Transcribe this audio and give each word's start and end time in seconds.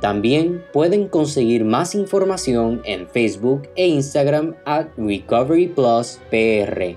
También 0.00 0.64
pueden 0.72 1.08
conseguir 1.08 1.64
más 1.64 1.94
información 1.94 2.80
en 2.84 3.08
Facebook 3.08 3.68
e 3.74 3.88
Instagram 3.88 4.54
at 4.64 4.86
Recovery 4.96 5.66
Plus 5.66 6.20
PR. 6.30 6.96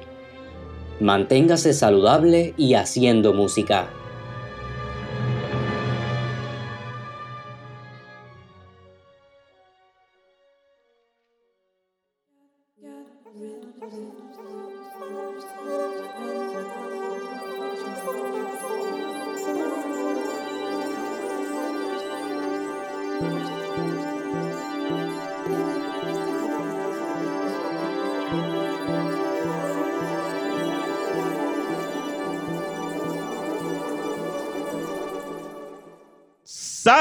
Manténgase 0.99 1.73
saludable 1.73 2.53
y 2.57 2.75
haciendo 2.75 3.33
música. 3.33 3.89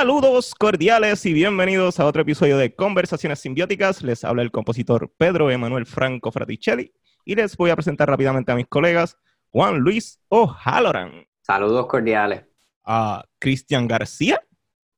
Saludos 0.00 0.54
cordiales 0.54 1.26
y 1.26 1.34
bienvenidos 1.34 2.00
a 2.00 2.06
otro 2.06 2.22
episodio 2.22 2.56
de 2.56 2.74
Conversaciones 2.74 3.40
Simbióticas. 3.40 4.02
Les 4.02 4.24
habla 4.24 4.40
el 4.40 4.50
compositor 4.50 5.12
Pedro 5.18 5.50
Emanuel 5.50 5.84
Franco 5.84 6.32
Fraticelli 6.32 6.94
y 7.26 7.34
les 7.34 7.54
voy 7.54 7.68
a 7.68 7.76
presentar 7.76 8.08
rápidamente 8.08 8.50
a 8.50 8.54
mis 8.54 8.66
colegas 8.66 9.18
Juan 9.50 9.76
Luis 9.76 10.18
O'Halloran. 10.30 11.26
Saludos 11.42 11.86
cordiales. 11.86 12.46
A 12.82 13.26
Cristian 13.38 13.86
García. 13.86 14.42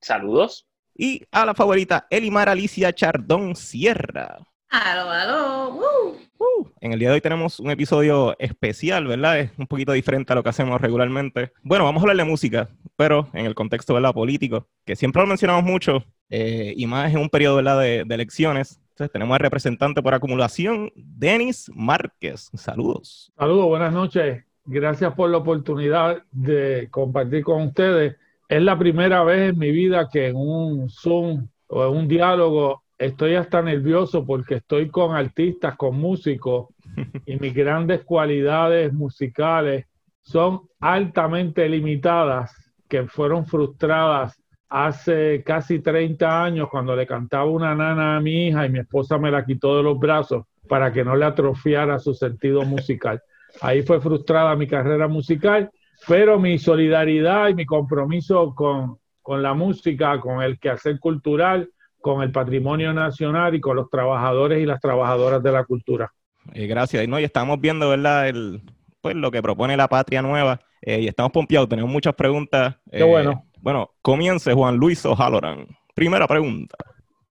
Saludos. 0.00 0.68
Y 0.94 1.24
a 1.32 1.46
la 1.46 1.54
favorita 1.54 2.06
Elimar 2.08 2.48
Alicia 2.48 2.92
Chardón 2.92 3.56
Sierra. 3.56 4.38
¡Aló, 4.72 5.10
aló! 5.10 6.16
Uh, 6.38 6.66
en 6.80 6.94
el 6.94 6.98
día 6.98 7.08
de 7.08 7.16
hoy 7.16 7.20
tenemos 7.20 7.60
un 7.60 7.70
episodio 7.70 8.34
especial, 8.38 9.06
¿verdad? 9.06 9.38
Es 9.38 9.50
un 9.58 9.66
poquito 9.66 9.92
diferente 9.92 10.32
a 10.32 10.36
lo 10.36 10.42
que 10.42 10.48
hacemos 10.48 10.80
regularmente. 10.80 11.52
Bueno, 11.62 11.84
vamos 11.84 12.00
a 12.00 12.04
hablar 12.04 12.16
de 12.16 12.24
música, 12.24 12.70
pero 12.96 13.28
en 13.34 13.44
el 13.44 13.54
contexto, 13.54 13.92
¿verdad? 13.92 14.14
Político, 14.14 14.66
que 14.86 14.96
siempre 14.96 15.20
lo 15.20 15.28
mencionamos 15.28 15.62
mucho, 15.62 16.02
eh, 16.30 16.72
y 16.74 16.86
más 16.86 17.12
en 17.12 17.18
un 17.18 17.28
periodo, 17.28 17.56
¿verdad? 17.56 17.80
De, 17.80 18.04
de 18.06 18.14
elecciones. 18.14 18.80
Entonces 18.92 19.12
tenemos 19.12 19.34
al 19.34 19.40
representante 19.40 20.00
por 20.00 20.14
acumulación, 20.14 20.90
Denis 20.96 21.70
Márquez. 21.74 22.50
Saludos. 22.54 23.30
Saludos, 23.36 23.66
buenas 23.66 23.92
noches. 23.92 24.42
Gracias 24.64 25.12
por 25.12 25.28
la 25.28 25.36
oportunidad 25.36 26.22
de 26.30 26.88
compartir 26.90 27.44
con 27.44 27.60
ustedes. 27.60 28.16
Es 28.48 28.62
la 28.62 28.78
primera 28.78 29.22
vez 29.22 29.50
en 29.50 29.58
mi 29.58 29.70
vida 29.70 30.08
que 30.10 30.28
en 30.28 30.36
un 30.36 30.88
Zoom 30.88 31.46
o 31.66 31.86
en 31.86 31.94
un 31.94 32.08
diálogo 32.08 32.82
estoy 33.04 33.34
hasta 33.34 33.62
nervioso 33.62 34.24
porque 34.24 34.56
estoy 34.56 34.88
con 34.88 35.14
artistas, 35.16 35.76
con 35.76 35.98
músicos 35.98 36.68
y 37.26 37.36
mis 37.36 37.54
grandes 37.54 38.04
cualidades 38.04 38.92
musicales 38.92 39.86
son 40.22 40.62
altamente 40.80 41.68
limitadas, 41.68 42.54
que 42.88 43.04
fueron 43.06 43.46
frustradas 43.46 44.38
hace 44.68 45.42
casi 45.44 45.80
30 45.80 46.44
años 46.44 46.68
cuando 46.70 46.94
le 46.94 47.06
cantaba 47.06 47.44
una 47.44 47.74
nana 47.74 48.16
a 48.16 48.20
mi 48.20 48.46
hija 48.46 48.66
y 48.66 48.70
mi 48.70 48.78
esposa 48.78 49.18
me 49.18 49.30
la 49.30 49.44
quitó 49.44 49.76
de 49.76 49.82
los 49.82 49.98
brazos 49.98 50.44
para 50.68 50.92
que 50.92 51.04
no 51.04 51.16
le 51.16 51.24
atrofiara 51.24 51.98
su 51.98 52.14
sentido 52.14 52.62
musical. 52.62 53.20
Ahí 53.60 53.82
fue 53.82 54.00
frustrada 54.00 54.54
mi 54.54 54.66
carrera 54.66 55.08
musical, 55.08 55.70
pero 56.06 56.38
mi 56.38 56.56
solidaridad 56.56 57.48
y 57.48 57.54
mi 57.54 57.66
compromiso 57.66 58.54
con, 58.54 58.96
con 59.20 59.42
la 59.42 59.54
música, 59.54 60.20
con 60.20 60.40
el 60.40 60.58
quehacer 60.58 60.98
cultural, 61.00 61.68
con 62.02 62.22
el 62.22 62.30
patrimonio 62.32 62.92
nacional 62.92 63.54
y 63.54 63.60
con 63.60 63.76
los 63.76 63.88
trabajadores 63.88 64.60
y 64.60 64.66
las 64.66 64.80
trabajadoras 64.80 65.42
de 65.42 65.52
la 65.52 65.64
cultura. 65.64 66.12
Eh, 66.52 66.66
gracias. 66.66 67.06
No, 67.08 67.18
y 67.18 67.24
estamos 67.24 67.60
viendo, 67.60 67.88
¿verdad? 67.88 68.28
El, 68.28 68.62
pues 69.00 69.14
lo 69.14 69.30
que 69.30 69.40
propone 69.40 69.76
la 69.76 69.88
Patria 69.88 70.20
Nueva 70.20 70.60
eh, 70.82 71.00
y 71.00 71.08
estamos 71.08 71.32
pompeados, 71.32 71.68
tenemos 71.68 71.90
muchas 71.90 72.14
preguntas. 72.14 72.76
Qué 72.90 72.98
eh, 72.98 73.04
bueno. 73.04 73.46
Bueno, 73.60 73.90
comience 74.02 74.52
Juan 74.52 74.76
Luis 74.76 75.06
O'Halloran. 75.06 75.66
Primera 75.94 76.26
pregunta. 76.26 76.76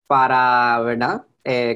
Para, 0.07 0.79
¿verdad? 0.81 1.25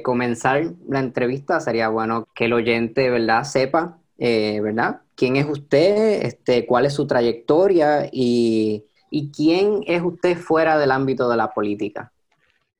comenzar 0.03 0.63
la 0.87 0.99
entrevista 0.99 1.59
sería 1.59 1.89
bueno 1.89 2.27
que 2.35 2.45
el 2.45 2.53
oyente, 2.53 3.09
¿verdad? 3.09 3.43
Sepa, 3.43 3.97
¿verdad? 4.17 5.01
¿Quién 5.15 5.37
es 5.37 5.47
usted? 5.47 6.23
Este, 6.23 6.65
¿Cuál 6.65 6.85
es 6.85 6.93
su 6.93 7.07
trayectoria? 7.07 8.07
Y, 8.11 8.85
y 9.09 9.31
quién 9.31 9.81
es 9.87 10.03
usted 10.03 10.37
fuera 10.37 10.77
del 10.77 10.91
ámbito 10.91 11.27
de 11.27 11.37
la 11.37 11.51
política. 11.51 12.13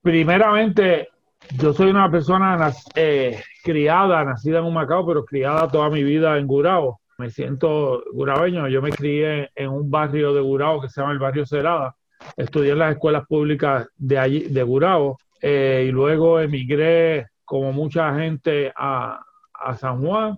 Primeramente, 0.06 1.10
yo 1.58 1.74
soy 1.74 1.90
una 1.90 2.12
persona 2.12 2.72
eh, 2.94 3.42
criada, 3.64 4.24
nacida 4.24 4.60
en 4.60 4.66
Humacao, 4.66 5.04
pero 5.04 5.26
criada 5.26 5.68
toda 5.68 5.90
mi 5.90 6.04
vida 6.04 6.38
en 6.38 6.46
Gurao. 6.46 7.00
Me 7.18 7.32
siento 7.32 8.04
gurabeño. 8.14 8.68
Yo 8.68 8.84
me 8.84 8.92
crié 8.92 9.50
en 9.56 9.72
un 9.72 9.90
barrio 9.90 10.32
de 10.32 10.42
Gurao 10.42 10.80
que 10.80 10.90
se 10.90 11.02
llama 11.02 11.14
el 11.14 11.18
barrio 11.18 11.48
Cerada. 11.48 11.96
Estudié 12.38 12.74
en 12.74 12.80
las 12.80 12.92
escuelas 12.92 13.26
públicas 13.26 13.88
de 13.96 14.20
allí, 14.20 14.42
de 14.42 14.62
Gurao, 14.62 15.18
eh, 15.42 15.86
y 15.88 15.92
luego 15.92 16.40
emigré, 16.40 17.26
como 17.44 17.74
mucha 17.74 18.14
gente, 18.14 18.72
a, 18.76 19.26
a 19.56 19.74
San 19.76 20.06
Juan 20.06 20.38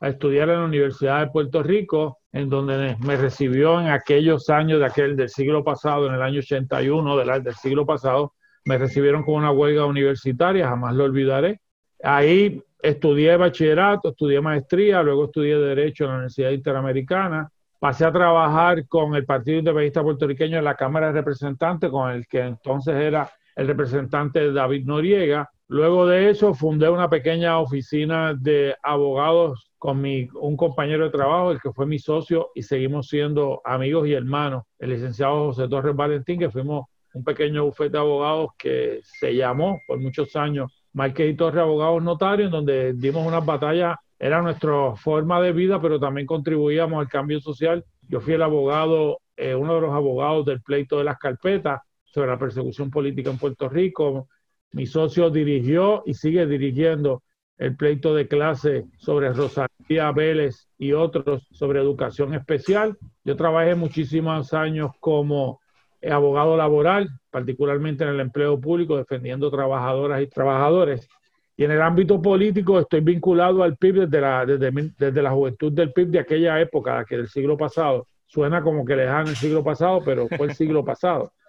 a 0.00 0.08
estudiar 0.08 0.48
en 0.48 0.60
la 0.60 0.64
Universidad 0.64 1.20
de 1.20 1.30
Puerto 1.30 1.62
Rico, 1.62 2.20
en 2.32 2.48
donde 2.48 2.96
me 2.98 3.16
recibió 3.16 3.78
en 3.78 3.88
aquellos 3.88 4.48
años 4.48 4.80
de 4.80 4.86
aquel 4.86 5.16
del 5.16 5.28
siglo 5.28 5.62
pasado, 5.62 6.06
en 6.06 6.14
el 6.14 6.22
año 6.22 6.38
81 6.38 7.16
del, 7.18 7.42
del 7.42 7.54
siglo 7.56 7.84
pasado, 7.84 8.32
me 8.64 8.78
recibieron 8.78 9.22
con 9.22 9.34
una 9.34 9.50
huelga 9.50 9.86
universitaria, 9.86 10.68
jamás 10.68 10.94
lo 10.94 11.04
olvidaré. 11.04 11.60
Ahí 12.02 12.62
estudié 12.82 13.36
bachillerato, 13.36 14.10
estudié 14.10 14.40
maestría, 14.40 15.02
luego 15.02 15.26
estudié 15.26 15.56
Derecho 15.56 16.04
en 16.04 16.10
la 16.10 16.16
Universidad 16.16 16.50
Interamericana. 16.50 17.48
Pasé 17.78 18.04
a 18.04 18.12
trabajar 18.12 18.86
con 18.86 19.14
el 19.14 19.24
Partido 19.24 19.58
Independentista 19.58 20.02
Puertorriqueño 20.02 20.58
en 20.58 20.64
la 20.64 20.76
Cámara 20.76 21.08
de 21.08 21.14
Representantes, 21.14 21.90
con 21.90 22.10
el 22.10 22.26
que 22.26 22.40
entonces 22.40 22.94
era 22.94 23.30
el 23.56 23.66
representante 23.66 24.52
David 24.52 24.86
Noriega. 24.86 25.50
Luego 25.68 26.06
de 26.06 26.30
eso 26.30 26.54
fundé 26.54 26.88
una 26.88 27.08
pequeña 27.08 27.58
oficina 27.58 28.34
de 28.34 28.76
abogados 28.82 29.72
con 29.78 30.00
mi, 30.00 30.28
un 30.34 30.56
compañero 30.56 31.04
de 31.04 31.10
trabajo, 31.10 31.50
el 31.50 31.60
que 31.60 31.72
fue 31.72 31.86
mi 31.86 31.98
socio, 31.98 32.50
y 32.54 32.62
seguimos 32.62 33.08
siendo 33.08 33.60
amigos 33.64 34.06
y 34.06 34.12
hermanos, 34.12 34.64
el 34.78 34.90
licenciado 34.90 35.46
José 35.46 35.66
Torres 35.68 35.96
Valentín, 35.96 36.38
que 36.38 36.50
fuimos 36.50 36.86
un 37.14 37.24
pequeño 37.24 37.64
bufete 37.64 37.92
de 37.92 37.98
abogados 37.98 38.50
que 38.58 39.00
se 39.02 39.34
llamó 39.34 39.80
por 39.86 40.00
muchos 40.00 40.34
años 40.36 40.72
Marqués 40.92 41.32
y 41.32 41.36
Torre 41.36 41.60
Abogados 41.60 42.02
Notarios, 42.02 42.50
donde 42.50 42.92
dimos 42.94 43.26
unas 43.26 43.44
batallas, 43.44 43.96
era 44.18 44.42
nuestra 44.42 44.94
forma 44.96 45.40
de 45.40 45.52
vida, 45.52 45.80
pero 45.80 45.98
también 45.98 46.26
contribuíamos 46.26 47.00
al 47.00 47.08
cambio 47.08 47.40
social. 47.40 47.84
Yo 48.08 48.20
fui 48.20 48.34
el 48.34 48.42
abogado, 48.42 49.20
eh, 49.36 49.54
uno 49.54 49.74
de 49.74 49.80
los 49.80 49.92
abogados 49.92 50.44
del 50.44 50.62
pleito 50.62 50.98
de 50.98 51.04
las 51.04 51.18
carpetas 51.18 51.80
sobre 52.04 52.28
la 52.28 52.38
persecución 52.38 52.90
política 52.90 53.30
en 53.30 53.38
Puerto 53.38 53.68
Rico. 53.68 54.28
Mi 54.72 54.86
socio 54.86 55.30
dirigió 55.30 56.02
y 56.06 56.14
sigue 56.14 56.46
dirigiendo 56.46 57.22
el 57.58 57.76
pleito 57.76 58.14
de 58.14 58.28
clase 58.28 58.84
sobre 58.98 59.32
Rosalía 59.32 60.12
Vélez 60.14 60.68
y 60.78 60.92
otros 60.92 61.46
sobre 61.50 61.80
educación 61.80 62.34
especial. 62.34 62.96
Yo 63.24 63.36
trabajé 63.36 63.74
muchísimos 63.74 64.52
años 64.52 64.92
como 65.00 65.61
abogado 66.10 66.56
laboral, 66.56 67.08
particularmente 67.30 68.02
en 68.02 68.10
el 68.10 68.20
empleo 68.20 68.60
público, 68.60 68.96
defendiendo 68.96 69.50
trabajadoras 69.50 70.20
y 70.20 70.26
trabajadores. 70.26 71.08
Y 71.56 71.64
en 71.64 71.70
el 71.70 71.82
ámbito 71.82 72.20
político 72.20 72.80
estoy 72.80 73.00
vinculado 73.00 73.62
al 73.62 73.76
PIB 73.76 74.06
desde 74.06 74.20
la, 74.20 74.44
desde, 74.44 75.22
la 75.22 75.30
juventud 75.30 75.72
del 75.72 75.92
PIB 75.92 76.08
de 76.08 76.18
aquella 76.18 76.60
época, 76.60 77.04
que 77.04 77.18
del 77.18 77.28
siglo 77.28 77.56
pasado. 77.56 78.08
Suena 78.26 78.62
como 78.62 78.84
que 78.84 78.96
lejano 78.96 79.28
el 79.28 79.36
siglo 79.36 79.62
pasado, 79.62 80.00
pero 80.04 80.26
fue 80.28 80.48
el 80.48 80.54
siglo 80.54 80.84
pasado. 80.84 81.32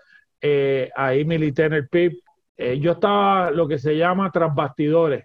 Eh, 0.46 0.92
ahí 0.98 1.24
milité 1.24 1.64
en 1.64 1.74
el 1.74 1.88
PIB. 1.88 2.20
Eh, 2.58 2.78
yo 2.78 2.92
estaba 2.92 3.50
lo 3.50 3.66
que 3.66 3.78
se 3.78 3.96
llama 3.96 4.30
tras 4.30 4.54
bastidores, 4.54 5.24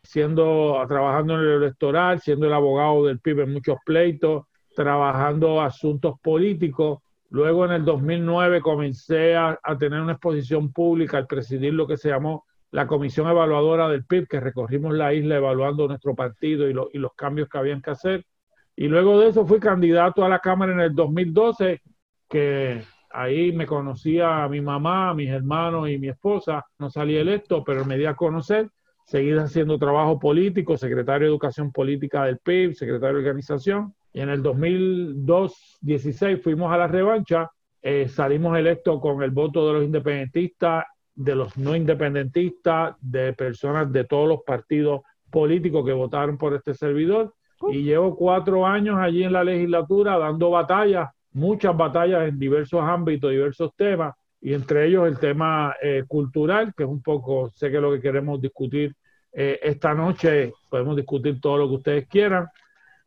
siendo, 0.00 0.80
trabajando 0.86 1.34
en 1.34 1.40
el 1.40 1.62
electoral, 1.62 2.20
siendo 2.20 2.46
el 2.46 2.52
abogado 2.52 3.06
del 3.06 3.18
PIB 3.18 3.40
en 3.40 3.52
muchos 3.54 3.78
pleitos, 3.84 4.44
trabajando 4.76 5.60
asuntos 5.60 6.20
políticos 6.22 7.00
Luego 7.30 7.64
en 7.64 7.72
el 7.72 7.84
2009 7.84 8.60
comencé 8.60 9.36
a, 9.36 9.58
tener 9.78 10.00
una 10.00 10.12
exposición 10.12 10.72
pública 10.72 11.16
al 11.16 11.28
presidir 11.28 11.72
lo 11.72 11.86
que 11.86 11.96
se 11.96 12.08
llamó 12.08 12.44
la 12.72 12.86
Comisión 12.86 13.28
Evaluadora 13.28 13.88
del 13.88 14.04
PIB, 14.04 14.26
que 14.28 14.40
recorrimos 14.40 14.94
la 14.94 15.14
isla 15.14 15.36
evaluando 15.36 15.86
nuestro 15.86 16.14
partido 16.14 16.68
y, 16.68 16.74
y 16.92 16.98
los 16.98 17.14
cambios 17.14 17.48
que 17.48 17.58
habían 17.58 17.82
que 17.82 17.90
hacer. 17.90 18.26
Y 18.74 18.88
luego 18.88 19.20
de 19.20 19.28
eso 19.28 19.46
fui 19.46 19.60
candidato 19.60 20.24
a 20.24 20.28
la 20.28 20.40
Cámara 20.40 20.72
en 20.72 20.80
el 20.80 20.94
2012, 20.94 21.80
que 22.28 22.82
ahí 23.10 23.52
me 23.52 23.66
conocía 23.66 24.42
a 24.42 24.48
mi 24.48 24.60
mamá, 24.60 25.10
a 25.10 25.14
mis 25.14 25.30
hermanos 25.30 25.88
y 25.88 25.98
mi 25.98 26.08
esposa. 26.08 26.64
No 26.78 26.90
salí 26.90 27.16
electo, 27.16 27.62
pero 27.62 27.84
me 27.84 27.96
di 27.96 28.06
a 28.06 28.14
conocer. 28.14 28.70
Seguí 29.04 29.32
haciendo 29.32 29.78
trabajo 29.78 30.18
político, 30.18 30.76
secretario 30.76 31.26
de 31.26 31.32
Educación 31.32 31.72
Política 31.72 32.24
del 32.24 32.38
PIB, 32.38 32.74
secretario 32.74 33.16
de 33.16 33.28
Organización. 33.28 33.94
Y 34.12 34.20
en 34.20 34.28
el 34.30 34.42
2002-16 34.42 36.42
fuimos 36.42 36.72
a 36.72 36.76
la 36.76 36.86
revancha, 36.86 37.50
eh, 37.82 38.08
salimos 38.08 38.58
electos 38.58 39.00
con 39.00 39.22
el 39.22 39.30
voto 39.30 39.66
de 39.66 39.72
los 39.74 39.84
independentistas, 39.84 40.84
de 41.14 41.34
los 41.34 41.56
no 41.56 41.76
independentistas, 41.76 42.96
de 43.00 43.32
personas 43.32 43.90
de 43.92 44.04
todos 44.04 44.28
los 44.28 44.40
partidos 44.44 45.02
políticos 45.30 45.84
que 45.84 45.92
votaron 45.92 46.38
por 46.38 46.54
este 46.54 46.74
servidor. 46.74 47.34
Y 47.70 47.82
llevo 47.82 48.16
cuatro 48.16 48.66
años 48.66 48.96
allí 48.98 49.22
en 49.22 49.34
la 49.34 49.44
legislatura 49.44 50.18
dando 50.18 50.50
batallas, 50.50 51.10
muchas 51.32 51.76
batallas 51.76 52.28
en 52.28 52.38
diversos 52.38 52.80
ámbitos, 52.82 53.30
diversos 53.30 53.72
temas, 53.76 54.14
y 54.40 54.54
entre 54.54 54.86
ellos 54.86 55.06
el 55.06 55.18
tema 55.18 55.74
eh, 55.82 56.04
cultural, 56.08 56.72
que 56.74 56.84
es 56.84 56.88
un 56.88 57.02
poco, 57.02 57.50
sé 57.54 57.70
que 57.70 57.76
es 57.76 57.82
lo 57.82 57.92
que 57.92 58.00
queremos 58.00 58.40
discutir 58.40 58.96
eh, 59.32 59.60
esta 59.62 59.94
noche, 59.94 60.52
podemos 60.70 60.96
discutir 60.96 61.40
todo 61.40 61.58
lo 61.58 61.68
que 61.68 61.74
ustedes 61.74 62.08
quieran, 62.08 62.48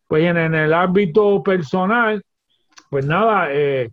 pues 0.08 0.24
en, 0.26 0.38
el 0.38 0.74
ámbito 0.74 1.42
personal, 1.44 2.24
pues 2.90 3.06
nada, 3.06 3.48
eh, 3.52 3.90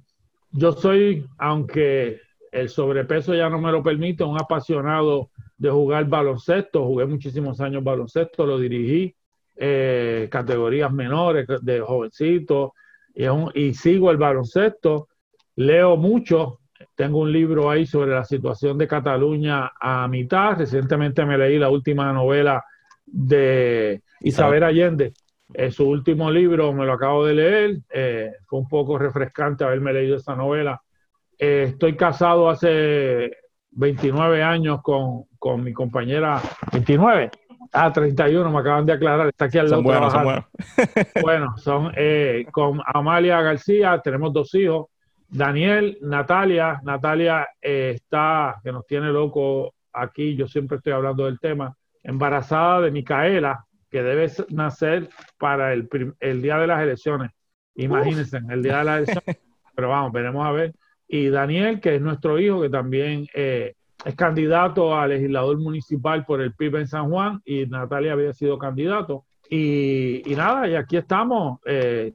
yo 0.53 0.73
soy, 0.73 1.27
aunque 1.39 2.21
el 2.53 2.69
sobrepeso 2.69 3.35
ya 3.35 3.49
no 3.49 3.61
me 3.61 3.73
lo 3.73 3.83
permite, 3.83 4.25
un 4.25 4.41
apasionado 4.41 5.31
de 5.57 5.71
jugar 5.71 6.07
baloncesto. 6.07 6.85
Jugué 6.85 7.07
muchísimos 7.07 7.61
años 7.61 7.85
baloncesto, 7.85 8.47
lo 8.47 8.59
dirigí, 8.59 9.15
eh, 9.57 10.29
categorías 10.31 10.93
menores 10.93 11.47
de 11.63 11.81
jovencito, 11.81 12.75
y, 13.15 13.25
y 13.55 13.75
sigo 13.75 14.11
el 14.11 14.17
baloncesto. 14.17 15.09
Leo 15.57 15.97
mucho, 15.97 16.61
tengo 16.95 17.19
un 17.19 17.33
libro 17.33 17.71
ahí 17.71 17.87
sobre 17.87 18.13
la 18.13 18.25
situación 18.25 18.79
de 18.79 18.89
Cataluña 18.89 19.73
a 19.81 20.09
mitad. 20.09 20.57
Recientemente 20.59 21.25
me 21.25 21.39
leí 21.39 21.59
la 21.59 21.69
última 21.69 22.13
novela 22.13 22.65
de 23.07 24.03
Isabel 24.21 24.65
Allende, 24.65 25.13
eh, 25.55 25.71
su 25.71 25.89
último 25.89 26.31
libro 26.31 26.73
me 26.73 26.87
lo 26.87 26.93
acabo 26.93 27.27
de 27.27 27.35
leer, 27.35 27.79
eh, 27.91 28.33
fue 28.47 28.61
un 28.61 28.69
poco 28.69 28.99
refrescante 28.99 29.65
haberme 29.65 29.93
leído 29.93 30.17
esa 30.17 30.37
novela. 30.37 30.81
Eh, 31.39 31.67
estoy 31.69 31.97
casado 31.97 32.49
hace 32.49 33.33
29 33.73 34.43
años 34.43 34.81
con, 34.83 35.25
con, 35.39 35.65
mi 35.65 35.73
compañera, 35.73 36.41
29, 36.73 37.31
ah, 37.73 37.93
31, 37.93 38.51
me 38.51 38.59
acaban 38.59 38.87
de 38.87 38.93
aclarar, 38.93 39.29
está 39.29 39.47
aquí 39.47 39.59
al 39.59 39.71
lado. 39.71 39.83
Son 39.83 40.11
son 40.11 40.45
bueno, 41.23 41.57
son 41.57 41.93
con 42.53 42.81
Amalia 42.87 43.41
García, 43.41 44.01
tenemos 44.03 44.33
dos 44.33 44.55
hijos, 44.55 44.87
Daniel, 45.29 45.99
Natalia, 46.03 46.81
Natalia 46.85 47.49
está, 47.61 48.61
que 48.63 48.73
nos 48.73 48.87
tiene 48.87 49.09
loco 49.09 49.75
aquí, 49.93 50.37
yo 50.37 50.47
siempre 50.47 50.77
estoy 50.77 50.93
hablando 50.93 51.25
del 51.25 51.41
tema, 51.41 51.75
embarazada 52.03 52.83
de 52.83 52.91
Micaela, 52.91 53.65
que 53.91 54.03
debe 54.03 54.31
nacer 54.51 55.09
para 55.39 55.73
el, 55.73 55.89
día 56.43 56.59
de 56.59 56.67
las 56.67 56.83
elecciones. 56.83 57.31
Imagínense, 57.75 58.41
el 58.49 58.63
día 58.63 58.79
de 58.79 58.85
las 58.85 58.97
elecciones. 58.99 59.41
Pero 59.75 59.89
vamos, 59.89 60.13
veremos 60.13 60.47
a 60.47 60.53
ver. 60.53 60.75
Y 61.09 61.29
Daniel, 61.29 61.81
que 61.81 61.97
es 61.97 62.01
nuestro 62.01 62.39
hijo, 62.39 62.63
que 62.63 62.71
también 62.71 63.27
eh, 63.35 63.75
es 64.05 64.15
candidato 64.15 64.97
a 64.97 65.07
legislador 65.07 65.59
municipal 65.59 66.25
por 66.25 66.41
el 66.41 66.55
PIB 66.55 66.77
en 66.77 66.87
San 66.87 67.11
Juan, 67.11 67.41
y 67.45 67.67
Natalia 67.67 68.13
había 68.13 68.33
sido 68.33 68.59
candidato. 68.59 69.25
Y, 69.49 70.23
nada, 70.37 70.69
y 70.69 70.77
aquí 70.77 70.97
estamos. 70.97 71.59
Eh, 71.67 72.15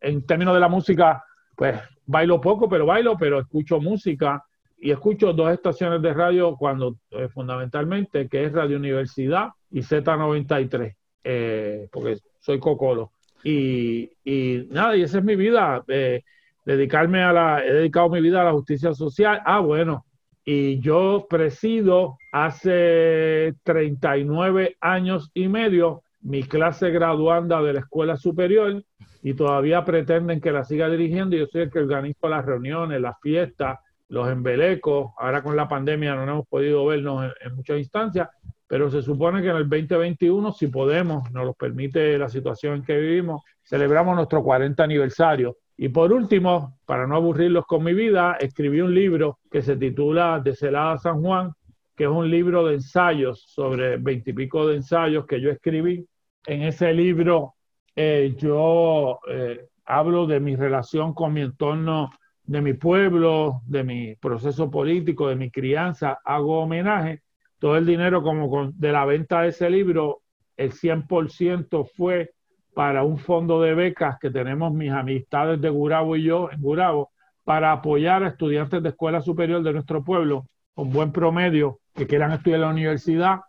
en 0.00 0.26
términos 0.26 0.54
de 0.54 0.60
la 0.60 0.68
música, 0.68 1.24
pues 1.54 1.80
bailo 2.04 2.40
poco, 2.40 2.68
pero 2.68 2.86
bailo, 2.86 3.16
pero 3.16 3.40
escucho 3.40 3.80
música 3.80 4.44
y 4.78 4.90
escucho 4.90 5.32
dos 5.32 5.52
estaciones 5.52 6.02
de 6.02 6.12
radio 6.12 6.56
cuando 6.56 6.96
eh, 7.10 7.28
fundamentalmente, 7.28 8.28
que 8.28 8.44
es 8.44 8.52
Radio 8.52 8.76
Universidad 8.76 9.50
y 9.70 9.80
Z93, 9.80 10.94
eh, 11.24 11.88
porque 11.90 12.18
soy 12.40 12.58
cocolo. 12.58 13.12
Y, 13.42 14.10
y, 14.24 14.66
nada, 14.70 14.96
y 14.96 15.02
esa 15.02 15.18
es 15.18 15.24
mi 15.24 15.36
vida, 15.36 15.82
eh, 15.88 16.22
dedicarme 16.64 17.22
a 17.22 17.32
la, 17.32 17.64
he 17.64 17.72
dedicado 17.72 18.10
mi 18.10 18.20
vida 18.20 18.42
a 18.42 18.44
la 18.44 18.52
justicia 18.52 18.92
social. 18.92 19.40
Ah, 19.44 19.60
bueno, 19.60 20.04
y 20.44 20.78
yo 20.80 21.26
presido 21.28 22.18
hace 22.32 23.54
39 23.64 24.76
años 24.80 25.30
y 25.34 25.48
medio 25.48 26.02
mi 26.20 26.42
clase 26.42 26.90
graduanda 26.90 27.62
de 27.62 27.72
la 27.72 27.80
escuela 27.80 28.16
superior 28.16 28.82
y 29.22 29.34
todavía 29.34 29.84
pretenden 29.84 30.40
que 30.40 30.52
la 30.52 30.64
siga 30.64 30.88
dirigiendo. 30.88 31.36
Yo 31.36 31.46
soy 31.46 31.62
el 31.62 31.70
que 31.70 31.80
organizo 31.80 32.28
las 32.28 32.44
reuniones, 32.44 33.00
las 33.00 33.20
fiestas, 33.20 33.78
los 34.08 34.28
embelecos. 34.28 35.12
Ahora 35.18 35.42
con 35.42 35.56
la 35.56 35.68
pandemia 35.68 36.14
no 36.14 36.22
hemos 36.22 36.46
podido 36.46 36.86
vernos 36.86 37.32
en, 37.40 37.54
muchas 37.54 37.78
instancias, 37.78 38.28
pero 38.66 38.90
se 38.90 39.02
supone 39.02 39.42
que 39.42 39.48
en 39.48 39.56
el 39.56 39.68
2021, 39.68 40.52
si 40.52 40.68
podemos, 40.68 41.30
nos 41.32 41.46
lo 41.46 41.54
permite 41.54 42.18
la 42.18 42.28
situación 42.28 42.76
en 42.76 42.84
que 42.84 42.98
vivimos, 42.98 43.42
celebramos 43.62 44.16
nuestro 44.16 44.42
40 44.42 44.82
aniversario. 44.82 45.56
Y 45.76 45.88
por 45.88 46.12
último, 46.12 46.78
para 46.86 47.06
no 47.06 47.16
aburrirlos 47.16 47.66
con 47.66 47.84
mi 47.84 47.92
vida, 47.92 48.36
escribí 48.40 48.80
un 48.80 48.94
libro 48.94 49.38
que 49.50 49.62
se 49.62 49.76
titula 49.76 50.40
De 50.42 50.54
Celada 50.54 50.98
San 50.98 51.20
Juan, 51.20 51.52
que 51.94 52.04
es 52.04 52.10
un 52.10 52.30
libro 52.30 52.66
de 52.66 52.74
ensayos 52.74 53.42
sobre 53.48 53.96
veintipico 53.96 54.66
de 54.66 54.76
ensayos 54.76 55.26
que 55.26 55.40
yo 55.40 55.50
escribí. 55.50 56.06
En 56.46 56.62
ese 56.62 56.92
libro 56.92 57.54
eh, 57.94 58.34
yo 58.38 59.18
eh, 59.28 59.68
hablo 59.86 60.26
de 60.26 60.38
mi 60.38 60.54
relación 60.54 61.14
con 61.14 61.32
mi 61.32 61.40
entorno 61.40 62.10
de 62.46 62.60
mi 62.60 62.74
pueblo, 62.74 63.62
de 63.66 63.84
mi 63.84 64.14
proceso 64.16 64.70
político, 64.70 65.28
de 65.28 65.36
mi 65.36 65.50
crianza, 65.50 66.18
hago 66.24 66.60
homenaje. 66.62 67.22
Todo 67.58 67.76
el 67.76 67.86
dinero 67.86 68.22
como 68.22 68.70
de 68.72 68.92
la 68.92 69.04
venta 69.04 69.42
de 69.42 69.48
ese 69.48 69.68
libro, 69.68 70.22
el 70.56 70.72
100% 70.72 71.88
fue 71.96 72.32
para 72.74 73.02
un 73.02 73.18
fondo 73.18 73.60
de 73.60 73.74
becas 73.74 74.18
que 74.20 74.30
tenemos 74.30 74.72
mis 74.72 74.92
amistades 74.92 75.60
de 75.60 75.70
Gurabo 75.70 76.14
y 76.16 76.24
yo 76.24 76.50
en 76.52 76.60
Gurabo 76.60 77.10
para 77.42 77.72
apoyar 77.72 78.22
a 78.22 78.28
estudiantes 78.28 78.82
de 78.82 78.90
escuela 78.90 79.20
superior 79.20 79.62
de 79.62 79.72
nuestro 79.72 80.04
pueblo 80.04 80.46
con 80.74 80.90
buen 80.90 81.10
promedio 81.10 81.80
que 81.94 82.06
quieran 82.06 82.32
estudiar 82.32 82.56
en 82.56 82.66
la 82.66 82.70
universidad 82.70 83.40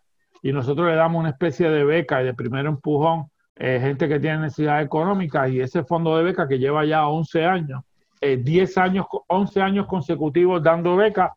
y 0.42 0.54
nosotros 0.54 0.88
le 0.88 0.96
damos 0.96 1.20
una 1.20 1.32
especie 1.32 1.70
de 1.70 1.84
beca 1.84 2.22
y 2.22 2.26
de 2.26 2.34
primer 2.34 2.66
empujón 2.68 3.26
eh, 3.56 3.80
gente 3.82 4.08
que 4.08 4.20
tiene 4.20 4.38
necesidades 4.38 4.86
económicas 4.86 5.50
y 5.50 5.60
ese 5.60 5.84
fondo 5.84 6.16
de 6.18 6.24
beca 6.24 6.48
que 6.48 6.60
lleva 6.60 6.86
ya 6.86 7.08
11 7.08 7.46
años 7.46 7.82
10 8.22 8.78
eh, 8.78 8.80
años, 8.80 9.06
11 9.28 9.62
años 9.62 9.88
consecutivos 9.88 10.62
dando 10.64 10.96
becas. 10.96 11.32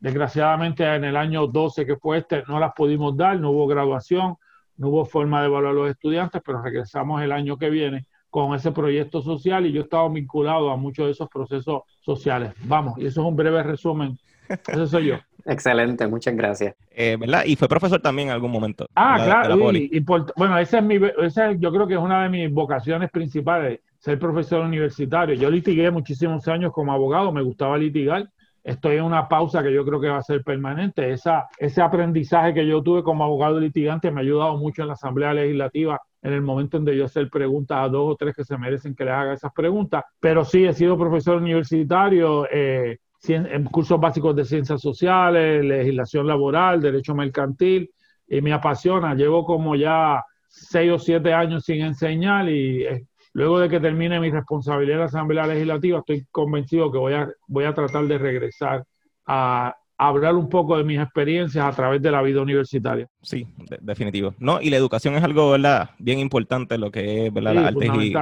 Desgraciadamente 0.00 0.84
en 0.84 1.04
el 1.04 1.16
año 1.16 1.46
12 1.46 1.86
que 1.86 1.96
fue 1.96 2.18
este 2.18 2.42
no 2.46 2.58
las 2.58 2.72
pudimos 2.74 3.16
dar, 3.16 3.40
no 3.40 3.52
hubo 3.52 3.66
graduación, 3.66 4.36
no 4.76 4.88
hubo 4.88 5.06
forma 5.06 5.40
de 5.40 5.46
evaluar 5.46 5.72
a 5.72 5.74
los 5.74 5.90
estudiantes, 5.90 6.42
pero 6.44 6.60
regresamos 6.60 7.22
el 7.22 7.32
año 7.32 7.56
que 7.56 7.70
viene 7.70 8.04
con 8.28 8.54
ese 8.54 8.72
proyecto 8.72 9.22
social 9.22 9.64
y 9.64 9.72
yo 9.72 9.80
he 9.80 9.84
estado 9.84 10.10
vinculado 10.10 10.70
a 10.70 10.76
muchos 10.76 11.06
de 11.06 11.12
esos 11.12 11.28
procesos 11.30 11.82
sociales. 12.00 12.52
Vamos, 12.64 12.98
y 12.98 13.06
eso 13.06 13.22
es 13.22 13.26
un 13.26 13.36
breve 13.36 13.62
resumen 13.62 14.18
Eso 14.66 14.86
soy 14.86 15.06
yo. 15.06 15.16
Excelente, 15.46 16.06
muchas 16.06 16.34
gracias. 16.34 16.74
Eh, 16.90 17.16
¿Verdad? 17.18 17.44
Y 17.44 17.56
fue 17.56 17.68
profesor 17.68 18.00
también 18.00 18.28
en 18.28 18.34
algún 18.34 18.50
momento. 18.50 18.88
Ah, 18.94 19.20
claro. 19.22 19.56
bueno, 19.56 20.58
esa 20.58 20.78
es 20.78 20.84
mi, 20.84 20.98
esa 21.22 21.52
yo 21.52 21.70
creo 21.70 21.86
que 21.86 21.94
es 21.94 22.00
una 22.00 22.22
de 22.22 22.28
mis 22.30 22.52
vocaciones 22.52 23.10
principales, 23.10 23.80
ser 24.04 24.18
profesor 24.18 24.60
universitario. 24.60 25.34
Yo 25.34 25.50
litigué 25.50 25.90
muchísimos 25.90 26.46
años 26.46 26.72
como 26.72 26.92
abogado, 26.92 27.32
me 27.32 27.40
gustaba 27.40 27.78
litigar. 27.78 28.28
Estoy 28.62 28.96
en 28.96 29.04
una 29.04 29.26
pausa 29.26 29.62
que 29.62 29.72
yo 29.72 29.82
creo 29.82 29.98
que 29.98 30.08
va 30.08 30.18
a 30.18 30.22
ser 30.22 30.44
permanente. 30.44 31.10
Esa, 31.10 31.48
ese 31.58 31.80
aprendizaje 31.80 32.52
que 32.52 32.66
yo 32.66 32.82
tuve 32.82 33.02
como 33.02 33.24
abogado 33.24 33.58
litigante 33.58 34.10
me 34.10 34.20
ha 34.20 34.22
ayudado 34.22 34.58
mucho 34.58 34.82
en 34.82 34.88
la 34.88 34.92
Asamblea 34.94 35.32
Legislativa 35.32 35.98
en 36.20 36.34
el 36.34 36.42
momento 36.42 36.76
en 36.76 36.84
que 36.84 36.94
yo 36.94 37.06
hacer 37.06 37.30
preguntas 37.30 37.78
a 37.78 37.88
dos 37.88 38.12
o 38.12 38.16
tres 38.16 38.36
que 38.36 38.44
se 38.44 38.58
merecen 38.58 38.94
que 38.94 39.06
les 39.06 39.14
haga 39.14 39.32
esas 39.32 39.52
preguntas. 39.54 40.04
Pero 40.20 40.44
sí, 40.44 40.66
he 40.66 40.74
sido 40.74 40.98
profesor 40.98 41.38
universitario. 41.38 42.46
Eh, 42.50 42.98
en 43.26 43.64
cursos 43.64 43.98
básicos 43.98 44.36
de 44.36 44.44
ciencias 44.44 44.82
sociales, 44.82 45.64
legislación 45.64 46.26
laboral, 46.26 46.82
derecho 46.82 47.14
mercantil, 47.14 47.90
y 48.28 48.42
me 48.42 48.52
apasiona. 48.52 49.14
Llevo 49.14 49.46
como 49.46 49.74
ya 49.76 50.22
seis 50.46 50.92
o 50.92 50.98
siete 50.98 51.32
años 51.32 51.64
sin 51.64 51.80
enseñar 51.80 52.50
y 52.50 52.84
eh, 52.84 53.06
luego 53.34 53.58
de 53.58 53.68
que 53.68 53.80
termine 53.80 54.18
mi 54.18 54.30
responsabilidad 54.30 54.94
en 54.94 55.00
la 55.00 55.06
Asamblea 55.06 55.46
Legislativa, 55.46 55.98
estoy 55.98 56.26
convencido 56.30 56.90
que 56.90 56.98
voy 56.98 57.12
a, 57.12 57.28
voy 57.46 57.64
a 57.64 57.74
tratar 57.74 58.04
de 58.06 58.18
regresar 58.18 58.84
a, 59.26 59.76
hablar 59.96 60.34
un 60.34 60.48
poco 60.48 60.76
de 60.76 60.82
mis 60.82 60.98
experiencias 60.98 61.64
a 61.64 61.70
través 61.70 62.02
de 62.02 62.10
la 62.10 62.20
vida 62.20 62.42
universitaria. 62.42 63.06
Sí, 63.22 63.46
definitivo. 63.80 64.34
No, 64.38 64.60
y 64.60 64.68
la 64.68 64.76
educación 64.76 65.14
es 65.14 65.22
algo, 65.22 65.50
¿verdad? 65.50 65.90
Bien 65.98 66.18
importante, 66.18 66.76
lo 66.78 66.90
que 66.90 67.26
es, 67.26 67.32
¿verdad? 67.32 67.54
la 67.54 67.66
arte 67.68 67.86
y, 67.86 68.12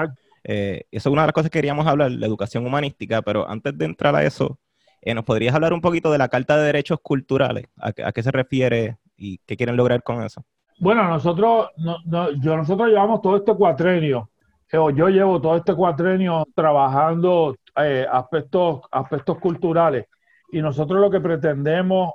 eh, 0.44 0.82
eso 0.90 1.08
es 1.08 1.12
una 1.12 1.22
de 1.22 1.28
las 1.28 1.32
cosas 1.32 1.50
que 1.50 1.58
queríamos 1.58 1.86
hablar, 1.86 2.10
la 2.10 2.26
educación 2.26 2.66
humanística, 2.66 3.22
pero 3.22 3.48
antes 3.48 3.76
de 3.78 3.86
entrar 3.86 4.14
a 4.14 4.22
eso, 4.22 4.58
eh, 5.02 5.14
¿Nos 5.14 5.24
podrías 5.24 5.54
hablar 5.54 5.72
un 5.72 5.80
poquito 5.80 6.12
de 6.12 6.18
la 6.18 6.28
Carta 6.28 6.56
de 6.56 6.64
Derechos 6.64 7.00
Culturales? 7.02 7.66
¿A, 7.76 7.92
qué 7.92 8.22
se 8.22 8.30
refiere 8.30 8.98
y 9.16 9.38
qué 9.38 9.56
quieren 9.56 9.76
lograr 9.76 10.02
con 10.04 10.22
eso? 10.22 10.44
Bueno, 10.78 11.08
nosotros, 11.08 11.70
yo, 11.76 12.56
nosotros 12.56 12.88
llevamos 12.88 13.20
todo 13.20 13.36
este 13.36 13.52
cuatrenio, 13.54 14.30
yo 14.72 15.08
llevo 15.08 15.40
todo 15.40 15.56
este 15.56 15.74
cuatrenio 15.74 16.46
trabajando 16.54 17.56
eh, 17.76 18.06
aspectos, 18.10 18.80
aspectos 18.90 19.38
culturales 19.38 20.06
y 20.50 20.62
nosotros 20.62 21.00
lo 21.00 21.10
que 21.10 21.20
pretendemos 21.20 22.12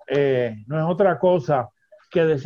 no 0.68 0.80
es 0.80 0.86
otra 0.86 1.18
cosa 1.18 1.70
que, 2.10 2.38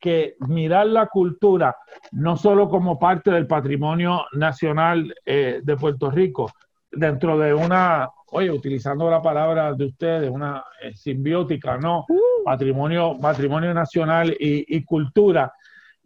que 0.00 0.36
mirar 0.40 0.86
la 0.86 1.06
cultura 1.06 1.76
no 2.12 2.36
solo 2.36 2.68
como 2.68 2.98
parte 2.98 3.30
del 3.30 3.46
patrimonio 3.46 4.26
nacional 4.32 5.14
de 5.24 5.76
Puerto 5.78 6.10
Rico, 6.10 6.50
dentro 6.90 7.38
de 7.38 7.54
una, 7.54 8.08
oye, 8.30 8.50
utilizando 8.50 9.10
la 9.10 9.22
palabra 9.22 9.72
de 9.72 9.86
ustedes, 9.86 10.30
una 10.30 10.64
eh, 10.82 10.94
simbiótica, 10.94 11.76
¿no? 11.76 12.04
Uh. 12.08 12.44
Patrimonio, 12.44 13.18
patrimonio 13.20 13.74
nacional 13.74 14.34
y, 14.38 14.82
cultura. 14.84 15.52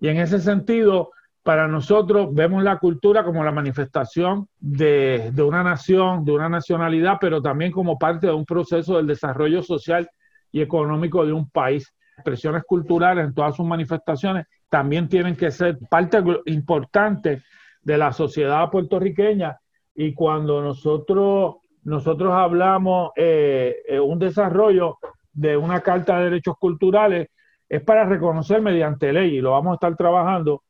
Y 0.01 0.09
en 0.09 0.19
ese 0.19 0.41
sentido, 0.41 1.13
para 1.43 1.67
nosotros 1.67 2.33
vemos 2.33 2.63
la 2.63 2.79
cultura 2.79 3.25
como 3.25 3.43
la 3.43 3.51
manifestación 3.51 4.49
de, 4.61 5.33
una 5.39 5.63
nación, 5.63 6.25
de 6.25 6.33
una 6.33 6.49
nacionalidad, 6.49 7.19
pero 7.21 7.43
también 7.43 7.73
como 7.73 7.99
parte 7.99 8.29
de 8.29 8.33
un 8.33 8.45
proceso 8.45 8.97
del 8.97 9.09
desarrollo 9.09 9.63
social 9.63 10.09
y 10.53 10.61
económico 10.61 11.27
de 11.27 11.33
un 11.33 11.51
país. 11.51 11.93
Expresiones 12.17 12.63
culturales 12.65 13.25
en 13.25 13.35
todas 13.35 13.57
sus 13.57 13.67
manifestaciones 13.67 14.47
también 14.69 15.09
tienen 15.09 15.35
que 15.35 15.51
ser 15.51 15.79
parte 15.91 16.23
importante 16.47 17.43
de 17.83 17.99
la 17.99 18.13
sociedad 18.13 18.71
puertorriqueña 18.71 19.59
y 19.95 20.15
cuando 20.15 20.63
nosotros 20.63 21.57
nosotros 21.85 22.33
hablamos 22.33 23.11
eh, 23.17 23.75
eh, 23.89 23.99
un 23.99 24.19
desarrollo 24.19 24.99
de 25.33 25.57
una 25.57 25.81
carta 25.81 26.19
de 26.19 26.25
derechos 26.25 26.57
culturales, 26.59 27.29
es 27.69 27.83
para 27.83 28.05
reconocer 28.05 28.61
mediante 28.61 29.13
ley, 29.13 29.37
y 29.37 29.41
lo 29.41 29.53
vamos 29.53 29.73
a 29.73 29.75
estar 29.75 29.97
trabajando, 29.97 30.63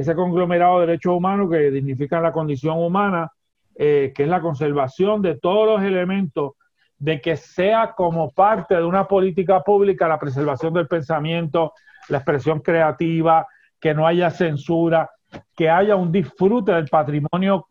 ese 0.00 0.14
conglomerado 0.14 0.80
de 0.80 0.86
derechos 0.86 1.14
humanos 1.14 1.50
que 1.50 1.70
dignifican 1.70 2.22
la 2.22 2.32
condición 2.32 2.78
humana, 2.78 3.32
eh, 3.74 4.12
que 4.14 4.24
es 4.24 4.28
la 4.28 4.40
conservación 4.40 5.22
de 5.22 5.36
todos 5.36 5.66
los 5.66 5.82
elementos 5.82 6.52
de 6.98 7.20
que 7.20 7.36
sea 7.36 7.94
como 7.96 8.30
parte 8.30 8.74
de 8.74 8.84
una 8.84 9.06
política 9.06 9.62
pública 9.62 10.08
la 10.08 10.18
preservación 10.18 10.74
del 10.74 10.88
pensamiento, 10.88 11.72
la 12.08 12.18
expresión 12.18 12.60
creativa, 12.60 13.46
que 13.80 13.94
no 13.94 14.06
haya 14.06 14.30
censura, 14.30 15.10
que 15.54 15.70
haya 15.70 15.94
un 15.94 16.10
disfrute 16.10 16.72
del 16.72 16.88
patrimonio 16.88 17.66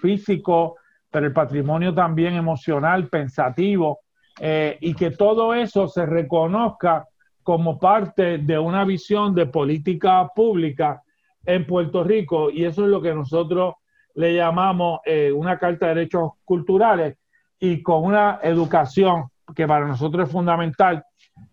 físico, 0.00 0.76
pero 1.10 1.26
el 1.26 1.32
patrimonio 1.32 1.94
también 1.94 2.34
emocional, 2.34 3.08
pensativo, 3.08 4.00
eh, 4.38 4.76
y 4.80 4.94
que 4.94 5.10
todo 5.10 5.54
eso 5.54 5.88
se 5.88 6.04
reconozca 6.04 7.06
como 7.42 7.78
parte 7.78 8.38
de 8.38 8.58
una 8.58 8.84
visión 8.84 9.34
de 9.34 9.46
política 9.46 10.28
pública 10.34 11.02
en 11.46 11.66
Puerto 11.66 12.04
Rico, 12.04 12.50
y 12.50 12.64
eso 12.64 12.84
es 12.84 12.90
lo 12.90 13.00
que 13.00 13.14
nosotros 13.14 13.74
le 14.14 14.34
llamamos 14.34 15.00
eh, 15.04 15.30
una 15.32 15.58
carta 15.58 15.86
de 15.86 15.94
derechos 15.94 16.32
culturales 16.44 17.16
y 17.58 17.82
con 17.82 18.04
una 18.04 18.40
educación 18.42 19.26
que 19.54 19.66
para 19.66 19.86
nosotros 19.86 20.26
es 20.26 20.32
fundamental, 20.32 21.04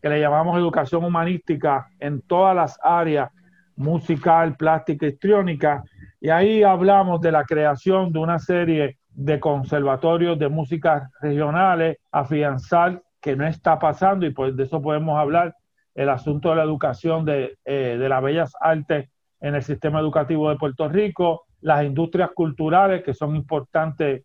que 0.01 0.09
le 0.09 0.19
llamamos 0.19 0.57
educación 0.57 1.03
humanística 1.03 1.87
en 1.99 2.21
todas 2.21 2.55
las 2.55 2.79
áreas, 2.81 3.29
musical, 3.75 4.55
plástica, 4.55 5.07
histriónica, 5.07 5.83
y 6.19 6.29
ahí 6.29 6.63
hablamos 6.63 7.21
de 7.21 7.31
la 7.31 7.43
creación 7.43 8.11
de 8.11 8.19
una 8.19 8.39
serie 8.39 8.97
de 9.09 9.39
conservatorios 9.39 10.39
de 10.39 10.47
música 10.47 11.09
regionales, 11.21 11.97
afianzar 12.11 13.01
que 13.21 13.35
no 13.35 13.45
está 13.45 13.77
pasando 13.77 14.25
y 14.25 14.31
pues 14.31 14.55
de 14.55 14.63
eso 14.63 14.81
podemos 14.81 15.19
hablar, 15.19 15.55
el 15.95 16.09
asunto 16.09 16.49
de 16.49 16.55
la 16.55 16.63
educación 16.63 17.23
de, 17.25 17.57
eh, 17.65 17.97
de 17.99 18.09
las 18.09 18.23
bellas 18.23 18.53
artes 18.59 19.09
en 19.43 19.55
el 19.55 19.61
sistema 19.61 19.99
educativo 19.99 20.49
de 20.49 20.55
Puerto 20.55 20.87
Rico, 20.87 21.43
las 21.59 21.83
industrias 21.83 22.31
culturales 22.33 23.03
que 23.03 23.13
son 23.13 23.35
importantes 23.35 24.23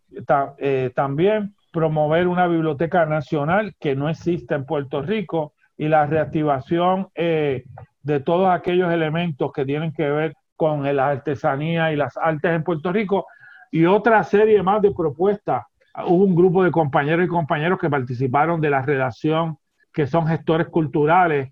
eh, 0.57 0.91
también, 0.95 1.53
promover 1.73 2.27
una 2.29 2.47
biblioteca 2.47 3.05
nacional 3.05 3.75
que 3.81 3.97
no 3.97 4.07
existe 4.07 4.55
en 4.55 4.65
Puerto 4.65 5.01
Rico 5.01 5.53
y 5.77 5.89
la 5.89 6.05
reactivación 6.05 7.09
eh, 7.15 7.65
de 8.01 8.21
todos 8.21 8.49
aquellos 8.49 8.93
elementos 8.93 9.51
que 9.51 9.65
tienen 9.65 9.91
que 9.91 10.09
ver 10.09 10.35
con 10.55 10.83
la 10.95 11.09
artesanía 11.09 11.91
y 11.91 11.97
las 11.97 12.15
artes 12.15 12.51
en 12.51 12.63
Puerto 12.63 12.93
Rico 12.93 13.25
y 13.71 13.85
otra 13.85 14.23
serie 14.23 14.63
más 14.63 14.81
de 14.81 14.91
propuestas. 14.91 15.65
Hubo 16.05 16.23
un 16.23 16.35
grupo 16.35 16.63
de 16.63 16.71
compañeros 16.71 17.25
y 17.25 17.29
compañeros 17.29 17.77
que 17.77 17.89
participaron 17.89 18.61
de 18.61 18.69
la 18.69 18.83
redacción, 18.83 19.57
que 19.91 20.07
son 20.07 20.27
gestores 20.27 20.69
culturales 20.69 21.51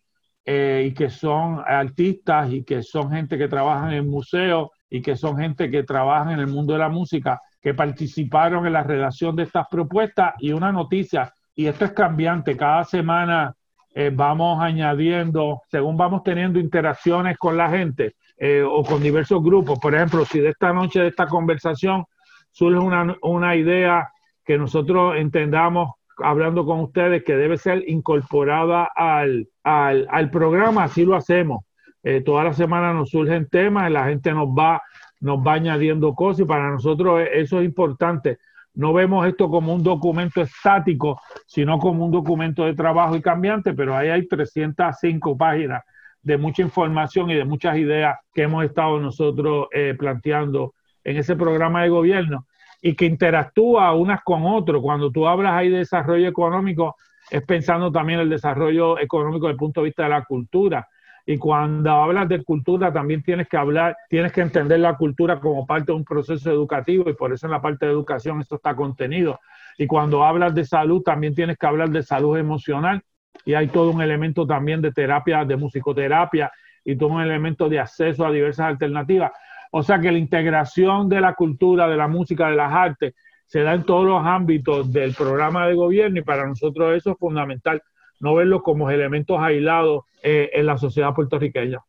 eh, 0.49 0.85
y 0.87 0.93
que 0.93 1.09
son 1.09 1.61
artistas 1.67 2.49
y 2.53 2.63
que 2.63 2.81
son 2.81 3.11
gente 3.11 3.37
que 3.37 3.49
trabaja 3.49 3.89
en 3.89 3.95
el 3.95 4.05
museo 4.05 4.71
y 4.89 5.01
que 5.01 5.17
son 5.17 5.35
gente 5.35 5.69
que 5.69 5.83
trabaja 5.83 6.31
en 6.31 6.39
el 6.39 6.47
mundo 6.47 6.71
de 6.71 6.79
la 6.79 6.87
música, 6.87 7.41
que 7.61 7.73
participaron 7.73 8.65
en 8.65 8.71
la 8.71 8.81
redacción 8.81 9.35
de 9.35 9.43
estas 9.43 9.67
propuestas 9.69 10.35
y 10.39 10.53
una 10.53 10.71
noticia, 10.71 11.33
y 11.53 11.65
esto 11.65 11.83
es 11.83 11.91
cambiante, 11.91 12.55
cada 12.55 12.85
semana 12.85 13.53
eh, 13.93 14.09
vamos 14.13 14.63
añadiendo, 14.63 15.63
según 15.69 15.97
vamos 15.97 16.23
teniendo 16.23 16.59
interacciones 16.59 17.37
con 17.37 17.57
la 17.57 17.69
gente, 17.69 18.15
eh, 18.37 18.63
o 18.63 18.83
con 18.83 19.03
diversos 19.03 19.43
grupos. 19.43 19.77
Por 19.79 19.95
ejemplo, 19.95 20.23
si 20.23 20.39
de 20.39 20.51
esta 20.51 20.71
noche, 20.71 21.01
de 21.01 21.09
esta 21.09 21.27
conversación, 21.27 22.05
surge 22.51 22.79
una, 22.79 23.17
una 23.21 23.53
idea 23.57 24.07
que 24.45 24.57
nosotros 24.57 25.17
entendamos 25.17 25.96
hablando 26.17 26.65
con 26.65 26.79
ustedes 26.81 27.23
que 27.23 27.35
debe 27.35 27.57
ser 27.57 27.83
incorporada 27.87 28.89
al, 28.95 29.47
al, 29.63 30.07
al 30.09 30.29
programa, 30.29 30.85
así 30.85 31.05
lo 31.05 31.15
hacemos. 31.15 31.63
Eh, 32.03 32.21
toda 32.21 32.43
la 32.43 32.53
semana 32.53 32.93
nos 32.93 33.09
surgen 33.09 33.47
temas, 33.49 33.91
la 33.91 34.05
gente 34.05 34.31
nos 34.31 34.47
va, 34.47 34.81
nos 35.19 35.39
va 35.39 35.53
añadiendo 35.53 36.13
cosas 36.13 36.41
y 36.41 36.45
para 36.45 36.69
nosotros 36.69 37.21
eso 37.33 37.59
es 37.59 37.65
importante. 37.65 38.37
No 38.73 38.93
vemos 38.93 39.27
esto 39.27 39.49
como 39.49 39.73
un 39.73 39.83
documento 39.83 40.41
estático, 40.41 41.19
sino 41.47 41.79
como 41.79 42.05
un 42.05 42.11
documento 42.11 42.65
de 42.65 42.75
trabajo 42.75 43.15
y 43.15 43.21
cambiante, 43.21 43.73
pero 43.73 43.95
ahí 43.95 44.09
hay 44.09 44.27
305 44.27 45.35
páginas 45.35 45.83
de 46.21 46.37
mucha 46.37 46.61
información 46.61 47.29
y 47.29 47.35
de 47.35 47.45
muchas 47.45 47.77
ideas 47.77 48.17
que 48.33 48.43
hemos 48.43 48.63
estado 48.63 48.99
nosotros 48.99 49.67
eh, 49.71 49.95
planteando 49.97 50.75
en 51.03 51.17
ese 51.17 51.35
programa 51.35 51.83
de 51.83 51.89
gobierno 51.89 52.45
y 52.87 52.95
que 52.95 53.05
interactúa 53.05 53.93
unas 53.93 54.23
con 54.23 54.45
otras. 54.45 54.81
Cuando 54.81 55.11
tú 55.11 55.27
hablas 55.27 55.51
ahí 55.51 55.69
de 55.69 55.79
desarrollo 55.79 56.25
económico, 56.25 56.95
es 57.29 57.43
pensando 57.43 57.91
también 57.91 58.21
el 58.21 58.29
desarrollo 58.29 58.97
económico 58.97 59.47
desde 59.47 59.55
el 59.55 59.57
punto 59.57 59.81
de 59.81 59.85
vista 59.87 60.03
de 60.03 60.09
la 60.09 60.23
cultura. 60.23 60.87
Y 61.25 61.37
cuando 61.37 61.91
hablas 61.91 62.29
de 62.29 62.41
cultura, 62.45 62.93
también 62.93 63.21
tienes 63.23 63.49
que 63.49 63.57
hablar, 63.57 63.97
tienes 64.09 64.31
que 64.31 64.39
entender 64.39 64.79
la 64.79 64.95
cultura 64.95 65.37
como 65.41 65.65
parte 65.65 65.91
de 65.91 65.97
un 65.97 66.05
proceso 66.05 66.49
educativo 66.49 67.09
y 67.09 67.13
por 67.13 67.33
eso 67.33 67.47
en 67.47 67.51
la 67.51 67.61
parte 67.61 67.85
de 67.85 67.91
educación 67.91 68.39
esto 68.39 68.55
está 68.55 68.73
contenido. 68.73 69.37
Y 69.77 69.85
cuando 69.85 70.23
hablas 70.23 70.55
de 70.55 70.63
salud, 70.63 71.01
también 71.01 71.35
tienes 71.35 71.57
que 71.57 71.67
hablar 71.67 71.89
de 71.89 72.03
salud 72.03 72.37
emocional 72.37 73.01
y 73.43 73.53
hay 73.53 73.67
todo 73.67 73.91
un 73.91 74.01
elemento 74.01 74.47
también 74.47 74.81
de 74.81 74.93
terapia, 74.93 75.43
de 75.43 75.57
musicoterapia 75.57 76.49
y 76.85 76.95
todo 76.95 77.09
un 77.09 77.21
elemento 77.21 77.67
de 77.67 77.81
acceso 77.81 78.25
a 78.25 78.31
diversas 78.31 78.67
alternativas. 78.67 79.33
O 79.71 79.83
sea 79.83 79.99
que 79.99 80.11
la 80.11 80.17
integración 80.17 81.09
de 81.09 81.21
la 81.21 81.33
cultura, 81.33 81.87
de 81.87 81.97
la 81.97 82.07
música, 82.07 82.49
de 82.49 82.55
las 82.55 82.73
artes, 82.73 83.13
se 83.47 83.61
da 83.61 83.73
en 83.73 83.83
todos 83.83 84.05
los 84.05 84.25
ámbitos 84.25 84.91
del 84.91 85.13
programa 85.13 85.67
de 85.67 85.73
gobierno 85.73 86.19
y 86.19 86.23
para 86.23 86.45
nosotros 86.45 86.95
eso 86.95 87.11
es 87.11 87.17
fundamental. 87.17 87.81
no 88.19 88.33
verlos 88.33 88.63
como 88.63 88.89
elementos 88.89 89.39
aislados 89.39 90.03
eh, 90.23 90.49
en 90.53 90.65
la 90.65 90.77
sociedad 90.77 91.13
puertorriqueña. 91.13 91.79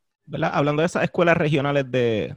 Hablando 0.53 0.83
de 0.83 0.87
esas 0.87 1.05
escuelas 1.05 1.39
regionales 1.39 1.91
de, 1.91 2.37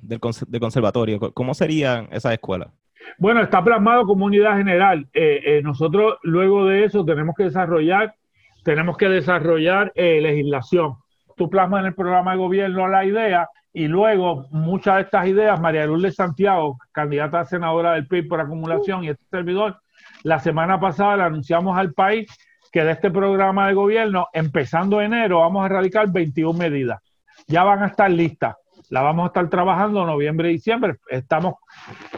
conservatorio, 0.60 1.20
¿cómo 1.34 1.54
serían 1.54 2.08
esas 2.12 2.32
escuelas? 2.32 2.70
Bueno, 3.18 3.42
está 3.42 3.62
plasmado 3.62 4.06
como 4.06 4.26
unidad 4.26 4.56
general. 4.58 5.08
Eh, 5.14 5.42
eh, 5.46 5.62
nosotros 5.62 6.18
luego 6.24 6.66
de 6.68 6.86
eso 6.86 7.04
tenemos 7.04 7.36
que 7.36 7.44
desarrollar, 7.44 8.16
tenemos 8.64 8.96
que 8.96 9.10
desarrollar 9.10 9.92
legislación. 9.96 10.96
Tú 11.36 11.50
plasmas 11.50 11.82
en 11.82 11.88
el 11.88 11.96
programa 11.96 12.32
de 12.32 12.38
gobierno 12.38 12.88
la 12.88 13.04
idea 13.04 13.50
y 13.74 13.88
luego 13.88 14.48
muchas 14.52 14.96
de 14.96 15.02
estas 15.02 15.28
ideas, 15.28 15.60
María 15.60 15.86
Lourdes 15.86 16.16
Santiago, 16.16 16.78
candidata 16.92 17.40
a 17.40 17.46
senadora 17.46 17.94
del 17.94 18.08
PIB 18.08 18.28
por 18.28 18.42
acumulación 18.42 19.04
y 19.04 19.10
este 19.10 19.24
servidor, 19.30 19.82
la 20.24 20.40
semana 20.40 20.80
pasada 20.80 21.18
le 21.18 21.24
anunciamos 21.24 21.78
al 21.78 21.94
país 21.94 22.28
que 22.72 22.84
de 22.84 22.92
este 22.92 23.12
programa 23.12 23.68
de 23.68 23.74
gobierno, 23.74 24.28
empezando 24.34 25.02
enero, 25.02 25.40
vamos 25.40 25.64
a 25.64 25.66
erradicar 25.68 26.12
21 26.12 26.58
medidas. 26.58 27.00
Ya 27.48 27.64
van 27.64 27.84
a 27.84 27.88
estar 27.88 28.10
listas. 28.10 28.56
La 28.90 29.02
vamos 29.02 29.24
a 29.24 29.28
estar 29.28 29.50
trabajando 29.50 30.06
noviembre 30.06 30.50
y 30.50 30.54
diciembre. 30.54 30.98
Estamos 31.10 31.56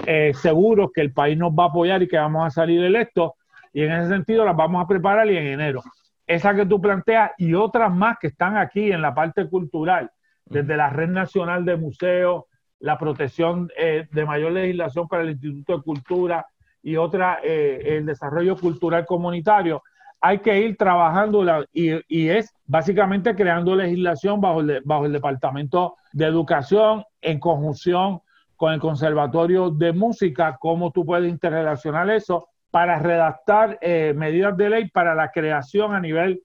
eh, 0.05 0.31
seguros 0.35 0.91
que 0.93 1.01
el 1.01 1.13
país 1.13 1.37
nos 1.37 1.51
va 1.51 1.65
a 1.65 1.67
apoyar 1.67 2.01
y 2.01 2.07
que 2.07 2.17
vamos 2.17 2.45
a 2.45 2.49
salir 2.49 2.83
electos. 2.83 3.31
Y 3.73 3.83
en 3.83 3.91
ese 3.91 4.09
sentido 4.09 4.45
las 4.45 4.55
vamos 4.55 4.83
a 4.83 4.87
preparar 4.87 5.29
y 5.29 5.37
en 5.37 5.47
enero. 5.47 5.81
Esa 6.25 6.55
que 6.55 6.65
tú 6.65 6.79
planteas 6.79 7.31
y 7.37 7.53
otras 7.53 7.93
más 7.93 8.17
que 8.19 8.27
están 8.27 8.57
aquí 8.57 8.91
en 8.91 9.01
la 9.01 9.13
parte 9.13 9.47
cultural, 9.47 10.11
desde 10.45 10.77
la 10.77 10.89
Red 10.89 11.09
Nacional 11.09 11.65
de 11.65 11.77
Museos, 11.77 12.45
la 12.79 12.97
protección 12.97 13.69
eh, 13.77 14.07
de 14.11 14.25
mayor 14.25 14.51
legislación 14.51 15.07
para 15.07 15.23
el 15.23 15.31
Instituto 15.31 15.77
de 15.77 15.83
Cultura 15.83 16.45
y 16.81 16.97
otra, 16.97 17.39
eh, 17.43 17.97
el 17.97 18.05
desarrollo 18.05 18.57
cultural 18.57 19.05
comunitario. 19.05 19.81
Hay 20.19 20.39
que 20.39 20.59
ir 20.59 20.77
trabajando 20.77 21.45
y, 21.73 22.29
es 22.29 22.53
básicamente 22.65 23.35
creando 23.35 23.75
legislación 23.75 24.39
bajo 24.39 24.61
el, 24.61 24.81
bajo 24.85 25.05
el 25.05 25.13
Departamento 25.13 25.95
de 26.13 26.25
Educación 26.25 27.03
en 27.21 27.39
conjunción 27.39 28.21
con 28.55 28.73
el 28.73 28.79
Conservatorio 28.79 29.69
de 29.69 29.91
Música, 29.91 30.57
cómo 30.59 30.91
tú 30.91 31.05
puedes 31.05 31.29
interrelacionar 31.29 32.09
eso 32.09 32.47
para 32.71 32.97
redactar 32.97 33.77
eh, 33.81 34.13
medidas 34.15 34.57
de 34.57 34.69
ley 34.69 34.89
para 34.89 35.13
la 35.13 35.31
creación 35.31 35.93
a 35.93 35.99
nivel, 35.99 36.41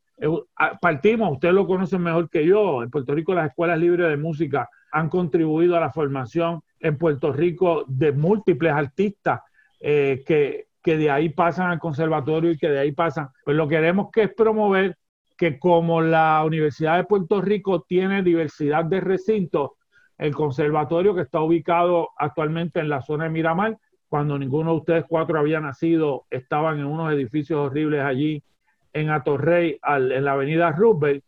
partimos, 0.81 1.33
ustedes 1.33 1.55
lo 1.55 1.67
conocen 1.67 2.03
mejor 2.03 2.29
que 2.29 2.45
yo, 2.47 2.83
en 2.83 2.91
Puerto 2.91 3.15
Rico 3.15 3.35
las 3.35 3.49
escuelas 3.49 3.79
libres 3.79 4.09
de 4.09 4.17
música 4.17 4.69
han 4.91 5.09
contribuido 5.09 5.77
a 5.77 5.81
la 5.81 5.93
formación 5.93 6.61
en 6.81 6.97
Puerto 6.97 7.33
Rico 7.33 7.85
de 7.87 8.13
múltiples 8.13 8.73
artistas 8.73 9.41
eh, 9.81 10.23
que 10.27 10.69
que 10.83 10.97
de 10.97 11.11
ahí 11.11 11.29
pasan 11.29 11.71
al 11.71 11.79
conservatorio 11.79 12.53
y 12.53 12.57
que 12.57 12.71
de 12.71 12.79
ahí 12.79 12.93
pasan. 12.93 13.29
Pues 13.45 13.57
lo 13.57 13.69
que 13.69 13.77
queremos 13.77 14.09
que 14.11 14.23
es 14.23 14.35
promover 14.35 14.97
que 15.37 15.59
como 15.59 16.01
la 16.01 16.43
Universidad 16.45 16.97
de 16.97 17.05
Puerto 17.05 17.41
Rico 17.41 17.85
tiene 17.87 18.23
diversidad 18.23 18.87
de 18.87 19.01
recintos, 19.01 19.73
el 20.17 20.35
conservatorio 20.35 21.15
que 21.15 21.21
está 21.21 21.41
ubicado 21.41 22.09
actualmente 22.17 22.81
en 22.81 22.89
la 22.89 23.03
zona 23.03 23.25
de 23.25 23.31
Miramar, 23.31 23.77
cuando 24.09 24.39
ninguno 24.39 24.71
de 24.71 24.77
ustedes 24.79 25.05
cuatro 25.07 25.39
había 25.39 25.61
nacido, 25.61 26.25
estaban 26.31 26.79
en 26.79 26.87
unos 26.87 27.13
edificios 27.13 27.59
horribles 27.59 28.03
allí 28.03 28.43
en 28.93 29.11
Atorrey, 29.11 29.79
en 29.83 30.25
la 30.25 30.33
avenida 30.33 30.71
Roosevelt. 30.73 31.25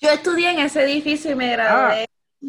Yo 0.00 0.10
estudié 0.10 0.50
en 0.50 0.58
ese 0.60 0.82
edificio 0.84 1.32
y 1.32 1.34
me 1.34 1.52
gradué. 1.52 2.06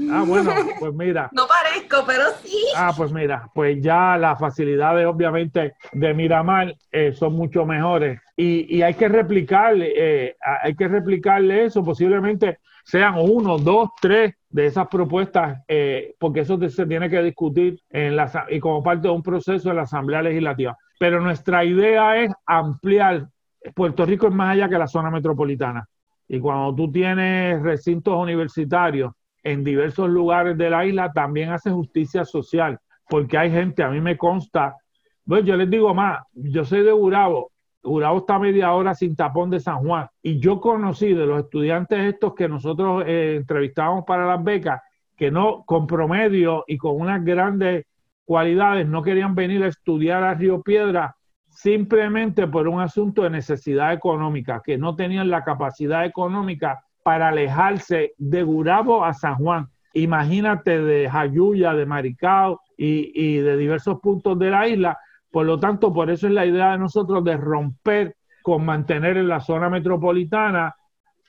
Ah, 0.09 0.23
bueno, 0.25 0.51
pues 0.79 0.93
mira. 0.93 1.29
no 1.33 1.45
parezco, 1.47 2.03
pero 2.07 2.23
sí. 2.43 2.57
Ah, 2.75 2.93
pues 2.97 3.11
mira, 3.11 3.47
pues 3.53 3.77
ya 3.79 4.17
las 4.17 4.39
facilidades 4.39 5.05
obviamente 5.05 5.73
de 5.91 6.13
Miramar 6.13 6.75
eh, 6.91 7.13
son 7.13 7.33
mucho 7.33 7.65
mejores 7.65 8.19
y, 8.35 8.81
hay 8.81 8.95
que 8.95 9.07
replicarle, 9.07 9.93
eh, 9.95 10.35
hay 10.41 10.75
que 10.75 10.87
replicarle 10.87 11.65
eso, 11.65 11.83
posiblemente 11.83 12.57
sean 12.83 13.15
uno, 13.17 13.57
dos, 13.57 13.89
tres 14.01 14.33
de 14.49 14.65
esas 14.65 14.87
propuestas, 14.87 15.61
eh, 15.67 16.15
porque 16.19 16.41
eso 16.41 16.59
se 16.69 16.85
tiene 16.85 17.09
que 17.09 17.21
discutir 17.21 17.79
en 17.89 18.15
la, 18.15 18.45
y 18.49 18.59
como 18.59 18.83
parte 18.83 19.07
de 19.07 19.13
un 19.13 19.23
proceso 19.23 19.69
de 19.69 19.75
la 19.75 19.83
Asamblea 19.83 20.21
Legislativa. 20.21 20.77
Pero 20.99 21.21
nuestra 21.21 21.63
idea 21.63 22.17
es 22.17 22.31
ampliar, 22.45 23.27
Puerto 23.73 24.05
Rico 24.05 24.27
es 24.27 24.33
más 24.33 24.53
allá 24.53 24.69
que 24.69 24.77
la 24.77 24.87
zona 24.87 25.09
metropolitana. 25.09 25.87
Y 26.27 26.39
cuando 26.39 26.73
tú 26.75 26.91
tienes 26.91 27.61
recintos 27.61 28.15
universitarios 28.15 29.13
en 29.43 29.63
diversos 29.63 30.09
lugares 30.09 30.57
de 30.57 30.69
la 30.69 30.85
isla 30.85 31.11
también 31.11 31.51
hace 31.51 31.69
justicia 31.69 32.25
social, 32.25 32.79
porque 33.09 33.37
hay 33.37 33.51
gente, 33.51 33.83
a 33.83 33.89
mí 33.89 33.99
me 33.99 34.17
consta, 34.17 34.77
bueno, 35.25 35.45
yo 35.45 35.57
les 35.57 35.69
digo 35.69 35.93
más, 35.93 36.23
yo 36.33 36.63
soy 36.63 36.83
de 36.83 36.93
Urabo, 36.93 37.51
Urabo 37.83 38.19
está 38.19 38.39
media 38.39 38.71
hora 38.71 38.95
sin 38.95 39.15
tapón 39.15 39.49
de 39.49 39.59
San 39.59 39.79
Juan, 39.79 40.07
y 40.21 40.39
yo 40.39 40.61
conocí 40.61 41.13
de 41.13 41.25
los 41.25 41.43
estudiantes 41.43 42.13
estos 42.13 42.33
que 42.33 42.47
nosotros 42.47 43.03
eh, 43.05 43.35
entrevistábamos 43.35 44.05
para 44.05 44.25
las 44.25 44.41
becas, 44.41 44.81
que 45.17 45.29
no, 45.29 45.63
con 45.65 45.85
promedio 45.85 46.63
y 46.65 46.77
con 46.77 46.99
unas 46.99 47.23
grandes 47.23 47.85
cualidades, 48.25 48.87
no 48.87 49.01
querían 49.01 49.35
venir 49.35 49.63
a 49.63 49.67
estudiar 49.67 50.23
a 50.23 50.33
Río 50.33 50.61
Piedra 50.61 51.15
simplemente 51.53 52.47
por 52.47 52.67
un 52.67 52.81
asunto 52.81 53.23
de 53.23 53.29
necesidad 53.29 53.93
económica, 53.93 54.61
que 54.63 54.77
no 54.77 54.95
tenían 54.95 55.29
la 55.29 55.43
capacidad 55.43 56.05
económica 56.05 56.83
para 57.03 57.29
alejarse 57.29 58.13
de 58.17 58.43
Gurabo 58.43 59.05
a 59.05 59.13
San 59.13 59.35
Juan. 59.35 59.67
Imagínate 59.93 60.81
de 60.81 61.09
Jayuya, 61.09 61.73
de 61.73 61.85
Maricao 61.85 62.61
y, 62.77 63.37
de 63.37 63.57
diversos 63.57 63.99
puntos 63.99 64.39
de 64.39 64.49
la 64.49 64.67
isla. 64.67 64.97
Por 65.29 65.45
lo 65.45 65.59
tanto, 65.59 65.93
por 65.93 66.09
eso 66.09 66.27
es 66.27 66.33
la 66.33 66.45
idea 66.45 66.71
de 66.71 66.79
nosotros 66.79 67.23
de 67.23 67.37
romper 67.37 68.15
con 68.41 68.65
mantener 68.65 69.17
en 69.17 69.27
la 69.27 69.39
zona 69.39 69.69
metropolitana, 69.69 70.75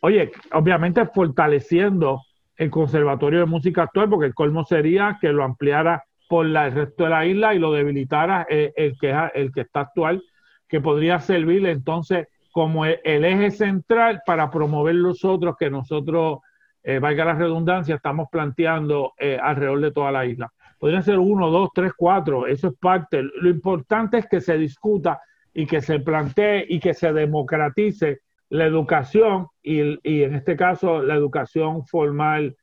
oye, 0.00 0.32
obviamente 0.52 1.06
fortaleciendo 1.06 2.22
el 2.56 2.70
Conservatorio 2.70 3.40
de 3.40 3.46
Música 3.46 3.82
Actual, 3.82 4.08
porque 4.08 4.26
el 4.26 4.34
colmo 4.34 4.64
sería 4.64 5.18
que 5.20 5.32
lo 5.32 5.44
ampliara 5.44 6.04
por 6.28 6.46
el 6.46 6.72
resto 6.72 7.04
de 7.04 7.10
la 7.10 7.26
isla 7.26 7.54
y 7.54 7.58
lo 7.58 7.72
debilitara 7.72 8.46
el, 8.48 8.72
el, 8.76 8.98
que, 8.98 9.14
el 9.34 9.52
que 9.52 9.62
está 9.62 9.80
actual, 9.80 10.22
que 10.68 10.80
podría 10.80 11.20
servir 11.20 11.66
entonces 11.66 12.28
como 12.54 12.84
el, 12.86 12.98
eje 13.02 13.50
central 13.50 14.22
para 14.24 14.48
promover 14.48 14.94
los 14.94 15.24
otros 15.24 15.56
que 15.58 15.70
nosotros, 15.70 16.38
eh, 16.84 17.00
valga 17.00 17.24
la 17.24 17.34
redundancia, 17.34 17.96
estamos 17.96 18.28
planteando 18.30 19.12
eh, 19.18 19.36
alrededor 19.42 19.80
de 19.80 19.90
toda 19.90 20.12
la 20.12 20.24
isla. 20.24 20.52
Podrían 20.78 21.02
ser 21.02 21.18
uno, 21.18 21.50
dos, 21.50 21.70
tres, 21.74 21.92
cuatro, 21.96 22.46
eso 22.46 22.68
es 22.68 22.74
parte. 22.78 23.22
Lo 23.22 23.50
importante 23.50 24.18
es 24.18 24.28
que 24.28 24.40
se 24.40 24.56
discuta 24.56 25.20
y 25.52 25.66
que 25.66 25.80
se 25.80 25.98
plantee 25.98 26.64
y 26.68 26.78
que 26.78 26.94
se 26.94 27.12
democratice 27.12 28.20
la 28.50 28.66
educación 28.66 29.48
y, 29.60 29.80
en 30.22 30.34
este 30.36 30.56
caso 30.56 31.02
la 31.02 31.16
educación 31.16 31.84
formal 31.86 32.56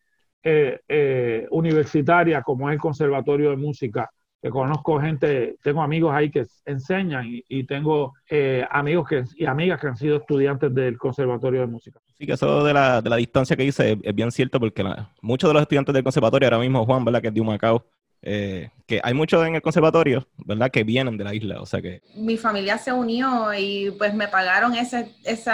eh, 0.43 1.47
universitaria 1.51 2.41
como 2.41 2.69
es 2.69 2.73
el 2.73 2.79
Conservatorio 2.79 3.51
de 3.51 3.57
Música 3.57 4.09
que 4.41 4.49
conozco 4.49 4.99
gente, 4.99 5.55
tengo 5.61 5.83
amigos 5.83 6.13
ahí 6.13 6.31
que 6.31 6.45
enseñan 6.65 7.25
y, 7.47 7.63
tengo 7.65 8.13
eh, 8.27 8.65
amigos 8.71 9.07
que, 9.07 9.23
y 9.35 9.45
amigas 9.45 9.79
que 9.79 9.87
han 9.87 9.95
sido 9.95 10.17
estudiantes 10.17 10.73
del 10.73 10.97
Conservatorio 10.97 11.61
de 11.61 11.67
Música. 11.67 11.99
Sí, 12.17 12.25
que 12.25 12.33
eso 12.33 12.63
de 12.63 12.73
la, 12.73 13.01
de 13.01 13.09
la 13.09 13.17
distancia 13.17 13.55
que 13.55 13.63
dice 13.63 13.99
es, 14.01 14.15
bien 14.15 14.31
cierto 14.31 14.59
porque 14.59 14.83
muchos 15.21 15.47
de 15.47 15.53
los 15.53 15.61
estudiantes 15.61 15.93
del 15.93 16.03
conservatorio, 16.03 16.47
ahora 16.47 16.57
mismo 16.57 16.85
Juan, 16.85 17.05
¿verdad? 17.05 17.21
Que 17.21 17.27
es 17.27 17.33
de 17.35 17.41
Humacao, 17.41 17.85
eh, 18.23 18.69
que 18.87 18.99
hay 19.03 19.13
muchos 19.13 19.45
en 19.45 19.55
el 19.55 19.61
conservatorio, 19.61 20.27
¿verdad? 20.37 20.71
Que 20.71 20.83
vienen 20.83 21.17
de 21.17 21.23
la 21.23 21.35
isla, 21.35 21.61
o 21.61 21.67
sea 21.67 21.79
que... 21.79 22.01
Mi 22.15 22.37
familia 22.37 22.79
se 22.79 22.91
unió 22.91 23.53
y 23.53 23.91
pues 23.91 24.15
me 24.15 24.27
pagaron 24.27 24.73
ese, 24.73 25.13
ese 25.23 25.51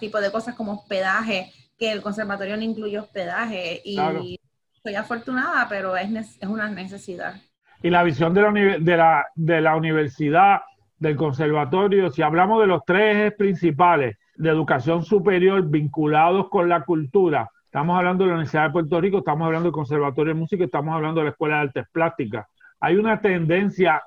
tipo 0.00 0.20
de 0.20 0.32
cosas 0.32 0.56
como 0.56 0.72
hospedaje, 0.72 1.52
que 1.78 1.92
el 1.92 2.02
conservatorio 2.02 2.56
no 2.56 2.62
incluye 2.62 2.98
hospedaje 2.98 3.80
y 3.84 4.38
soy 4.82 4.94
afortunada, 4.94 5.66
pero 5.68 5.96
es, 5.96 6.38
es 6.40 6.48
una 6.48 6.68
necesidad 6.68 7.34
y 7.82 7.90
la 7.90 8.02
visión 8.02 8.34
de 8.34 8.42
la, 8.42 8.52
de 8.78 8.96
la, 8.96 9.26
de 9.34 9.60
la 9.60 9.76
universidad, 9.76 10.60
del 10.98 11.16
conservatorio, 11.16 12.10
si 12.10 12.22
hablamos 12.22 12.60
de 12.60 12.66
los 12.66 12.82
tres 12.86 13.16
ejes 13.16 13.34
principales 13.34 14.16
de 14.34 14.48
educación 14.48 15.04
superior 15.04 15.68
vinculados 15.68 16.48
con 16.48 16.68
la 16.68 16.84
cultura, 16.84 17.50
estamos 17.66 17.98
hablando 17.98 18.24
de 18.24 18.28
la 18.28 18.34
Universidad 18.36 18.64
de 18.64 18.70
Puerto 18.70 19.00
Rico, 19.00 19.18
estamos 19.18 19.44
hablando 19.44 19.66
del 19.66 19.74
Conservatorio 19.74 20.32
de 20.32 20.40
Música, 20.40 20.64
estamos 20.64 20.94
hablando 20.94 21.20
de 21.20 21.26
la 21.26 21.30
Escuela 21.32 21.56
de 21.56 21.62
Artes 21.62 21.84
Plásticas. 21.92 22.46
Hay 22.80 22.96
una 22.96 23.20
tendencia, 23.20 24.02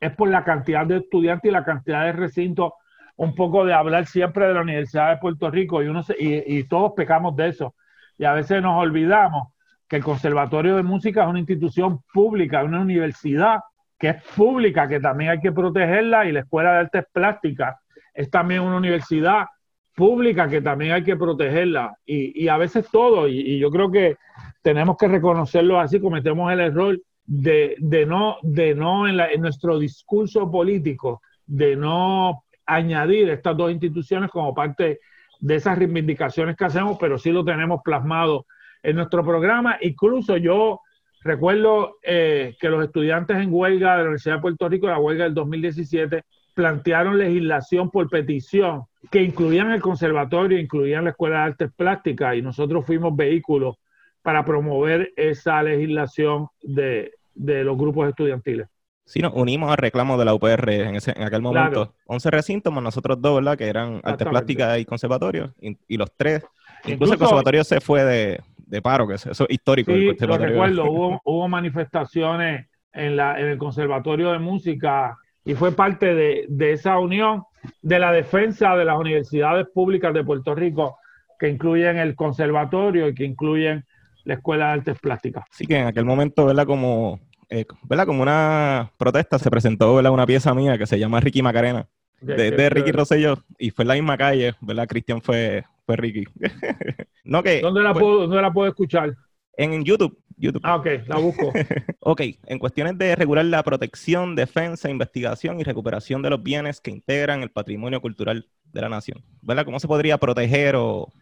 es 0.00 0.12
por 0.16 0.28
la 0.28 0.42
cantidad 0.42 0.84
de 0.84 0.96
estudiantes 0.96 1.48
y 1.48 1.52
la 1.52 1.64
cantidad 1.64 2.04
de 2.04 2.12
recintos, 2.12 2.72
un 3.16 3.34
poco 3.34 3.64
de 3.64 3.72
hablar 3.72 4.06
siempre 4.06 4.46
de 4.46 4.54
la 4.54 4.62
Universidad 4.62 5.10
de 5.10 5.18
Puerto 5.18 5.50
Rico 5.50 5.82
y, 5.82 5.86
uno 5.86 6.02
y, 6.18 6.58
y 6.58 6.64
todos 6.64 6.92
pecamos 6.96 7.36
de 7.36 7.48
eso. 7.48 7.74
Y 8.18 8.24
a 8.24 8.32
veces 8.32 8.62
nos 8.62 8.80
olvidamos 8.80 9.48
que 9.88 9.96
el 9.96 10.04
Conservatorio 10.04 10.76
de 10.76 10.82
Música 10.82 11.22
es 11.22 11.28
una 11.28 11.38
institución 11.38 12.00
pública, 12.12 12.64
una 12.64 12.80
universidad 12.80 13.60
que 13.98 14.10
es 14.10 14.22
pública, 14.36 14.88
que 14.88 15.00
también 15.00 15.30
hay 15.30 15.40
que 15.40 15.52
protegerla, 15.52 16.26
y 16.26 16.32
la 16.32 16.40
Escuela 16.40 16.72
de 16.72 16.78
Artes 16.78 17.04
Plásticas 17.12 17.76
es 18.12 18.30
también 18.30 18.60
una 18.60 18.76
universidad 18.76 19.46
pública 19.94 20.48
que 20.48 20.60
también 20.60 20.92
hay 20.92 21.02
que 21.02 21.16
protegerla. 21.16 21.96
Y, 22.04 22.48
a 22.48 22.56
veces 22.56 22.88
todo, 22.90 23.28
y, 23.28 23.58
yo 23.58 23.70
creo 23.70 23.90
que 23.90 24.16
tenemos 24.62 24.96
que 24.96 25.08
reconocerlo 25.08 25.78
así, 25.78 26.00
cometemos 26.00 26.52
el 26.52 26.60
error 26.60 27.00
de, 27.24 27.76
no, 28.06 28.36
de 28.42 28.74
no 28.74 29.08
en, 29.08 29.18
en 29.20 29.40
nuestro 29.40 29.78
discurso 29.78 30.50
político, 30.50 31.22
de 31.46 31.76
no 31.76 32.43
añadir 32.66 33.28
estas 33.30 33.56
dos 33.56 33.70
instituciones 33.70 34.30
como 34.30 34.54
parte 34.54 35.00
de 35.40 35.54
esas 35.54 35.78
reivindicaciones 35.78 36.56
que 36.56 36.64
hacemos, 36.64 36.96
pero 36.98 37.18
sí 37.18 37.30
lo 37.30 37.44
tenemos 37.44 37.80
plasmado 37.84 38.46
en 38.82 38.96
nuestro 38.96 39.24
programa. 39.24 39.76
Incluso 39.80 40.36
yo 40.36 40.80
recuerdo 41.22 41.96
eh, 42.02 42.56
que 42.60 42.68
los 42.68 42.84
estudiantes 42.84 43.36
en 43.38 43.52
huelga 43.52 43.92
de 43.92 43.96
la 43.96 44.02
Universidad 44.04 44.36
de 44.36 44.42
Puerto 44.42 44.68
Rico, 44.68 44.86
la 44.86 44.98
huelga 44.98 45.24
del 45.24 45.34
2017, 45.34 46.22
plantearon 46.54 47.18
legislación 47.18 47.90
por 47.90 48.08
petición 48.08 48.84
que 49.10 49.22
incluían 49.22 49.72
el 49.72 49.80
conservatorio, 49.80 50.58
incluían 50.58 51.04
la 51.04 51.10
Escuela 51.10 51.38
de 51.38 51.42
Artes 51.42 51.70
Plásticas 51.76 52.36
y 52.36 52.42
nosotros 52.42 52.86
fuimos 52.86 53.14
vehículos 53.14 53.76
para 54.22 54.44
promover 54.44 55.12
esa 55.16 55.62
legislación 55.62 56.48
de, 56.62 57.12
los 57.34 57.76
grupos 57.76 58.08
estudiantiles. 58.08 58.68
Sí, 59.04 59.20
nos 59.20 59.34
unimos 59.34 59.70
al 59.70 59.76
reclamo 59.76 60.16
de 60.16 60.24
la 60.24 60.34
UPR 60.34 60.70
en, 60.70 60.96
ese, 60.96 61.12
en 61.16 61.24
aquel 61.24 61.42
momento. 61.42 61.94
11 62.06 62.30
recintos 62.30 62.72
más 62.72 62.82
nosotros 62.82 63.20
dos, 63.20 63.36
¿verdad? 63.36 63.58
Que 63.58 63.68
eran 63.68 64.00
artes 64.02 64.26
plásticas 64.26 64.78
y 64.78 64.84
conservatorio, 64.84 65.52
y, 65.60 65.96
los 65.96 66.10
tres. 66.16 66.42
Incluso, 66.86 67.12
el 67.12 67.18
conservatorio 67.18 67.64
se 67.64 67.80
fue 67.80 68.04
de, 68.04 68.82
paro, 68.82 69.06
que 69.06 69.14
eso 69.14 69.30
es 69.30 69.40
histórico. 69.48 69.92
Sí, 69.92 70.16
lo 70.20 70.38
recuerdo, 70.38 70.84
hubo, 70.90 71.20
hubo 71.24 71.48
manifestaciones 71.48 72.66
en, 72.92 73.16
la, 73.16 73.38
en 73.38 73.46
el 73.46 73.58
conservatorio 73.58 74.32
de 74.32 74.38
música 74.38 75.18
y 75.44 75.54
fue 75.54 75.72
parte 75.72 76.14
de, 76.14 76.72
esa 76.72 76.98
unión 76.98 77.44
de 77.82 77.98
la 77.98 78.12
defensa 78.12 78.76
de 78.76 78.84
las 78.84 78.98
universidades 78.98 79.66
públicas 79.72 80.14
de 80.14 80.24
Puerto 80.24 80.54
Rico, 80.54 80.98
que 81.38 81.48
incluyen 81.48 81.98
el 81.98 82.14
conservatorio 82.14 83.08
y 83.08 83.14
que 83.14 83.24
incluyen 83.24 83.84
la 84.24 84.34
Escuela 84.34 84.68
de 84.68 84.72
Artes 84.72 84.98
Plásticas. 85.00 85.44
Sí, 85.50 85.66
que 85.66 85.78
en 85.78 85.86
aquel 85.86 86.06
momento, 86.06 86.46
¿verdad? 86.46 86.66
Como, 86.66 87.20
eh, 87.54 87.66
¿verdad? 87.84 88.06
Como 88.06 88.22
una 88.22 88.90
protesta 88.96 89.38
se 89.38 89.50
presentó, 89.50 89.94
¿verdad? 89.94 90.12
Una 90.12 90.26
pieza 90.26 90.52
mía 90.54 90.76
que 90.76 90.86
se 90.86 90.98
llama 90.98 91.20
Ricky 91.20 91.40
Macarena, 91.40 91.86
de, 92.20 92.68
Ricky 92.68 92.90
Rosselló, 92.90 93.38
y 93.58 93.70
fue 93.70 93.84
en 93.84 93.88
la 93.88 93.94
misma 93.94 94.18
calle, 94.18 94.54
¿verdad? 94.60 94.88
Cristian 94.88 95.22
fue, 95.22 95.64
fue 95.86 95.96
Ricky. 95.96 96.24
no 97.24 97.42
que, 97.44 97.60
¿Dónde, 97.60 97.82
la 97.82 97.94
puedo, 97.94 98.22
¿Dónde 98.22 98.42
la 98.42 98.52
puedo 98.52 98.68
escuchar? 98.68 99.14
En 99.56 99.84
YouTube. 99.84 100.18
YouTube. 100.36 100.62
Ah, 100.64 100.76
ok, 100.76 100.86
la 101.06 101.18
busco. 101.18 101.52
ok, 102.00 102.22
en 102.46 102.58
cuestiones 102.58 102.98
de 102.98 103.14
regular 103.14 103.44
la 103.44 103.62
protección, 103.62 104.34
defensa, 104.34 104.90
investigación 104.90 105.60
y 105.60 105.62
recuperación 105.62 106.22
de 106.22 106.30
los 106.30 106.42
bienes 106.42 106.80
que 106.80 106.90
integran 106.90 107.44
el 107.44 107.50
patrimonio 107.50 108.00
cultural 108.00 108.48
de 108.64 108.80
la 108.80 108.88
nación, 108.88 109.22
¿verdad? 109.42 109.64
¿Cómo 109.64 109.78
se 109.78 109.86
podría 109.86 110.18
proteger 110.18 110.74
o, 110.76 111.12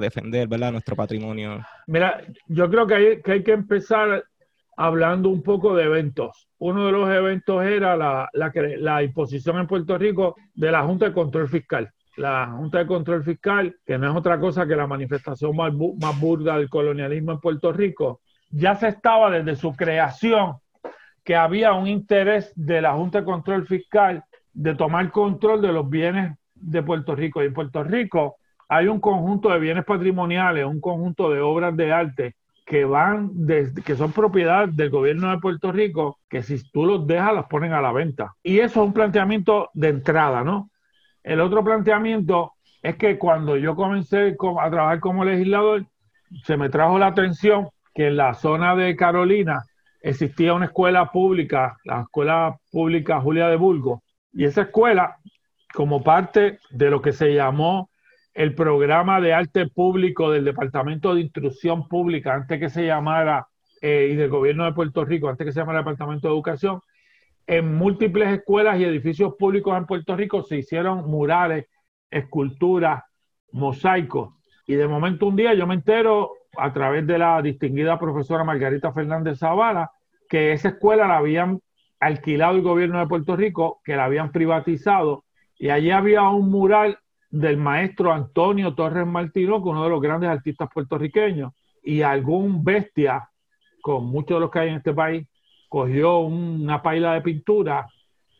defender, 0.00 0.48
¿verdad? 0.48 0.72
Nuestro 0.72 0.96
patrimonio. 0.96 1.62
Mira, 1.86 2.22
yo 2.46 2.70
creo 2.70 2.86
que 2.86 2.94
hay, 2.94 3.20
que 3.20 3.32
hay 3.32 3.42
que 3.42 3.52
empezar 3.52 4.24
hablando 4.76 5.28
un 5.28 5.42
poco 5.42 5.74
de 5.74 5.84
eventos. 5.84 6.48
Uno 6.58 6.86
de 6.86 6.92
los 6.92 7.10
eventos 7.10 7.64
era 7.64 7.96
la, 7.96 8.28
la, 8.32 9.02
imposición 9.02 9.58
en 9.58 9.66
Puerto 9.66 9.98
Rico 9.98 10.36
de 10.54 10.70
la 10.70 10.82
Junta 10.82 11.06
de 11.06 11.12
Control 11.12 11.48
Fiscal 11.48 11.92
la 12.16 12.46
Junta 12.46 12.78
de 12.78 12.86
Control 12.86 13.22
Fiscal, 13.22 13.76
que 13.86 13.96
no 13.98 14.10
es 14.10 14.16
otra 14.16 14.38
cosa 14.38 14.66
que 14.66 14.76
la 14.76 14.86
manifestación 14.86 15.56
más, 15.56 15.72
más 16.00 16.20
burda 16.20 16.58
del 16.58 16.68
colonialismo 16.68 17.32
en 17.32 17.40
Puerto 17.40 17.72
Rico, 17.72 18.20
ya 18.50 18.74
se 18.74 18.88
estaba 18.88 19.30
desde 19.30 19.56
su 19.56 19.74
creación 19.74 20.56
que 21.24 21.36
había 21.36 21.72
un 21.72 21.86
interés 21.86 22.52
de 22.54 22.82
la 22.82 22.92
Junta 22.92 23.20
de 23.20 23.24
Control 23.24 23.66
Fiscal 23.66 24.24
de 24.52 24.74
tomar 24.74 25.10
control 25.10 25.62
de 25.62 25.72
los 25.72 25.88
bienes 25.88 26.36
de 26.54 26.82
Puerto 26.82 27.14
Rico. 27.14 27.42
Y 27.42 27.46
en 27.46 27.54
Puerto 27.54 27.82
Rico 27.82 28.36
hay 28.68 28.88
un 28.88 29.00
conjunto 29.00 29.48
de 29.48 29.60
bienes 29.60 29.84
patrimoniales, 29.84 30.66
un 30.66 30.80
conjunto 30.80 31.30
de 31.30 31.40
obras 31.40 31.74
de 31.76 31.92
arte 31.92 32.36
que 32.64 32.84
van 32.84 33.30
desde, 33.32 33.82
que 33.82 33.96
son 33.96 34.12
propiedad 34.12 34.68
del 34.68 34.90
gobierno 34.90 35.30
de 35.30 35.38
Puerto 35.38 35.72
Rico, 35.72 36.18
que 36.28 36.42
si 36.42 36.62
tú 36.70 36.86
los 36.86 37.06
dejas 37.06 37.34
las 37.34 37.46
ponen 37.46 37.72
a 37.72 37.80
la 37.80 37.92
venta. 37.92 38.34
Y 38.42 38.58
eso 38.58 38.80
es 38.80 38.86
un 38.86 38.92
planteamiento 38.92 39.70
de 39.74 39.88
entrada, 39.88 40.44
¿no? 40.44 40.70
El 41.22 41.40
otro 41.40 41.62
planteamiento 41.64 42.52
es 42.82 42.96
que 42.96 43.18
cuando 43.18 43.56
yo 43.56 43.76
comencé 43.76 44.36
a 44.60 44.70
trabajar 44.70 45.00
como 45.00 45.24
legislador, 45.24 45.84
se 46.44 46.56
me 46.56 46.68
trajo 46.68 46.98
la 46.98 47.08
atención 47.08 47.68
que 47.94 48.08
en 48.08 48.16
la 48.16 48.34
zona 48.34 48.74
de 48.74 48.96
Carolina 48.96 49.64
existía 50.00 50.54
una 50.54 50.66
escuela 50.66 51.10
pública, 51.12 51.76
la 51.84 52.02
Escuela 52.02 52.56
Pública 52.70 53.20
Julia 53.20 53.48
de 53.48 53.56
Burgos, 53.56 54.00
y 54.32 54.44
esa 54.44 54.62
escuela, 54.62 55.16
como 55.72 56.02
parte 56.02 56.58
de 56.70 56.90
lo 56.90 57.00
que 57.00 57.12
se 57.12 57.34
llamó 57.34 57.88
el 58.34 58.54
programa 58.54 59.20
de 59.20 59.34
arte 59.34 59.66
público 59.68 60.30
del 60.30 60.44
Departamento 60.44 61.14
de 61.14 61.22
Instrucción 61.22 61.88
Pública, 61.88 62.34
antes 62.34 62.58
que 62.58 62.70
se 62.70 62.86
llamara, 62.86 63.46
eh, 63.80 64.10
y 64.12 64.16
del 64.16 64.30
gobierno 64.30 64.64
de 64.64 64.72
Puerto 64.72 65.04
Rico, 65.04 65.28
antes 65.28 65.44
que 65.44 65.52
se 65.52 65.60
llamara 65.60 65.80
Departamento 65.80 66.28
de 66.28 66.34
Educación, 66.34 66.80
en 67.46 67.74
múltiples 67.74 68.28
escuelas 68.28 68.78
y 68.78 68.84
edificios 68.84 69.34
públicos 69.38 69.76
en 69.76 69.86
Puerto 69.86 70.16
Rico 70.16 70.42
se 70.42 70.58
hicieron 70.58 71.10
murales, 71.10 71.66
esculturas, 72.10 73.02
mosaicos. 73.50 74.34
Y 74.66 74.74
de 74.74 74.86
momento 74.86 75.26
un 75.26 75.36
día 75.36 75.52
yo 75.54 75.66
me 75.66 75.74
entero 75.74 76.32
a 76.56 76.72
través 76.72 77.06
de 77.06 77.18
la 77.18 77.42
distinguida 77.42 77.98
profesora 77.98 78.44
Margarita 78.44 78.92
Fernández 78.92 79.38
Zavala 79.38 79.90
que 80.28 80.52
esa 80.52 80.68
escuela 80.68 81.06
la 81.06 81.18
habían 81.18 81.60
alquilado 82.00 82.56
el 82.56 82.62
gobierno 82.62 82.98
de 82.98 83.06
Puerto 83.06 83.36
Rico, 83.36 83.82
que 83.84 83.96
la 83.96 84.04
habían 84.04 84.32
privatizado 84.32 85.24
y 85.58 85.68
allí 85.68 85.90
había 85.90 86.22
un 86.30 86.50
mural 86.50 86.98
del 87.32 87.56
maestro 87.56 88.12
Antonio 88.12 88.74
Torres 88.74 89.06
Martino, 89.06 89.62
que 89.62 89.70
uno 89.70 89.84
de 89.84 89.90
los 89.90 90.02
grandes 90.02 90.28
artistas 90.28 90.68
puertorriqueños, 90.72 91.52
y 91.82 92.02
algún 92.02 92.62
bestia, 92.62 93.28
con 93.80 94.06
muchos 94.06 94.36
de 94.36 94.40
los 94.40 94.50
que 94.50 94.58
hay 94.60 94.68
en 94.68 94.76
este 94.76 94.92
país, 94.92 95.26
cogió 95.68 96.18
una 96.18 96.82
paila 96.82 97.14
de 97.14 97.22
pintura 97.22 97.88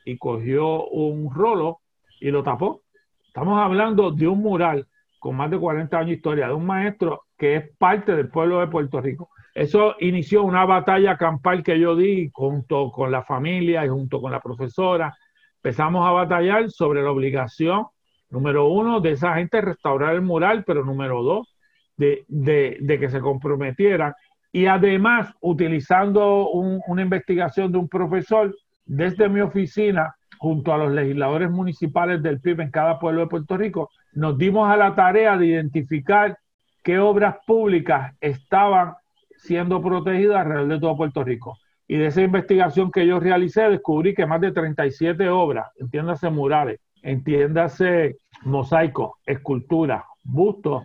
y 0.04 0.18
cogió 0.18 0.86
un 0.88 1.34
rolo 1.34 1.80
y 2.20 2.30
lo 2.30 2.42
tapó. 2.42 2.82
Estamos 3.26 3.58
hablando 3.58 4.10
de 4.10 4.28
un 4.28 4.40
mural 4.40 4.86
con 5.18 5.36
más 5.36 5.50
de 5.50 5.58
40 5.58 5.96
años 5.96 6.08
de 6.08 6.14
historia, 6.14 6.48
de 6.48 6.54
un 6.54 6.66
maestro 6.66 7.22
que 7.38 7.56
es 7.56 7.76
parte 7.78 8.14
del 8.14 8.28
pueblo 8.28 8.60
de 8.60 8.66
Puerto 8.66 9.00
Rico. 9.00 9.30
Eso 9.54 9.96
inició 10.00 10.42
una 10.42 10.66
batalla 10.66 11.16
campal 11.16 11.62
que 11.62 11.80
yo 11.80 11.96
di 11.96 12.30
junto 12.32 12.90
con 12.90 13.10
la 13.10 13.22
familia 13.22 13.86
y 13.86 13.88
junto 13.88 14.20
con 14.20 14.32
la 14.32 14.40
profesora. 14.40 15.16
Empezamos 15.56 16.06
a 16.06 16.10
batallar 16.10 16.70
sobre 16.70 17.02
la 17.02 17.10
obligación, 17.10 17.86
número 18.32 18.66
uno, 18.66 19.00
de 19.00 19.12
esa 19.12 19.34
gente 19.34 19.60
restaurar 19.60 20.14
el 20.14 20.22
mural, 20.22 20.64
pero 20.64 20.84
número 20.84 21.22
dos, 21.22 21.54
de, 21.96 22.98
que 22.98 23.08
se 23.08 23.20
comprometieran 23.20 24.14
y 24.50 24.66
además 24.66 25.32
utilizando 25.40 26.48
una 26.50 27.02
investigación 27.02 27.70
de 27.70 27.78
un 27.78 27.88
profesor 27.88 28.54
desde 28.84 29.28
mi 29.28 29.40
oficina 29.40 30.14
junto 30.38 30.72
a 30.72 30.78
los 30.78 30.92
legisladores 30.92 31.50
municipales 31.50 32.22
del 32.22 32.40
PIB 32.40 32.60
en 32.60 32.70
cada 32.70 32.98
pueblo 32.98 33.20
de 33.20 33.26
Puerto 33.28 33.56
Rico, 33.56 33.90
nos 34.12 34.36
dimos 34.36 34.68
a 34.68 34.76
la 34.76 34.94
tarea 34.94 35.36
de 35.36 35.46
identificar 35.46 36.36
qué 36.82 36.98
obras 36.98 37.36
públicas 37.46 38.14
estaban 38.20 38.94
siendo 39.36 39.80
protegidas 39.80 40.38
alrededor 40.38 40.68
de 40.68 40.80
todo 40.80 40.96
Puerto 40.96 41.22
Rico. 41.22 41.58
Y 41.86 41.96
de 41.96 42.06
esa 42.06 42.22
investigación 42.22 42.90
que 42.90 43.06
yo 43.06 43.20
realicé, 43.20 43.68
descubrí 43.68 44.14
que 44.14 44.26
más 44.26 44.40
de 44.40 44.52
37 44.52 45.28
obras, 45.28 45.66
entiéndase 45.76 46.28
murales, 46.30 46.80
entiéndase 47.02 48.16
mosaicos, 48.44 49.12
esculturas, 49.26 50.04
bustos, 50.24 50.84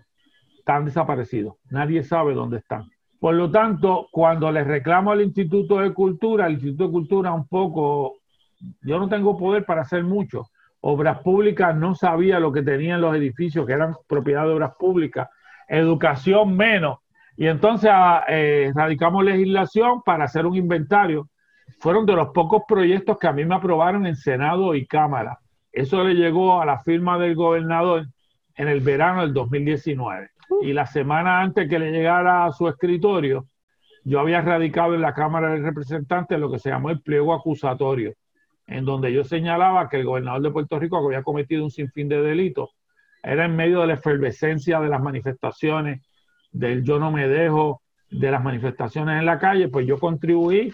están 0.57 0.85
desaparecidos. 0.85 1.55
Nadie 1.69 2.03
sabe 2.03 2.33
dónde 2.33 2.57
están. 2.57 2.89
Por 3.19 3.35
lo 3.35 3.49
tanto, 3.49 4.07
cuando 4.11 4.51
le 4.51 4.63
reclamo 4.63 5.11
al 5.11 5.21
Instituto 5.21 5.79
de 5.79 5.93
Cultura, 5.93 6.45
el 6.45 6.53
Instituto 6.53 6.85
de 6.85 6.91
Cultura 6.91 7.33
un 7.33 7.47
poco, 7.47 8.17
yo 8.81 8.99
no 8.99 9.07
tengo 9.07 9.37
poder 9.37 9.65
para 9.65 9.81
hacer 9.81 10.03
mucho. 10.03 10.47
Obras 10.81 11.19
públicas 11.19 11.75
no 11.75 11.95
sabía 11.95 12.39
lo 12.39 12.51
que 12.51 12.61
tenían 12.61 13.01
los 13.01 13.15
edificios, 13.15 13.65
que 13.65 13.73
eran 13.73 13.95
propiedad 14.07 14.43
de 14.43 14.53
obras 14.53 14.73
públicas. 14.77 15.27
Educación 15.67 16.55
menos. 16.55 16.99
Y 17.35 17.47
entonces 17.47 17.89
ah, 17.91 18.23
eh, 18.27 18.71
radicamos 18.75 19.23
legislación 19.23 20.01
para 20.03 20.25
hacer 20.25 20.45
un 20.45 20.55
inventario. 20.55 21.29
Fueron 21.79 22.05
de 22.05 22.13
los 22.13 22.29
pocos 22.29 22.63
proyectos 22.67 23.17
que 23.17 23.27
a 23.27 23.33
mí 23.33 23.45
me 23.45 23.55
aprobaron 23.55 24.05
en 24.05 24.15
Senado 24.15 24.75
y 24.75 24.85
Cámara. 24.85 25.39
Eso 25.77 26.03
le 26.03 26.15
llegó 26.15 26.59
a 26.59 26.65
la 26.65 26.79
firma 26.79 27.19
del 27.19 27.35
gobernador 27.35 28.07
en 28.55 28.67
el 28.67 28.81
verano 28.81 29.21
del 29.21 29.31
2019 29.31 30.31
y 30.63 30.73
la 30.73 30.87
semana 30.87 31.39
antes 31.39 31.69
que 31.69 31.77
le 31.77 31.91
llegara 31.91 32.45
a 32.45 32.51
su 32.51 32.67
escritorio, 32.67 33.45
yo 34.03 34.19
había 34.19 34.41
radicado 34.41 34.95
en 34.95 35.01
la 35.01 35.13
Cámara 35.13 35.51
de 35.51 35.59
Representantes 35.59 36.39
lo 36.39 36.49
que 36.49 36.57
se 36.57 36.71
llamó 36.71 36.89
el 36.89 37.01
pliego 37.01 37.31
acusatorio, 37.31 38.15
en 38.65 38.85
donde 38.85 39.13
yo 39.13 39.23
señalaba 39.23 39.87
que 39.87 39.97
el 39.97 40.05
gobernador 40.05 40.41
de 40.41 40.49
Puerto 40.49 40.79
Rico 40.79 40.97
había 40.97 41.21
cometido 41.21 41.63
un 41.63 41.69
sinfín 41.69 42.09
de 42.09 42.23
delitos. 42.23 42.71
Era 43.21 43.45
en 43.45 43.55
medio 43.55 43.81
de 43.81 43.87
la 43.87 43.93
efervescencia 43.93 44.79
de 44.79 44.89
las 44.89 45.03
manifestaciones, 45.03 46.01
del 46.51 46.83
yo 46.83 46.97
no 46.97 47.11
me 47.11 47.27
dejo, 47.27 47.83
de 48.09 48.31
las 48.31 48.43
manifestaciones 48.43 49.19
en 49.19 49.27
la 49.27 49.37
calle, 49.37 49.67
pues 49.67 49.85
yo 49.85 49.99
contribuí 49.99 50.73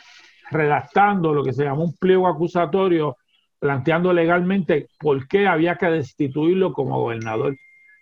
redactando 0.49 1.33
lo 1.33 1.43
que 1.43 1.51
se 1.51 1.65
llamó 1.65 1.83
un 1.83 1.97
pliego 1.97 2.25
acusatorio, 2.25 3.17
planteando 3.63 4.11
legalmente 4.11 4.87
por 4.99 5.25
qué 5.25 5.47
había 5.47 5.77
que 5.77 5.85
destituirlo 5.85 6.73
como 6.73 6.99
gobernador. 6.99 7.55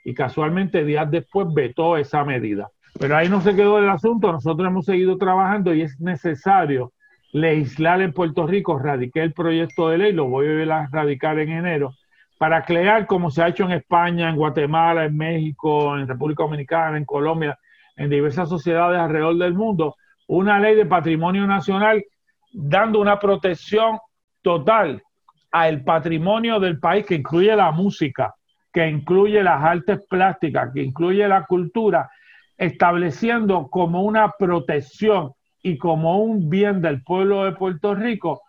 Y 0.04 0.16
casualmente 0.16 0.84
días 0.84 1.12
después 1.12 1.50
vetó 1.54 1.98
esa 1.98 2.24
medida. 2.24 2.70
Pero 3.00 3.16
ahí 3.16 3.30
no 3.30 3.42
se 3.42 3.56
quedó 3.56 3.78
el 3.78 3.88
asunto, 3.88 4.32
nosotros 4.32 4.68
hemos 4.68 4.86
seguido 4.86 5.20
trabajando 5.20 5.76
y 5.76 5.84
es 5.84 6.02
necesario 6.02 6.94
legislar 7.32 8.02
en 8.02 8.12
Puerto 8.12 8.48
Rico, 8.48 8.80
radiqué 8.80 9.22
el 9.22 9.34
proyecto 9.34 9.90
de 9.90 10.00
ley, 10.00 10.14
lo 10.14 10.28
voy 10.30 10.48
a 10.48 10.90
radicar 10.92 11.38
en 11.38 11.52
enero, 11.52 11.94
para 12.40 12.66
crear, 12.66 13.06
como 13.06 13.30
se 13.30 13.44
ha 13.44 13.50
hecho 13.50 13.66
en 13.66 13.74
España, 13.74 14.32
en 14.32 14.38
Guatemala, 14.38 15.06
en 15.06 15.16
México, 15.16 15.96
en 15.96 16.08
República 16.08 16.42
Dominicana, 16.42 16.98
en 16.98 17.06
Colombia, 17.06 17.56
en 17.98 18.10
diversas 18.10 18.50
sociedades 18.50 19.00
alrededor 19.00 19.38
del 19.38 19.54
mundo, 19.54 19.96
una 20.28 20.60
ley 20.60 20.74
de 20.74 20.88
patrimonio 20.88 21.46
nacional 21.46 22.04
dando 22.52 23.00
una 23.00 23.20
protección 23.20 24.00
total 24.42 25.04
al 25.52 25.84
patrimonio 25.84 26.60
del 26.60 26.80
país 26.80 27.06
que 27.06 27.16
incluye 27.16 27.56
la 27.56 27.72
música, 27.72 28.34
que 28.72 28.88
incluye 28.88 29.44
las 29.44 29.64
artes 29.64 30.06
plásticas, 30.10 30.72
que 30.74 30.82
incluye 30.82 31.28
la 31.28 31.46
cultura, 31.46 32.10
estableciendo 32.58 33.68
como 33.70 34.04
una 34.04 34.32
protección 34.38 35.32
y 35.62 35.78
como 35.78 36.22
un 36.22 36.50
bien 36.50 36.82
del 36.82 37.04
pueblo 37.04 37.44
de 37.46 37.54
Puerto 37.54 37.96
Rico 37.96 38.42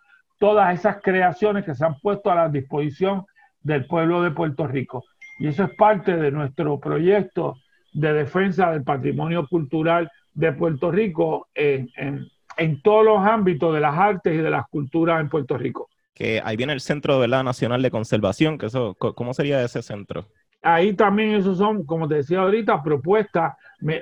todas 0.42 0.76
esas 0.76 1.00
creaciones 1.00 1.64
que 1.64 1.72
se 1.72 1.84
han 1.84 2.00
puesto 2.00 2.28
a 2.28 2.34
la 2.34 2.48
disposición 2.48 3.24
del 3.62 3.86
pueblo 3.86 4.24
de 4.24 4.32
Puerto 4.32 4.66
Rico. 4.66 5.04
Y 5.38 5.46
eso 5.46 5.62
es 5.62 5.70
parte 5.76 6.16
de 6.16 6.32
nuestro 6.32 6.80
proyecto 6.80 7.58
de 7.92 8.12
defensa 8.12 8.72
del 8.72 8.82
patrimonio 8.82 9.46
cultural 9.46 10.10
de 10.34 10.52
Puerto 10.52 10.90
Rico 10.90 11.46
en, 11.54 11.90
en, 11.96 12.82
todos 12.82 13.04
los 13.04 13.18
ámbitos 13.24 13.72
de 13.72 13.80
las 13.80 13.96
artes 13.96 14.34
y 14.34 14.38
de 14.38 14.50
las 14.50 14.66
culturas 14.68 15.20
en 15.20 15.28
Puerto 15.28 15.56
Rico. 15.56 15.88
Que 16.14 16.40
ahí 16.44 16.56
viene 16.56 16.72
el 16.72 16.80
Centro 16.80 17.26
la 17.26 17.42
Nacional 17.42 17.82
de 17.82 17.90
Conservación, 17.90 18.58
que 18.58 18.66
eso, 18.66 18.94
¿cómo 18.94 19.34
sería 19.34 19.62
ese 19.62 19.82
centro? 19.82 20.28
Ahí 20.62 20.92
también 20.92 21.34
esos 21.34 21.58
son, 21.58 21.84
como 21.84 22.06
te 22.06 22.16
decía 22.16 22.40
ahorita, 22.40 22.82
propuestas. 22.82 23.54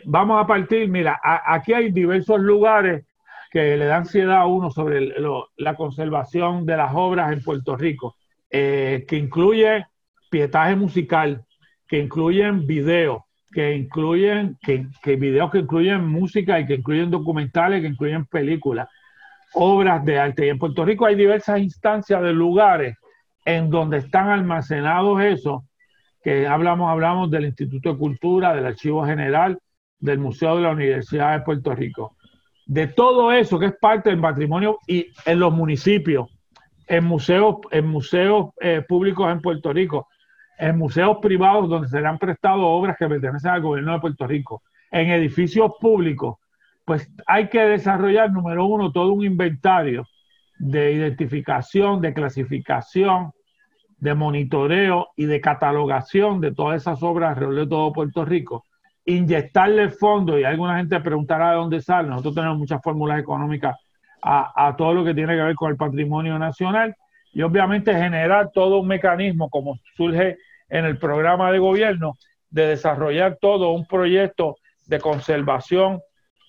vamos 0.05 0.42
a 0.42 0.46
partir, 0.46 0.88
mira, 0.88 1.18
aquí 1.23 1.73
hay 1.73 1.90
diversos 1.90 2.40
lugares 2.40 3.07
que 3.51 3.77
le 3.77 3.87
dan 3.87 4.03
ansiedad 4.03 4.38
a 4.38 4.46
uno 4.46 4.70
sobre 4.70 5.12
la 5.57 5.75
conservación 5.77 6.66
de 6.66 6.77
las 6.77 6.92
obras 6.94 7.33
en 7.33 7.42
Puerto 7.42 7.77
Rico, 7.77 8.16
eh, 8.51 9.05
que 9.09 9.16
incluye 9.16 9.87
pietaje 10.31 10.77
musical, 10.77 11.44
que 11.88 11.99
incluyen 11.99 12.66
videos, 12.66 13.23
que 13.51 13.75
incluyen, 13.75 14.57
que, 14.62 14.87
que 15.03 15.16
videos 15.16 15.51
que 15.51 15.59
incluyen 15.59 16.07
música 16.07 16.61
y 16.61 16.66
que 16.66 16.75
incluyen 16.75 17.11
documentales, 17.11 17.81
que 17.81 17.88
incluyen 17.88 18.27
películas, 18.27 18.88
obras 19.54 20.04
de 20.04 20.18
arte. 20.18 20.46
Y 20.46 20.48
en 20.50 20.58
Puerto 20.58 20.84
Rico 20.84 21.06
hay 21.06 21.14
diversas 21.14 21.60
instancias 21.60 22.22
de 22.22 22.32
lugares 22.32 22.96
en 23.44 23.70
donde 23.70 23.98
están 23.98 24.28
almacenados 24.28 25.20
esos, 25.22 25.62
que 26.22 26.46
hablamos, 26.46 26.90
hablamos 26.90 27.30
del 27.30 27.46
Instituto 27.46 27.92
de 27.92 27.98
Cultura, 27.98 28.54
del 28.54 28.66
Archivo 28.66 29.04
General, 29.04 29.58
del 29.98 30.18
Museo 30.18 30.56
de 30.56 30.62
la 30.62 30.70
Universidad 30.70 31.38
de 31.38 31.44
Puerto 31.44 31.74
Rico. 31.74 32.16
De 32.66 32.86
todo 32.86 33.32
eso 33.32 33.58
que 33.58 33.66
es 33.66 33.74
parte 33.80 34.10
del 34.10 34.20
patrimonio 34.20 34.78
y 34.86 35.06
en 35.24 35.40
los 35.40 35.52
municipios, 35.52 36.28
en 36.86 37.04
museos, 37.04 37.56
en 37.70 37.86
museos 37.86 38.50
eh, 38.60 38.82
públicos 38.86 39.30
en 39.30 39.40
Puerto 39.40 39.72
Rico, 39.72 40.08
en 40.58 40.76
museos 40.76 41.18
privados 41.22 41.68
donde 41.68 41.88
se 41.88 42.00
le 42.00 42.06
han 42.06 42.18
prestado 42.18 42.66
obras 42.66 42.96
que 42.98 43.08
pertenecen 43.08 43.50
al 43.50 43.62
gobierno 43.62 43.94
de 43.94 44.00
Puerto 44.00 44.26
Rico, 44.26 44.62
en 44.90 45.10
edificios 45.10 45.72
públicos, 45.80 46.36
pues 46.90 47.09
hay 47.24 47.48
que 47.48 47.61
desarrollar, 47.61 48.33
número 48.33 48.66
uno, 48.66 48.90
todo 48.90 49.12
un 49.12 49.24
inventario 49.24 50.09
de 50.59 50.90
identificación, 50.90 52.00
de 52.00 52.12
clasificación, 52.12 53.31
de 53.98 54.12
monitoreo 54.12 55.11
y 55.14 55.26
de 55.26 55.40
catalogación 55.40 56.40
de 56.40 56.53
todas 56.53 56.83
esas 56.83 57.00
obras 57.05 57.38
de 57.38 57.66
todo 57.68 57.92
Puerto 57.92 58.24
Rico, 58.24 58.64
inyectarle 59.05 59.90
fondos, 59.90 60.40
y 60.40 60.42
alguna 60.42 60.79
gente 60.79 60.98
preguntará 60.98 61.50
de 61.50 61.59
dónde 61.59 61.81
sale, 61.81 62.09
nosotros 62.09 62.35
tenemos 62.35 62.59
muchas 62.59 62.83
fórmulas 62.83 63.20
económicas 63.20 63.76
a 64.20 64.74
todo 64.76 64.92
lo 64.92 65.05
que 65.05 65.14
tiene 65.14 65.37
que 65.37 65.42
ver 65.42 65.55
con 65.55 65.70
el 65.70 65.76
patrimonio 65.76 66.40
nacional, 66.40 66.96
y 67.33 67.42
obviamente 67.42 67.94
generar 67.94 68.50
todo 68.53 68.81
un 68.81 68.88
mecanismo 68.88 69.48
como 69.48 69.79
surge 69.94 70.38
en 70.68 70.85
el 70.87 70.98
programa 70.98 71.53
de 71.53 71.61
gobierno 71.61 72.18
de 72.50 72.66
desarrollar 72.66 73.38
todo 73.40 73.70
un 73.70 73.87
proyecto 73.87 74.57
de 74.88 74.98
conservación 74.98 76.00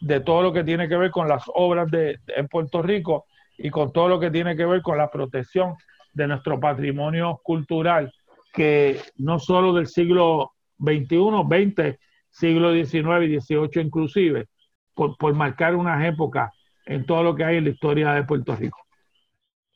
de 0.01 0.19
todo 0.19 0.41
lo 0.41 0.53
que 0.53 0.63
tiene 0.63 0.89
que 0.89 0.97
ver 0.97 1.11
con 1.11 1.27
las 1.27 1.43
obras 1.53 1.89
de, 1.89 2.19
en 2.27 2.47
Puerto 2.47 2.81
Rico 2.81 3.25
y 3.57 3.69
con 3.69 3.93
todo 3.93 4.07
lo 4.07 4.19
que 4.19 4.31
tiene 4.31 4.55
que 4.55 4.65
ver 4.65 4.81
con 4.81 4.97
la 4.97 5.09
protección 5.09 5.75
de 6.13 6.27
nuestro 6.27 6.59
patrimonio 6.59 7.39
cultural, 7.43 8.11
que 8.53 8.99
no 9.17 9.39
solo 9.39 9.73
del 9.73 9.87
siglo 9.87 10.53
XXI, 10.79 11.17
XX, 11.47 11.99
siglo 12.31 12.73
XIX 12.73 13.23
y 13.27 13.39
XVIII 13.39 13.85
inclusive, 13.85 14.47
por, 14.93 15.15
por 15.17 15.33
marcar 15.33 15.75
unas 15.75 16.03
épocas 16.05 16.51
en 16.85 17.05
todo 17.05 17.23
lo 17.23 17.35
que 17.35 17.45
hay 17.45 17.57
en 17.57 17.65
la 17.65 17.69
historia 17.69 18.13
de 18.13 18.23
Puerto 18.23 18.55
Rico. 18.55 18.79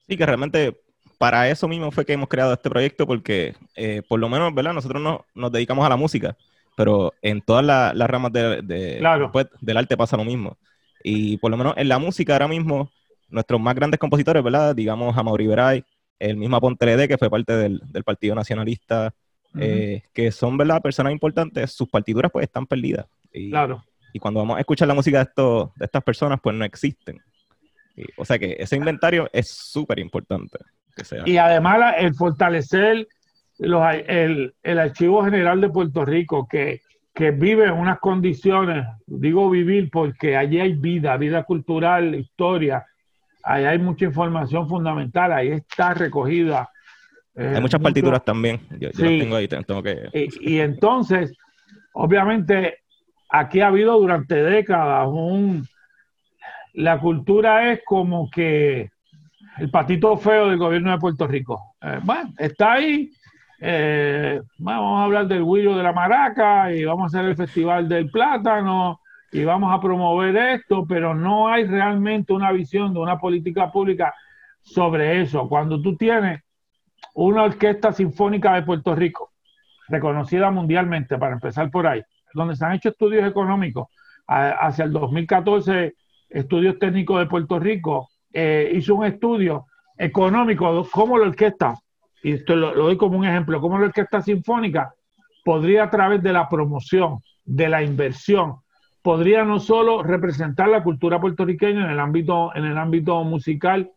Sí, 0.08 0.18
que 0.18 0.26
realmente 0.26 0.76
para 1.18 1.50
eso 1.50 1.68
mismo 1.68 1.92
fue 1.92 2.06
que 2.06 2.14
hemos 2.14 2.28
creado 2.28 2.54
este 2.54 2.70
proyecto, 2.70 3.08
porque 3.08 3.56
eh, 3.76 4.02
por 4.08 4.20
lo 4.20 4.30
menos, 4.30 4.54
¿verdad? 4.54 4.74
Nosotros 4.74 5.02
no, 5.02 5.26
nos 5.34 5.52
dedicamos 5.52 5.86
a 5.86 5.90
la 5.90 5.96
música, 5.96 6.36
pero 6.76 7.14
en 7.22 7.42
todas 7.42 7.66
las 7.66 8.10
ramas 8.10 8.32
de, 8.34 9.00
pues, 9.32 9.48
del 9.62 9.78
arte 9.78 9.98
pasa 9.98 10.18
lo 10.18 10.26
mismo. 10.26 10.58
Y 11.04 11.38
por 11.38 11.52
lo 11.52 11.58
menos 11.58 11.74
en 11.78 11.88
la 11.88 12.00
música 12.00 12.34
ahora 12.34 12.48
mismo, 12.48 12.92
nuestros 13.30 13.60
más 13.60 13.76
grandes 13.76 14.00
compositores, 14.00 14.44
¿verdad? 14.44 14.76
Digamos 14.76 15.18
a 15.18 15.24
Mauri 15.24 15.48
Veray, 15.48 15.84
el 16.20 16.38
mismo 16.38 16.60
Pontelede, 16.60 17.08
que 17.08 17.18
fue 17.18 17.30
parte 17.30 17.54
del, 17.54 17.82
Partido 18.04 18.36
Nacionalista, 18.36 19.14
eh, 19.58 20.04
que 20.14 20.32
son, 20.32 20.58
¿verdad? 20.58 20.82
Personas 20.82 21.14
importantes, 21.14 21.72
sus 21.72 21.90
partituras 21.90 22.32
pues 22.32 22.44
están 22.44 22.66
perdidas. 22.66 23.06
Y, 23.32 23.50
claro. 23.50 23.84
Y 24.14 24.20
cuando 24.20 24.40
vamos 24.40 24.58
a 24.58 24.62
escuchar 24.62 24.88
la 24.88 24.94
música 24.94 25.18
de, 25.18 25.24
estos, 25.24 25.74
de 25.76 25.86
estas 25.86 26.04
personas, 26.04 26.40
pues 26.42 26.56
no 26.56 26.66
existen. 26.66 27.22
o 28.18 28.26
sea 28.26 28.40
que 28.40 28.56
ese 28.60 28.76
inventario 28.76 29.30
es 29.32 29.50
súper 29.50 30.00
importante. 30.00 30.58
Y 31.26 31.38
además 31.38 31.96
el 31.98 32.16
fortalecer 32.16 33.08
el, 33.60 34.54
Archivo 34.64 35.24
General 35.24 35.60
de 35.62 35.70
Puerto 35.70 36.06
Rico, 36.06 36.48
que, 36.48 36.82
vive 37.18 37.66
en 37.66 37.74
unas 37.74 38.00
condiciones, 38.00 38.86
digo 39.06 39.50
vivir 39.50 39.90
porque 39.90 40.36
allí 40.36 40.60
hay 40.60 40.74
vida, 40.74 41.16
vida 41.18 41.44
cultural, 41.44 42.14
historia, 42.16 42.86
ahí 43.44 43.64
hay 43.64 43.80
mucha 43.80 44.06
información 44.06 44.68
fundamental, 44.68 45.32
ahí 45.32 45.50
está 45.50 45.94
recogida. 45.94 46.70
Eh, 47.36 47.54
hay 47.56 47.62
muchas 47.62 47.82
partituras 47.82 48.24
también, 48.24 48.60
yo, 48.80 48.92
tengo 48.92 49.38
ahí, 49.38 49.48
tengo 49.48 49.82
que... 49.82 50.10
Y, 50.14 50.56
y, 50.56 50.60
entonces, 50.60 51.34
obviamente, 51.94 52.80
aquí 53.30 53.62
ha 53.62 53.68
habido 53.68 53.98
durante 54.00 54.36
décadas 54.36 55.08
un... 55.10 55.66
La 56.74 57.00
cultura 57.00 57.72
es 57.72 57.80
como 57.86 58.30
que 58.30 58.90
el 59.58 59.70
patito 59.70 60.18
feo 60.18 60.50
del 60.50 60.58
gobierno 60.58 60.92
de 60.92 60.98
Puerto 60.98 61.28
Rico. 61.28 61.76
Eh, 61.82 62.00
bueno, 62.04 62.34
está 62.38 62.74
ahí. 62.74 63.12
Eh, 63.60 64.42
vamos 64.58 65.00
a 65.00 65.04
hablar 65.06 65.28
del 65.28 65.44
huillo 65.44 65.76
de 65.78 65.84
la 65.84 65.94
maraca 65.94 66.72
y 66.74 66.84
vamos 66.84 67.04
a 67.04 67.18
hacer 67.18 67.30
el 67.30 67.38
festival 67.38 67.88
del 67.88 68.10
plátano 68.10 69.00
y 69.32 69.44
vamos 69.44 69.74
a 69.74 69.82
promover 69.82 70.36
esto, 70.36 70.86
pero 70.88 71.14
no 71.16 71.48
hay 71.48 71.66
realmente 71.66 72.34
una 72.34 72.52
visión 72.52 72.94
de 72.94 73.00
una 73.00 73.18
política 73.18 73.72
pública 73.72 74.14
sobre 74.62 75.22
eso. 75.22 75.48
Cuando 75.48 75.82
tú 75.82 75.96
tienes 75.96 76.42
una 77.14 77.44
orquesta 77.44 77.92
sinfónica 77.92 78.54
de 78.54 78.64
Puerto 78.64 78.96
Rico, 78.96 79.32
reconocida 79.88 80.52
mundialmente, 80.52 81.18
para 81.18 81.34
empezar 81.34 81.70
por 81.70 81.88
ahí, 81.88 82.02
donde 82.34 82.56
se 82.56 82.66
han 82.66 82.74
hecho 82.74 82.90
estudios 82.90 83.28
económicos 83.28 83.88
hacia 84.28 84.86
el 84.86 84.92
2014, 84.92 85.96
estudios 86.30 86.80
técnicos 86.80 87.20
de 87.20 87.28
Puerto 87.28 87.60
Rico, 87.60 88.10
eh, 88.34 88.72
hizo 88.74 88.96
un 88.96 89.06
estudio 89.06 89.68
económico 89.98 90.88
cómo 90.92 91.18
la 91.18 91.28
orquesta, 91.28 91.76
y 92.26 92.32
esto 92.32 92.56
lo, 92.56 92.74
doy 92.74 92.98
como 92.98 93.20
un 93.20 93.26
ejemplo, 93.26 93.62
cómo 93.62 93.78
la 93.78 93.86
orquesta 93.86 94.20
sinfónica 94.20 94.96
podría 95.44 95.84
a 95.84 95.92
través 95.92 96.24
de 96.24 96.34
la 96.34 96.50
promoción, 96.50 97.20
de 97.44 97.70
la 97.70 97.84
inversión, 97.84 98.56
podría 99.04 99.46
no 99.46 99.60
solo 99.60 100.02
representar 100.02 100.70
la 100.70 100.82
cultura 100.82 101.22
puertorriqueña 101.22 101.86
en 101.86 101.92
el 101.92 102.00
ámbito, 102.00 102.52
en 102.56 102.66
el 102.66 102.80
ámbito 102.80 103.24
musical, 103.24 103.92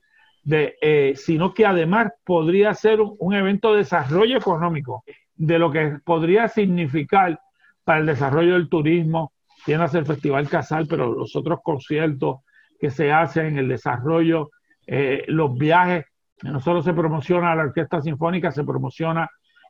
eh, 0.46 1.14
sino 1.16 1.54
que 1.54 1.64
además 1.64 2.12
podría 2.22 2.74
ser 2.74 3.00
un, 3.00 3.32
evento 3.32 3.72
de 3.72 3.78
desarrollo 3.78 4.36
económico, 4.36 5.04
de 5.34 5.58
lo 5.58 5.70
que 5.70 5.96
podría 6.04 6.48
significar 6.48 7.40
para 7.82 8.00
el 8.00 8.06
desarrollo 8.06 8.52
del 8.52 8.68
turismo, 8.68 9.32
tiene 9.64 9.86
el 9.90 10.04
Festival 10.04 10.50
Casal, 10.50 10.86
pero 10.86 11.14
los 11.14 11.34
otros 11.34 11.60
conciertos, 11.62 12.40
que 12.78 12.90
se 12.90 13.10
hace 13.10 13.46
en 13.46 13.56
el 13.56 13.68
desarrollo, 13.68 14.50
eh, 14.86 15.24
los 15.28 15.56
viajes. 15.56 16.04
No 16.42 16.61
solo 16.61 16.83
se 16.83 16.92
promociona 16.92 17.55
la 17.55 17.64
orquesta 17.64 18.01
sinfónica, 18.01 18.51
se 18.53 18.64
promociona 18.64 19.29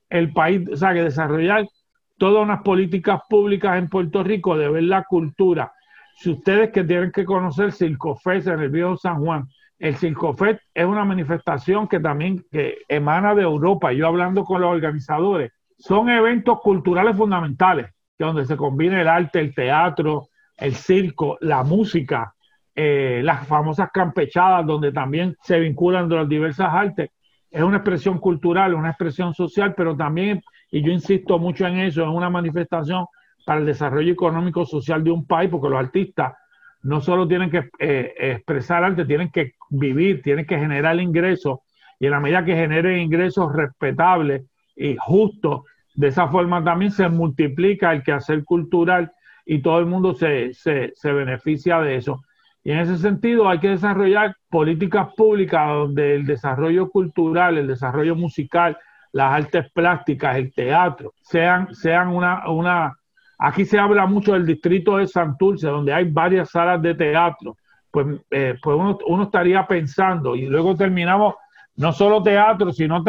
el 0.09 0.33
país, 0.33 0.69
o 0.69 0.77
sea, 0.77 0.93
que 0.93 1.03
desarrollar 1.03 1.67
todas 2.19 2.43
unas 2.43 2.63
políticas 2.63 3.21
públicas 3.29 3.79
en 3.79 3.89
Puerto 3.89 4.23
Rico 4.23 4.57
de 4.57 4.69
ver 4.69 4.85
la 4.85 5.05
cultura. 5.05 5.73
Si 6.17 6.31
ustedes 6.31 6.71
que 6.71 6.85
tienen 6.85 7.13
que 7.13 7.25
conocer 7.25 7.73
Circofest 7.73 8.49
en 8.49 8.61
el 8.61 8.71
viejo 8.71 8.97
San 8.97 9.23
Juan, 9.23 9.47
el 9.79 9.95
Circofest 9.95 10.61
es 10.75 10.85
una 10.85 11.05
manifestación 11.05 11.87
que 11.87 12.01
también 12.01 12.45
que 12.51 12.79
emana 12.89 13.35
de 13.35 13.43
Europa. 13.43 13.93
Yo 13.93 14.09
hablando 14.09 14.45
con 14.45 14.61
los 14.61 14.71
organizadores, 14.71 15.53
son 15.79 16.11
eventos 16.11 16.61
culturales 16.61 17.17
fundamentales, 17.17 17.87
que 18.19 18.25
donde 18.25 18.45
se 18.45 18.57
combina 18.57 19.01
el 19.01 19.07
arte, 19.07 19.39
el 19.39 19.55
teatro, 19.55 20.29
el 20.57 20.75
circo, 20.75 21.39
la 21.41 21.63
música, 21.63 22.35
eh, 22.81 23.23
las 23.25 23.45
famosas 23.45 23.91
campechadas, 23.93 24.65
donde 24.65 24.93
también 24.93 25.37
se 25.43 25.59
vinculan 25.59 26.09
de 26.09 26.15
las 26.15 26.29
diversas 26.29 26.69
artes. 26.71 27.11
es 27.51 27.61
una 27.61 27.79
expresión 27.79 28.19
cultural, 28.19 28.73
una 28.73 28.91
expresión 28.91 29.35
social, 29.35 29.75
pero 29.77 29.97
también, 29.97 30.41
y 30.71 30.81
yo 30.81 30.93
insisto 30.93 31.41
mucho 31.41 31.67
en 31.67 31.79
eso, 31.79 32.03
es 32.03 32.09
una 32.09 32.31
manifestación 32.31 33.07
para 33.45 33.59
el 33.59 33.67
desarrollo 33.67 34.13
económico 34.13 34.65
social 34.65 35.03
de 35.03 35.11
un 35.11 35.27
país, 35.27 35.51
porque 35.51 35.69
los 35.69 35.81
artistas 35.81 36.35
no 36.83 37.01
solo 37.01 37.27
tienen 37.27 37.51
que 37.51 37.69
eh, 37.81 38.15
expresar 38.17 38.85
arte, 38.85 39.05
tienen 39.05 39.33
que 39.33 39.55
vivir, 39.71 40.23
tienen 40.23 40.47
que 40.47 40.57
generar 40.57 41.01
ingresos, 41.01 41.59
y 41.99 42.07
en 42.07 42.13
la 42.13 42.21
medida 42.21 42.45
que 42.45 42.55
generen 42.55 43.01
ingresos 43.01 43.53
respetables 43.53 44.45
y 44.77 44.95
justos, 45.01 45.63
de 45.95 46.07
esa 46.07 46.29
forma 46.29 46.63
también 46.63 46.93
se 46.93 47.09
multiplica 47.09 47.91
el 47.91 48.05
quehacer 48.05 48.45
cultural 48.45 49.11
y 49.45 49.63
todo 49.63 49.81
el 49.81 49.87
mundo 49.87 50.15
se, 50.15 50.55
se, 50.55 50.93
se 50.95 51.13
beneficia 51.13 51.81
de 51.81 51.97
eso. 51.97 52.21
Y 52.69 52.73
en 52.73 52.81
ese 52.81 52.99
sentido 52.99 53.49
hay 53.49 53.61
que 53.61 53.71
desarrollar 53.71 54.37
políticas 54.51 55.09
públicas 55.17 55.69
donde 55.69 56.17
el 56.17 56.27
desarrollo 56.27 56.91
cultural, 56.91 57.57
el 57.57 57.67
desarrollo 57.67 58.15
musical, 58.15 58.77
las 59.11 59.33
artes 59.33 59.73
plásticas, 59.73 60.37
el 60.37 60.53
teatro, 60.53 61.15
sean, 61.23 61.75
sean 61.75 62.09
una, 62.09 62.47
una... 62.51 62.95
Aquí 63.39 63.65
se 63.65 63.79
habla 63.79 64.05
mucho 64.05 64.35
del 64.35 64.45
distrito 64.45 64.99
de 64.99 65.07
Santurce, 65.07 65.67
donde 65.67 65.95
hay 65.95 66.11
varias 66.11 66.51
salas 66.51 66.83
de 66.83 66.95
teatro. 66.95 67.57
Pues, 67.91 68.07
eh, 68.31 68.55
pues 68.63 68.77
uno, 69.07 69.23
estaría 69.23 69.67
pensando, 69.67 70.37
y 70.37 70.45
luego 70.45 70.77
terminamos, 70.77 71.37
no 71.77 71.95
solo 71.95 72.23
teatro, 72.23 72.71
sino 72.71 73.03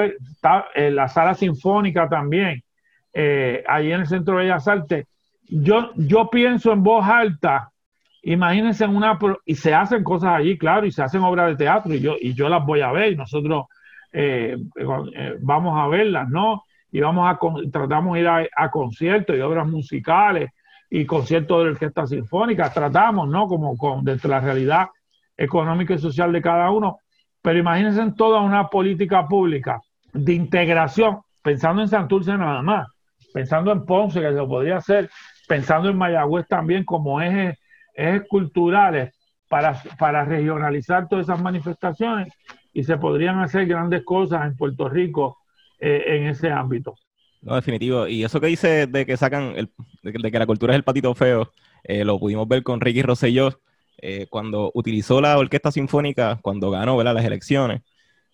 eh, 0.73 0.89
la 0.89 1.09
sala 1.09 1.33
sinfónica 1.33 2.07
también, 2.07 2.63
eh, 3.11 3.61
ahí 3.67 3.91
en 3.91 3.99
el 3.99 4.07
Centro 4.07 4.37
de 4.37 4.43
Bellas 4.43 4.69
Artes. 4.69 5.05
Yo, 5.49 5.91
yo 5.95 6.29
pienso 6.29 6.71
en 6.71 6.81
voz 6.81 7.05
alta 7.05 7.69
Imagínense 8.23 8.83
en 8.83 8.95
una, 8.95 9.17
y 9.45 9.55
se 9.55 9.73
hacen 9.73 10.03
cosas 10.03 10.31
allí, 10.31 10.57
claro, 10.57 10.85
y 10.85 10.91
se 10.91 11.01
hacen 11.01 11.21
obras 11.21 11.47
de 11.49 11.55
teatro, 11.55 11.93
y 11.93 12.01
yo, 12.01 12.15
y 12.19 12.33
yo 12.33 12.49
las 12.49 12.65
voy 12.65 12.81
a 12.81 12.91
ver, 12.91 13.13
y 13.13 13.15
nosotros 13.15 13.65
eh, 14.11 14.57
eh, 14.75 15.35
vamos 15.41 15.79
a 15.79 15.87
verlas, 15.87 16.27
¿no? 16.29 16.63
Y 16.91 16.99
vamos 16.99 17.29
a, 17.29 17.39
tratamos 17.71 18.15
de 18.15 18.19
ir 18.21 18.27
a, 18.27 18.71
conciertos 18.71 19.35
y 19.35 19.41
obras 19.41 19.67
musicales 19.67 20.49
y 20.89 21.05
conciertos 21.05 21.63
de 21.63 21.69
orquesta 21.71 22.07
sinfónica, 22.07 22.71
tratamos, 22.73 23.29
¿no? 23.29 23.47
Como 23.47 23.77
con, 23.77 24.03
dentro 24.03 24.29
de 24.29 24.35
la 24.35 24.41
realidad 24.41 24.87
económica 25.37 25.93
y 25.93 25.99
social 25.99 26.33
de 26.33 26.41
cada 26.41 26.71
uno, 26.71 26.97
pero 27.41 27.59
imagínense 27.59 28.01
en 28.01 28.15
toda 28.15 28.41
una 28.41 28.67
política 28.67 29.27
pública 29.27 29.79
de 30.11 30.33
integración, 30.33 31.19
pensando 31.41 31.81
en 31.81 31.87
Santurce 31.87 32.35
nada 32.37 32.61
más, 32.61 32.87
pensando 33.33 33.71
en 33.71 33.85
Ponce, 33.85 34.19
que 34.19 34.33
se 34.33 34.43
podría 34.43 34.77
hacer, 34.77 35.09
pensando 35.47 35.89
en 35.89 35.97
Mayagüez 35.97 36.47
también 36.47 36.83
como 36.83 37.21
eje 37.21 37.57
culturales 38.29 39.13
para, 39.49 39.81
para 39.97 40.23
regionalizar 40.23 41.09
todas 41.09 41.25
esas 41.25 41.41
manifestaciones 41.41 42.31
y 42.71 42.83
se 42.83 42.97
podrían 42.97 43.39
hacer 43.39 43.65
grandes 43.65 44.03
cosas 44.03 44.45
en 44.45 44.55
Puerto 44.55 44.87
Rico 44.87 45.39
eh, 45.79 46.03
en 46.07 46.27
ese 46.27 46.51
ámbito. 46.51 46.95
No, 47.41 47.55
definitivo. 47.55 48.07
Y 48.07 48.23
eso 48.23 48.39
que 48.39 48.47
dice 48.47 48.87
de 48.87 49.05
que 49.05 49.17
sacan, 49.17 49.53
el, 49.55 49.71
de, 50.03 50.31
que 50.31 50.39
la 50.39 50.45
cultura 50.45 50.73
es 50.73 50.77
el 50.77 50.83
patito 50.83 51.13
feo, 51.15 51.51
eh, 51.83 52.05
lo 52.05 52.19
pudimos 52.19 52.47
ver 52.47 52.63
con 52.63 52.79
Ricky 52.79 53.01
Rosselló 53.01 53.59
eh, 53.97 54.27
cuando 54.29 54.71
utilizó 54.73 55.19
la 55.19 55.37
orquesta 55.37 55.71
sinfónica, 55.71 56.39
cuando 56.41 56.69
ganó 56.69 57.01
las 57.01 57.25
elecciones. 57.25 57.81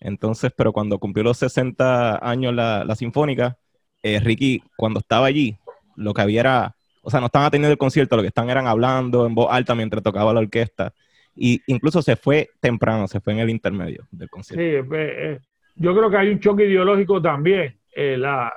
Entonces, 0.00 0.52
pero 0.56 0.72
cuando 0.72 0.98
cumplió 0.98 1.24
los 1.24 1.38
60 1.38 2.28
años 2.28 2.54
la, 2.54 2.84
la 2.84 2.94
sinfónica, 2.94 3.56
Ricky, 4.02 4.62
cuando 4.76 5.00
estaba 5.00 5.26
allí, 5.26 5.56
lo 5.96 6.14
que 6.14 6.22
había 6.22 6.40
era 6.40 6.75
o 7.06 7.10
sea, 7.10 7.20
no 7.20 7.26
estaban 7.26 7.46
atendiendo 7.46 7.70
el 7.70 7.78
concierto, 7.78 8.16
lo 8.16 8.22
que 8.22 8.28
están 8.28 8.50
eran 8.50 8.66
hablando 8.66 9.26
en 9.26 9.34
voz 9.36 9.46
alta 9.48 9.76
mientras 9.76 10.02
tocaba 10.02 10.34
la 10.34 10.40
orquesta. 10.40 10.92
Y 11.36 11.62
incluso 11.68 12.02
se 12.02 12.16
fue 12.16 12.50
temprano, 12.58 13.06
se 13.06 13.20
fue 13.20 13.34
en 13.34 13.38
el 13.38 13.48
intermedio 13.48 14.08
del 14.10 14.28
concierto. 14.28 14.60
Sí, 14.60 14.88
pues, 14.88 15.12
eh, 15.14 15.40
yo 15.76 15.96
creo 15.96 16.10
que 16.10 16.16
hay 16.16 16.30
un 16.30 16.40
choque 16.40 16.66
ideológico 16.66 17.22
también. 17.22 17.78
Eh, 17.94 18.16
la, 18.16 18.52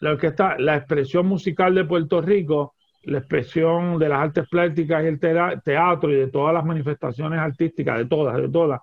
la 0.00 0.10
orquesta, 0.10 0.58
la 0.58 0.74
expresión 0.74 1.26
musical 1.26 1.72
de 1.72 1.84
Puerto 1.84 2.20
Rico, 2.20 2.74
la 3.04 3.18
expresión 3.18 3.96
de 3.96 4.08
las 4.08 4.22
artes 4.22 4.48
plásticas 4.48 5.04
y 5.04 5.06
el 5.06 5.20
teatro 5.20 6.10
y 6.10 6.16
de 6.16 6.26
todas 6.32 6.52
las 6.52 6.64
manifestaciones 6.64 7.38
artísticas, 7.38 7.98
de 7.98 8.06
todas, 8.06 8.36
de 8.38 8.48
todas, 8.48 8.80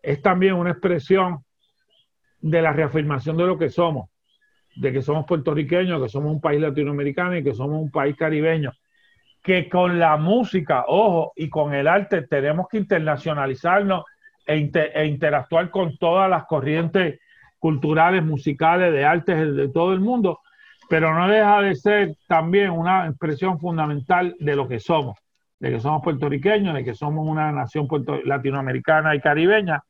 es 0.00 0.22
también 0.22 0.54
una 0.54 0.70
expresión 0.70 1.38
de 2.40 2.62
la 2.62 2.72
reafirmación 2.72 3.36
de 3.36 3.44
lo 3.44 3.58
que 3.58 3.70
somos 3.70 4.08
de 4.76 4.92
que 4.92 5.02
somos 5.02 5.24
puertorriqueños, 5.26 6.02
que 6.02 6.08
somos 6.08 6.32
un 6.32 6.40
país 6.40 6.60
latinoamericano 6.60 7.36
y 7.36 7.42
que 7.42 7.54
somos 7.54 7.82
un 7.82 7.90
país 7.90 8.14
caribeño, 8.16 8.72
que 9.42 9.68
con 9.68 9.98
la 9.98 10.16
música, 10.16 10.84
ojo, 10.86 11.32
y 11.34 11.48
con 11.48 11.72
el 11.72 11.88
arte 11.88 12.22
tenemos 12.22 12.68
que 12.68 12.78
internacionalizarnos 12.78 14.04
e, 14.46 14.70
e 14.94 15.06
interactuar 15.06 15.70
con 15.70 15.96
todas 15.96 16.28
las 16.28 16.44
corrientes 16.44 17.18
culturales, 17.58 18.22
musicales, 18.22 18.92
de 18.92 19.04
artes 19.04 19.56
de 19.56 19.68
todo 19.68 19.92
el 19.92 20.00
mundo, 20.00 20.40
pero 20.88 21.14
no 21.14 21.26
deja 21.26 21.62
de 21.62 21.74
ser 21.74 22.16
también 22.28 22.70
una 22.70 23.06
expresión 23.06 23.58
fundamental 23.58 24.36
de 24.38 24.56
lo 24.56 24.68
que 24.68 24.78
somos, 24.78 25.18
de 25.58 25.70
que 25.70 25.80
somos 25.80 26.02
puertorriqueños, 26.02 26.74
de 26.74 26.84
que 26.84 26.94
somos 26.94 27.26
una 27.26 27.50
nación 27.50 27.88
latinoamericana 28.24 29.14
y 29.14 29.20
caribeña, 29.20 29.82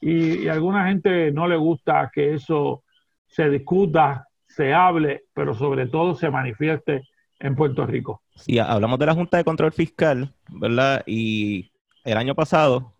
y, 0.00 0.44
y 0.44 0.48
a 0.48 0.52
alguna 0.52 0.88
gente 0.88 1.32
no 1.32 1.48
le 1.48 1.56
gusta 1.56 2.10
que 2.12 2.34
eso 2.34 2.84
se 3.26 3.48
discuta 3.48 4.28
se 4.54 4.72
hable, 4.72 5.24
pero 5.34 5.54
sobre 5.54 5.86
todo 5.86 6.14
se 6.14 6.30
manifieste 6.30 7.02
en 7.40 7.56
Puerto 7.56 7.86
Rico. 7.86 8.22
Sí, 8.36 8.58
hablamos 8.58 8.98
de 8.98 9.06
la 9.06 9.14
Junta 9.14 9.36
de 9.36 9.44
Control 9.44 9.72
Fiscal, 9.72 10.32
¿verdad? 10.48 11.02
Y 11.06 11.72
el 12.04 12.16
año 12.16 12.34
pasado 12.34 12.94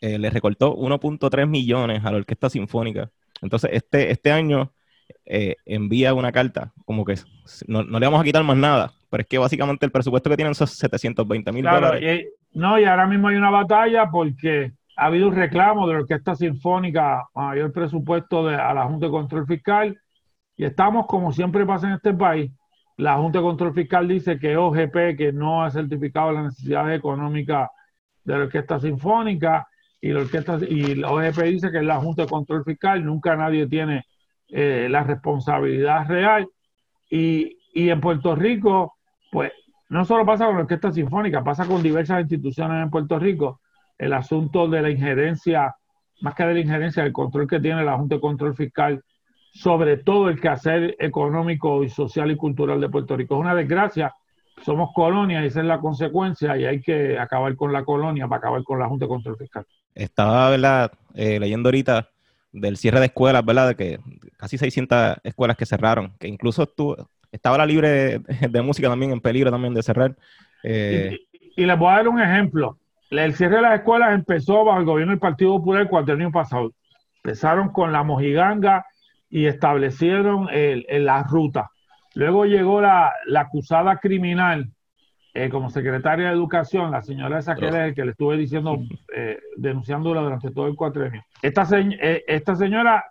eh, 0.00 0.18
le 0.18 0.30
recortó 0.30 0.76
1.3 0.76 1.46
millones 1.46 2.04
a 2.04 2.10
la 2.10 2.18
Orquesta 2.18 2.48
Sinfónica. 2.48 3.10
Entonces, 3.42 3.70
este, 3.72 4.10
este 4.10 4.30
año 4.30 4.72
eh, 5.26 5.56
envía 5.66 6.14
una 6.14 6.32
carta, 6.32 6.72
como 6.84 7.04
que 7.04 7.14
no, 7.66 7.82
le 7.82 8.06
vamos 8.06 8.20
a 8.20 8.24
quitar 8.24 8.44
más 8.44 8.56
nada, 8.56 8.92
pero 9.10 9.22
es 9.22 9.28
que 9.28 9.38
básicamente 9.38 9.86
el 9.86 9.92
presupuesto 9.92 10.30
que 10.30 10.36
tienen 10.36 10.54
son 10.54 10.68
720 10.68 11.52
mil 11.52 11.64
dólares. 11.64 12.26
no, 12.52 12.78
y 12.78 12.84
ahora 12.84 13.06
mismo 13.06 13.28
hay 13.28 13.36
una 13.36 13.50
batalla 13.50 14.10
porque 14.10 14.72
ha 14.96 15.06
habido 15.06 15.28
un 15.28 15.34
reclamo 15.34 15.86
de 15.86 15.94
la 15.94 16.00
Orquesta 16.00 16.34
Sinfónica 16.36 17.24
a 17.34 17.40
mayor 17.40 17.72
presupuesto 17.72 18.46
de, 18.46 18.54
a 18.54 18.72
la 18.74 18.84
Junta 18.84 19.06
de 19.06 19.12
Control 19.12 19.46
Fiscal 19.46 19.98
y 20.60 20.66
estamos, 20.66 21.06
como 21.06 21.32
siempre 21.32 21.64
pasa 21.64 21.86
en 21.86 21.94
este 21.94 22.12
país, 22.12 22.52
la 22.98 23.16
Junta 23.16 23.38
de 23.38 23.44
Control 23.44 23.72
Fiscal 23.72 24.06
dice 24.06 24.38
que 24.38 24.58
OGP, 24.58 25.16
que 25.16 25.32
no 25.32 25.64
ha 25.64 25.70
certificado 25.70 26.32
las 26.32 26.44
necesidades 26.44 26.98
económicas 26.98 27.70
de 28.24 28.34
la 28.36 28.44
Orquesta 28.44 28.78
Sinfónica, 28.78 29.66
y 30.02 30.10
la, 30.10 30.20
orquesta, 30.20 30.58
y 30.68 30.96
la 30.96 31.12
OGP 31.12 31.44
dice 31.44 31.70
que 31.70 31.78
es 31.78 31.84
la 31.84 31.98
Junta 31.98 32.24
de 32.24 32.28
Control 32.28 32.62
Fiscal, 32.62 33.02
nunca 33.02 33.34
nadie 33.36 33.68
tiene 33.68 34.04
eh, 34.48 34.86
la 34.90 35.02
responsabilidad 35.02 36.06
real. 36.06 36.46
Y, 37.08 37.56
y 37.72 37.88
en 37.88 38.02
Puerto 38.02 38.36
Rico, 38.36 38.98
pues 39.32 39.52
no 39.88 40.04
solo 40.04 40.26
pasa 40.26 40.44
con 40.44 40.56
la 40.56 40.60
Orquesta 40.60 40.92
Sinfónica, 40.92 41.42
pasa 41.42 41.64
con 41.64 41.82
diversas 41.82 42.20
instituciones 42.20 42.82
en 42.82 42.90
Puerto 42.90 43.18
Rico, 43.18 43.62
el 43.96 44.12
asunto 44.12 44.68
de 44.68 44.82
la 44.82 44.90
injerencia, 44.90 45.74
más 46.20 46.34
que 46.34 46.44
de 46.44 46.52
la 46.52 46.60
injerencia, 46.60 47.02
el 47.02 47.14
control 47.14 47.48
que 47.48 47.60
tiene 47.60 47.82
la 47.82 47.96
Junta 47.96 48.16
de 48.16 48.20
Control 48.20 48.54
Fiscal 48.54 49.02
sobre 49.52 49.96
todo 49.96 50.28
el 50.28 50.40
quehacer 50.40 50.96
económico 50.98 51.82
y 51.84 51.88
social 51.88 52.30
y 52.30 52.36
cultural 52.36 52.80
de 52.80 52.88
Puerto 52.88 53.16
Rico. 53.16 53.34
Es 53.34 53.40
una 53.40 53.54
desgracia, 53.54 54.14
somos 54.64 54.90
colonia 54.94 55.42
y 55.42 55.46
esa 55.46 55.60
es 55.60 55.66
la 55.66 55.80
consecuencia 55.80 56.56
y 56.56 56.64
hay 56.64 56.80
que 56.80 57.18
acabar 57.18 57.54
con 57.56 57.72
la 57.72 57.84
colonia 57.84 58.28
para 58.28 58.38
acabar 58.38 58.62
con 58.62 58.78
la 58.78 58.88
Junta 58.88 59.06
de 59.06 59.08
Control 59.08 59.36
Fiscal. 59.36 59.66
Estaba 59.94 60.50
¿verdad? 60.50 60.92
Eh, 61.14 61.40
leyendo 61.40 61.68
ahorita 61.68 62.08
del 62.52 62.76
cierre 62.76 63.00
de 63.00 63.06
escuelas, 63.06 63.44
¿verdad? 63.44 63.68
De 63.68 63.74
que 63.76 63.98
casi 64.36 64.58
600 64.58 65.18
escuelas 65.24 65.56
que 65.56 65.66
cerraron, 65.66 66.12
que 66.18 66.28
incluso 66.28 66.64
estuvo, 66.64 66.96
estaba 67.30 67.58
la 67.58 67.66
libre 67.66 68.18
de, 68.18 68.62
música 68.62 68.88
también 68.88 69.12
en 69.12 69.20
peligro 69.20 69.50
también 69.50 69.74
de 69.74 69.82
cerrar. 69.82 70.16
Eh, 70.62 71.18
y, 71.56 71.64
les 71.64 71.78
voy 71.78 71.88
a 71.88 71.96
dar 71.96 72.08
un 72.08 72.20
ejemplo. 72.20 72.78
El 73.10 73.34
cierre 73.34 73.56
de 73.56 73.62
las 73.62 73.74
escuelas 73.78 74.14
empezó 74.14 74.64
bajo 74.64 74.78
el 74.78 74.84
gobierno 74.84 75.12
del 75.12 75.20
Partido 75.20 75.56
Popular 75.56 75.82
el 75.82 75.88
cuatrenio 75.88 76.30
pasado. 76.30 76.72
Empezaron 77.16 77.70
con 77.70 77.92
la 77.92 78.02
mojiganga 78.02 78.86
y 79.30 79.46
establecieron 79.46 80.48
el, 80.50 80.84
la 81.04 81.22
ruta. 81.22 81.70
Luego 82.14 82.44
llegó 82.44 82.80
la, 82.80 83.14
acusada 83.36 83.96
criminal 83.98 84.68
eh, 85.32 85.48
como 85.48 85.70
secretaria 85.70 86.26
de 86.26 86.32
Educación, 86.32 86.90
la 86.90 87.02
señora 87.02 87.38
esa 87.38 87.54
que, 87.54 87.92
que 87.94 88.04
le 88.04 88.10
estuve 88.10 88.36
diciendo, 88.36 88.76
eh, 89.14 89.38
denunciándola 89.56 90.20
durante 90.20 90.50
todo 90.50 90.66
el 90.66 90.74
cuatrenio. 90.74 91.22
Esta, 91.40 91.66
eh, 91.78 92.24
esta 92.26 92.56
señora 92.56 93.04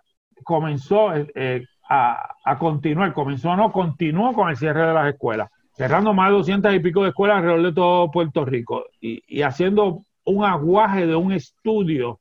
comenzó 0.44 1.14
eh, 1.14 1.64
a, 1.88 2.34
a, 2.44 2.58
continuar, 2.58 3.14
comenzó 3.14 3.56
no, 3.56 3.72
continuó 3.72 4.34
con 4.34 4.50
el 4.50 4.56
cierre 4.56 4.86
de 4.86 4.92
las 4.92 5.08
escuelas, 5.14 5.48
cerrando 5.72 6.12
más 6.12 6.28
de 6.28 6.36
200 6.36 6.74
y 6.74 6.80
pico 6.80 7.02
de 7.02 7.08
escuelas 7.08 7.38
alrededor 7.38 7.62
de 7.62 7.72
todo 7.72 8.10
Puerto 8.10 8.44
Rico 8.44 8.84
y, 9.00 9.22
y 9.26 9.40
haciendo 9.40 10.04
un 10.24 10.44
aguaje 10.44 11.06
de 11.06 11.16
un 11.16 11.32
estudio 11.32 12.20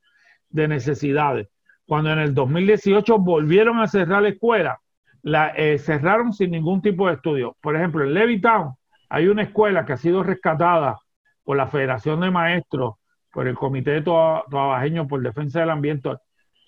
de 0.50 0.70
necesidades 0.70 1.50
cuando 1.90 2.14
en 2.14 2.20
el 2.20 2.36
2018 2.36 3.18
volvieron 3.18 3.80
a 3.80 3.88
cerrar 3.88 4.22
la 4.22 4.30
escuela, 4.30 4.80
la 5.24 5.48
eh, 5.58 5.80
cerraron 5.80 6.34
sin 6.34 6.52
ningún 6.52 6.84
tipo 6.84 7.08
de 7.08 7.16
estudio. 7.16 7.58
Por 7.62 7.76
ejemplo, 7.76 8.04
en 8.04 8.14
Levittown 8.14 8.76
hay 9.10 9.28
una 9.28 9.42
escuela 9.42 9.88
que 9.88 9.94
ha 9.94 9.98
sido 9.98 10.22
rescatada 10.22 11.00
por 11.44 11.58
la 11.58 11.66
Federación 11.66 12.20
de 12.20 12.30
Maestros, 12.30 12.94
por 13.34 13.48
el 13.48 13.56
Comité 13.56 13.90
de 13.90 14.02
Trabajeño 14.04 15.08
por 15.08 15.24
Defensa 15.24 15.62
del 15.62 15.72
Ambiente, 15.72 16.12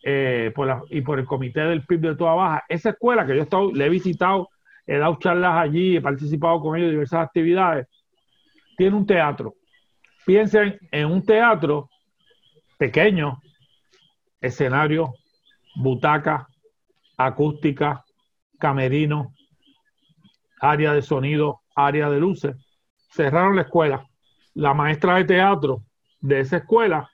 eh, 0.01 0.51
por 0.55 0.87
y 0.89 1.01
por 1.01 1.19
el 1.19 1.25
comité 1.25 1.59
del 1.61 1.85
PIB 1.85 2.01
de 2.01 2.15
Toda 2.15 2.33
Baja. 2.33 2.63
Esa 2.67 2.89
escuela 2.89 3.23
que 3.23 3.35
yo 3.35 3.41
he 3.41 3.43
estado, 3.43 3.71
le 3.71 3.85
he 3.85 3.89
visitado, 3.89 4.49
he 4.87 4.97
dado 4.97 5.19
charlas 5.19 5.55
allí, 5.55 5.97
he 5.97 6.01
participado 6.01 6.61
con 6.61 6.77
ellos 6.77 6.87
en 6.87 6.93
diversas 6.93 7.27
actividades, 7.27 7.85
tiene 8.75 8.95
un 8.97 9.05
teatro. 9.05 9.53
Piensen 10.25 10.79
en 10.91 11.05
un 11.05 11.23
teatro 11.23 11.91
pequeño, 12.79 13.39
escenario, 14.41 15.13
butaca, 15.75 16.47
acústica, 17.17 18.03
camerino, 18.59 19.33
área 20.59 20.93
de 20.93 21.01
sonido, 21.01 21.61
área 21.75 22.09
de 22.09 22.19
luces. 22.19 22.55
Cerraron 23.09 23.55
la 23.55 23.63
escuela. 23.63 24.05
La 24.53 24.73
maestra 24.73 25.15
de 25.15 25.25
teatro 25.25 25.83
de 26.19 26.41
esa 26.41 26.57
escuela 26.57 27.09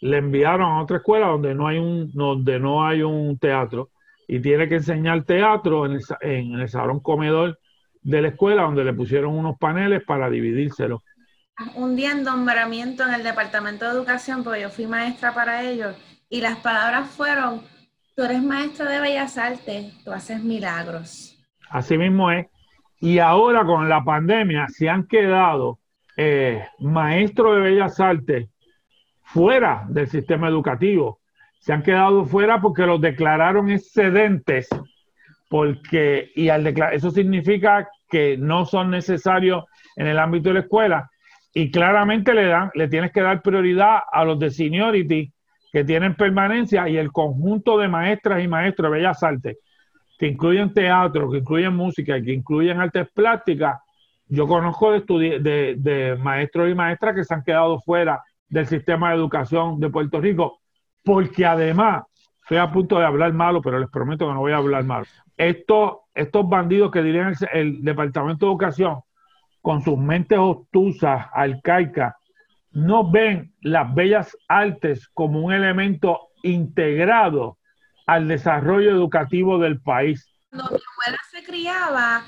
le 0.00 0.18
enviaron 0.18 0.70
a 0.70 0.82
otra 0.82 0.98
escuela 0.98 1.28
donde 1.28 1.54
no 1.54 1.68
hay 1.68 1.78
un, 1.78 2.10
donde 2.12 2.58
no 2.58 2.84
hay 2.84 3.02
un 3.02 3.38
teatro 3.38 3.90
y 4.26 4.40
tiene 4.40 4.68
que 4.68 4.76
enseñar 4.76 5.24
teatro 5.24 5.86
en 5.86 5.92
el, 5.92 6.02
en 6.20 6.60
el 6.60 6.68
salón 6.68 7.00
comedor 7.00 7.58
de 8.02 8.22
la 8.22 8.28
escuela 8.28 8.62
donde 8.62 8.84
le 8.84 8.92
pusieron 8.92 9.36
unos 9.36 9.58
paneles 9.58 10.02
para 10.04 10.28
dividírselo. 10.28 11.02
Un 11.76 11.94
día 11.94 12.12
en 12.12 12.24
nombramiento 12.24 13.06
en 13.06 13.14
el 13.14 13.22
departamento 13.22 13.84
de 13.84 13.92
educación, 13.92 14.42
porque 14.42 14.62
yo 14.62 14.70
fui 14.70 14.86
maestra 14.86 15.34
para 15.34 15.62
ellos, 15.62 15.94
y 16.32 16.40
las 16.40 16.56
palabras 16.60 17.10
fueron, 17.10 17.60
tú 18.16 18.22
eres 18.22 18.42
maestra 18.42 18.88
de 18.88 19.00
bellas 19.00 19.36
artes, 19.36 19.92
tú 20.02 20.12
haces 20.12 20.42
milagros. 20.42 21.38
Así 21.68 21.98
mismo 21.98 22.30
es. 22.30 22.46
Y 23.00 23.18
ahora 23.18 23.66
con 23.66 23.86
la 23.86 24.02
pandemia 24.02 24.66
se 24.68 24.88
han 24.88 25.06
quedado 25.06 25.78
eh, 26.16 26.64
maestros 26.78 27.56
de 27.56 27.60
bellas 27.60 28.00
artes 28.00 28.48
fuera 29.24 29.84
del 29.90 30.08
sistema 30.08 30.48
educativo. 30.48 31.20
Se 31.60 31.74
han 31.74 31.82
quedado 31.82 32.24
fuera 32.24 32.62
porque 32.62 32.86
los 32.86 32.98
declararon 32.98 33.70
excedentes, 33.70 34.70
porque, 35.50 36.30
y 36.34 36.48
al 36.48 36.64
declarar, 36.64 36.94
eso 36.94 37.10
significa 37.10 37.90
que 38.08 38.38
no 38.38 38.64
son 38.64 38.90
necesarios 38.90 39.64
en 39.96 40.06
el 40.06 40.18
ámbito 40.18 40.48
de 40.48 40.54
la 40.54 40.60
escuela. 40.60 41.10
Y 41.52 41.70
claramente 41.70 42.32
le 42.32 42.46
dan, 42.46 42.70
le 42.72 42.88
tienes 42.88 43.12
que 43.12 43.20
dar 43.20 43.42
prioridad 43.42 43.98
a 44.10 44.24
los 44.24 44.38
de 44.38 44.50
seniority 44.50 45.30
que 45.72 45.84
tienen 45.84 46.14
permanencia 46.14 46.88
y 46.88 46.96
el 46.98 47.10
conjunto 47.10 47.78
de 47.78 47.88
maestras 47.88 48.44
y 48.44 48.48
maestros 48.48 48.90
de 48.90 48.98
bellas 48.98 49.22
artes 49.22 49.56
que 50.22 50.28
incluyen 50.28 50.72
teatro, 50.72 51.28
que 51.28 51.38
incluyen 51.38 51.74
música 51.74 52.22
que 52.22 52.32
incluyen 52.32 52.80
artes 52.80 53.08
plásticas. 53.12 53.80
Yo 54.28 54.46
conozco 54.46 54.92
de, 54.92 55.74
de, 55.76 56.16
maestros 56.16 56.70
y 56.70 56.76
maestras 56.76 57.16
que 57.16 57.24
se 57.24 57.34
han 57.34 57.42
quedado 57.42 57.80
fuera 57.80 58.22
del 58.48 58.66
sistema 58.68 59.10
de 59.10 59.16
educación 59.16 59.80
de 59.80 59.90
Puerto 59.90 60.20
Rico, 60.20 60.60
porque 61.02 61.44
además, 61.44 62.04
estoy 62.40 62.58
a 62.58 62.70
punto 62.70 63.00
de 63.00 63.04
hablar 63.04 63.32
malo, 63.32 63.60
pero 63.60 63.80
les 63.80 63.90
prometo 63.90 64.28
que 64.28 64.34
no 64.34 64.38
voy 64.38 64.52
a 64.52 64.58
hablar 64.58 64.84
malo. 64.84 65.06
Estos, 65.36 65.94
estos 66.14 66.48
bandidos 66.48 66.92
que 66.92 67.02
dirían 67.02 67.34
el, 67.52 67.82
Departamento 67.82 68.46
de 68.46 68.52
Educación, 68.52 69.00
con 69.60 69.82
sus 69.82 69.98
mentes 69.98 70.38
obtusas, 70.38 71.26
arcaicas, 71.32 72.14
no 72.72 73.10
ven 73.10 73.52
las 73.60 73.94
bellas 73.94 74.36
artes 74.48 75.08
como 75.14 75.40
un 75.40 75.52
elemento 75.52 76.28
integrado 76.42 77.58
al 78.06 78.28
desarrollo 78.28 78.90
educativo 78.90 79.58
del 79.58 79.80
país. 79.80 80.28
Cuando 80.50 80.70
mi 80.70 80.80
abuela 80.92 81.22
se 81.30 81.44
criaba, 81.44 82.24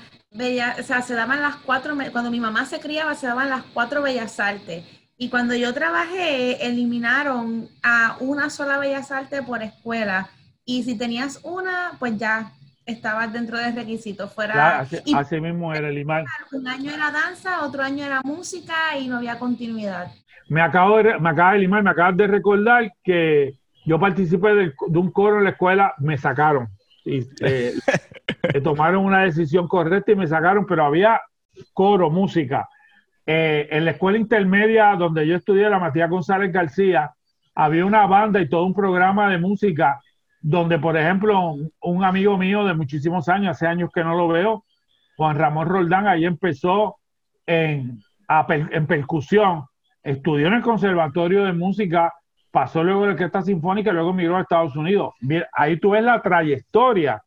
o 0.79 0.83
sea, 0.83 1.01
se 1.01 1.13
daban 1.13 1.41
las 1.41 1.57
cuatro, 1.57 1.95
cuando 2.11 2.31
mi 2.31 2.39
mamá 2.39 2.65
se 2.65 2.79
criaba, 2.79 3.15
se 3.15 3.27
daban 3.27 3.49
las 3.49 3.63
cuatro 3.73 4.01
bellas 4.01 4.39
artes 4.39 4.83
y 5.17 5.29
cuando 5.29 5.55
yo 5.55 5.73
trabajé, 5.73 6.65
eliminaron 6.65 7.69
a 7.81 8.17
una 8.19 8.49
sola 8.49 8.77
Bellas 8.77 9.11
Artes 9.11 9.41
por 9.43 9.63
escuela. 9.63 10.29
Y 10.65 10.83
si 10.83 10.97
tenías 10.97 11.39
una, 11.43 11.93
pues 11.99 12.17
ya 12.17 12.51
estabas 12.85 13.31
dentro 13.31 13.57
del 13.57 13.75
requisito. 13.75 14.27
Fuera, 14.27 14.81
así, 14.81 15.39
mismo 15.39 15.73
era 15.73 15.87
el 15.87 15.97
imán. 15.97 16.25
Un 16.51 16.67
año 16.67 16.91
era 16.91 17.11
danza, 17.11 17.63
otro 17.63 17.81
año 17.81 18.03
era 18.03 18.21
música 18.23 18.97
y 18.99 19.07
no 19.07 19.17
había 19.17 19.39
continuidad. 19.39 20.11
Me 20.47 20.61
acabo 20.61 20.97
de, 20.97 21.19
me 21.19 21.29
acaba 21.29 21.53
de 21.53 21.59
limar, 21.59 21.83
me 21.83 21.89
acabas 21.89 22.17
de 22.17 22.27
recordar 22.27 22.91
que 23.03 23.57
yo 23.85 23.99
participé 23.99 24.55
de, 24.55 24.73
un 24.87 25.11
coro 25.11 25.37
en 25.37 25.45
la 25.45 25.51
escuela, 25.51 25.93
me 25.99 26.17
sacaron. 26.17 26.67
Y, 27.03 27.27
eh, 27.41 27.73
tomaron 28.63 29.05
una 29.05 29.23
decisión 29.23 29.67
correcta 29.67 30.11
y 30.11 30.15
me 30.15 30.27
sacaron, 30.27 30.65
pero 30.65 30.85
había 30.85 31.21
coro, 31.73 32.09
música. 32.09 32.67
Eh, 33.25 33.67
en 33.71 33.85
la 33.85 33.91
escuela 33.91 34.17
intermedia 34.17 34.95
donde 34.95 35.25
yo 35.25 35.35
estudié, 35.35 35.69
la 35.69 35.79
Matías 35.79 36.09
González 36.09 36.51
García, 36.51 37.11
había 37.55 37.85
una 37.85 38.05
banda 38.05 38.41
y 38.41 38.49
todo 38.49 38.65
un 38.65 38.73
programa 38.73 39.29
de 39.29 39.37
música 39.37 39.99
donde, 40.41 40.77
por 40.77 40.95
ejemplo, 40.95 41.55
un, 41.81 42.03
amigo 42.03 42.37
mío 42.37 42.65
de 42.65 42.75
muchísimos 42.75 43.29
años, 43.29 43.51
hace 43.51 43.65
años 43.65 43.89
que 43.91 44.03
no 44.03 44.15
lo 44.15 44.27
veo, 44.27 44.63
Juan 45.17 45.37
Ramón 45.37 45.67
Roldán, 45.67 46.07
ahí 46.07 46.25
empezó 46.25 46.97
en, 47.47 47.99
en 48.49 48.85
percusión, 48.85 49.65
estudió 50.05 50.47
en 50.47 50.53
el 50.53 50.61
Conservatorio 50.61 51.43
de 51.43 51.51
Música, 51.51 52.13
pasó 52.51 52.81
luego 52.81 53.01
de 53.01 53.07
la 53.07 53.13
Orquesta 53.13 53.41
Sinfónica 53.41 53.91
y 53.91 53.93
luego 53.93 54.13
migró 54.13 54.37
a 54.37 54.41
Estados 54.41 54.77
Unidos. 54.77 55.13
Ahí 55.51 55.77
tú 55.77 55.89
ves 55.89 56.03
la 56.03 56.21
trayectoria 56.21 57.21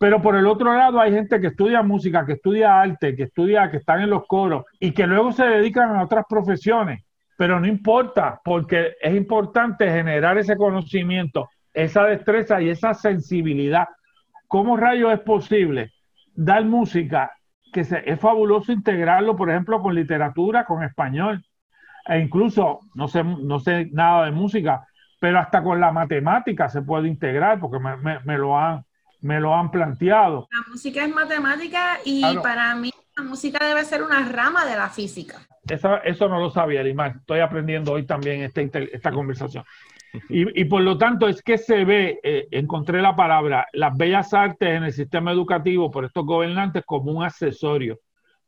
pero 0.00 0.22
por 0.22 0.34
el 0.34 0.46
otro 0.46 0.74
lado 0.74 0.98
hay 0.98 1.12
gente 1.12 1.38
que 1.42 1.48
estudia 1.48 1.82
música, 1.82 2.24
que 2.24 2.32
estudia 2.32 2.80
arte, 2.80 3.14
que 3.14 3.24
estudia, 3.24 3.70
que 3.70 3.76
están 3.76 4.00
en 4.00 4.08
los 4.08 4.26
coros 4.26 4.64
y 4.80 4.92
que 4.92 5.06
luego 5.06 5.30
se 5.30 5.44
dedican 5.44 5.94
a 5.94 6.02
otras 6.02 6.24
profesiones. 6.26 7.04
Pero 7.36 7.60
no 7.60 7.66
importa, 7.66 8.40
porque 8.42 8.94
es 8.98 9.14
importante 9.14 9.90
generar 9.90 10.38
ese 10.38 10.56
conocimiento, 10.56 11.50
esa 11.74 12.04
destreza 12.04 12.62
y 12.62 12.70
esa 12.70 12.94
sensibilidad. 12.94 13.88
¿Cómo 14.48 14.78
rayo 14.78 15.12
es 15.12 15.20
posible 15.20 15.92
dar 16.34 16.64
música 16.64 17.32
que 17.70 17.80
es 17.80 18.18
fabuloso 18.18 18.72
integrarlo, 18.72 19.36
por 19.36 19.50
ejemplo, 19.50 19.82
con 19.82 19.94
literatura, 19.94 20.64
con 20.64 20.82
español, 20.82 21.44
e 22.10 22.18
incluso, 22.18 22.80
no 22.94 23.08
sé, 23.08 23.24
no 23.24 23.60
sé 23.60 23.88
nada 23.92 24.26
de 24.26 24.32
música, 24.32 24.86
pero 25.18 25.38
hasta 25.38 25.62
con 25.62 25.80
la 25.80 25.92
matemática 25.92 26.68
se 26.68 26.82
puede 26.82 27.08
integrar, 27.08 27.60
porque 27.60 27.78
me 28.24 28.38
lo 28.38 28.58
han 28.58 28.84
me 29.22 29.40
lo 29.40 29.54
han 29.54 29.70
planteado. 29.70 30.48
La 30.50 30.72
música 30.72 31.04
es 31.04 31.14
matemática 31.14 31.98
y 32.04 32.22
para 32.38 32.74
mí 32.74 32.90
la 33.16 33.24
música 33.24 33.64
debe 33.64 33.84
ser 33.84 34.02
una 34.02 34.26
rama 34.28 34.64
de 34.64 34.76
la 34.76 34.88
física. 34.88 35.38
Eso, 35.68 36.02
eso 36.02 36.28
no 36.28 36.40
lo 36.40 36.50
sabía, 36.50 36.82
Limar. 36.82 37.16
Estoy 37.18 37.40
aprendiendo 37.40 37.92
hoy 37.92 38.04
también 38.04 38.42
este, 38.42 38.70
esta 38.92 39.10
conversación. 39.12 39.64
Y, 40.28 40.62
y, 40.62 40.64
por 40.64 40.82
lo 40.82 40.98
tanto 40.98 41.28
es 41.28 41.40
que 41.40 41.56
se 41.56 41.84
ve, 41.84 42.18
eh, 42.24 42.48
encontré 42.50 43.00
la 43.00 43.14
palabra, 43.14 43.68
las 43.72 43.96
bellas 43.96 44.34
artes 44.34 44.68
en 44.68 44.82
el 44.82 44.92
sistema 44.92 45.30
educativo 45.30 45.88
por 45.88 46.04
estos 46.04 46.26
gobernantes 46.26 46.82
como 46.84 47.12
un 47.12 47.22
accesorio, 47.22 48.00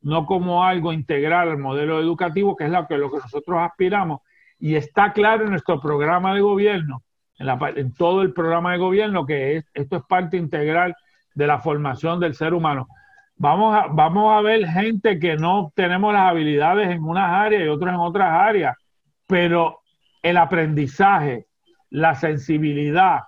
no 0.03 0.26
como 0.26 0.64
algo 0.64 0.92
integral 0.92 1.50
al 1.50 1.59
modelo 1.59 2.00
educativo, 2.00 2.57
que 2.57 2.64
es 2.64 2.70
lo 2.70 2.86
que, 2.86 2.98
lo 2.98 3.11
que 3.11 3.18
nosotros 3.18 3.59
aspiramos. 3.61 4.20
Y 4.59 4.76
está 4.76 5.12
claro 5.12 5.44
en 5.44 5.50
nuestro 5.50 5.80
programa 5.80 6.34
de 6.34 6.40
gobierno 6.40 7.03
en, 7.76 7.92
todo 7.94 8.22
el 8.22 8.32
programa 8.32 8.72
de 8.72 8.78
gobierno, 8.78 9.26
que 9.26 9.57
es, 9.57 9.64
esto 9.74 9.96
es 9.96 10.03
parte 10.05 10.36
integral 10.36 10.94
de 11.34 11.46
la 11.46 11.59
formación 11.59 12.20
del 12.20 12.34
ser 12.34 12.55
humano. 12.55 12.88
Vamos 13.36 13.74
a, 13.74 13.86
vamos 13.88 14.36
a 14.36 14.42
ver 14.42 14.66
gente 14.66 15.18
que 15.18 15.36
no 15.36 15.72
tenemos 15.74 16.12
las 16.12 16.30
habilidades 16.30 16.90
en 16.90 17.03
unas 17.03 17.30
áreas 17.30 17.64
y 17.64 17.68
otras 17.68 17.94
en 17.94 18.00
otras 18.00 18.30
áreas, 18.30 18.76
pero 19.26 19.80
el 20.22 20.36
aprendizaje, 20.36 21.46
la 21.90 22.14
sensibilidad, 22.14 23.20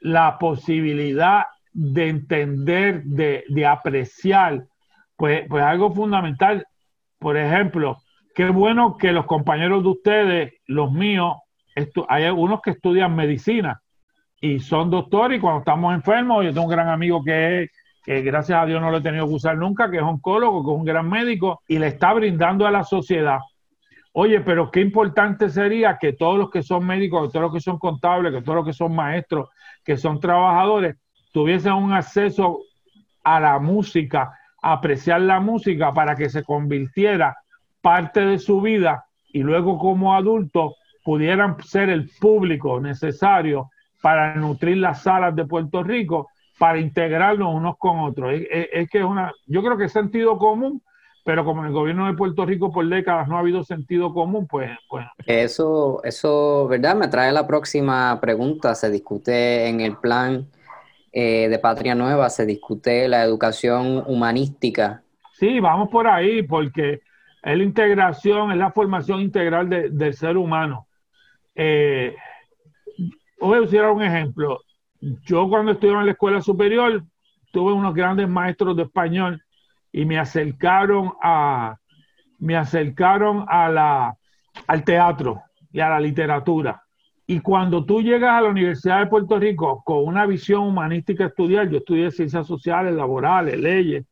la 0.00 0.38
posibilidad 0.38 1.44
de 1.72 2.08
entender, 2.08 3.02
de, 3.04 3.44
de 3.48 3.66
apreciar, 3.66 4.64
pues, 5.20 5.44
pues 5.50 5.62
algo 5.62 5.92
fundamental. 5.92 6.66
Por 7.18 7.36
ejemplo, 7.36 7.98
qué 8.34 8.48
bueno 8.48 8.96
que 8.96 9.12
los 9.12 9.26
compañeros 9.26 9.82
de 9.82 9.88
ustedes, 9.90 10.54
los 10.66 10.90
míos, 10.92 11.36
hay 12.08 12.24
algunos 12.24 12.62
que 12.62 12.70
estudian 12.70 13.14
medicina 13.14 13.82
y 14.40 14.60
son 14.60 14.88
doctores 14.88 15.36
y 15.36 15.40
cuando 15.42 15.58
estamos 15.58 15.94
enfermos, 15.94 16.42
yo 16.42 16.54
tengo 16.54 16.64
un 16.64 16.72
gran 16.72 16.88
amigo 16.88 17.22
que 17.22 17.64
es 17.64 17.70
que 18.02 18.22
gracias 18.22 18.62
a 18.62 18.64
Dios 18.64 18.80
no 18.80 18.90
lo 18.90 18.96
he 18.96 19.02
tenido 19.02 19.26
que 19.26 19.34
usar 19.34 19.58
nunca, 19.58 19.90
que 19.90 19.98
es 19.98 20.02
oncólogo, 20.02 20.64
que 20.64 20.72
es 20.72 20.78
un 20.78 20.86
gran 20.86 21.06
médico 21.06 21.60
y 21.68 21.78
le 21.78 21.88
está 21.88 22.14
brindando 22.14 22.66
a 22.66 22.70
la 22.70 22.82
sociedad. 22.82 23.40
Oye, 24.12 24.40
pero 24.40 24.70
qué 24.70 24.80
importante 24.80 25.50
sería 25.50 25.98
que 25.98 26.14
todos 26.14 26.38
los 26.38 26.50
que 26.50 26.62
son 26.62 26.86
médicos, 26.86 27.26
que 27.26 27.32
todos 27.32 27.42
los 27.42 27.52
que 27.52 27.60
son 27.60 27.78
contables, 27.78 28.32
que 28.32 28.40
todos 28.40 28.56
los 28.56 28.64
que 28.64 28.72
son 28.72 28.94
maestros, 28.94 29.50
que 29.84 29.98
son 29.98 30.18
trabajadores, 30.18 30.96
tuviesen 31.30 31.74
un 31.74 31.92
acceso 31.92 32.60
a 33.22 33.38
la 33.38 33.58
música, 33.58 34.39
apreciar 34.62 35.22
la 35.22 35.40
música 35.40 35.92
para 35.92 36.14
que 36.14 36.28
se 36.28 36.44
convirtiera 36.44 37.36
parte 37.80 38.20
de 38.20 38.38
su 38.38 38.60
vida 38.60 39.04
y 39.32 39.42
luego 39.42 39.78
como 39.78 40.14
adulto 40.14 40.74
pudieran 41.04 41.56
ser 41.62 41.88
el 41.88 42.10
público 42.20 42.80
necesario 42.80 43.70
para 44.02 44.34
nutrir 44.34 44.78
las 44.78 45.02
salas 45.02 45.34
de 45.34 45.44
Puerto 45.44 45.82
Rico, 45.82 46.28
para 46.58 46.78
integrarnos 46.78 47.54
unos 47.54 47.76
con 47.78 48.00
otros. 48.00 48.32
Es, 48.50 48.88
que 48.90 48.98
es 48.98 49.04
una, 49.04 49.32
yo 49.46 49.62
creo 49.62 49.76
que 49.76 49.84
es 49.84 49.92
sentido 49.92 50.38
común, 50.38 50.82
pero 51.24 51.44
como 51.44 51.64
el 51.64 51.72
gobierno 51.72 52.06
de 52.06 52.14
Puerto 52.14 52.44
Rico 52.44 52.72
por 52.72 52.86
décadas 52.88 53.28
no 53.28 53.36
ha 53.36 53.40
habido 53.40 53.62
sentido 53.62 54.12
común, 54.12 54.46
pues 54.46 54.70
bueno. 54.90 55.10
Eso, 55.26 56.00
eso, 56.02 56.66
¿verdad? 56.68 56.96
Me 56.96 57.08
trae 57.08 57.32
la 57.32 57.46
próxima 57.46 58.18
pregunta. 58.20 58.74
Se 58.74 58.90
discute 58.90 59.68
en 59.68 59.80
el 59.80 59.96
plan 59.96 60.46
eh, 61.12 61.48
de 61.48 61.58
Patria 61.58 61.94
Nueva, 61.94 62.30
se 62.30 62.46
discute 62.46 63.08
la 63.08 63.22
educación 63.22 64.04
humanística. 64.06 65.02
Sí, 65.32 65.58
vamos 65.60 65.88
por 65.88 66.06
ahí, 66.06 66.42
porque 66.42 67.00
es 67.42 67.56
la 67.56 67.62
integración, 67.62 68.52
es 68.52 68.58
la 68.58 68.70
formación 68.70 69.20
integral 69.20 69.68
del 69.68 70.14
ser 70.14 70.36
humano. 70.36 70.86
Eh, 71.54 72.14
voy 73.40 73.58
a 73.58 73.62
usar 73.62 73.90
un 73.90 74.02
ejemplo. 74.02 74.60
Yo 75.00 75.48
cuando 75.48 75.72
estuve 75.72 75.92
en 75.92 76.06
la 76.06 76.12
escuela 76.12 76.40
superior 76.40 77.02
tuve 77.52 77.72
unos 77.72 77.94
grandes 77.94 78.28
maestros 78.28 78.76
de 78.76 78.84
español 78.84 79.42
y 79.92 80.04
me 80.04 80.18
acercaron 80.18 81.12
a 81.22 81.76
me 82.38 82.56
acercaron 82.56 83.44
a 83.48 83.68
la 83.68 84.16
al 84.66 84.84
teatro 84.84 85.42
y 85.72 85.80
a 85.80 85.88
la 85.88 86.00
literatura. 86.00 86.82
Y 87.30 87.38
cuando 87.38 87.84
tú 87.84 88.02
llegas 88.02 88.32
a 88.32 88.40
la 88.40 88.48
Universidad 88.48 88.98
de 88.98 89.06
Puerto 89.06 89.38
Rico 89.38 89.84
con 89.84 90.04
una 90.04 90.26
visión 90.26 90.64
humanística 90.64 91.26
estudiar, 91.26 91.70
yo 91.70 91.78
estudié 91.78 92.10
ciencias 92.10 92.44
sociales, 92.44 92.92
laborales, 92.92 93.56
leyes, 93.56 94.04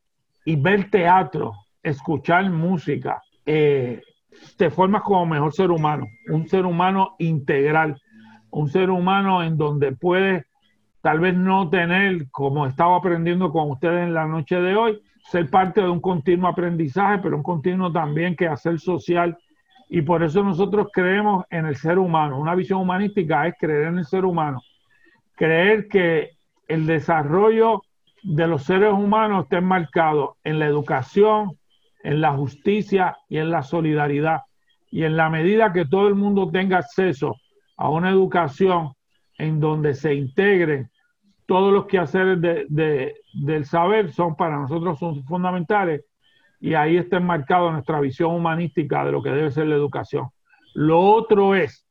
y 0.45 0.55
ver 0.55 0.89
teatro, 0.89 1.53
escuchar 1.83 2.49
música, 2.49 3.21
eh, 3.45 4.01
te 4.57 4.71
formas 4.71 5.03
como 5.03 5.27
mejor 5.27 5.53
ser 5.53 5.73
humano, 5.73 6.07
un 6.29 6.47
ser 6.47 6.65
humano 6.65 7.17
integral, 7.19 8.01
un 8.51 8.69
ser 8.69 8.89
humano 8.89 9.43
en 9.43 9.57
donde 9.57 9.97
puedes 9.97 10.47
tal 11.01 11.19
vez 11.19 11.35
no 11.35 11.69
tener, 11.71 12.31
como 12.31 12.67
estaba 12.67 12.99
aprendiendo 12.99 13.51
con 13.51 13.69
ustedes 13.73 14.07
en 14.07 14.15
la 14.15 14.27
noche 14.27 14.61
de 14.61 14.77
hoy, 14.77 15.03
ser 15.29 15.51
parte 15.51 15.81
de 15.81 15.89
un 15.89 16.01
continuo 16.01 16.49
aprendizaje, 16.49 17.19
pero 17.19 17.37
un 17.37 17.43
continuo 17.43 17.91
también 17.91 18.37
que 18.37 18.47
hacer 18.47 18.79
social. 18.79 19.37
Y 19.89 20.03
por 20.03 20.23
eso 20.23 20.43
nosotros 20.43 20.89
creemos 20.93 21.45
en 21.51 21.67
el 21.67 21.77
ser 21.77 21.99
humano. 21.99 22.39
Una 22.39 22.55
visión 22.55 22.81
humanística 22.81 23.47
es 23.47 23.55
creer 23.59 23.89
en 23.89 23.99
el 23.99 24.05
ser 24.05 24.25
humano. 24.25 24.61
Creer 25.35 25.89
que 25.89 26.33
el 26.67 26.87
desarrollo 26.87 27.83
de 28.23 28.47
los 28.47 28.65
seres 28.65 28.93
humanos 28.93 29.45
esté 29.45 29.61
marcado 29.61 30.37
en 30.45 30.59
la 30.59 30.67
educación, 30.67 31.57
en 32.03 32.21
la 32.21 32.33
justicia 32.33 33.17
y 33.29 33.39
en 33.39 33.51
la 33.51 33.63
solidaridad. 33.63 34.43
Y 34.91 35.05
en 35.05 35.17
la 35.17 35.31
medida 35.31 35.73
que 35.73 35.87
todo 35.87 36.09
el 36.09 36.15
mundo 36.15 36.51
tenga 36.51 36.79
acceso 36.79 37.37
a 37.77 37.89
una 37.89 38.11
educación 38.11 38.93
en 39.39 39.61
donde 39.61 39.95
se 39.95 40.15
integren 40.15 40.91
todos 41.47 41.73
los 41.73 41.87
quehaceres 41.87 42.41
de, 42.43 43.15
del 43.33 43.65
saber, 43.65 44.13
son 44.13 44.37
para 44.37 44.59
nosotros 44.59 44.99
son 44.99 45.25
fundamentales 45.25 46.05
y 46.61 46.75
ahí 46.75 46.97
está 46.97 47.19
enmarcado 47.19 47.71
nuestra 47.71 48.01
visión 48.01 48.35
humanística 48.35 49.05
de 49.05 49.13
lo 49.13 49.23
que 49.23 49.31
debe 49.31 49.51
ser 49.51 49.67
la 49.67 49.77
educación. 49.77 50.29
Lo 50.75 51.01
otro 51.01 51.55
es 51.55 51.87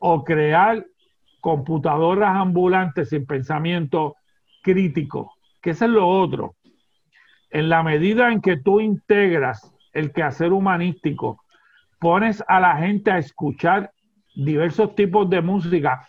o 0.00 0.24
crear 0.24 0.84
computadoras 1.40 2.36
ambulantes 2.36 3.10
sin 3.10 3.26
pensamiento 3.26 4.16
crítico, 4.62 5.34
que 5.60 5.70
eso 5.70 5.84
es 5.84 5.90
lo 5.90 6.06
otro. 6.08 6.54
En 7.50 7.68
la 7.68 7.82
medida 7.82 8.30
en 8.30 8.40
que 8.40 8.56
tú 8.56 8.80
integras 8.80 9.74
el 9.92 10.12
quehacer 10.12 10.52
humanístico, 10.52 11.42
pones 11.98 12.44
a 12.46 12.60
la 12.60 12.76
gente 12.76 13.10
a 13.10 13.18
escuchar 13.18 13.90
diversos 14.34 14.94
tipos 14.94 15.28
de 15.28 15.40
música 15.40 16.06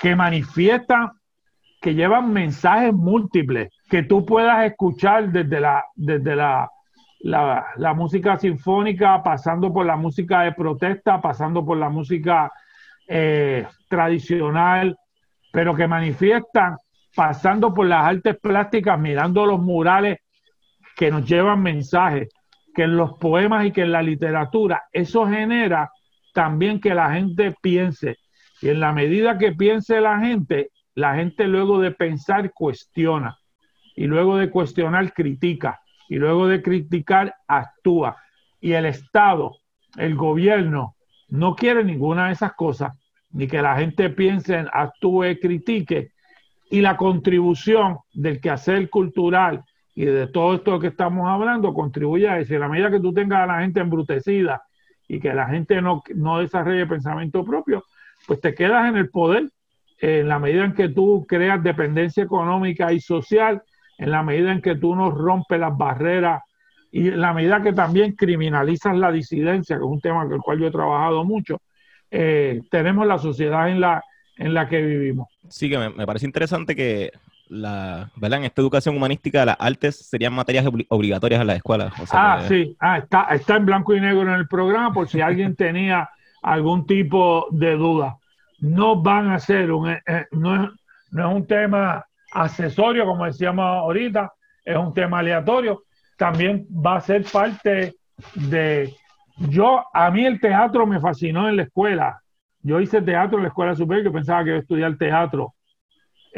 que 0.00 0.16
manifiestan, 0.16 1.12
que 1.80 1.94
llevan 1.94 2.32
mensajes 2.32 2.92
múltiples, 2.92 3.72
que 3.88 4.02
tú 4.02 4.24
puedas 4.26 4.64
escuchar 4.64 5.30
desde 5.30 5.60
la, 5.60 5.84
desde 5.94 6.34
la, 6.34 6.68
la, 7.20 7.94
música 7.94 8.38
sinfónica, 8.38 9.22
pasando 9.22 9.72
por 9.72 9.86
la 9.86 9.96
música 9.96 10.42
de 10.42 10.52
protesta, 10.52 11.20
pasando 11.20 11.64
por 11.64 11.76
la 11.78 11.88
música 11.88 12.52
eh, 13.06 13.66
tradicional, 13.88 14.96
pero 15.52 15.74
que 15.74 15.88
manifiestan, 15.88 16.76
pasando 17.14 17.74
por 17.74 17.86
las 17.86 18.04
artes 18.04 18.38
plásticas, 18.38 18.98
mirando 18.98 19.46
los 19.46 19.60
murales 19.60 20.18
que 20.96 21.10
nos 21.10 21.24
llevan 21.24 21.62
mensajes, 21.62 22.28
que 22.74 22.84
en 22.84 22.96
los 22.96 23.14
poemas 23.14 23.66
y 23.66 23.72
que 23.72 23.82
en 23.82 23.92
la 23.92 24.02
literatura, 24.02 24.84
eso 24.92 25.26
genera 25.26 25.90
también 26.32 26.80
que 26.80 26.94
la 26.94 27.12
gente 27.12 27.54
piense. 27.60 28.16
Y 28.60 28.68
en 28.68 28.80
la 28.80 28.92
medida 28.92 29.38
que 29.38 29.52
piense 29.52 30.00
la 30.00 30.20
gente, 30.20 30.70
la 30.94 31.14
gente 31.14 31.46
luego 31.46 31.80
de 31.80 31.92
pensar 31.92 32.52
cuestiona. 32.52 33.36
Y 33.96 34.06
luego 34.06 34.36
de 34.36 34.50
cuestionar 34.50 35.12
critica. 35.12 35.80
Y 36.08 36.16
luego 36.16 36.48
de 36.48 36.62
criticar 36.62 37.34
actúa. 37.46 38.16
Y 38.60 38.72
el 38.72 38.86
Estado, 38.86 39.56
el 39.96 40.14
gobierno, 40.14 40.96
no 41.28 41.54
quiere 41.54 41.84
ninguna 41.84 42.26
de 42.26 42.32
esas 42.32 42.54
cosas. 42.54 42.92
Ni 43.30 43.46
que 43.46 43.60
la 43.60 43.76
gente 43.76 44.10
piense, 44.10 44.64
actúe, 44.72 45.38
critique. 45.40 46.12
Y 46.70 46.80
la 46.80 46.96
contribución 46.96 47.98
del 48.12 48.40
quehacer 48.40 48.88
cultural 48.90 49.64
y 49.98 50.04
de 50.04 50.28
todo 50.28 50.54
esto 50.54 50.78
que 50.78 50.86
estamos 50.86 51.28
hablando 51.28 51.74
contribuye 51.74 52.28
a 52.28 52.38
eso. 52.38 52.54
En 52.54 52.60
la 52.60 52.68
medida 52.68 52.88
que 52.88 53.00
tú 53.00 53.12
tengas 53.12 53.40
a 53.40 53.46
la 53.46 53.60
gente 53.62 53.80
embrutecida 53.80 54.62
y 55.08 55.18
que 55.18 55.34
la 55.34 55.48
gente 55.48 55.82
no, 55.82 56.04
no 56.14 56.38
desarrolle 56.38 56.86
pensamiento 56.86 57.44
propio, 57.44 57.82
pues 58.24 58.40
te 58.40 58.54
quedas 58.54 58.88
en 58.88 58.96
el 58.96 59.10
poder. 59.10 59.50
En 60.00 60.28
la 60.28 60.38
medida 60.38 60.64
en 60.64 60.74
que 60.74 60.88
tú 60.88 61.26
creas 61.28 61.60
dependencia 61.64 62.22
económica 62.22 62.92
y 62.92 63.00
social, 63.00 63.60
en 63.98 64.10
la 64.10 64.22
medida 64.22 64.52
en 64.52 64.62
que 64.62 64.76
tú 64.76 64.94
no 64.94 65.10
rompes 65.10 65.60
las 65.60 65.76
barreras 65.76 66.42
y 66.90 67.08
en 67.08 67.20
la 67.20 67.34
medida 67.34 67.62
que 67.62 67.72
también 67.72 68.12
criminalizas 68.12 68.96
la 68.96 69.12
disidencia, 69.12 69.76
que 69.76 69.84
es 69.84 69.90
un 69.90 70.00
tema 70.00 70.24
con 70.24 70.34
el 70.34 70.40
cual 70.40 70.58
yo 70.58 70.68
he 70.68 70.72
trabajado 70.72 71.24
mucho, 71.24 71.60
eh, 72.10 72.62
tenemos 72.70 73.06
la 73.06 73.18
sociedad 73.18 73.68
en 73.68 73.80
la, 73.80 74.02
en 74.36 74.54
la 74.54 74.68
que 74.68 74.80
vivimos. 74.80 75.28
Sí, 75.48 75.68
que 75.68 75.78
me 75.78 76.06
parece 76.06 76.24
interesante 76.24 76.74
que 76.74 77.12
la, 77.48 78.10
¿verdad? 78.16 78.40
En 78.40 78.44
esta 78.46 78.60
educación 78.60 78.96
humanística, 78.96 79.44
las 79.44 79.56
artes 79.58 80.08
serían 80.08 80.32
materias 80.32 80.66
obligatorias 80.88 81.40
en 81.40 81.46
la 81.46 81.56
escuela. 81.56 81.92
ah, 82.12 82.42
sí, 82.46 82.76
ah, 82.80 82.98
está, 82.98 83.24
está 83.30 83.56
en 83.56 83.66
blanco 83.66 83.94
y 83.94 84.00
negro 84.00 84.22
en 84.22 84.40
el 84.40 84.48
programa 84.48 84.92
por 84.92 85.08
si 85.08 85.20
alguien 85.20 85.56
tenía 85.56 86.08
algún 86.42 86.86
tipo 86.86 87.46
de 87.50 87.76
duda. 87.76 88.16
No 88.60 89.00
van 89.00 89.30
a 89.30 89.38
ser 89.38 89.72
un, 89.72 89.90
eh, 89.90 90.02
eh, 90.06 90.26
no, 90.32 90.64
es, 90.64 90.70
no 91.10 91.30
es 91.30 91.36
un 91.36 91.46
tema 91.46 92.04
accesorio, 92.32 93.06
como 93.06 93.24
decíamos 93.24 93.64
ahorita, 93.64 94.32
es 94.64 94.76
un 94.76 94.94
tema 94.94 95.20
aleatorio. 95.20 95.82
También 96.16 96.66
va 96.70 96.96
a 96.96 97.00
ser 97.00 97.24
parte 97.24 97.94
de. 98.34 98.94
Yo, 99.36 99.84
a 99.92 100.10
mí 100.10 100.24
el 100.24 100.40
teatro 100.40 100.86
me 100.86 101.00
fascinó 101.00 101.48
en 101.48 101.56
la 101.56 101.62
escuela. 101.62 102.20
Yo 102.60 102.80
hice 102.80 103.00
teatro 103.02 103.38
en 103.38 103.44
la 103.44 103.48
escuela 103.48 103.74
superior, 103.74 104.06
yo 104.06 104.12
pensaba 104.12 104.42
que 104.42 104.50
iba 104.50 104.58
a 104.58 104.62
estudiar 104.62 104.96
teatro 104.96 105.54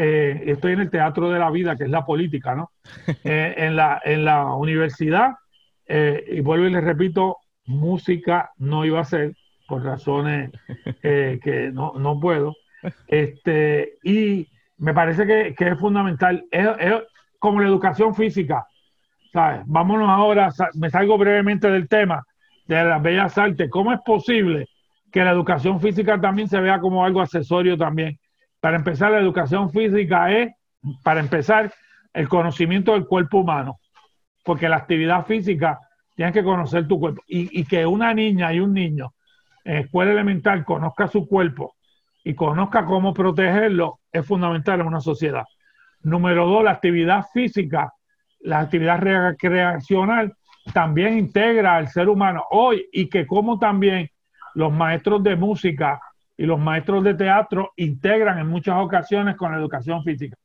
eh, 0.03 0.45
estoy 0.47 0.73
en 0.73 0.81
el 0.81 0.91
teatro 0.91 1.31
de 1.31 1.39
la 1.39 1.51
vida, 1.51 1.77
que 1.77 1.85
es 1.85 1.91
la 1.91 2.05
política, 2.05 2.55
¿no? 2.55 2.71
Eh, 3.25 3.55
en, 3.59 3.77
la, 3.77 4.01
en 4.05 4.25
la 4.25 4.55
universidad, 4.55 5.33
eh, 5.87 6.25
y 6.33 6.41
vuelvo 6.41 6.67
y 6.67 6.71
les 6.71 6.85
repito, 6.85 7.39
música 7.67 8.51
no 8.57 8.85
iba 8.85 9.01
a 9.01 9.05
ser, 9.05 9.35
por 9.69 9.85
razones 9.85 10.51
que 11.03 11.71
no, 11.73 11.93
no, 11.99 12.19
puedo. 12.19 12.55
Este, 13.09 13.99
y 14.03 14.49
me 14.81 14.95
parece 14.95 15.27
que, 15.27 15.55
que 15.55 15.69
es 15.69 15.79
fundamental, 15.79 16.45
es, 16.51 16.69
como 17.39 17.61
la 17.61 17.69
educación 17.69 18.15
física, 18.15 18.67
¿sabes? 19.33 19.63
Vámonos 19.67 20.09
ahora, 20.09 20.51
me 20.75 20.91
salgo 20.91 21.17
brevemente 21.19 21.71
del 21.71 21.89
tema 21.89 22.25
de 22.67 22.85
las 22.85 23.03
bellas 23.03 23.37
artes. 23.37 23.69
¿Cómo 23.71 23.93
es 23.93 24.01
posible 24.05 24.69
que 25.13 25.23
la 25.23 25.31
educación 25.31 25.81
física 25.81 26.21
también 26.21 26.49
se 26.49 26.61
vea 26.61 26.81
como 26.81 27.05
algo 27.05 27.21
accesorio 27.21 27.77
también? 27.77 28.19
Para 28.61 28.77
empezar, 28.77 29.13
la 29.13 29.19
educación 29.19 29.71
física 29.71 30.31
es, 30.33 30.53
para 31.03 31.21
empezar, 31.21 31.73
el 32.13 32.29
conocimiento 32.29 32.93
del 32.93 33.07
cuerpo 33.07 33.39
humano, 33.39 33.79
porque 34.45 34.69
la 34.69 34.77
actividad 34.77 35.25
física 35.27 35.79
tienes 36.15 36.35
que 36.35 36.43
conocer 36.43 36.89
tu 36.89 36.99
cuerpo 36.99 37.23
y, 37.27 37.65
que 37.65 37.87
una 37.87 38.13
niña 38.13 38.53
y 38.53 38.61
un 38.61 38.75
niño 38.75 39.13
en 39.65 39.79
escuela 39.79 40.13
elemental 40.13 40.65
conozca 40.65 41.07
su 41.07 41.27
cuerpo 41.27 41.75
y 42.25 42.35
conozca 42.35 42.85
cómo 42.85 43.15
protegerlo 43.15 44.01
es 44.13 44.27
fundamental 44.27 44.81
en 44.81 44.87
una 44.87 45.01
sociedad. 45.01 45.45
Número 46.03 46.47
dos, 46.47 46.65
la 46.65 46.73
actividad 46.73 47.27
física, 47.33 47.93
la 48.41 48.61
actividad 48.61 48.99
recreacional 48.99 50.35
también 50.73 51.19
integra 51.19 51.77
al 51.77 51.89
ser 51.89 52.09
humano 52.09 52.45
hoy 52.51 52.87
y 52.93 53.09
que 53.09 53.27
como 53.27 53.59
también 53.59 54.09
los 54.55 54.73
maestros 54.73 55.23
de 55.23 55.37
música 55.37 56.01
y 56.37 56.45
los 56.45 56.59
maestros 56.59 57.05
de 57.05 57.15
teatro 57.15 57.73
integran 57.77 58.39
en 58.39 58.49
muchas 58.49 58.77
ocasiones 58.77 59.37
con 59.37 59.53
la 59.53 59.59
educación 59.59 60.03
física. 60.03 60.37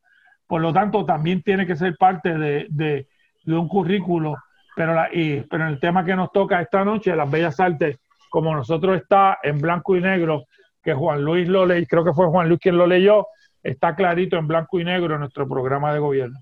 Por 0.47 0.61
lo 0.61 0.73
tanto, 0.73 1.05
también 1.05 1.41
tiene 1.41 1.65
que 1.65 1.76
ser 1.76 1.95
parte 1.97 2.38
de, 2.38 3.07
un 3.47 3.67
currículo, 3.67 4.36
pero, 4.76 4.93
la, 4.93 5.09
y, 5.11 5.41
pero 5.49 5.67
el 5.67 5.80
tema 5.80 6.03
que 6.03 6.15
nos 6.15 6.32
toca 6.32 6.61
esta 6.61 6.84
noche, 6.84 7.15
las 7.15 7.30
bellas 7.30 7.59
artes, 7.59 7.97
como 8.30 8.53
nosotros 8.53 8.97
está 8.97 9.39
en 9.41 9.59
blanco 9.59 9.95
y 9.95 10.01
negro, 10.01 10.43
que 10.86 10.93
Juan 10.93 11.23
Luis 11.23 11.49
lo 11.49 11.65
leyó, 11.65 11.88
creo 11.89 12.05
que 12.05 12.13
fue 12.13 12.27
Juan 12.27 12.47
Luis 12.47 12.59
quien 12.61 12.77
lo 12.77 12.86
leyó, 12.86 13.25
está 13.63 13.95
clarito 13.95 14.38
en 14.38 14.47
blanco 14.47 14.79
y 14.79 14.83
negro 14.83 15.15
en 15.15 15.21
nuestro 15.21 15.47
programa 15.49 15.91
de 15.91 15.99
gobierno. 15.99 16.39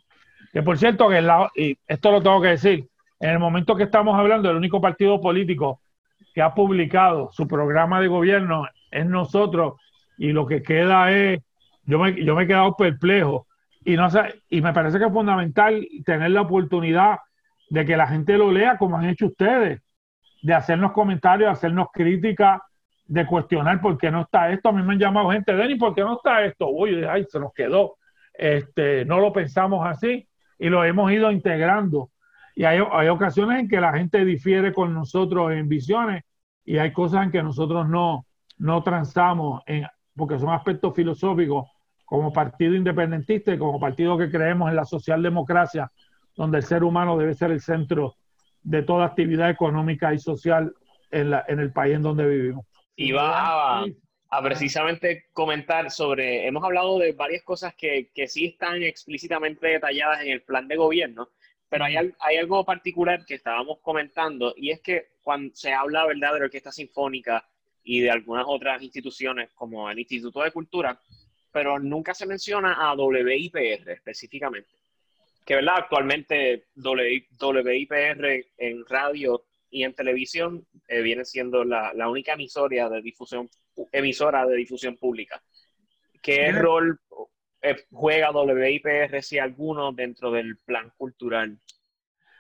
Que 0.52 0.62
por 0.62 0.78
cierto, 0.78 1.08
que 1.08 1.26
y 1.56 1.78
esto 1.88 2.12
lo 2.12 2.22
tengo 2.22 2.42
que 2.42 2.50
decir, 2.50 2.88
En 3.22 3.30
el 3.30 3.40
momento 3.40 3.78
que 3.78 3.84
estamos 3.84 4.20
hablando, 4.20 4.52
el 4.52 4.58
único 4.58 4.82
partido 4.82 5.22
político 5.22 5.80
que 6.36 6.42
ha 6.42 6.54
publicado 6.54 7.30
su 7.32 7.48
programa 7.48 8.02
de 8.02 8.08
gobierno 8.08 8.68
es 8.92 9.06
nosotros 9.06 9.76
y 10.18 10.34
lo 10.34 10.46
que 10.46 10.62
queda 10.62 11.10
es, 11.12 11.40
yo 11.86 11.98
me, 11.98 12.24
yo 12.24 12.36
me 12.36 12.44
he 12.44 12.48
quedado 12.48 12.76
perplejo 12.76 13.48
y, 13.86 13.96
no 13.96 14.10
y 14.50 14.62
me 14.62 14.74
parece 14.74 15.00
que 15.00 15.06
es 15.06 15.12
fundamental 15.12 15.88
tener 16.06 16.32
la 16.32 16.42
oportunidad 16.42 17.20
de 17.70 17.86
que 17.86 17.96
la 17.96 18.08
gente 18.08 18.38
lo 18.38 18.52
lea 18.52 18.78
como 18.78 18.98
han 18.98 19.06
hecho 19.06 19.28
ustedes, 19.28 19.82
de 20.42 20.54
hacernos 20.54 20.92
comentarios, 20.92 21.50
hacernos 21.50 21.88
críticas, 21.94 22.60
de 23.06 23.26
cuestionar 23.26 23.82
por 23.82 23.98
qué 23.98 24.12
no 24.12 24.22
está 24.22 24.52
esto. 24.52 24.70
A 24.70 24.72
mí 24.72 24.82
me 24.82 24.94
han 24.94 25.00
llamado 25.00 25.32
gente, 25.32 25.54
Denis, 25.54 25.78
¿por 25.78 25.94
qué 25.94 26.02
no 26.02 26.18
está 26.18 26.44
esto? 26.46 26.70
Uy, 26.70 27.04
ay, 27.04 27.26
se 27.30 27.40
nos 27.40 27.54
quedó. 27.54 27.98
Este, 28.34 29.06
no 29.06 29.20
lo 29.20 29.32
pensamos 29.32 29.86
así 29.88 30.28
y 30.58 30.70
lo 30.70 30.84
hemos 30.84 31.12
ido 31.12 31.32
integrando. 31.32 32.10
Y 32.56 32.64
hay, 32.66 32.80
hay 32.92 33.08
ocasiones 33.08 33.60
en 33.60 33.68
que 33.68 33.82
la 33.82 33.94
gente 33.94 34.24
difiere 34.24 34.74
con 34.74 34.94
nosotros 34.94 35.52
en 35.52 35.68
visiones 35.68 36.24
y 36.66 36.78
hay 36.78 36.94
cosas 36.94 37.26
en 37.26 37.32
que 37.32 37.44
nosotros 37.44 37.88
no, 37.90 38.26
no 38.58 38.84
transamos 38.84 39.62
en, 39.66 39.86
porque 40.16 40.40
son 40.40 40.50
aspectos 40.50 40.96
filosóficos 40.96 41.68
como 42.06 42.32
partido 42.32 42.76
independentista 42.76 43.54
y 43.54 43.58
como 43.58 43.80
partido 43.80 44.18
que 44.18 44.30
creemos 44.30 44.70
en 44.70 44.76
la 44.76 44.86
socialdemocracia, 44.86 45.92
donde 46.36 46.58
el 46.58 46.64
ser 46.64 46.84
humano 46.84 47.18
debe 47.18 47.34
ser 47.34 47.52
el 47.52 47.62
centro 47.62 48.16
de 48.62 48.84
toda 48.84 49.06
actividad 49.06 49.50
económica 49.50 50.14
y 50.14 50.20
social 50.20 50.74
en, 51.12 51.32
la, 51.32 51.44
en 51.48 51.60
el 51.60 51.72
país 51.72 51.96
en 51.96 52.02
donde 52.04 52.28
vivimos. 52.28 52.66
Y 52.96 53.12
va 53.12 53.86
a, 54.30 54.44
precisamente 54.44 55.26
comentar 55.34 55.90
sobre, 55.92 56.48
hemos 56.48 56.64
hablado 56.64 57.00
de 57.00 57.14
varias 57.14 57.44
cosas 57.44 57.74
que, 57.76 58.12
que, 58.14 58.28
sí 58.28 58.46
están 58.46 58.84
explícitamente 58.84 59.68
detalladas 59.68 60.22
en 60.22 60.32
el 60.32 60.42
plan 60.42 60.68
de 60.68 60.76
gobierno, 60.76 61.30
pero 61.70 61.86
hay, 61.86 61.96
hay 62.20 62.38
algo 62.38 62.64
particular 62.64 63.26
que 63.26 63.36
estábamos 63.36 63.80
comentando 63.82 64.54
y 64.56 64.72
es 64.72 64.80
que 64.82 65.14
cuando 65.24 65.56
se 65.56 65.74
habla, 65.74 66.06
¿verdad?, 66.06 66.34
de 66.34 66.40
la 66.40 66.46
Orquesta 66.46 66.72
Sinfónica 66.72 67.48
y 67.84 68.02
de 68.02 68.12
algunas 68.12 68.46
otras 68.48 68.82
instituciones 68.82 69.50
como 69.54 69.90
el 69.90 70.00
Instituto 70.00 70.42
de 70.42 70.52
Cultura, 70.52 71.00
pero 71.52 71.80
nunca 71.80 72.14
se 72.14 72.26
menciona 72.26 72.74
a 72.74 72.94
WIPR 72.94 73.90
específicamente. 73.90 74.70
Que, 75.46 75.56
¿verdad?, 75.56 75.76
actualmente 75.80 76.68
WIPR 76.76 78.46
en 78.58 78.86
radio 78.86 79.44
y 79.74 79.84
en 79.84 79.94
televisión 79.96 80.66
eh, 80.88 81.02
viene 81.02 81.26
siendo 81.26 81.64
la, 81.64 81.92
la, 81.96 82.08
única 82.08 82.34
emisora 82.34 82.90
de 82.90 83.02
difusión 83.02 83.50
emisora 83.92 84.46
de 84.46 84.56
difusión 84.56 84.96
pública. 84.98 85.42
¿Qué 86.22 86.52
rol 86.52 87.00
eh, 87.60 87.76
juega 87.92 88.32
WIPR 88.32 89.24
si 89.24 89.40
alguno 89.40 89.92
dentro 89.92 90.32
del 90.32 90.58
plan 90.58 90.92
cultural? 90.96 91.58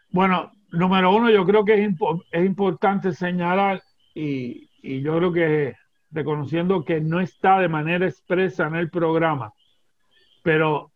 Bueno, 0.10 0.52
número 0.70 1.16
uno, 1.16 1.32
yo 1.32 1.44
creo 1.44 1.66
que 1.66 1.84
es, 1.84 1.90
es 2.32 2.46
importante 2.46 3.14
señalar 3.14 3.82
y, 4.14 4.70
y 4.84 5.02
yo 5.02 5.18
creo 5.18 5.34
que 5.34 5.76
reconociendo 6.12 6.86
que 6.86 7.02
no 7.02 7.20
está 7.20 7.58
de 7.58 7.68
manera 7.68 8.06
expresa 8.06 8.68
en 8.68 8.76
el 8.76 8.92
programa, 8.92 9.54
pero 10.44 10.92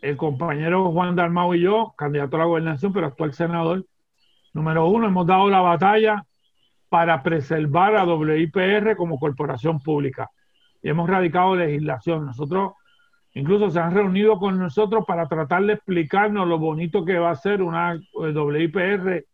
el 0.00 0.16
compañero 0.16 0.90
Juan 0.92 1.14
Dalmau 1.14 1.54
y 1.54 1.60
yo, 1.60 1.92
candidato 1.98 2.36
a 2.36 2.38
la 2.40 2.44
gobernación, 2.46 2.94
pero 2.94 3.08
actual 3.08 3.34
senador, 3.34 3.84
Número 4.54 4.86
uno, 4.86 5.08
hemos 5.08 5.26
dado 5.26 5.50
la 5.50 5.60
batalla 5.60 6.24
para 6.88 7.24
preservar 7.24 7.96
a 7.96 8.04
WIPR 8.04 8.96
como 8.96 9.18
corporación 9.18 9.80
pública 9.80 10.30
y 10.80 10.88
hemos 10.88 11.10
radicado 11.10 11.56
legislación. 11.56 12.26
Nosotros 12.26 12.74
incluso 13.32 13.68
se 13.68 13.80
han 13.80 13.92
reunido 13.92 14.38
con 14.38 14.56
nosotros 14.56 15.04
para 15.06 15.26
tratar 15.26 15.64
de 15.64 15.72
explicarnos 15.72 16.46
lo 16.46 16.60
bonito 16.60 17.04
que 17.04 17.18
va 17.18 17.30
a 17.30 17.34
ser 17.34 17.62
una 17.62 17.94
eh, 17.94 17.98
WIPR 18.14 19.24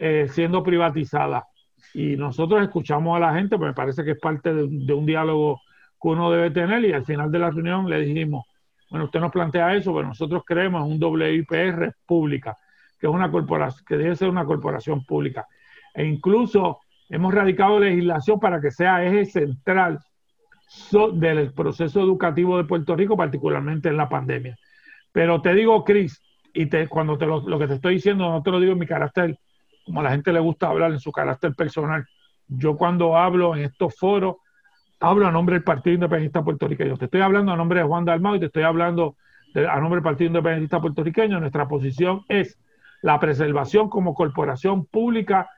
eh, 0.00 0.26
siendo 0.30 0.64
privatizada. 0.64 1.46
Y 1.94 2.16
nosotros 2.16 2.60
escuchamos 2.60 3.16
a 3.16 3.20
la 3.20 3.34
gente, 3.34 3.56
pues 3.56 3.68
me 3.68 3.74
parece 3.74 4.02
que 4.02 4.10
es 4.12 4.20
parte 4.20 4.52
de, 4.52 4.66
de, 4.68 4.92
un 4.92 5.06
diálogo 5.06 5.60
que 6.02 6.08
uno 6.08 6.32
debe 6.32 6.50
tener 6.50 6.84
y 6.84 6.92
al 6.92 7.04
final 7.04 7.30
de 7.30 7.38
la 7.38 7.50
reunión 7.50 7.88
le 7.88 8.00
dijimos, 8.00 8.44
bueno, 8.90 9.04
usted 9.04 9.20
nos 9.20 9.30
plantea 9.30 9.76
eso, 9.76 9.94
pero 9.94 10.08
nosotros 10.08 10.42
creemos 10.44 10.84
en 10.84 10.92
un 10.92 11.00
WIPR 11.00 11.94
pública 12.04 12.56
que 12.98 13.06
es 13.06 13.12
una 13.12 13.30
corporación, 13.30 13.84
que 13.86 13.96
debe 13.96 14.16
ser 14.16 14.28
una 14.28 14.44
corporación 14.44 15.04
pública. 15.04 15.46
E 15.94 16.04
incluso 16.04 16.80
hemos 17.08 17.34
radicado 17.34 17.78
legislación 17.78 18.40
para 18.40 18.60
que 18.60 18.70
sea 18.70 19.04
eje 19.04 19.24
central 19.24 20.00
del 21.14 21.52
proceso 21.52 22.00
educativo 22.00 22.56
de 22.56 22.64
Puerto 22.64 22.96
Rico, 22.96 23.16
particularmente 23.16 23.88
en 23.88 23.96
la 23.96 24.08
pandemia. 24.08 24.56
Pero 25.12 25.40
te 25.40 25.54
digo, 25.54 25.84
Cris, 25.84 26.20
y 26.52 26.66
te, 26.66 26.88
cuando 26.88 27.16
te 27.16 27.26
lo, 27.26 27.40
lo, 27.46 27.58
que 27.58 27.66
te 27.66 27.74
estoy 27.74 27.94
diciendo, 27.94 28.28
no 28.30 28.42
te 28.42 28.50
lo 28.50 28.58
digo 28.58 28.72
en 28.72 28.78
mi 28.78 28.86
carácter, 28.86 29.38
como 29.84 30.00
a 30.00 30.02
la 30.02 30.10
gente 30.10 30.32
le 30.32 30.40
gusta 30.40 30.68
hablar 30.68 30.90
en 30.92 30.98
su 30.98 31.12
carácter 31.12 31.54
personal. 31.54 32.06
Yo 32.48 32.76
cuando 32.76 33.16
hablo 33.16 33.54
en 33.54 33.64
estos 33.64 33.94
foros, 33.96 34.36
hablo 35.00 35.26
a 35.26 35.30
nombre 35.30 35.54
del 35.54 35.64
Partido 35.64 35.94
Independentista 35.94 36.42
Puertorriqueño. 36.42 36.96
Te 36.96 37.06
estoy 37.06 37.20
hablando 37.20 37.52
a 37.52 37.56
nombre 37.56 37.80
de 37.80 37.86
Juan 37.86 38.04
Dalmau 38.04 38.34
y 38.34 38.40
te 38.40 38.46
estoy 38.46 38.62
hablando 38.62 39.16
a 39.54 39.80
nombre 39.80 39.96
del 39.96 40.04
Partido 40.04 40.28
Independentista 40.28 40.80
Puertorriqueño. 40.80 41.40
Nuestra 41.40 41.68
posición 41.68 42.24
es 42.28 42.58
la 43.02 43.18
preservación 43.20 43.88
como 43.88 44.14
corporación 44.14 44.86
pública 44.86 45.48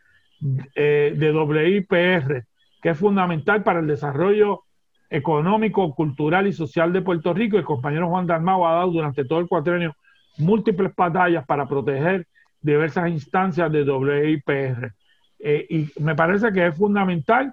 eh, 0.74 1.14
de 1.16 1.32
WIPR, 1.32 2.44
que 2.80 2.90
es 2.90 2.98
fundamental 2.98 3.62
para 3.62 3.80
el 3.80 3.86
desarrollo 3.86 4.62
económico, 5.10 5.94
cultural 5.94 6.46
y 6.46 6.52
social 6.52 6.92
de 6.92 7.02
Puerto 7.02 7.32
Rico. 7.32 7.56
El 7.56 7.64
compañero 7.64 8.08
Juan 8.08 8.26
Dalmau 8.26 8.66
ha 8.66 8.74
dado 8.74 8.90
durante 8.90 9.24
todo 9.24 9.40
el 9.40 9.48
cuatrenio 9.48 9.94
múltiples 10.38 10.94
batallas 10.94 11.44
para 11.46 11.66
proteger 11.66 12.26
diversas 12.60 13.08
instancias 13.08 13.70
de 13.72 13.82
WIPR. 13.82 14.92
Eh, 15.40 15.66
y 15.70 16.02
me 16.02 16.14
parece 16.14 16.52
que 16.52 16.66
es 16.66 16.76
fundamental 16.76 17.52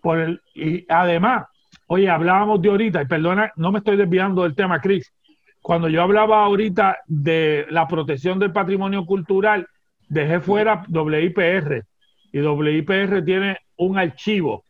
por 0.00 0.18
el, 0.18 0.40
y 0.54 0.86
además, 0.88 1.46
oye, 1.86 2.08
hablábamos 2.08 2.62
de 2.62 2.68
ahorita, 2.68 3.02
y 3.02 3.06
perdona, 3.06 3.52
no 3.56 3.72
me 3.72 3.78
estoy 3.78 3.96
desviando 3.96 4.44
del 4.44 4.54
tema, 4.54 4.80
Cris, 4.80 5.12
cuando 5.68 5.90
yo 5.90 6.02
hablaba 6.02 6.44
ahorita 6.44 7.00
de 7.06 7.66
la 7.68 7.86
protección 7.86 8.38
del 8.38 8.52
patrimonio 8.52 9.04
cultural, 9.04 9.68
dejé 10.08 10.40
fuera 10.40 10.82
WIPR. 10.88 11.84
Y 12.32 12.40
WIPR 12.40 13.22
tiene 13.22 13.58
un 13.76 13.98
archivo 13.98 14.64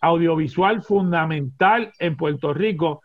audiovisual 0.00 0.82
fundamental 0.82 1.92
en 2.00 2.16
Puerto 2.16 2.52
Rico, 2.52 3.02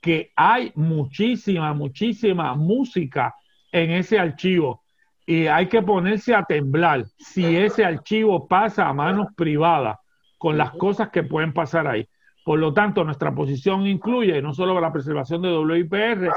que 0.00 0.32
hay 0.34 0.72
muchísima, 0.74 1.72
muchísima 1.74 2.56
música 2.56 3.36
en 3.70 3.92
ese 3.92 4.18
archivo. 4.18 4.82
Y 5.24 5.46
hay 5.46 5.68
que 5.68 5.80
ponerse 5.80 6.34
a 6.34 6.42
temblar 6.42 7.04
si 7.18 7.56
ese 7.56 7.84
archivo 7.84 8.48
pasa 8.48 8.88
a 8.88 8.92
manos 8.92 9.28
privadas 9.36 9.96
con 10.38 10.58
las 10.58 10.72
cosas 10.72 11.10
que 11.10 11.22
pueden 11.22 11.52
pasar 11.52 11.86
ahí. 11.86 12.08
Por 12.44 12.58
lo 12.58 12.74
tanto, 12.74 13.04
nuestra 13.04 13.34
posición 13.34 13.86
incluye 13.86 14.40
no 14.42 14.52
solo 14.52 14.78
la 14.78 14.92
preservación 14.92 15.40
de 15.42 15.56
WIPR, 15.56 16.30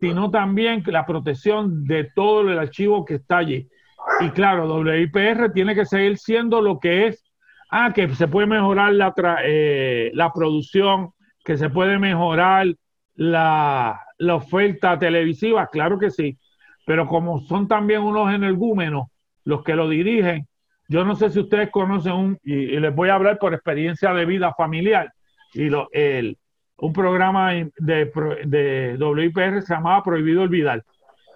sino 0.00 0.30
también 0.30 0.82
la 0.86 1.06
protección 1.06 1.84
de 1.84 2.10
todo 2.14 2.40
el 2.50 2.58
archivo 2.58 3.04
que 3.04 3.14
está 3.14 3.38
allí. 3.38 3.68
Y 4.20 4.30
claro, 4.30 4.66
WIPR 4.80 5.52
tiene 5.52 5.74
que 5.74 5.86
seguir 5.86 6.18
siendo 6.18 6.60
lo 6.60 6.80
que 6.80 7.06
es, 7.06 7.24
ah, 7.70 7.92
que 7.94 8.08
se 8.14 8.26
puede 8.26 8.48
mejorar 8.48 8.92
la, 8.94 9.14
eh, 9.44 10.10
la 10.14 10.32
producción, 10.32 11.10
que 11.44 11.56
se 11.56 11.70
puede 11.70 11.98
mejorar 12.00 12.66
la, 13.14 14.00
la 14.18 14.34
oferta 14.34 14.98
televisiva, 14.98 15.68
claro 15.68 15.98
que 15.98 16.10
sí, 16.10 16.36
pero 16.84 17.06
como 17.06 17.40
son 17.40 17.68
también 17.68 18.02
unos 18.02 18.32
energúmenos 18.32 19.06
los 19.44 19.62
que 19.62 19.74
lo 19.74 19.88
dirigen, 19.88 20.48
yo 20.88 21.04
no 21.04 21.14
sé 21.14 21.30
si 21.30 21.38
ustedes 21.38 21.70
conocen 21.70 22.12
un, 22.12 22.38
y, 22.42 22.54
y 22.54 22.80
les 22.80 22.94
voy 22.94 23.08
a 23.08 23.14
hablar 23.14 23.38
por 23.38 23.54
experiencia 23.54 24.12
de 24.12 24.24
vida 24.26 24.52
familiar, 24.54 25.12
y 25.54 25.70
lo, 25.70 25.88
el, 25.92 26.36
un 26.78 26.92
programa 26.92 27.52
de, 27.52 28.10
de 28.44 28.96
WIPR 28.98 29.62
se 29.62 29.74
llamaba 29.74 30.02
Prohibido 30.02 30.42
Olvidar, 30.42 30.84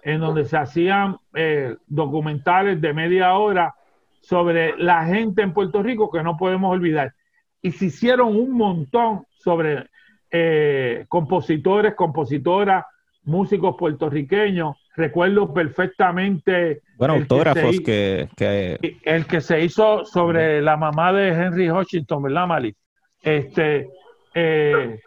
en 0.03 0.19
donde 0.19 0.45
se 0.45 0.57
hacían 0.57 1.17
eh, 1.33 1.75
documentales 1.87 2.79
de 2.81 2.93
media 2.93 3.33
hora 3.33 3.73
sobre 4.21 4.77
la 4.77 5.05
gente 5.05 5.41
en 5.41 5.53
Puerto 5.53 5.81
Rico 5.81 6.11
que 6.11 6.23
no 6.23 6.37
podemos 6.37 6.71
olvidar. 6.71 7.13
Y 7.61 7.71
se 7.71 7.85
hicieron 7.85 8.35
un 8.35 8.51
montón 8.51 9.23
sobre 9.31 9.87
eh, 10.31 11.05
compositores, 11.09 11.95
compositoras, 11.95 12.85
músicos 13.23 13.75
puertoriqueño 13.77 14.75
Recuerdo 14.99 15.53
perfectamente. 15.53 16.81
Bueno, 16.97 17.13
autógrafos 17.13 17.79
que, 17.79 18.27
que, 18.35 18.99
El 19.03 19.25
que 19.27 19.39
se 19.39 19.61
hizo 19.61 20.03
sobre 20.03 20.61
la 20.61 20.75
mamá 20.75 21.13
de 21.13 21.29
Henry 21.29 21.71
Washington, 21.71 22.23
¿verdad, 22.23 22.45
Mali? 22.45 22.75
Este, 23.21 23.87
eh, 24.33 24.99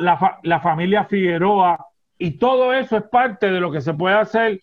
la, 0.00 0.38
la, 0.42 0.60
familia 0.60 1.04
Figueroa, 1.04 1.86
y 2.18 2.32
todo 2.32 2.72
eso 2.72 2.96
es 2.96 3.04
parte 3.04 3.50
de 3.50 3.60
lo 3.60 3.70
que 3.70 3.80
se 3.80 3.94
puede 3.94 4.16
hacer. 4.16 4.60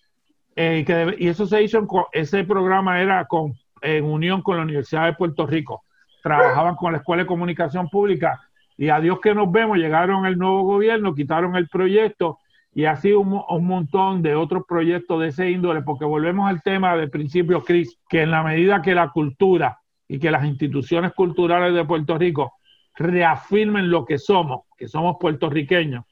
Eh, 0.55 0.85
y, 1.17 1.27
eso 1.27 1.45
se 1.45 1.63
hizo, 1.63 1.79
en, 1.79 1.87
ese 2.11 2.43
programa 2.43 3.01
era 3.01 3.25
con, 3.25 3.53
en 3.81 4.05
unión 4.05 4.41
con 4.41 4.57
la 4.57 4.63
Universidad 4.63 5.05
de 5.05 5.13
Puerto 5.13 5.45
Rico. 5.45 5.83
Trabajaban 6.21 6.75
con 6.75 6.93
la 6.93 6.99
Escuela 6.99 7.23
de 7.23 7.27
Comunicación 7.27 7.89
Pública 7.89 8.39
y 8.77 8.89
a 8.89 8.99
Dios 8.99 9.19
que 9.19 9.35
nos 9.35 9.51
vemos, 9.51 9.77
llegaron 9.77 10.25
el 10.25 10.37
nuevo 10.37 10.63
gobierno, 10.63 11.13
quitaron 11.13 11.55
el 11.55 11.67
proyecto 11.67 12.39
y 12.73 12.85
así 12.85 13.11
un, 13.11 13.41
un 13.47 13.67
montón 13.67 14.23
de 14.23 14.33
otros 14.33 14.63
proyectos 14.67 15.19
de 15.19 15.27
ese 15.27 15.51
índole, 15.51 15.81
porque 15.81 16.05
volvemos 16.05 16.49
al 16.49 16.63
tema 16.63 16.95
del 16.95 17.09
principio, 17.09 17.63
Cris, 17.63 17.99
que 18.09 18.21
en 18.21 18.31
la 18.31 18.41
medida 18.41 18.81
que 18.81 18.95
la 18.95 19.09
cultura 19.09 19.79
y 20.07 20.17
que 20.17 20.31
las 20.31 20.45
instituciones 20.45 21.13
culturales 21.13 21.73
de 21.75 21.85
Puerto 21.85 22.17
Rico 22.17 22.53
reafirmen 22.95 23.89
lo 23.89 24.05
que 24.05 24.17
somos, 24.17 24.65
que 24.77 24.87
somos 24.87 25.17
puertorriqueños, 25.19 26.05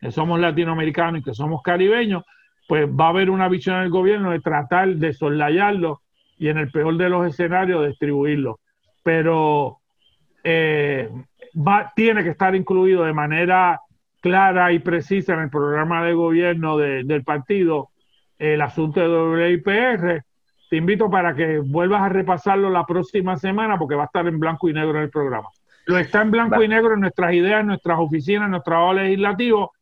que 0.00 0.10
somos 0.10 0.38
latinoamericanos 0.40 1.20
y 1.20 1.24
que 1.24 1.34
somos 1.34 1.62
caribeños, 1.62 2.24
pues 2.68 2.88
va 2.88 3.06
a 3.06 3.08
haber 3.10 3.30
una 3.30 3.48
visión 3.48 3.80
del 3.80 3.90
gobierno 3.90 4.30
de 4.30 4.40
tratar 4.40 4.94
de 4.96 5.12
soslayarlo 5.12 6.02
y 6.36 6.48
en 6.48 6.58
el 6.58 6.70
peor 6.70 6.96
de 6.96 7.08
los 7.08 7.26
escenarios 7.26 7.86
distribuirlo. 7.86 8.60
Pero 9.02 9.78
eh, 10.44 11.10
tiene 11.96 12.22
que 12.22 12.30
estar 12.30 12.54
incluido 12.54 13.04
de 13.04 13.12
manera 13.12 13.80
clara 14.20 14.72
y 14.72 14.78
precisa 14.78 15.34
en 15.34 15.40
el 15.40 15.50
programa 15.50 16.04
de 16.04 16.12
gobierno 16.12 16.76
del 16.76 17.24
partido 17.24 17.90
el 18.38 18.60
asunto 18.60 19.00
de 19.00 19.56
WIPR. 19.56 20.24
Te 20.70 20.76
invito 20.76 21.10
para 21.10 21.34
que 21.34 21.58
vuelvas 21.58 22.02
a 22.02 22.08
repasarlo 22.08 22.70
la 22.70 22.84
próxima 22.84 23.36
semana 23.36 23.78
porque 23.78 23.94
va 23.94 24.02
a 24.02 24.06
estar 24.06 24.26
en 24.26 24.38
blanco 24.38 24.68
y 24.68 24.74
negro 24.74 24.98
en 24.98 25.04
el 25.04 25.10
programa. 25.10 25.48
Lo 25.88 25.96
está 25.96 26.20
en 26.20 26.30
blanco 26.30 26.62
y 26.62 26.68
negro 26.68 26.92
en 26.92 27.00
nuestras 27.00 27.32
ideas, 27.32 27.62
en 27.62 27.68
nuestras 27.68 27.98
oficinas, 27.98 28.44
en 28.44 28.50
nuestro 28.50 28.72
trabajo 28.72 28.92
legislativo, 28.92 29.72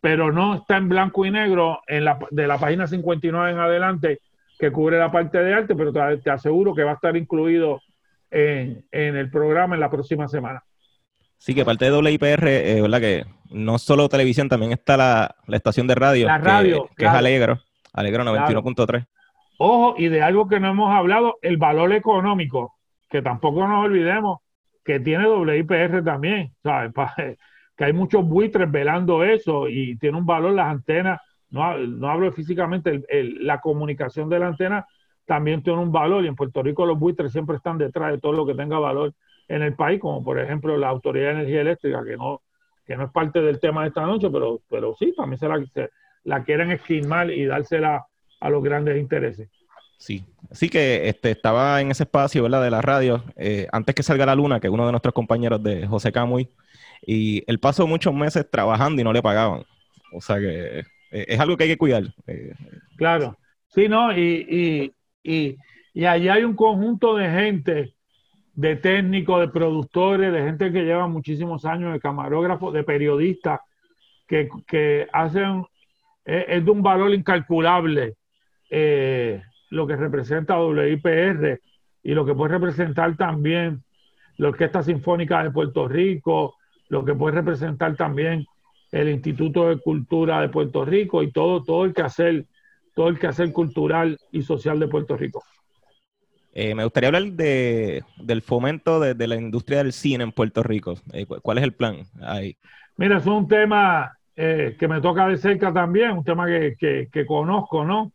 pero 0.00 0.32
no 0.32 0.54
está 0.54 0.78
en 0.78 0.88
blanco 0.88 1.26
y 1.26 1.30
negro 1.30 1.80
en 1.86 2.06
la, 2.06 2.18
de 2.30 2.46
la 2.46 2.56
página 2.56 2.86
59 2.86 3.50
en 3.50 3.58
adelante 3.58 4.20
que 4.58 4.72
cubre 4.72 4.98
la 4.98 5.12
parte 5.12 5.36
de 5.36 5.52
arte, 5.52 5.74
pero 5.74 5.92
te, 5.92 6.30
aseguro 6.30 6.74
que 6.74 6.82
va 6.82 6.92
a 6.92 6.94
estar 6.94 7.14
incluido 7.14 7.82
en, 8.30 8.86
el 8.90 9.30
programa 9.30 9.74
en 9.74 9.82
la 9.82 9.90
próxima 9.90 10.28
semana. 10.28 10.64
Sí, 11.36 11.54
que 11.54 11.66
parte 11.66 11.84
de 11.84 11.92
WIPR, 11.94 12.48
eh, 12.48 12.80
¿verdad? 12.80 13.00
Que 13.00 13.24
no 13.50 13.76
solo 13.78 14.08
televisión, 14.08 14.48
también 14.48 14.72
está 14.72 14.96
la, 14.96 15.36
estación 15.48 15.86
de 15.86 15.94
radio. 15.94 16.26
La 16.26 16.38
radio. 16.38 16.88
Que, 16.96 17.04
es 17.04 17.10
Alegro, 17.10 17.60
Alegro 17.92 18.24
91.3. 18.24 19.06
Ojo, 19.58 19.94
y 19.98 20.08
de 20.08 20.22
algo 20.22 20.48
que 20.48 20.58
no 20.58 20.70
hemos 20.70 20.90
hablado, 20.90 21.36
el 21.42 21.58
valor 21.58 21.92
económico, 21.92 22.76
que 23.10 23.20
tampoco 23.20 23.68
nos 23.68 23.84
olvidemos 23.84 24.38
que 24.84 25.00
tiene 25.00 25.28
WIPR 25.28 26.02
también, 26.04 26.52
¿sabes? 26.62 26.92
que 27.76 27.84
hay 27.84 27.92
muchos 27.92 28.24
buitres 28.26 28.70
velando 28.70 29.24
eso 29.24 29.68
y 29.68 29.96
tiene 29.96 30.18
un 30.18 30.26
valor 30.26 30.52
las 30.52 30.66
antenas, 30.66 31.20
no, 31.50 31.78
no 31.78 32.10
hablo 32.10 32.30
físicamente, 32.32 33.02
la 33.40 33.60
comunicación 33.60 34.28
de 34.28 34.38
la 34.38 34.48
antena 34.48 34.86
también 35.24 35.62
tiene 35.62 35.78
un 35.78 35.92
valor 35.92 36.24
y 36.24 36.28
en 36.28 36.36
Puerto 36.36 36.62
Rico 36.62 36.84
los 36.84 36.98
buitres 36.98 37.32
siempre 37.32 37.56
están 37.56 37.78
detrás 37.78 38.12
de 38.12 38.18
todo 38.18 38.32
lo 38.32 38.46
que 38.46 38.54
tenga 38.54 38.78
valor 38.78 39.14
en 39.48 39.62
el 39.62 39.74
país, 39.74 40.00
como 40.00 40.22
por 40.22 40.38
ejemplo 40.38 40.76
la 40.76 40.88
Autoridad 40.88 41.26
de 41.26 41.32
Energía 41.32 41.60
Eléctrica, 41.60 42.04
que 42.04 42.16
no, 42.16 42.42
que 42.84 42.96
no 42.96 43.04
es 43.04 43.10
parte 43.10 43.40
del 43.40 43.60
tema 43.60 43.82
de 43.82 43.88
esta 43.88 44.04
noche, 44.06 44.28
pero, 44.30 44.60
pero 44.68 44.94
sí, 44.94 45.14
también 45.16 45.38
se 45.38 45.48
la, 45.48 45.64
la 46.24 46.44
quieren 46.44 46.70
esquimar 46.70 47.30
y 47.30 47.46
dársela 47.46 48.06
a 48.40 48.50
los 48.50 48.62
grandes 48.62 48.98
intereses. 48.98 49.48
Sí, 50.00 50.24
así 50.50 50.70
que 50.70 51.10
este, 51.10 51.30
estaba 51.30 51.78
en 51.82 51.90
ese 51.90 52.04
espacio 52.04 52.42
¿verdad? 52.42 52.62
de 52.62 52.70
la 52.70 52.80
radio, 52.80 53.22
eh, 53.36 53.68
antes 53.70 53.94
que 53.94 54.02
salga 54.02 54.24
la 54.24 54.34
luna, 54.34 54.58
que 54.58 54.70
uno 54.70 54.86
de 54.86 54.92
nuestros 54.92 55.12
compañeros 55.12 55.62
de 55.62 55.86
José 55.86 56.10
Camuy, 56.10 56.48
y 57.06 57.44
él 57.46 57.60
pasó 57.60 57.86
muchos 57.86 58.14
meses 58.14 58.50
trabajando 58.50 59.02
y 59.02 59.04
no 59.04 59.12
le 59.12 59.20
pagaban. 59.20 59.62
O 60.14 60.22
sea 60.22 60.38
que 60.38 60.78
eh, 60.78 60.84
es 61.10 61.38
algo 61.38 61.54
que 61.54 61.64
hay 61.64 61.68
que 61.68 61.76
cuidar. 61.76 62.04
Eh, 62.26 62.54
claro, 62.96 63.36
sí, 63.68 63.88
¿no? 63.90 64.10
Y, 64.16 64.90
y, 65.22 65.56
y, 65.92 66.04
allí 66.06 66.30
hay 66.30 66.44
un 66.44 66.56
conjunto 66.56 67.14
de 67.16 67.28
gente, 67.28 67.94
de 68.54 68.76
técnicos, 68.76 69.38
de 69.42 69.48
productores, 69.48 70.32
de 70.32 70.42
gente 70.42 70.72
que 70.72 70.84
lleva 70.84 71.08
muchísimos 71.08 71.66
años, 71.66 71.92
de 71.92 72.00
camarógrafos, 72.00 72.72
de 72.72 72.84
periodistas, 72.84 73.60
que, 74.26 74.48
que 74.66 75.08
hacen, 75.12 75.66
es, 76.24 76.64
de 76.64 76.70
un 76.70 76.82
valor 76.82 77.12
incalculable. 77.12 78.14
Lo 79.70 79.86
que 79.86 79.96
representa 79.96 80.60
WIPR 80.60 81.60
y 82.02 82.12
lo 82.12 82.26
que 82.26 82.34
puede 82.34 82.52
representar 82.52 83.16
también 83.16 83.82
la 84.36 84.48
Orquesta 84.48 84.82
Sinfónica 84.82 85.42
de 85.42 85.50
Puerto 85.50 85.86
Rico, 85.86 86.56
lo 86.88 87.04
que 87.04 87.14
puede 87.14 87.36
representar 87.36 87.96
también 87.96 88.46
el 88.90 89.08
Instituto 89.08 89.68
de 89.68 89.78
Cultura 89.78 90.40
de 90.40 90.48
Puerto 90.48 90.84
Rico 90.84 91.22
y 91.22 91.30
todo, 91.30 91.62
todo 91.62 91.84
el 91.84 91.94
quehacer, 91.94 92.46
todo 92.94 93.08
el 93.08 93.18
quehacer 93.18 93.52
cultural 93.52 94.18
y 94.32 94.42
social 94.42 94.80
de 94.80 94.88
Puerto 94.88 95.16
Rico. 95.16 95.42
Eh, 96.52 96.74
me 96.74 96.82
gustaría 96.82 97.08
hablar 97.08 97.24
de, 97.24 98.02
del 98.16 98.42
fomento 98.42 98.98
de, 98.98 99.26
la 99.28 99.36
industria 99.36 99.78
del 99.78 99.92
cine 99.92 100.24
en 100.24 100.32
Puerto 100.32 100.64
Rico. 100.64 100.94
Eh, 101.12 101.26
¿Cuál 101.26 101.58
es 101.58 101.64
el 101.64 101.74
plan 101.74 101.98
ahí? 102.22 102.56
Mira, 102.96 103.18
es 103.18 103.26
un 103.26 103.46
tema 103.46 104.18
eh, 104.34 104.74
que 104.76 104.88
me 104.88 105.00
toca 105.00 105.28
de 105.28 105.36
cerca 105.36 105.72
también, 105.72 106.10
un 106.10 106.24
tema 106.24 106.46
que, 106.46 107.08
que 107.12 107.26
conozco, 107.26 107.84
¿no? 107.84 108.10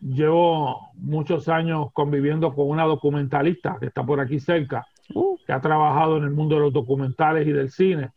Llevo 0.00 0.90
muchos 0.94 1.48
años 1.48 1.88
conviviendo 1.92 2.54
con 2.54 2.68
una 2.68 2.84
documentalista 2.84 3.76
que 3.78 3.86
está 3.86 4.04
por 4.04 4.20
aquí 4.20 4.40
cerca, 4.40 4.86
uh. 5.14 5.36
que 5.46 5.52
ha 5.52 5.60
trabajado 5.60 6.16
en 6.16 6.24
el 6.24 6.30
mundo 6.30 6.56
de 6.56 6.62
los 6.62 6.72
documentales 6.72 7.46
y 7.46 7.52
del 7.52 7.70
cine. 7.70 8.10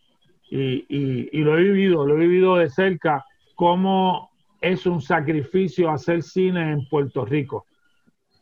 Y, 0.49 0.86
y, 0.88 1.39
lo 1.39 1.57
he 1.57 1.63
vivido, 1.63 2.05
lo 2.05 2.15
he 2.15 2.19
vivido 2.19 2.57
de 2.57 2.69
cerca, 2.69 3.25
cómo 3.55 4.29
es 4.61 4.86
un 4.86 5.01
sacrificio 5.01 5.89
hacer 5.89 6.21
cine 6.21 6.73
en 6.73 6.88
Puerto 6.88 7.25
Rico. 7.25 7.65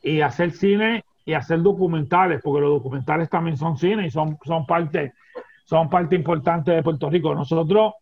Y 0.03 0.19
hacer 0.19 0.51
cine 0.51 1.05
y 1.23 1.33
hacer 1.33 1.61
documentales, 1.61 2.41
porque 2.43 2.61
los 2.61 2.71
documentales 2.71 3.29
también 3.29 3.55
son 3.55 3.77
cine 3.77 4.07
y 4.07 4.11
son, 4.11 4.37
son, 4.43 4.65
parte, 4.65 5.13
son 5.63 5.89
parte 5.89 6.15
importante 6.15 6.71
de 6.71 6.83
Puerto 6.83 7.09
Rico. 7.09 7.33
Nosotros 7.33 7.93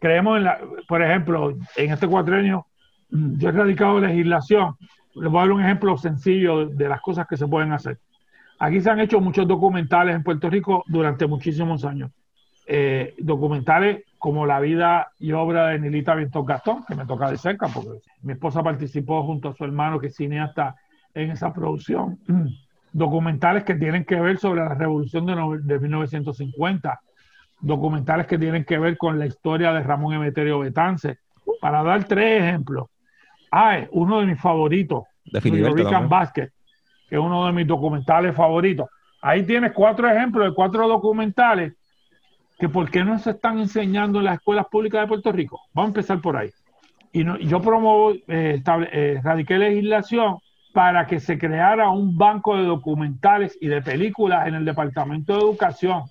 creemos 0.00 0.38
en 0.38 0.44
la, 0.44 0.60
por 0.88 1.02
ejemplo, 1.02 1.50
en 1.76 1.92
este 1.92 2.08
cuatrenio 2.08 2.66
yo 3.10 3.48
he 3.48 3.52
radicado 3.52 4.00
legislación. 4.00 4.76
Les 5.14 5.30
voy 5.30 5.38
a 5.38 5.42
dar 5.42 5.52
un 5.52 5.62
ejemplo 5.62 5.96
sencillo 5.96 6.66
de, 6.66 6.88
las 6.88 7.00
cosas 7.00 7.26
que 7.26 7.36
se 7.36 7.46
pueden 7.46 7.72
hacer. 7.72 7.98
Aquí 8.58 8.80
se 8.80 8.90
han 8.90 9.00
hecho 9.00 9.20
muchos 9.20 9.46
documentales 9.46 10.14
en 10.14 10.22
Puerto 10.22 10.50
Rico 10.50 10.84
durante 10.86 11.26
muchísimos 11.26 11.84
años. 11.84 12.10
Eh, 12.66 13.14
documentales 13.18 14.04
como 14.18 14.44
la 14.44 14.60
vida 14.60 15.12
y 15.18 15.32
obra 15.32 15.68
de 15.68 15.78
Nilita 15.78 16.14
Viento 16.14 16.44
Gastón, 16.44 16.84
que 16.86 16.94
me 16.94 17.06
toca 17.06 17.30
de 17.30 17.38
cerca, 17.38 17.68
porque 17.68 18.00
mi 18.22 18.32
esposa 18.32 18.62
participó 18.62 19.22
junto 19.22 19.48
a 19.48 19.54
su 19.54 19.64
hermano, 19.64 19.98
que 19.98 20.08
es 20.08 20.16
cineasta, 20.16 20.76
en 21.14 21.30
esa 21.30 21.52
producción. 21.52 22.18
Documentales 22.92 23.64
que 23.64 23.74
tienen 23.74 24.04
que 24.04 24.20
ver 24.20 24.38
sobre 24.38 24.60
la 24.60 24.74
revolución 24.74 25.26
de, 25.26 25.34
de 25.62 25.78
1950, 25.78 27.00
documentales 27.60 28.26
que 28.26 28.38
tienen 28.38 28.64
que 28.64 28.78
ver 28.78 28.96
con 28.96 29.18
la 29.18 29.26
historia 29.26 29.72
de 29.72 29.82
Ramón 29.82 30.14
Emeterio 30.14 30.60
Betance, 30.60 31.18
para 31.60 31.82
dar 31.82 32.04
tres 32.04 32.42
ejemplos. 32.42 32.88
Ah, 33.50 33.80
uno 33.90 34.20
de 34.20 34.26
mis 34.26 34.40
favoritos, 34.40 35.04
Rican 35.24 36.08
Basket, 36.08 36.50
que 37.08 37.16
es 37.16 37.20
uno 37.20 37.46
de 37.46 37.52
mis 37.52 37.66
documentales 37.66 38.34
favoritos. 38.34 38.88
Ahí 39.20 39.42
tienes 39.44 39.72
cuatro 39.72 40.08
ejemplos 40.08 40.48
de 40.48 40.54
cuatro 40.54 40.86
documentales 40.86 41.74
que 42.58 42.68
por 42.68 42.90
qué 42.90 43.04
no 43.04 43.18
se 43.18 43.30
están 43.30 43.58
enseñando 43.58 44.18
en 44.18 44.26
las 44.26 44.34
escuelas 44.36 44.66
públicas 44.66 45.00
de 45.00 45.06
Puerto 45.06 45.32
Rico. 45.32 45.60
Vamos 45.72 45.88
a 45.88 45.90
empezar 45.90 46.20
por 46.20 46.36
ahí. 46.36 46.50
Y 47.12 47.24
yo 47.46 47.60
promuevo, 47.60 48.12
eh, 48.12 48.62
eh, 48.66 49.20
radiqué 49.22 49.58
legislación 49.58 50.38
para 50.72 51.06
que 51.06 51.20
se 51.20 51.38
creara 51.38 51.88
un 51.88 52.16
banco 52.16 52.56
de 52.56 52.64
documentales 52.64 53.56
y 53.60 53.68
de 53.68 53.80
películas 53.80 54.46
en 54.46 54.54
el 54.54 54.64
Departamento 54.64 55.34
de 55.34 55.40
Educación. 55.40 56.02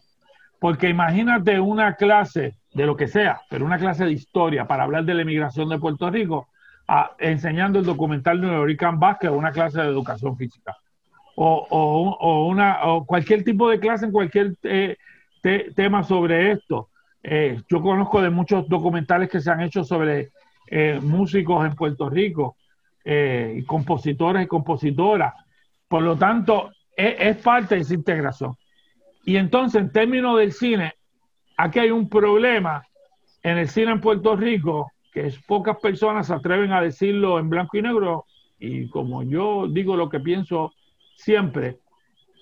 Porque 0.59 0.89
imagínate 0.89 1.59
una 1.59 1.93
clase 1.95 2.55
de 2.73 2.85
lo 2.85 2.95
que 2.95 3.07
sea, 3.07 3.41
pero 3.49 3.65
una 3.65 3.77
clase 3.77 4.05
de 4.05 4.11
historia 4.11 4.65
para 4.65 4.83
hablar 4.83 5.05
de 5.05 5.13
la 5.13 5.21
emigración 5.21 5.69
de 5.69 5.79
Puerto 5.79 6.09
Rico, 6.09 6.47
enseñando 7.19 7.79
el 7.79 7.85
documental 7.85 8.39
de 8.39 8.77
Vázquez 8.93 9.29
o 9.29 9.38
una 9.38 9.51
clase 9.51 9.81
de 9.81 9.88
educación 9.88 10.38
física. 10.38 10.75
O, 11.35 12.47
una, 12.49 12.85
o 12.85 13.05
cualquier 13.05 13.43
tipo 13.43 13.69
de 13.69 13.79
clase 13.79 14.05
en 14.05 14.11
cualquier 14.11 14.55
eh, 14.63 14.97
tema 15.75 16.03
sobre 16.03 16.51
esto. 16.51 16.89
Eh, 17.21 17.61
yo 17.69 17.81
conozco 17.81 18.21
de 18.21 18.31
muchos 18.31 18.67
documentales 18.67 19.29
que 19.29 19.39
se 19.39 19.51
han 19.51 19.61
hecho 19.61 19.83
sobre 19.83 20.31
eh, 20.67 20.99
músicos 21.01 21.65
en 21.65 21.75
Puerto 21.75 22.09
Rico, 22.09 22.55
y 23.05 23.63
compositores 23.63 24.43
y 24.43 24.47
compositoras. 24.47 25.33
Por 25.88 26.03
lo 26.03 26.17
tanto, 26.17 26.71
es, 26.93 27.15
es 27.19 27.38
parte 27.38 27.75
de 27.75 27.81
esa 27.81 27.93
integración. 27.93 28.57
Y 29.23 29.38
entonces, 29.38 29.81
en 29.81 29.91
términos 29.93 30.38
del 30.38 30.51
cine, 30.51 30.93
aquí 31.55 31.79
hay 31.79 31.91
un 31.91 32.09
problema 32.09 32.83
en 33.43 33.59
el 33.59 33.69
cine 33.69 33.91
en 33.91 34.01
Puerto 34.01 34.35
Rico 34.35 34.91
que 35.12 35.32
pocas 35.47 35.78
personas 35.78 36.28
se 36.28 36.34
atreven 36.34 36.72
a 36.72 36.82
decirlo 36.82 37.39
en 37.39 37.49
blanco 37.49 37.78
y 37.78 37.82
negro, 37.82 38.26
y 38.60 38.89
como 38.89 39.24
yo 39.24 39.68
digo 39.68 39.95
lo 39.95 40.10
que 40.10 40.20
pienso 40.20 40.74
siempre, 41.16 41.80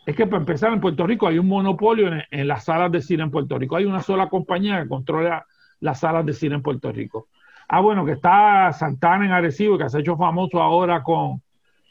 es 0.05 0.16
que 0.16 0.28
para 0.28 0.39
empezar 0.39 0.72
en 0.72 0.82
Puerto 0.82 1.07
Rico 1.07 1.28
hay 1.28 1.39
un 1.39 1.47
monopolio 1.47 2.11
en, 2.30 2.47
las 2.47 2.66
salas 2.66 2.91
de 2.91 3.01
cine 3.01 3.24
en 3.24 3.32
Puerto 3.32 3.57
Rico. 3.57 3.76
Hay 3.76 3.86
una 3.86 4.01
sola 4.01 4.30
compañía 4.30 4.82
que 4.82 4.88
controla 4.88 5.45
las 5.80 5.99
salas 5.99 6.26
de 6.26 6.34
cine 6.34 6.55
en 6.55 6.61
Puerto 6.61 6.91
Rico. 6.91 7.28
Ah, 7.68 7.82
bueno, 7.82 8.05
que 8.05 8.11
está 8.11 8.72
Santana 8.72 9.26
en 9.26 9.32
Arecibo, 9.32 9.78
que 9.78 9.89
se 9.89 9.97
ha 9.97 10.01
hecho 10.01 10.16
famoso 10.16 10.61
ahora 10.61 11.01
con, 11.01 11.41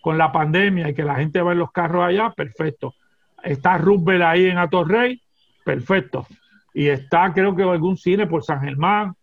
con 0.01 0.17
la 0.17 0.31
pandemia 0.31 0.89
y 0.89 0.95
que 0.95 1.03
la 1.03 1.17
gente 1.17 1.43
va 1.43 1.53
en 1.53 1.59
los 1.59 1.73
carros 1.73 2.05
allá, 2.05 2.31
perfecto. 2.31 2.95
Está 3.43 3.79
Rubber 3.79 4.23
ahí 4.23 4.47
en 4.47 4.59
Atorrey, 4.59 5.21
perfecto. 5.65 6.25
Y 6.73 6.87
está, 6.87 7.33
creo 7.33 7.57
que 7.57 7.65
algún 7.65 7.97
cine 7.97 8.27
por 8.29 8.45
San 8.45 8.61
Germán, 8.61 9.15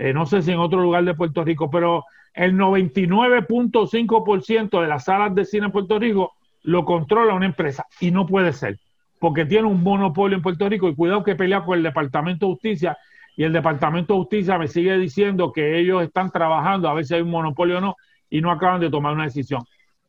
eh, 0.00 0.12
no 0.14 0.24
sé 0.24 0.40
si 0.40 0.50
en 0.50 0.58
otro 0.58 0.80
lugar 0.80 1.04
de 1.04 1.12
Puerto 1.12 1.44
Rico, 1.44 1.70
pero 1.70 2.06
el 2.32 2.54
99.5% 2.54 4.80
de 4.80 4.88
las 4.88 5.04
salas 5.04 5.34
de 5.34 5.44
cine 5.44 5.66
en 5.66 5.72
Puerto 5.72 5.98
Rico 5.98 6.32
lo 6.62 6.86
controla 6.86 7.34
una 7.34 7.44
empresa 7.44 7.84
y 8.00 8.10
no 8.10 8.24
puede 8.24 8.54
ser, 8.54 8.78
porque 9.18 9.44
tiene 9.44 9.68
un 9.68 9.82
monopolio 9.82 10.38
en 10.38 10.42
Puerto 10.42 10.66
Rico 10.70 10.88
y 10.88 10.94
cuidado 10.94 11.22
que 11.22 11.36
pelea 11.36 11.62
con 11.62 11.76
el 11.76 11.82
Departamento 11.82 12.46
de 12.46 12.52
Justicia 12.52 12.96
y 13.36 13.44
el 13.44 13.52
Departamento 13.52 14.14
de 14.14 14.20
Justicia 14.20 14.56
me 14.56 14.68
sigue 14.68 14.96
diciendo 14.96 15.52
que 15.52 15.78
ellos 15.78 16.02
están 16.02 16.30
trabajando 16.30 16.88
a 16.88 16.94
ver 16.94 17.04
si 17.04 17.16
hay 17.16 17.20
un 17.20 17.28
monopolio 17.28 17.76
o 17.76 17.82
no 17.82 17.96
y 18.30 18.40
no 18.40 18.50
acaban 18.50 18.80
de 18.80 18.88
tomar 18.88 19.12
una 19.12 19.24
decisión. 19.24 19.60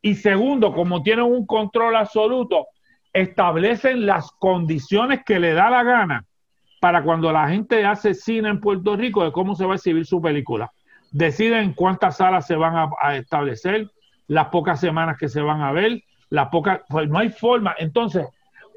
Y 0.01 0.15
segundo, 0.15 0.73
como 0.73 1.03
tienen 1.03 1.25
un 1.25 1.45
control 1.45 1.97
absoluto, 1.97 2.67
establecen 3.11 4.05
las 4.05 4.31
condiciones 4.39 5.19
que 5.25 5.37
le 5.37 5.51
da 5.51 5.69
la 5.69 5.83
gana 5.83 6.23
para 6.81 7.03
cuando 7.03 7.31
la 7.31 7.47
gente 7.47 7.85
hace 7.85 8.15
cine 8.15 8.49
en 8.49 8.59
Puerto 8.59 8.95
Rico 8.95 9.23
de 9.23 9.31
cómo 9.31 9.55
se 9.55 9.67
va 9.67 9.73
a 9.73 9.75
exhibir 9.75 10.03
su 10.03 10.19
película. 10.19 10.71
Deciden 11.11 11.73
cuántas 11.73 12.17
salas 12.17 12.47
se 12.47 12.55
van 12.55 12.89
a, 12.99 13.15
establecer, 13.15 13.87
las 14.27 14.47
pocas 14.47 14.79
semanas 14.79 15.15
que 15.19 15.29
se 15.29 15.41
van 15.41 15.61
a 15.61 15.71
ver, 15.71 16.01
las 16.31 16.49
pocas, 16.49 16.81
pues 16.89 17.07
no 17.07 17.19
hay 17.19 17.29
forma. 17.29 17.75
Entonces, 17.77 18.25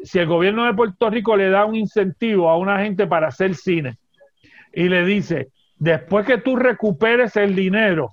si 0.02 0.18
el 0.18 0.26
gobierno 0.26 0.66
de 0.66 0.74
Puerto 0.74 1.08
Rico 1.08 1.34
le 1.34 1.48
da 1.48 1.64
un 1.64 1.76
incentivo 1.76 2.50
a 2.50 2.58
una 2.58 2.78
gente 2.80 3.06
para 3.06 3.28
hacer 3.28 3.54
cine 3.54 3.96
y 4.74 4.90
le 4.90 5.06
dice, 5.06 5.48
después 5.78 6.26
que 6.26 6.36
tú 6.36 6.56
recuperes 6.56 7.36
el 7.36 7.56
dinero 7.56 8.12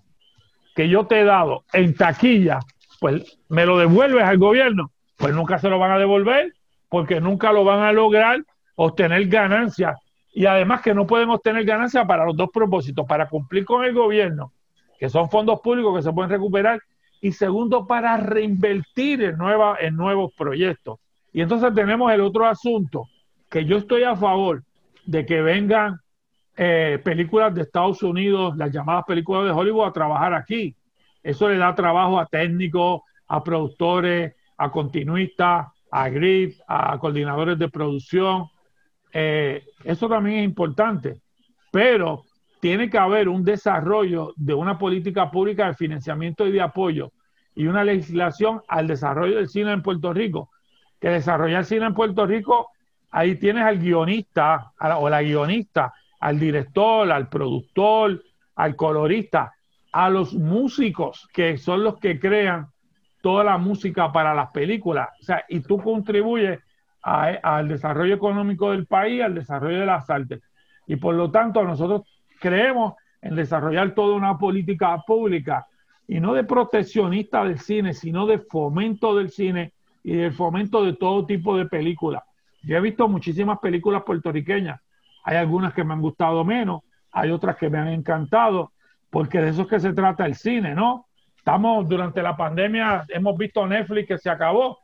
que 0.74 0.88
yo 0.88 1.06
te 1.06 1.20
he 1.20 1.26
dado 1.26 1.66
en 1.74 1.96
taquilla, 1.96 2.60
pues 3.02 3.38
me 3.50 3.66
lo 3.66 3.78
devuelves 3.78 4.24
al 4.24 4.38
gobierno, 4.38 4.90
pues 5.18 5.36
nunca 5.36 5.60
se 5.60 5.68
lo 5.68 5.80
van 5.80 5.92
a 5.92 6.00
devolver 6.00 6.54
porque 6.88 7.20
nunca 7.20 7.52
lo 7.52 7.66
van 7.66 7.82
a 7.82 7.92
lograr 7.92 8.42
obtener 8.84 9.28
ganancias 9.28 9.98
y 10.34 10.46
además 10.46 10.82
que 10.82 10.94
no 10.94 11.06
pueden 11.06 11.30
obtener 11.30 11.64
ganancias 11.66 12.06
para 12.08 12.26
los 12.26 12.36
dos 12.36 12.50
propósitos, 12.52 13.06
para 13.06 13.28
cumplir 13.28 13.66
con 13.66 13.84
el 13.84 13.94
gobierno, 13.94 14.54
que 14.98 15.10
son 15.10 15.30
fondos 15.30 15.60
públicos 15.60 15.96
que 15.96 16.04
se 16.04 16.14
pueden 16.14 16.32
recuperar, 16.32 16.80
y 17.22 17.32
segundo, 17.34 17.86
para 17.86 18.18
reinvertir 18.18 19.22
en, 19.22 19.38
nueva, 19.38 19.78
en 19.80 19.96
nuevos 19.96 20.34
proyectos. 20.36 21.00
Y 21.32 21.42
entonces 21.42 21.74
tenemos 21.76 22.12
el 22.12 22.22
otro 22.22 22.48
asunto, 22.48 23.08
que 23.50 23.66
yo 23.66 23.78
estoy 23.78 24.04
a 24.04 24.16
favor 24.16 24.64
de 25.06 25.26
que 25.26 25.42
vengan 25.42 26.00
eh, 26.58 27.00
películas 27.04 27.54
de 27.54 27.62
Estados 27.62 28.02
Unidos, 28.02 28.58
las 28.58 28.72
llamadas 28.72 29.04
películas 29.06 29.44
de 29.44 29.52
Hollywood, 29.52 29.86
a 29.86 29.94
trabajar 29.94 30.34
aquí. 30.34 30.76
Eso 31.22 31.50
le 31.50 31.58
da 31.58 31.76
trabajo 31.76 32.20
a 32.20 32.26
técnicos, 32.26 33.02
a 33.28 33.44
productores, 33.44 34.34
a 34.58 34.72
continuistas, 34.72 35.68
a 35.92 36.10
grid, 36.10 36.54
a 36.68 36.98
coordinadores 36.98 37.60
de 37.60 37.70
producción. 37.70 38.48
Eh, 39.14 39.64
eso 39.84 40.08
también 40.08 40.40
es 40.40 40.46
importante, 40.46 41.18
pero 41.72 42.24
tiene 42.60 42.90
que 42.90 42.98
haber 42.98 43.28
un 43.28 43.44
desarrollo 43.44 44.34
de 44.38 44.54
una 44.54 44.78
política 44.78 45.32
pública 45.32 45.68
de 45.68 45.74
financiamiento 45.74 46.48
y 46.48 46.52
de 46.52 46.62
apoyo 46.62 47.12
y 47.56 47.66
una 47.66 47.84
legislación 47.84 48.62
al 48.68 48.88
desarrollo 48.88 49.38
del 49.38 49.50
cine 49.50 49.72
en 49.74 49.82
Puerto 49.82 50.14
Rico. 50.14 50.50
Que 51.00 51.10
desarrollar 51.10 51.66
cine 51.66 51.88
en 51.88 51.94
Puerto 51.94 52.26
Rico, 52.26 52.70
ahí 53.10 53.36
tienes 53.36 53.64
al 53.64 53.80
guionista 53.80 54.72
o 55.00 55.10
la 55.10 55.24
guionista, 55.24 55.94
al 56.20 56.40
director, 56.40 57.12
al 57.12 57.28
productor, 57.28 58.24
al 58.56 58.76
colorista, 58.76 59.54
a 59.92 60.10
los 60.10 60.34
músicos 60.34 61.28
que 61.34 61.58
son 61.58 61.84
los 61.84 61.98
que 61.98 62.20
crean 62.20 62.68
toda 63.22 63.44
la 63.44 63.58
música 63.58 64.12
para 64.12 64.34
las 64.34 64.52
películas. 64.52 65.10
O 65.20 65.24
sea, 65.24 65.44
y 65.50 65.62
tú 65.62 65.78
contribuyes 65.80 66.60
al 67.02 67.68
desarrollo 67.68 68.16
económico 68.16 68.72
del 68.72 68.86
país, 68.86 69.22
al 69.22 69.36
desarrollo 69.36 69.80
de 69.80 69.86
las 69.86 70.10
artes. 70.10 70.42
Y 70.88 70.98
por 70.98 71.16
lo 71.16 71.32
tanto, 71.32 71.64
nosotros 71.64 72.04
creemos 72.40 72.96
en 73.22 73.36
desarrollar 73.36 73.94
toda 73.94 74.16
una 74.16 74.38
política 74.38 74.98
pública 75.06 75.68
y 76.08 76.20
no 76.20 76.34
de 76.34 76.44
proteccionista 76.44 77.44
del 77.44 77.60
cine, 77.60 77.94
sino 77.94 78.26
de 78.26 78.40
fomento 78.40 79.16
del 79.16 79.30
cine 79.30 79.74
y 80.04 80.16
del 80.16 80.34
fomento 80.34 80.84
de 80.84 80.94
todo 80.94 81.26
tipo 81.26 81.58
de 81.58 81.66
películas. 81.66 82.24
Yo 82.64 82.78
he 82.78 82.82
visto 82.82 83.08
muchísimas 83.08 83.60
películas 83.60 84.04
puertorriqueñas. 84.04 84.82
Hay 85.24 85.38
algunas 85.38 85.74
que 85.74 85.84
me 85.84 85.94
han 85.94 86.02
gustado 86.02 86.44
menos, 86.44 86.82
hay 87.12 87.32
otras 87.32 87.56
que 87.58 87.70
me 87.70 87.78
han 87.78 87.88
encantado, 87.90 88.72
porque 89.10 89.40
de 89.40 89.50
eso 89.50 89.64
es 89.64 89.68
que 89.68 89.80
se 89.80 89.94
trata 89.94 90.26
el 90.26 90.36
cine, 90.36 90.76
¿no? 90.76 91.08
Estamos 91.38 91.88
durante 91.88 92.22
la 92.22 92.36
pandemia, 92.36 93.06
hemos 93.10 93.38
visto 93.38 93.66
Netflix 93.66 94.08
que 94.08 94.18
se 94.18 94.30
acabó 94.30 94.80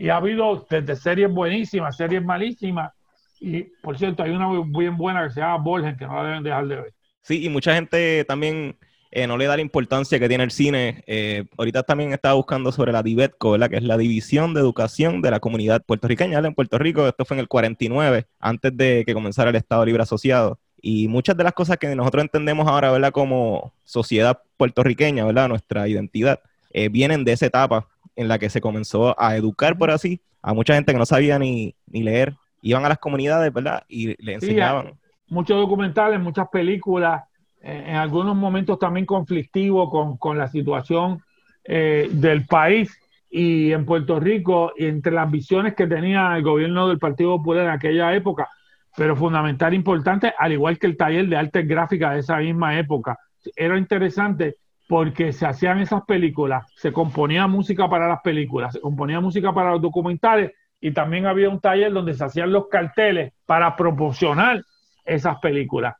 y 0.00 0.08
ha 0.08 0.16
habido 0.16 0.66
desde 0.70 0.96
series 0.96 1.30
buenísimas, 1.30 1.94
series 1.94 2.24
malísimas. 2.24 2.90
Y 3.38 3.64
por 3.82 3.98
cierto, 3.98 4.22
hay 4.22 4.30
una 4.30 4.48
muy 4.48 4.88
buena 4.88 5.24
que 5.24 5.34
se 5.34 5.40
llama 5.40 5.62
Borgen, 5.62 5.94
que 5.94 6.06
no 6.06 6.16
la 6.16 6.28
deben 6.28 6.42
dejar 6.42 6.66
de 6.68 6.76
ver. 6.76 6.94
Sí, 7.20 7.44
y 7.44 7.50
mucha 7.50 7.74
gente 7.74 8.24
también 8.24 8.78
eh, 9.10 9.26
no 9.26 9.36
le 9.36 9.44
da 9.44 9.56
la 9.56 9.62
importancia 9.62 10.18
que 10.18 10.26
tiene 10.26 10.44
el 10.44 10.52
cine. 10.52 11.04
Eh, 11.06 11.44
ahorita 11.58 11.82
también 11.82 12.14
estaba 12.14 12.34
buscando 12.34 12.72
sobre 12.72 12.92
la 12.92 13.02
DIVETCO, 13.02 13.50
¿verdad? 13.50 13.68
que 13.68 13.76
es 13.76 13.82
la 13.82 13.98
División 13.98 14.54
de 14.54 14.60
Educación 14.60 15.20
de 15.20 15.32
la 15.32 15.38
Comunidad 15.38 15.82
Puertorriqueña 15.84 16.38
en 16.38 16.54
Puerto 16.54 16.78
Rico. 16.78 17.06
Esto 17.06 17.26
fue 17.26 17.36
en 17.36 17.40
el 17.40 17.48
49, 17.48 18.24
antes 18.38 18.74
de 18.74 19.04
que 19.04 19.12
comenzara 19.12 19.50
el 19.50 19.56
Estado 19.56 19.84
Libre 19.84 20.02
Asociado. 20.02 20.58
Y 20.80 21.08
muchas 21.08 21.36
de 21.36 21.44
las 21.44 21.52
cosas 21.52 21.76
que 21.76 21.94
nosotros 21.94 22.22
entendemos 22.22 22.66
ahora, 22.66 22.90
¿verdad? 22.90 23.12
Como 23.12 23.74
sociedad 23.84 24.40
puertorriqueña, 24.56 25.26
¿verdad? 25.26 25.50
Nuestra 25.50 25.86
identidad, 25.88 26.40
eh, 26.72 26.88
vienen 26.88 27.22
de 27.22 27.32
esa 27.32 27.44
etapa 27.44 27.86
en 28.16 28.28
la 28.28 28.38
que 28.38 28.50
se 28.50 28.60
comenzó 28.60 29.20
a 29.20 29.36
educar, 29.36 29.78
por 29.78 29.90
así, 29.90 30.20
a 30.42 30.54
mucha 30.54 30.74
gente 30.74 30.92
que 30.92 30.98
no 30.98 31.06
sabía 31.06 31.38
ni, 31.38 31.74
ni 31.86 32.02
leer. 32.02 32.34
Iban 32.62 32.84
a 32.84 32.88
las 32.88 32.98
comunidades, 32.98 33.52
¿verdad? 33.52 33.84
Y 33.88 34.22
le 34.22 34.34
enseñaban. 34.34 34.92
muchos 35.28 35.56
documentales, 35.58 36.20
muchas 36.20 36.48
películas, 36.48 37.22
eh, 37.62 37.84
en 37.88 37.96
algunos 37.96 38.36
momentos 38.36 38.78
también 38.78 39.06
conflictivos 39.06 39.90
con, 39.90 40.16
con 40.16 40.38
la 40.38 40.48
situación 40.48 41.22
eh, 41.64 42.08
del 42.12 42.46
país 42.46 42.96
y 43.30 43.72
en 43.72 43.86
Puerto 43.86 44.18
Rico, 44.18 44.72
y 44.76 44.86
entre 44.86 45.12
las 45.12 45.30
visiones 45.30 45.74
que 45.74 45.86
tenía 45.86 46.36
el 46.36 46.42
gobierno 46.42 46.88
del 46.88 46.98
Partido 46.98 47.36
Popular 47.36 47.64
en 47.64 47.70
aquella 47.70 48.12
época, 48.14 48.48
pero 48.96 49.14
fundamental, 49.14 49.72
importante, 49.72 50.34
al 50.36 50.52
igual 50.52 50.78
que 50.78 50.88
el 50.88 50.96
taller 50.96 51.28
de 51.28 51.36
artes 51.36 51.66
gráficas 51.66 52.14
de 52.14 52.20
esa 52.20 52.38
misma 52.38 52.76
época. 52.76 53.16
Era 53.54 53.78
interesante 53.78 54.56
porque 54.90 55.32
se 55.32 55.46
hacían 55.46 55.78
esas 55.78 56.02
películas, 56.02 56.66
se 56.74 56.92
componía 56.92 57.46
música 57.46 57.88
para 57.88 58.08
las 58.08 58.22
películas, 58.22 58.72
se 58.72 58.80
componía 58.80 59.20
música 59.20 59.54
para 59.54 59.70
los 59.70 59.80
documentales 59.80 60.50
y 60.80 60.90
también 60.90 61.26
había 61.26 61.48
un 61.48 61.60
taller 61.60 61.92
donde 61.92 62.12
se 62.12 62.24
hacían 62.24 62.50
los 62.50 62.66
carteles 62.66 63.32
para 63.46 63.76
proporcionar 63.76 64.64
esas 65.04 65.38
películas. 65.38 65.94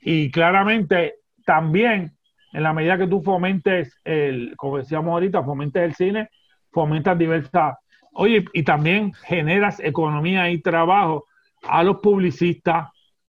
Y 0.00 0.30
claramente 0.30 1.14
también, 1.44 2.12
en 2.52 2.62
la 2.62 2.72
medida 2.72 2.96
que 2.96 3.08
tú 3.08 3.20
fomentes, 3.20 4.00
el, 4.04 4.54
como 4.56 4.78
decíamos 4.78 5.10
ahorita, 5.10 5.42
fomentes 5.42 5.82
el 5.82 5.96
cine, 5.96 6.28
fomentas 6.70 7.18
diversidad. 7.18 7.72
Oye, 8.12 8.44
y 8.52 8.62
también 8.62 9.12
generas 9.24 9.80
economía 9.80 10.48
y 10.50 10.62
trabajo 10.62 11.24
a 11.64 11.82
los 11.82 11.96
publicistas, 11.96 12.90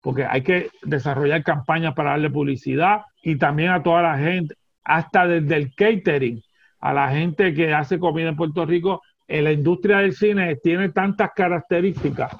porque 0.01 0.25
hay 0.25 0.41
que 0.41 0.69
desarrollar 0.83 1.43
campañas 1.43 1.93
para 1.93 2.09
darle 2.09 2.29
publicidad 2.29 3.03
y 3.23 3.37
también 3.37 3.69
a 3.69 3.81
toda 3.81 4.01
la 4.01 4.17
gente, 4.17 4.53
hasta 4.87 5.27
desde 5.27 5.55
el 5.57 5.75
catering, 5.75 6.41
a 6.79 6.93
la 6.93 7.09
gente 7.09 7.53
que 7.53 7.73
hace 7.73 7.99
comida 7.99 8.29
en 8.29 8.37
Puerto 8.37 8.65
Rico. 8.65 9.01
En 9.27 9.43
la 9.43 9.51
industria 9.51 9.97
del 9.97 10.13
cine 10.13 10.55
tiene 10.55 10.89
tantas 10.89 11.31
características 11.35 12.31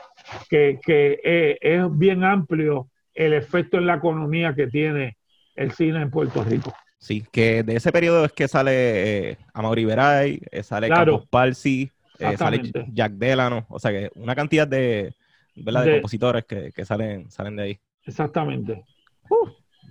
que, 0.49 0.79
eh, 0.87 1.57
es 1.59 1.83
bien 1.97 2.23
amplio 2.23 2.87
el 3.13 3.33
efecto 3.33 3.77
en 3.77 3.85
la 3.85 3.95
economía 3.95 4.55
que 4.55 4.67
tiene 4.67 5.17
el 5.55 5.71
cine 5.71 6.01
en 6.01 6.09
Puerto 6.09 6.41
Rico. 6.45 6.73
Sí, 6.97 7.25
que 7.29 7.63
de 7.63 7.75
ese 7.75 7.91
periodo 7.91 8.23
es 8.23 8.31
que 8.31 8.47
sale 8.47 9.31
eh, 9.31 9.37
Amaury 9.53 9.83
Veray, 9.83 10.41
eh, 10.49 10.63
sale 10.63 10.87
Carlos 10.87 11.27
Palsi, 11.29 11.91
sale 12.37 12.71
Jack 12.93 13.11
Delano, 13.13 13.65
o 13.67 13.77
sea 13.77 13.91
que 13.91 14.09
una 14.15 14.35
cantidad 14.35 14.67
de, 14.67 15.13
¿verdad? 15.53 15.83
de, 15.83 15.91
compositores 15.95 16.45
que, 16.45 16.71
que, 16.71 16.85
salen, 16.85 17.29
salen 17.29 17.57
de 17.57 17.63
ahí. 17.63 17.79
Exactamente. 18.05 18.85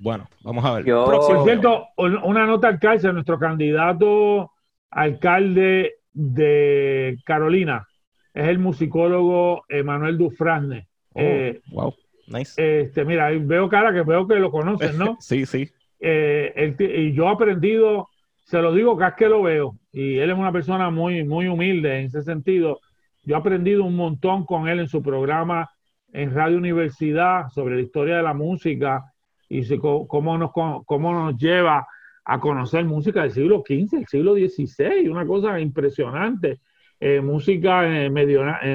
Bueno, 0.01 0.29
vamos 0.43 0.65
a 0.65 0.75
ver. 0.75 0.85
Por 0.85 1.45
cierto, 1.45 1.89
una 1.97 2.47
nota 2.47 2.69
al 2.69 2.75
alcalde, 2.75 3.13
nuestro 3.13 3.39
candidato 3.39 4.53
alcalde 4.91 5.95
de 6.13 7.19
Carolina 7.25 7.87
es 8.33 8.49
el 8.49 8.59
musicólogo 8.59 9.65
Emanuel 9.69 10.19
Dufrasne. 10.19 10.89
Oh, 11.13 11.21
eh, 11.21 11.61
wow, 11.73 11.95
nice. 12.29 12.81
Este, 12.81 13.05
mira, 13.05 13.31
veo 13.31 13.69
cara 13.69 13.93
que 13.93 14.03
veo 14.03 14.27
que 14.27 14.37
lo 14.37 14.51
conocen, 14.51 14.99
¿no? 14.99 15.17
sí, 15.21 15.47
sí. 15.47 15.71
Eh, 15.99 16.75
y 16.79 17.13
yo 17.15 17.25
he 17.25 17.33
aprendido, 17.33 18.09
se 18.45 18.61
lo 18.61 18.75
digo 18.75 18.97
cada 18.97 19.17
que 19.17 19.29
lo 19.29 19.43
veo, 19.43 19.77
y 19.91 20.19
él 20.19 20.31
es 20.31 20.37
una 20.37 20.53
persona 20.53 20.91
muy, 20.91 21.25
muy 21.25 21.49
humilde 21.49 21.99
en 21.99 22.07
ese 22.07 22.23
sentido. 22.23 22.81
Yo 23.25 23.37
he 23.37 23.39
aprendido 23.39 23.85
un 23.85 23.97
montón 23.97 24.45
con 24.45 24.69
él 24.69 24.81
en 24.81 24.89
su 24.89 25.03
programa 25.03 25.71
en 26.13 26.35
Radio 26.35 26.59
Universidad 26.59 27.49
sobre 27.49 27.77
la 27.77 27.83
historia 27.83 28.19
de 28.19 28.23
la 28.23 28.35
música 28.35 29.03
y 29.49 29.79
cómo 29.79 30.39
nos, 30.39 30.51
cómo 30.53 31.13
nos 31.13 31.37
lleva 31.37 31.87
a 32.25 32.41
conocer 32.41 32.85
música 32.85 33.23
del 33.23 33.33
siglo 33.33 33.63
XV, 33.67 33.99
el 33.99 34.07
siglo 34.07 34.35
XVI, 34.35 35.09
una 35.09 35.27
cosa 35.27 35.61
impresionante. 35.61 36.61
Eh, 36.99 37.21
música 37.21 37.87
en 37.87 37.95
el, 37.95 38.11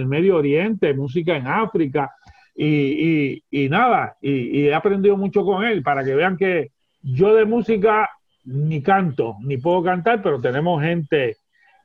Medio, 0.05 0.37
Oriente, 0.37 0.93
música 0.93 1.35
en 1.35 1.47
África. 1.47 2.11
y, 2.55 3.43
y, 3.49 3.69
nada, 3.69 4.17
y, 4.21 4.67
he 4.67 4.73
aprendido 4.73 5.17
mucho 5.17 5.43
con 5.43 5.63
él 5.65 5.81
para 5.81 6.03
que 6.03 6.15
vean 6.15 6.37
que 6.37 6.71
yo 7.01 7.33
de 7.33 7.45
música 7.45 8.09
ni 8.45 8.81
canto, 8.81 9.35
ni 9.41 9.57
puedo 9.57 9.83
cantar, 9.83 10.21
pero 10.21 10.39
tenemos 10.39 10.81
gente. 10.81 11.37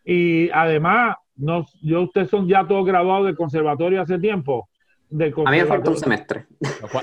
Y 0.05 0.51
además, 0.51 1.17
no, 1.37 1.67
yo, 1.83 2.03
ustedes 2.03 2.31
son 2.31 2.47
ya 2.49 2.67
todos 2.67 2.87
graduados 2.87 3.27
del 3.27 3.37
conservatorio 3.37 4.03
hace 4.03 4.19
tiempo. 4.19 4.69
A 5.11 5.51
mí 5.51 5.59
me 5.59 5.65
falta 5.65 5.91
un 5.91 5.97
semestre. 5.97 6.47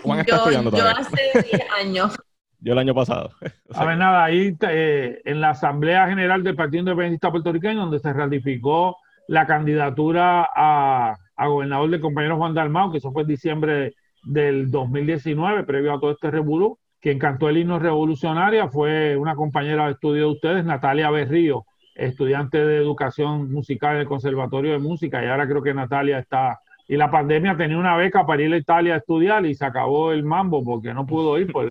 Juan, 0.04 0.20
está 0.20 0.51
yo, 0.51 0.62
yo 0.62 0.88
hace 0.88 1.45
10 1.51 1.62
años. 1.80 2.16
Yo 2.66 2.72
el 2.72 2.80
año 2.80 2.95
pasado. 2.95 3.30
a 3.74 3.86
ver, 3.86 3.97
nada, 3.97 4.24
ahí 4.24 4.56
eh, 4.70 5.22
en 5.26 5.41
la 5.41 5.49
Asamblea 5.49 6.08
General 6.08 6.41
del 6.43 6.56
Partido 6.56 6.80
Independentista 6.80 7.30
Puertorriqueño, 7.30 7.82
donde 7.82 7.99
se 7.99 8.14
ratificó 8.14 8.95
la 9.28 9.45
candidatura 9.45 10.47
a, 10.56 11.18
a 11.36 11.47
gobernador 11.47 11.89
del 11.89 11.99
compañero 11.99 12.38
Juan 12.38 12.54
Dalmao, 12.54 12.89
que 12.89 12.99
eso 12.99 13.12
fue 13.12 13.24
en 13.24 13.28
diciembre 13.28 13.95
del 14.24 14.72
2019, 14.72 15.64
previo 15.66 15.93
a 15.93 15.99
todo 15.99 16.12
este 16.12 16.32
revolú. 16.32 16.80
Quien 17.01 17.20
cantó 17.20 17.49
el 17.49 17.58
himno 17.58 17.80
revolucionaria 17.80 18.70
fue 18.70 19.18
una 19.18 19.36
compañera 19.36 19.88
de 19.88 19.91
estudio 19.91 20.28
de 20.28 20.32
ustedes, 20.32 20.64
Natalia 20.64 21.10
Berrío, 21.10 21.66
estudiante 21.95 22.66
de 22.66 22.78
educación 22.78 23.51
musical 23.51 23.95
en 23.95 24.01
el 24.01 24.08
Conservatorio 24.08 24.72
de 24.72 24.80
Música, 24.80 25.22
y 25.22 25.28
ahora 25.28 25.47
creo 25.49 25.62
que 25.62 25.74
Natalia 25.74 26.20
está 26.20 26.62
y 26.88 26.97
la 26.97 27.09
pandemia 27.09 27.55
tenía 27.55 27.77
una 27.77 27.95
beca 27.95 28.25
para 28.25 28.41
ir 28.41 28.53
a 28.53 28.57
Italia 28.57 28.95
a 28.95 28.97
estudiar 28.97 29.45
y 29.45 29.55
se 29.55 29.65
acabó 29.65 30.11
el 30.11 30.23
mambo 30.23 30.63
porque 30.63 30.93
no 30.93 31.05
pudo 31.05 31.38
ir, 31.38 31.51
por, 31.51 31.69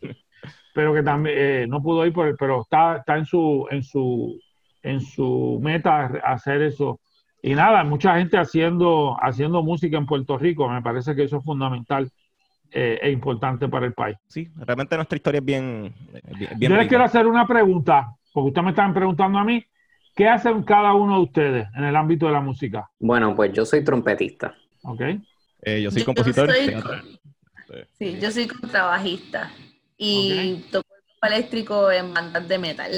pero 0.74 0.94
que 0.94 1.02
también 1.02 1.36
eh, 1.38 1.66
no 1.68 1.82
pudo 1.82 2.06
ir, 2.06 2.12
por, 2.12 2.36
pero 2.36 2.62
está, 2.62 2.96
está 2.96 3.16
en 3.16 3.26
su 3.26 3.66
en 3.70 3.82
su 3.82 4.38
en 4.82 5.00
su 5.00 5.60
meta 5.62 6.06
hacer 6.24 6.62
eso. 6.62 7.00
Y 7.42 7.54
nada, 7.54 7.84
mucha 7.84 8.16
gente 8.18 8.38
haciendo 8.38 9.16
haciendo 9.20 9.62
música 9.62 9.98
en 9.98 10.06
Puerto 10.06 10.38
Rico, 10.38 10.68
me 10.68 10.82
parece 10.82 11.14
que 11.14 11.24
eso 11.24 11.38
es 11.38 11.44
fundamental 11.44 12.10
eh, 12.70 12.98
e 13.02 13.10
importante 13.10 13.68
para 13.68 13.84
el 13.84 13.92
país. 13.92 14.16
Sí, 14.28 14.48
realmente 14.56 14.96
nuestra 14.96 15.16
historia 15.16 15.40
es 15.40 15.44
bien, 15.44 15.94
bien, 16.38 16.58
Yo 16.58 16.76
les 16.76 16.88
quiero 16.88 17.04
hacer 17.04 17.26
una 17.26 17.46
pregunta, 17.46 18.14
porque 18.32 18.48
ustedes 18.48 18.64
me 18.64 18.70
están 18.70 18.94
preguntando 18.94 19.38
a 19.38 19.44
mí, 19.44 19.62
¿qué 20.16 20.26
hacen 20.26 20.62
cada 20.62 20.94
uno 20.94 21.16
de 21.16 21.22
ustedes 21.22 21.68
en 21.76 21.84
el 21.84 21.94
ámbito 21.96 22.26
de 22.26 22.32
la 22.32 22.40
música? 22.40 22.88
Bueno, 22.98 23.36
pues 23.36 23.52
yo 23.52 23.66
soy 23.66 23.84
trompetista. 23.84 24.54
Ok. 24.82 25.00
Eh, 25.62 25.82
yo 25.82 25.90
soy 25.90 26.04
compositor. 26.04 26.50
sí, 27.98 28.18
yo 28.20 28.30
soy 28.30 28.48
contrabajista 28.48 29.50
y 29.96 30.64
toco 30.70 30.88
el 31.22 31.32
eléctrico 31.32 31.90
en 31.90 32.12
bandas 32.12 32.46
de 32.48 32.58
metal. 32.58 32.90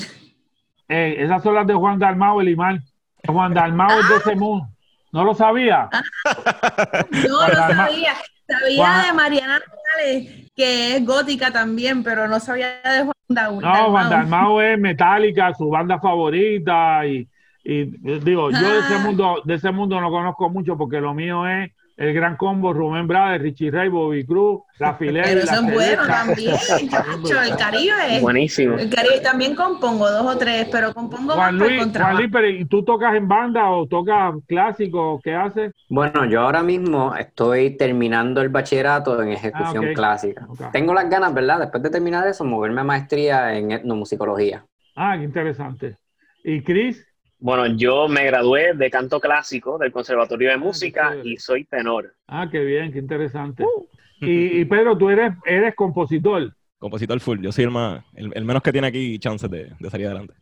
Eh, 0.88 1.16
esas 1.18 1.42
son 1.42 1.54
las 1.54 1.66
de 1.66 1.74
Juan 1.74 1.98
Dalmao, 1.98 2.40
Elimar. 2.40 2.80
Juan 3.26 3.54
Dalmao 3.54 4.00
es 4.00 4.08
de 4.08 4.16
ese 4.16 4.34
mundo. 4.34 4.68
¿No 5.12 5.24
lo 5.24 5.34
sabía? 5.34 5.88
no, 7.10 7.48
lo 7.48 7.54
sabía. 7.54 8.14
Sabía 8.46 9.04
de 9.06 9.12
Mariana 9.14 9.62
Morales, 9.66 10.50
que 10.54 10.96
es 10.96 11.04
gótica 11.06 11.50
también, 11.50 12.02
pero 12.02 12.28
no 12.28 12.40
sabía 12.40 12.80
de 12.82 13.04
Juan 13.04 13.14
Dalmao. 13.28 13.60
No, 13.60 13.90
Juan 13.90 14.10
Dalmao 14.10 14.60
es 14.60 14.78
metálica, 14.78 15.54
su 15.54 15.68
banda 15.68 15.98
favorita 15.98 17.06
y 17.06 17.28
y 17.64 17.84
digo, 18.20 18.50
yo 18.50 18.58
de 18.58 18.78
ese 18.80 18.94
ah. 18.94 19.02
mundo, 19.02 19.42
de 19.44 19.54
ese 19.54 19.70
mundo 19.72 19.98
no 20.00 20.10
conozco 20.10 20.50
mucho 20.50 20.76
porque 20.76 21.00
lo 21.00 21.14
mío 21.14 21.48
es 21.48 21.72
el 21.96 22.12
Gran 22.12 22.36
Combo, 22.36 22.72
Rubén 22.72 23.06
Brades, 23.06 23.40
Richie 23.40 23.70
Ray, 23.70 23.88
Bobby 23.88 24.26
Cruz, 24.26 24.62
La 24.78 24.94
Filera. 24.98 25.26
Pero 25.26 25.46
son 25.46 25.72
buenos 25.72 26.06
también, 26.06 26.54
el 27.50 27.56
Caribe. 27.56 28.20
Buenísimo. 28.20 28.76
El 28.76 28.90
Caribe 28.90 29.20
también 29.20 29.54
compongo 29.54 30.10
dos 30.10 30.34
o 30.34 30.38
tres, 30.38 30.68
pero 30.70 30.92
compongo 30.92 31.34
Juan 31.34 31.56
Luis, 31.56 31.82
Juan 31.96 32.16
Luis, 32.16 32.28
pero 32.30 32.48
¿y 32.48 32.64
tú 32.66 32.84
tocas 32.84 33.14
en 33.14 33.28
banda 33.28 33.70
o 33.70 33.86
tocas 33.86 34.34
clásico? 34.46 35.20
¿Qué 35.22 35.34
haces? 35.34 35.72
Bueno, 35.88 36.24
yo 36.26 36.40
ahora 36.40 36.62
mismo 36.62 37.14
estoy 37.14 37.76
terminando 37.76 38.42
el 38.42 38.48
bachillerato 38.48 39.22
en 39.22 39.30
ejecución 39.30 39.86
ah, 39.90 39.94
clásica. 39.94 40.46
Tengo 40.72 40.92
las 40.92 41.08
ganas, 41.08 41.32
¿verdad? 41.32 41.60
Después 41.60 41.82
de 41.82 41.90
terminar 41.90 42.26
eso, 42.26 42.44
moverme 42.44 42.80
a 42.80 42.84
maestría 42.84 43.56
en 43.56 43.70
etnomusicología. 43.70 44.64
Ah, 44.96 45.14
qué 45.16 45.24
interesante. 45.24 45.96
¿Y 46.42 46.60
Cris? 46.62 47.13
Bueno, 47.44 47.66
yo 47.76 48.08
me 48.08 48.24
gradué 48.24 48.72
de 48.72 48.90
canto 48.90 49.20
clásico 49.20 49.76
del 49.76 49.92
Conservatorio 49.92 50.48
de 50.48 50.54
ah, 50.54 50.58
Música 50.58 51.14
y 51.22 51.36
soy 51.36 51.66
tenor. 51.66 52.14
Ah, 52.26 52.48
qué 52.50 52.64
bien, 52.64 52.90
qué 52.90 52.98
interesante. 52.98 53.64
Uh. 53.64 53.86
Y, 54.22 54.64
Pedro, 54.64 54.96
tú 54.96 55.10
eres, 55.10 55.34
eres 55.44 55.74
compositor. 55.74 56.54
Compositor 56.78 57.20
full, 57.20 57.42
yo 57.42 57.52
soy 57.52 57.64
el, 57.64 57.70
más, 57.70 58.02
el, 58.14 58.44
menos 58.46 58.62
que 58.62 58.72
tiene 58.72 58.86
aquí 58.86 59.18
chances 59.18 59.50
de, 59.50 59.70
salir 59.90 60.06
adelante. 60.06 60.32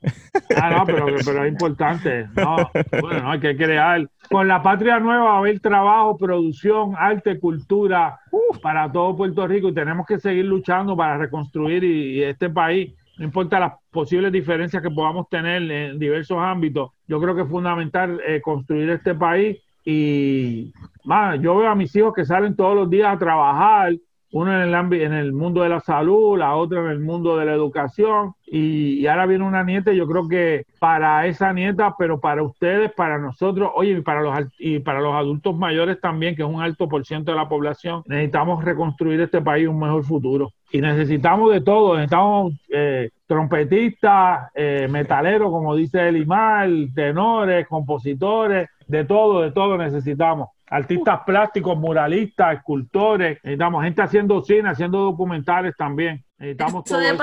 Ah, 0.55 0.70
no, 0.70 0.86
pero, 0.86 1.07
pero 1.26 1.44
es 1.44 1.50
importante. 1.50 2.28
No, 2.36 2.70
bueno, 3.00 3.32
hay 3.32 3.40
que 3.40 3.57
crear. 3.57 4.09
Con 4.30 4.46
la 4.46 4.62
Patria 4.62 5.00
Nueva 5.00 5.24
va 5.24 5.34
a 5.34 5.38
haber 5.38 5.59
trabajo, 5.59 6.16
producción, 6.16 6.94
arte, 6.96 7.40
cultura 7.40 8.20
para 8.62 8.92
todo 8.92 9.16
Puerto 9.16 9.44
Rico 9.48 9.70
y 9.70 9.74
tenemos 9.74 10.07
que 10.07 10.20
seguir 10.20 10.44
luchando 10.44 10.96
para 10.96 11.18
reconstruir 11.18 11.82
y 11.82 12.22
este 12.22 12.48
país 12.48 12.94
no 13.22 13.26
importa 13.26 13.60
las 13.60 13.74
posibles 13.92 14.32
diferencias 14.32 14.82
que 14.82 14.90
podamos 14.90 15.28
tener 15.28 15.70
en 15.70 15.96
diversos 15.96 16.38
ámbitos, 16.40 16.90
yo 17.06 17.20
creo 17.20 17.36
que 17.36 17.42
es 17.42 17.48
fundamental 17.48 18.20
eh, 18.26 18.40
construir 18.40 18.90
este 18.90 19.14
país 19.14 19.58
y 19.84 20.72
más, 21.04 21.40
yo 21.40 21.56
veo 21.56 21.68
a 21.68 21.76
mis 21.76 21.94
hijos 21.94 22.12
que 22.14 22.24
salen 22.24 22.56
todos 22.56 22.74
los 22.74 22.90
días 22.90 23.14
a 23.14 23.18
trabajar, 23.20 23.92
uno 24.32 24.62
en 24.62 25.12
el, 25.12 25.32
mundo 25.32 25.62
de 25.62 25.68
la 25.68 25.80
salud, 25.80 26.38
la 26.38 26.56
otra 26.56 26.80
en 26.80 26.88
el 26.88 27.00
mundo 27.00 27.36
de 27.36 27.44
la 27.44 27.52
educación, 27.52 28.34
y, 28.46 29.06
ahora 29.06 29.26
viene 29.26 29.44
una 29.44 29.62
nieta, 29.62 29.92
yo 29.92 30.06
creo 30.06 30.26
que 30.26 30.64
para 30.78 31.26
esa 31.26 31.52
nieta, 31.52 31.94
pero 31.98 32.18
para 32.18 32.42
ustedes, 32.42 32.90
para 32.92 33.18
nosotros, 33.18 33.70
oye, 33.74 33.92
y 33.92 34.00
para 34.00 34.22
los, 34.22 34.34
y 34.58 34.78
para 34.78 35.00
los 35.00 35.14
adultos 35.14 35.56
mayores 35.56 36.00
también, 36.00 36.34
que 36.34 36.42
es 36.42 36.48
un 36.48 36.62
alto 36.62 36.88
por 36.88 37.04
ciento 37.04 37.30
de 37.30 37.36
la 37.36 37.48
población, 37.48 38.02
necesitamos 38.06 38.64
reconstruir 38.64 39.20
este 39.20 39.42
país 39.42 39.68
un 39.68 39.78
mejor 39.78 40.02
futuro. 40.04 40.50
Y 40.70 40.80
necesitamos 40.80 41.52
de 41.52 41.60
todo, 41.60 41.94
necesitamos 41.96 42.54
eh, 42.70 43.10
trompetistas, 43.26 44.50
eh, 44.54 44.88
metaleros, 44.90 45.50
como 45.50 45.76
dice 45.76 46.08
Elimar, 46.08 46.70
tenores, 46.94 47.66
compositores, 47.68 48.68
de 48.86 49.04
todo, 49.04 49.42
de 49.42 49.52
todo 49.52 49.76
necesitamos 49.76 50.48
artistas 50.72 51.20
plásticos, 51.26 51.76
muralistas, 51.76 52.56
escultores, 52.56 53.38
necesitamos 53.42 53.84
gente 53.84 54.00
haciendo 54.00 54.42
cine, 54.42 54.70
haciendo 54.70 55.00
documentales 55.00 55.74
también. 55.76 56.24
Necesitamos 56.38 56.84
todo 56.84 57.00
eso. 57.00 57.22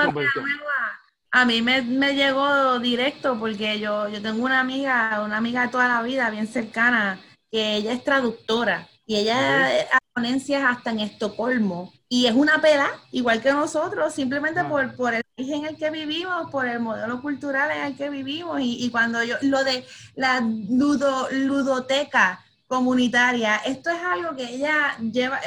a 1.32 1.44
mí 1.44 1.60
me, 1.60 2.14
llegó 2.14 2.78
directo 2.78 3.38
porque 3.40 3.80
yo, 3.80 4.08
yo 4.08 4.22
tengo 4.22 4.44
una 4.44 4.60
amiga, 4.60 5.20
una 5.24 5.38
amiga 5.38 5.62
de 5.62 5.68
toda 5.68 5.88
la 5.88 6.00
vida, 6.02 6.30
bien 6.30 6.46
cercana, 6.46 7.18
que 7.50 7.74
ella 7.74 7.92
es 7.92 8.04
traductora 8.04 8.86
y 9.04 9.16
ella 9.16 9.66
hace 9.66 9.88
ponencias 10.14 10.62
hasta 10.64 10.92
en 10.92 11.00
Estocolmo. 11.00 11.92
Y 12.08 12.26
es 12.26 12.34
una 12.34 12.60
peda, 12.60 12.88
igual 13.10 13.42
que 13.42 13.52
nosotros, 13.52 14.14
simplemente 14.14 14.60
ah. 14.60 14.68
por, 14.68 14.94
por 14.94 15.14
el 15.14 15.22
país 15.36 15.50
en 15.50 15.64
el 15.64 15.76
que 15.76 15.90
vivimos, 15.90 16.48
por 16.52 16.68
el 16.68 16.78
modelo 16.78 17.20
cultural 17.20 17.70
en 17.72 17.82
el 17.82 17.96
que 17.96 18.10
vivimos. 18.10 18.60
Y, 18.60 18.84
y 18.84 18.90
cuando 18.90 19.24
yo, 19.24 19.36
lo 19.42 19.64
de 19.64 19.84
la 20.14 20.40
ludo, 20.40 21.28
ludoteca, 21.32 22.44
comunitaria. 22.70 23.56
Esto 23.66 23.90
es 23.90 23.98
algo 24.00 24.36
que 24.36 24.44
ella 24.44 24.96
lleva, 24.98 25.40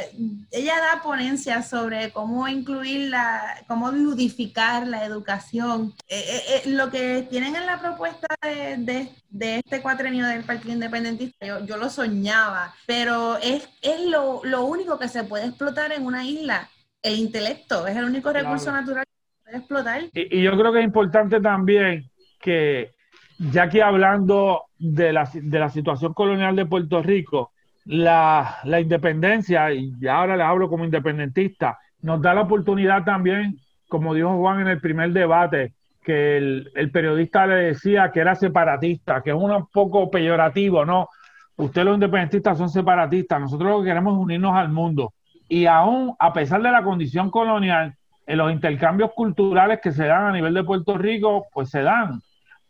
ella 0.51 0.73
da 0.77 1.01
ponencias 1.01 1.69
sobre 1.69 2.11
cómo 2.11 2.49
incluir 2.49 3.09
la, 3.09 3.63
cómo 3.65 3.91
ludificar 3.93 4.85
la 4.85 5.05
educación. 5.05 5.93
Eh, 6.09 6.19
eh, 6.19 6.41
eh, 6.49 6.69
lo 6.71 6.91
que 6.91 7.25
tienen 7.29 7.55
en 7.55 7.65
la 7.65 7.79
propuesta 7.79 8.27
de, 8.41 9.07
de, 9.29 9.55
este 9.59 9.81
cuatrenio 9.81 10.27
del 10.27 10.43
Partido 10.43 10.73
Independentista, 10.73 11.45
yo, 11.45 11.65
yo 11.65 11.77
lo 11.77 11.89
soñaba, 11.89 12.75
pero 12.85 13.37
es, 13.37 13.69
es 13.81 14.01
lo, 14.01 14.41
lo, 14.43 14.65
único 14.65 14.99
que 14.99 15.07
se 15.07 15.23
puede 15.23 15.45
explotar 15.45 15.93
en 15.93 16.05
una 16.05 16.25
isla. 16.25 16.69
El 17.01 17.15
intelecto 17.15 17.87
es 17.87 17.95
el 17.95 18.03
único 18.03 18.33
recurso 18.33 18.69
natural 18.69 19.05
que 19.05 19.11
se 19.13 19.43
puede 19.45 19.57
explotar. 19.59 20.01
Y, 20.11 20.39
y 20.39 20.43
yo 20.43 20.57
creo 20.57 20.73
que 20.73 20.79
es 20.79 20.85
importante 20.85 21.39
también 21.39 22.11
que 22.41 22.91
ya 23.37 23.69
que 23.69 23.81
hablando 23.81 24.65
de 24.77 25.13
la, 25.13 25.29
de 25.33 25.59
la 25.59 25.69
situación 25.69 26.13
colonial 26.13 26.55
de 26.55 26.65
Puerto 26.65 27.01
Rico, 27.01 27.51
la, 27.85 28.57
la, 28.63 28.79
independencia, 28.79 29.71
y 29.73 29.93
ahora 30.07 30.37
le 30.37 30.43
hablo 30.43 30.69
como 30.69 30.85
independentista, 30.85 31.77
nos 32.01 32.21
da 32.21 32.33
la 32.33 32.41
oportunidad 32.41 33.03
también, 33.03 33.57
como 33.89 34.13
dijo 34.13 34.37
Juan 34.37 34.61
en 34.61 34.67
el 34.67 34.79
primer 34.79 35.11
debate, 35.11 35.73
que 36.03 36.37
el, 36.37 36.71
el 36.75 36.91
periodista 36.91 37.47
le 37.47 37.55
decía 37.55 38.11
que 38.11 38.19
era 38.19 38.35
separatista, 38.35 39.21
que 39.21 39.31
es 39.31 39.35
un 39.35 39.67
poco 39.71 40.09
peyorativo, 40.11 40.85
¿no? 40.85 41.07
Ustedes 41.55 41.85
los 41.85 41.95
independentistas 41.95 42.57
son 42.57 42.69
separatistas, 42.69 43.39
nosotros 43.39 43.69
lo 43.69 43.79
que 43.81 43.89
queremos 43.89 44.13
es 44.13 44.19
unirnos 44.19 44.55
al 44.55 44.69
mundo. 44.69 45.13
Y 45.47 45.65
aún, 45.65 46.15
a 46.19 46.33
pesar 46.33 46.61
de 46.61 46.71
la 46.71 46.83
condición 46.83 47.29
colonial, 47.29 47.95
en 48.25 48.37
los 48.37 48.51
intercambios 48.51 49.11
culturales 49.13 49.79
que 49.81 49.91
se 49.91 50.05
dan 50.05 50.25
a 50.25 50.31
nivel 50.31 50.53
de 50.53 50.63
Puerto 50.63 50.97
Rico, 50.97 51.45
pues 51.53 51.69
se 51.69 51.81
dan. 51.81 52.21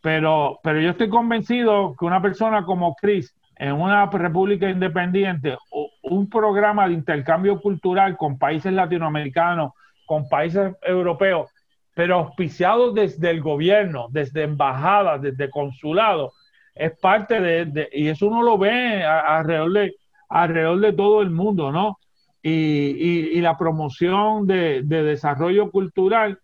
Pero, 0.04 0.60
pero 0.62 0.82
yo 0.82 0.90
estoy 0.90 1.08
convencido 1.08 1.96
que 1.98 2.04
una 2.04 2.20
persona 2.20 2.66
como 2.66 2.94
Chris, 2.94 3.34
en 3.56 3.72
una 3.72 4.04
república 4.04 4.68
independiente, 4.68 5.56
un 6.02 6.28
programa 6.28 6.86
de 6.86 6.92
intercambio 6.92 7.58
cultural 7.58 8.14
con 8.18 8.38
países 8.38 8.70
latinoamericanos, 8.70 9.72
con 10.04 10.28
países 10.28 10.74
europeos, 10.82 11.50
pero 11.94 12.16
auspiciado 12.16 12.92
desde 12.92 13.30
el 13.30 13.40
gobierno, 13.40 14.08
desde 14.10 14.42
embajadas, 14.42 15.22
desde 15.22 15.48
consulados, 15.48 16.34
es 16.74 16.92
parte 17.00 17.40
de, 17.40 17.88
y 17.90 18.08
eso 18.08 18.26
uno 18.26 18.42
lo 18.42 18.58
ve 18.58 19.02
alrededor 19.04 19.72
de, 19.72 19.94
alrededor 20.28 20.80
de 20.80 20.92
todo 20.92 21.22
el 21.22 21.30
mundo, 21.30 21.72
¿no? 21.72 21.96
y, 22.42 23.40
la 23.40 23.56
promoción 23.56 24.46
de, 24.46 24.82
desarrollo 24.82 25.70
cultural 25.70 26.38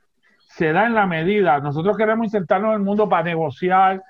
se 0.61 0.75
da 0.75 0.87
en 0.87 0.93
la 0.93 1.07
medida. 1.07 1.59
Nosotros 1.59 1.97
queremos 1.97 2.27
insertarnos 2.27 2.75
en 2.75 2.81
el 2.81 2.85
mundo 2.85 3.09
para 3.09 3.23
negociar, 3.23 4.03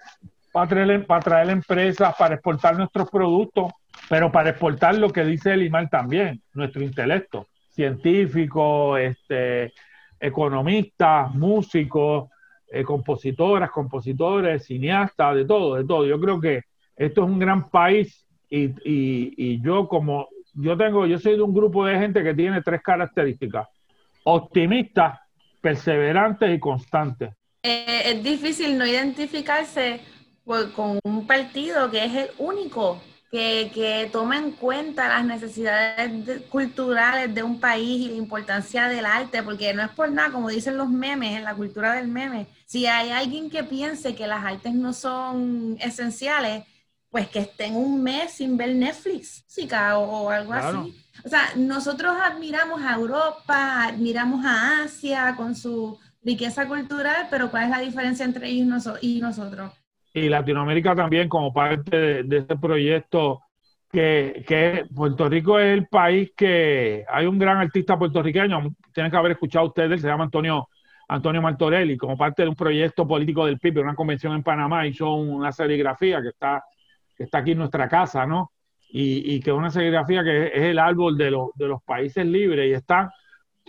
para 0.51 0.69
traer, 0.69 1.07
para 1.07 1.21
traer 1.21 1.51
empresas, 1.51 2.13
para 2.19 2.35
exportar 2.35 2.77
nuestros 2.77 3.09
productos, 3.09 3.71
pero 4.09 4.33
para 4.33 4.51
exportar 4.51 4.97
lo 4.97 5.11
que 5.11 5.23
dice 5.25 5.53
el 5.53 5.63
IMAL 5.63 5.89
también, 5.89 6.43
nuestro 6.53 6.83
intelecto, 6.83 7.47
científico, 7.71 8.97
este, 8.97 9.73
economistas, 10.19 11.33
músicos, 11.37 12.29
eh, 12.69 12.83
compositoras, 12.83 13.71
compositores, 13.71 14.67
cineastas, 14.67 15.37
de 15.37 15.45
todo, 15.45 15.77
de 15.77 15.85
todo. 15.85 16.05
Yo 16.05 16.19
creo 16.19 16.41
que 16.41 16.63
esto 16.97 17.23
es 17.23 17.31
un 17.31 17.39
gran 17.39 17.71
país 17.71 18.27
y, 18.51 18.75
y 18.85 19.63
yo 19.63 19.87
como 19.87 20.27
yo 20.55 20.77
tengo, 20.77 21.07
yo 21.07 21.17
soy 21.21 21.37
de 21.37 21.43
un 21.43 21.55
grupo 21.55 21.87
de 21.87 21.97
gente 21.97 22.25
que 22.25 22.35
tiene 22.35 22.61
tres 22.61 22.83
características: 22.83 23.69
optimistas, 24.25 25.21
perseverantes 25.61 26.55
y 26.55 26.59
constantes. 26.59 27.31
Eh, 27.63 28.03
es 28.07 28.23
difícil 28.23 28.79
no 28.79 28.87
identificarse 28.87 30.01
con 30.75 30.99
un 31.05 31.27
partido 31.27 31.91
que 31.91 32.05
es 32.05 32.15
el 32.15 32.31
único 32.39 33.01
que, 33.31 33.71
que, 33.73 34.09
toma 34.11 34.39
en 34.39 34.51
cuenta 34.53 35.07
las 35.07 35.25
necesidades 35.25 36.43
culturales 36.49 37.33
de 37.33 37.45
un 37.45 37.61
país 37.61 38.07
y 38.07 38.09
la 38.09 38.17
importancia 38.17 38.89
del 38.89 39.07
arte, 39.07 39.43
porque 39.45 39.73
no 39.73 39.83
es 39.83 39.91
por 39.91 40.11
nada, 40.11 40.33
como 40.33 40.49
dicen 40.49 40.77
los 40.77 40.89
memes, 40.89 41.37
en 41.37 41.45
la 41.45 41.55
cultura 41.55 41.95
del 41.95 42.09
meme, 42.09 42.49
si 42.67 42.87
hay 42.87 43.11
alguien 43.11 43.49
que 43.49 43.63
piense 43.63 44.17
que 44.17 44.27
las 44.27 44.45
artes 44.45 44.75
no 44.75 44.93
son 44.93 45.77
esenciales, 45.81 46.65
pues 47.11 47.29
que 47.29 47.41
estén 47.41 47.77
un 47.77 48.03
mes 48.03 48.33
sin 48.33 48.57
ver 48.57 48.75
Netflix, 48.75 49.45
música 49.45 49.99
o, 49.99 50.31
algo 50.31 50.53
así. 50.53 50.97
O 51.25 51.29
sea, 51.29 51.43
nosotros 51.57 52.13
admiramos 52.23 52.83
a 52.83 52.95
Europa, 52.95 53.85
admiramos 53.85 54.45
a 54.45 54.85
Asia 54.85 55.35
con 55.37 55.55
su 55.55 55.99
riqueza 56.23 56.67
cultural, 56.67 57.29
pero 57.31 57.51
¿cuál 57.51 57.65
es 57.65 57.71
la 57.71 57.81
diferencia 57.81 58.25
entre 58.25 58.49
ellos 58.49 58.89
y 59.01 59.21
nosotros? 59.21 59.73
Y 60.13 60.29
Latinoamérica 60.29 60.95
también 60.95 61.29
como 61.29 61.53
parte 61.53 62.25
de, 62.25 62.37
este 62.39 62.57
proyecto 62.57 63.43
que, 63.91 64.45
que, 64.47 64.85
Puerto 64.95 65.29
Rico 65.29 65.59
es 65.59 65.79
el 65.79 65.87
país 65.87 66.33
que 66.37 67.05
hay 67.09 67.27
un 67.27 67.39
gran 67.39 67.59
artista 67.59 67.99
puertorriqueño, 67.99 68.75
tienen 68.93 69.11
que 69.11 69.17
haber 69.17 69.33
escuchado 69.33 69.67
ustedes, 69.67 70.01
se 70.01 70.09
llama 70.09 70.25
Antonio 70.25 70.69
Antonio 71.11 71.43
Martorelli, 71.43 71.97
como 71.97 72.17
parte 72.17 72.43
de 72.43 72.49
un 72.49 72.55
proyecto 72.55 73.07
político 73.07 73.45
del 73.45 73.59
PIB, 73.59 73.81
una 73.81 73.97
convención 73.97 74.33
en 74.33 74.45
Panamá, 74.45 74.87
hizo 74.87 75.13
una 75.13 75.51
serigrafía 75.51 76.23
que 76.23 76.29
está 76.29 76.65
que 77.17 77.25
está 77.25 77.39
aquí 77.39 77.51
en 77.51 77.59
nuestra 77.59 77.89
casa, 77.89 78.25
¿no? 78.25 78.53
Y, 78.93 79.35
y 79.35 79.41
que 79.41 79.51
es 79.51 79.57
una 79.57 79.71
serigrafía 79.71 80.25
que 80.25 80.47
es, 80.47 80.53
el 80.55 80.79
árbol 80.79 81.17
de, 81.17 81.37
de 81.55 81.69
los 81.69 81.83
países 81.83 82.27
libres 82.27 82.69
y 82.69 82.73
está 82.73 83.13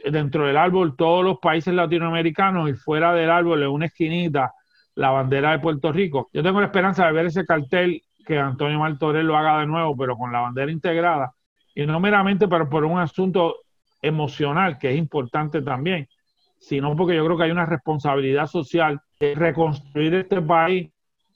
dentro 0.03 0.47
del 0.47 0.57
árbol 0.57 0.95
todos 0.95 1.23
los 1.23 1.37
países 1.39 1.73
latinoamericanos 1.73 2.69
y 2.69 2.73
fuera 2.73 3.13
del 3.13 3.29
árbol 3.29 3.61
en 3.61 3.69
una 3.69 3.85
esquinita 3.85 4.53
la 4.95 5.11
bandera 5.11 5.51
de 5.51 5.59
Puerto 5.59 5.91
Rico. 5.91 6.29
Yo 6.33 6.43
tengo 6.43 6.59
la 6.59 6.67
esperanza 6.67 7.05
de 7.05 7.11
ver 7.13 7.27
ese 7.27 7.45
cartel 7.45 8.01
que 8.25 8.37
Antonio 8.37 8.79
Martorell 8.79 9.25
lo 9.25 9.37
haga 9.37 9.59
de 9.59 9.67
nuevo, 9.67 9.95
pero 9.95 10.17
con 10.17 10.31
la 10.31 10.41
bandera 10.41 10.71
integrada 10.71 11.31
y 11.73 11.85
no 11.85 11.99
meramente 11.99 12.47
pero 12.47 12.69
por 12.69 12.85
un 12.85 12.99
asunto 12.99 13.57
emocional 14.01 14.77
que 14.77 14.91
es 14.91 14.97
importante 14.97 15.61
también, 15.61 16.07
sino 16.59 16.95
porque 16.95 17.15
yo 17.15 17.25
creo 17.25 17.37
que 17.37 17.43
hay 17.43 17.51
una 17.51 17.65
responsabilidad 17.65 18.47
social 18.47 18.99
de 19.19 19.35
reconstruir 19.35 20.15
este 20.15 20.41
país, 20.41 20.91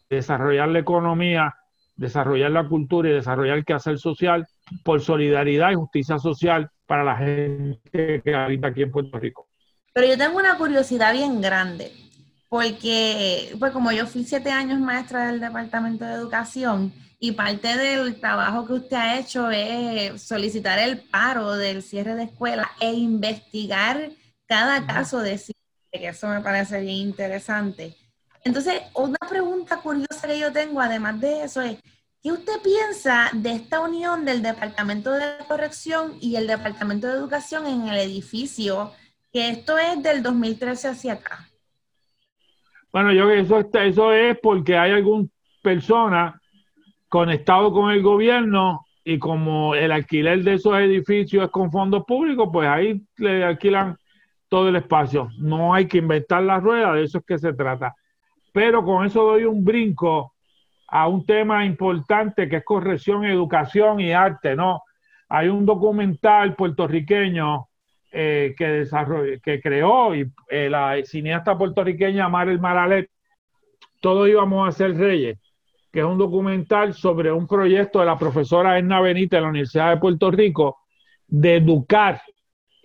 desarrollar 0.09 0.69
la 0.69 0.79
economía 0.79 1.55
desarrollar 1.95 2.51
la 2.51 2.67
cultura 2.67 3.09
y 3.09 3.13
desarrollar 3.13 3.57
el 3.57 3.65
quehacer 3.65 3.97
social 3.97 4.47
por 4.83 5.01
solidaridad 5.01 5.71
y 5.71 5.75
justicia 5.75 6.19
social 6.19 6.69
para 6.85 7.03
la 7.03 7.17
gente 7.17 8.21
que 8.23 8.35
habita 8.35 8.67
aquí 8.67 8.83
en 8.83 8.91
Puerto 8.91 9.17
Rico. 9.19 9.47
Pero 9.93 10.07
yo 10.07 10.17
tengo 10.17 10.37
una 10.37 10.57
curiosidad 10.57 11.13
bien 11.13 11.41
grande, 11.41 11.91
porque 12.49 13.55
pues 13.59 13.71
como 13.71 13.91
yo 13.91 14.05
fui 14.07 14.23
siete 14.23 14.51
años 14.51 14.79
maestra 14.79 15.27
del 15.27 15.39
Departamento 15.39 16.05
de 16.05 16.13
Educación 16.13 16.93
y 17.19 17.31
parte 17.31 17.77
del 17.77 18.19
trabajo 18.19 18.67
que 18.67 18.73
usted 18.73 18.97
ha 18.97 19.19
hecho 19.19 19.49
es 19.49 20.21
solicitar 20.21 20.79
el 20.79 20.99
paro 20.99 21.53
del 21.53 21.81
cierre 21.81 22.15
de 22.15 22.23
escuelas 22.23 22.67
e 22.81 22.93
investigar 22.93 24.11
cada 24.47 24.85
caso 24.85 25.19
de 25.19 25.37
cierre, 25.37 25.59
que 25.91 26.07
eso 26.09 26.27
me 26.27 26.41
parece 26.41 26.81
bien 26.81 26.97
interesante. 26.97 27.95
Entonces, 28.45 28.83
una 28.93 29.17
pregunta 29.27 29.81
curiosa 29.81 30.27
que 30.27 30.39
yo 30.39 30.53
tengo, 30.53 30.79
además 30.79 31.19
de 31.19 31.43
eso, 31.43 31.63
es, 31.63 31.81
¿qué 32.21 32.31
usted 32.31 32.61
piensa 32.63 33.31
de 33.33 33.53
esta 33.53 33.81
unión 33.81 34.23
del 34.23 34.43
Departamento 34.43 35.11
de 35.11 35.25
Corrección 35.47 36.13
y 36.21 36.35
el 36.35 36.45
Departamento 36.45 37.07
de 37.07 37.13
Educación 37.13 37.65
en 37.65 37.87
el 37.87 37.97
edificio? 37.97 38.91
Que 39.33 39.49
esto 39.49 39.79
es 39.79 40.01
del 40.03 40.21
2013 40.21 40.89
hacia 40.89 41.13
acá. 41.13 41.49
Bueno, 42.93 43.11
yo 43.13 43.31
eso, 43.31 43.67
eso 43.73 44.13
es 44.13 44.37
porque 44.39 44.77
hay 44.77 44.91
alguna 44.91 45.27
persona 45.63 46.39
conectado 47.09 47.73
con 47.73 47.89
el 47.89 48.03
gobierno 48.03 48.85
y 49.03 49.17
como 49.17 49.73
el 49.73 49.91
alquiler 49.91 50.43
de 50.43 50.53
esos 50.53 50.77
edificios 50.77 51.45
es 51.45 51.49
con 51.49 51.71
fondos 51.71 52.05
públicos, 52.05 52.47
pues 52.53 52.69
ahí 52.69 53.01
le 53.17 53.43
alquilan 53.43 53.97
todo 54.47 54.69
el 54.69 54.75
espacio. 54.75 55.29
No 55.39 55.73
hay 55.73 55.87
que 55.87 55.97
inventar 55.97 56.43
la 56.43 56.59
rueda, 56.59 56.93
de 56.93 57.03
eso 57.03 57.17
es 57.17 57.25
que 57.25 57.39
se 57.39 57.51
trata 57.51 57.95
pero 58.55 58.85
con 58.85 59.05
eso 59.05 59.21
doy 59.21 59.43
un 59.43 59.65
brinco 59.65 60.33
a 60.87 61.09
un 61.09 61.25
tema 61.25 61.65
importante 61.65 62.47
que 62.47 62.55
es 62.55 62.63
corrección, 62.63 63.25
educación 63.25 63.99
y 63.99 64.13
arte, 64.13 64.55
¿no? 64.55 64.81
Hay 65.27 65.49
un 65.49 65.65
documental 65.65 66.55
puertorriqueño 66.55 67.67
eh, 68.13 68.55
que, 68.57 68.87
que 69.43 69.59
creó 69.59 70.15
y 70.15 70.31
eh, 70.49 70.69
la 70.69 70.95
cineasta 71.03 71.57
puertorriqueña 71.57 72.29
Marel 72.29 72.61
Maralet, 72.61 73.09
Todos 73.99 74.29
íbamos 74.29 74.69
a 74.69 74.71
ser 74.71 74.95
reyes, 74.95 75.37
que 75.91 75.99
es 75.99 76.05
un 76.05 76.17
documental 76.17 76.93
sobre 76.93 77.33
un 77.33 77.47
proyecto 77.47 77.99
de 77.99 78.05
la 78.05 78.17
profesora 78.17 78.79
Edna 78.79 79.01
Benítez 79.01 79.31
de 79.31 79.41
la 79.41 79.49
Universidad 79.49 79.89
de 79.89 79.99
Puerto 79.99 80.31
Rico 80.31 80.77
de 81.27 81.57
educar 81.57 82.21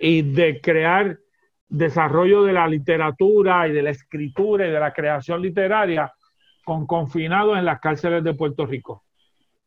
y 0.00 0.22
de 0.22 0.60
crear 0.60 1.16
desarrollo 1.70 2.42
de 2.42 2.52
la 2.52 2.68
literatura 2.68 3.66
y 3.68 3.72
de 3.72 3.82
la 3.82 3.90
escritura 3.90 4.66
y 4.66 4.70
de 4.70 4.80
la 4.80 4.92
creación 4.92 5.40
literaria 5.40 6.12
con 6.64 6.86
confinados 6.86 7.56
en 7.56 7.64
las 7.64 7.80
cárceles 7.80 8.22
de 8.22 8.34
Puerto 8.34 8.66
Rico. 8.66 9.04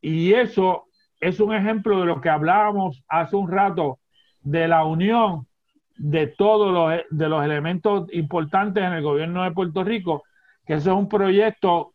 Y 0.01 0.33
eso 0.33 0.85
es 1.19 1.39
un 1.39 1.53
ejemplo 1.55 2.01
de 2.01 2.05
lo 2.05 2.19
que 2.21 2.29
hablábamos 2.29 3.03
hace 3.07 3.35
un 3.37 3.49
rato 3.49 3.99
de 4.41 4.67
la 4.67 4.83
unión 4.83 5.47
de 5.95 6.27
todos 6.27 6.73
los, 6.73 7.01
de 7.09 7.29
los 7.29 7.43
elementos 7.45 8.07
importantes 8.11 8.83
en 8.83 8.93
el 8.93 9.01
gobierno 9.01 9.43
de 9.43 9.51
Puerto 9.51 9.83
Rico, 9.83 10.23
que 10.65 10.73
eso 10.73 10.91
es 10.91 10.97
un 10.97 11.07
proyecto 11.07 11.93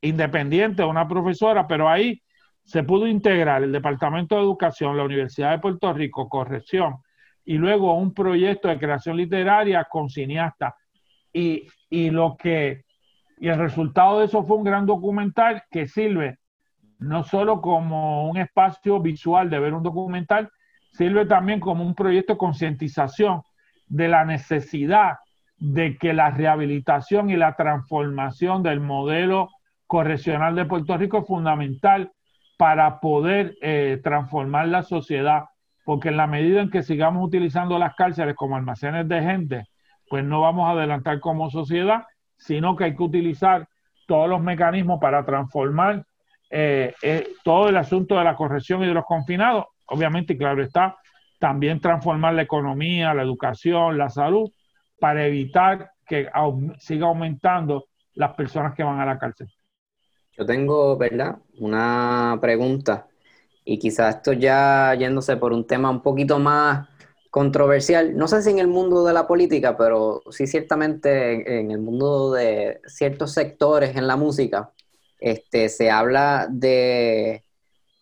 independiente 0.00 0.82
de 0.82 0.88
una 0.88 1.06
profesora, 1.06 1.66
pero 1.66 1.88
ahí 1.88 2.22
se 2.64 2.82
pudo 2.82 3.06
integrar 3.06 3.62
el 3.62 3.72
Departamento 3.72 4.36
de 4.36 4.42
Educación, 4.42 4.96
la 4.96 5.04
Universidad 5.04 5.50
de 5.50 5.58
Puerto 5.58 5.92
Rico, 5.92 6.28
Corrección, 6.28 6.96
y 7.44 7.54
luego 7.54 7.94
un 7.94 8.14
proyecto 8.14 8.68
de 8.68 8.78
creación 8.78 9.16
literaria 9.16 9.84
con 9.90 10.08
cineastas. 10.08 10.74
Y, 11.32 11.66
y, 11.88 12.10
lo 12.10 12.36
que, 12.36 12.84
y 13.38 13.48
el 13.48 13.58
resultado 13.58 14.18
de 14.18 14.26
eso 14.26 14.44
fue 14.44 14.56
un 14.56 14.64
gran 14.64 14.86
documental 14.86 15.62
que 15.70 15.86
sirve 15.86 16.38
no 17.02 17.24
solo 17.24 17.60
como 17.60 18.28
un 18.28 18.36
espacio 18.36 19.00
visual 19.00 19.50
de 19.50 19.58
ver 19.58 19.74
un 19.74 19.82
documental, 19.82 20.50
sirve 20.92 21.26
también 21.26 21.60
como 21.60 21.84
un 21.84 21.94
proyecto 21.94 22.34
de 22.34 22.38
concientización 22.38 23.42
de 23.88 24.08
la 24.08 24.24
necesidad 24.24 25.18
de 25.58 25.96
que 25.96 26.12
la 26.12 26.30
rehabilitación 26.30 27.30
y 27.30 27.36
la 27.36 27.54
transformación 27.54 28.62
del 28.62 28.80
modelo 28.80 29.50
correccional 29.86 30.54
de 30.54 30.64
Puerto 30.64 30.96
Rico 30.96 31.18
es 31.18 31.26
fundamental 31.26 32.10
para 32.56 33.00
poder 33.00 33.56
eh, 33.60 34.00
transformar 34.02 34.68
la 34.68 34.82
sociedad 34.82 35.44
porque 35.84 36.08
en 36.08 36.16
la 36.16 36.26
medida 36.26 36.60
en 36.60 36.70
que 36.70 36.82
sigamos 36.82 37.24
utilizando 37.24 37.78
las 37.78 37.94
cárceles 37.94 38.34
como 38.36 38.56
almacenes 38.56 39.08
de 39.08 39.22
gente, 39.22 39.64
pues 40.08 40.24
no 40.24 40.40
vamos 40.40 40.68
a 40.68 40.72
adelantar 40.72 41.20
como 41.20 41.50
sociedad, 41.50 42.04
sino 42.36 42.76
que 42.76 42.84
hay 42.84 42.96
que 42.96 43.02
utilizar 43.02 43.68
todos 44.06 44.28
los 44.28 44.42
mecanismos 44.42 45.00
para 45.00 45.24
transformar 45.24 46.04
eh, 46.50 46.94
eh, 47.02 47.28
todo 47.44 47.68
el 47.68 47.76
asunto 47.76 48.16
de 48.18 48.24
la 48.24 48.36
corrección 48.36 48.82
y 48.82 48.86
de 48.86 48.94
los 48.94 49.04
confinados. 49.04 49.64
Obviamente, 49.86 50.36
claro 50.36 50.62
está, 50.62 50.96
también 51.38 51.80
transformar 51.80 52.34
la 52.34 52.42
economía, 52.42 53.14
la 53.14 53.22
educación, 53.22 53.96
la 53.98 54.10
salud, 54.10 54.50
para 55.00 55.26
evitar 55.26 55.92
que 56.06 56.28
siga 56.78 57.06
aumentando 57.06 57.86
las 58.14 58.34
personas 58.34 58.74
que 58.74 58.82
van 58.82 59.00
a 59.00 59.06
la 59.06 59.18
cárcel. 59.18 59.48
Yo 60.32 60.46
tengo, 60.46 60.96
¿verdad? 60.96 61.38
Una 61.58 62.38
pregunta 62.40 63.06
y 63.64 63.78
quizás 63.78 64.16
esto 64.16 64.32
ya 64.32 64.94
yéndose 64.94 65.36
por 65.36 65.52
un 65.52 65.66
tema 65.66 65.90
un 65.90 66.02
poquito 66.02 66.38
más 66.38 66.88
controversial, 67.30 68.14
no 68.16 68.28
sé 68.28 68.42
si 68.42 68.50
en 68.50 68.58
el 68.58 68.68
mundo 68.68 69.04
de 69.06 69.14
la 69.14 69.26
política, 69.26 69.76
pero 69.76 70.22
sí 70.30 70.46
ciertamente 70.46 71.60
en, 71.60 71.70
el 71.70 71.78
mundo 71.78 72.32
de 72.32 72.80
ciertos 72.86 73.32
sectores 73.32 73.96
en 73.96 74.06
la 74.06 74.16
música, 74.16 74.70
este, 75.18 75.70
se 75.70 75.90
habla 75.90 76.46
de, 76.50 77.42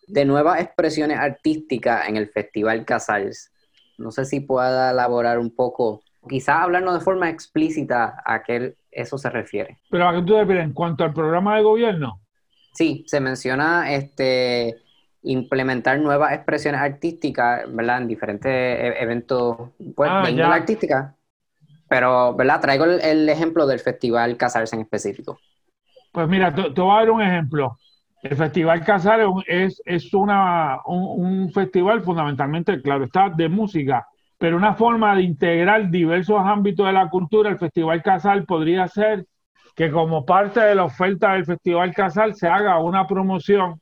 de 0.07 0.25
nuevas 0.25 0.59
expresiones 0.59 1.17
artísticas 1.17 2.09
en 2.09 2.17
el 2.17 2.29
Festival 2.29 2.83
Casals. 2.83 3.51
No 3.97 4.11
sé 4.11 4.25
si 4.25 4.41
pueda 4.41 4.91
elaborar 4.91 5.39
un 5.39 5.55
poco, 5.55 6.01
quizás 6.27 6.57
hablarnos 6.57 6.95
de 6.95 7.05
forma 7.05 7.29
explícita 7.29 8.21
a 8.25 8.43
qué 8.43 8.75
eso 8.91 9.17
se 9.17 9.29
refiere. 9.29 9.79
Pero 9.89 10.09
a 10.09 10.13
qué 10.13 10.19
tú 10.19 10.33
te 10.33 10.39
refieres, 10.39 10.65
en 10.65 10.73
cuanto 10.73 11.05
al 11.05 11.13
programa 11.13 11.55
de 11.55 11.63
gobierno. 11.63 12.19
Sí, 12.73 13.05
se 13.07 13.21
menciona 13.21 13.93
este 13.93 14.81
implementar 15.23 15.99
nuevas 15.99 16.33
expresiones 16.33 16.81
artísticas, 16.81 17.63
¿verdad? 17.67 18.01
En 18.01 18.07
diferentes 18.07 18.51
e-, 18.51 19.01
eventos 19.01 19.57
pues, 19.95 20.09
ah, 20.11 20.23
de 20.29 20.43
artística. 20.43 21.15
Pero, 21.87 22.33
¿verdad? 22.35 22.61
Traigo 22.61 22.85
el, 22.85 23.27
ejemplo 23.29 23.67
del 23.67 23.79
Festival 23.79 24.37
Casarse 24.37 24.75
en 24.75 24.83
específico. 24.83 25.39
Pues 26.11 26.27
mira, 26.27 26.53
te, 26.53 26.81
voy 26.81 26.91
a 26.91 26.99
dar 26.99 27.11
un 27.11 27.21
ejemplo. 27.21 27.77
El 28.21 28.37
Festival 28.37 28.85
Casar 28.85 29.19
es, 29.47 29.81
es 29.83 30.13
una, 30.13 30.79
un, 30.85 31.51
festival 31.51 32.01
fundamentalmente, 32.01 32.81
claro 32.81 33.05
está, 33.05 33.29
de 33.29 33.49
música, 33.49 34.07
pero 34.37 34.57
una 34.57 34.75
forma 34.75 35.15
de 35.15 35.23
integrar 35.23 35.89
diversos 35.89 36.39
ámbitos 36.39 36.85
de 36.85 36.93
la 36.93 37.09
cultura. 37.09 37.49
El 37.49 37.57
Festival 37.57 38.03
Casal 38.03 38.45
podría 38.45 38.87
ser 38.87 39.25
que 39.75 39.89
como 39.89 40.25
parte 40.25 40.59
de 40.59 40.75
la 40.75 40.83
oferta 40.83 41.33
del 41.33 41.45
Festival 41.45 41.93
Casal 41.93 42.35
se 42.35 42.47
haga 42.47 42.79
una 42.79 43.07
promoción 43.07 43.81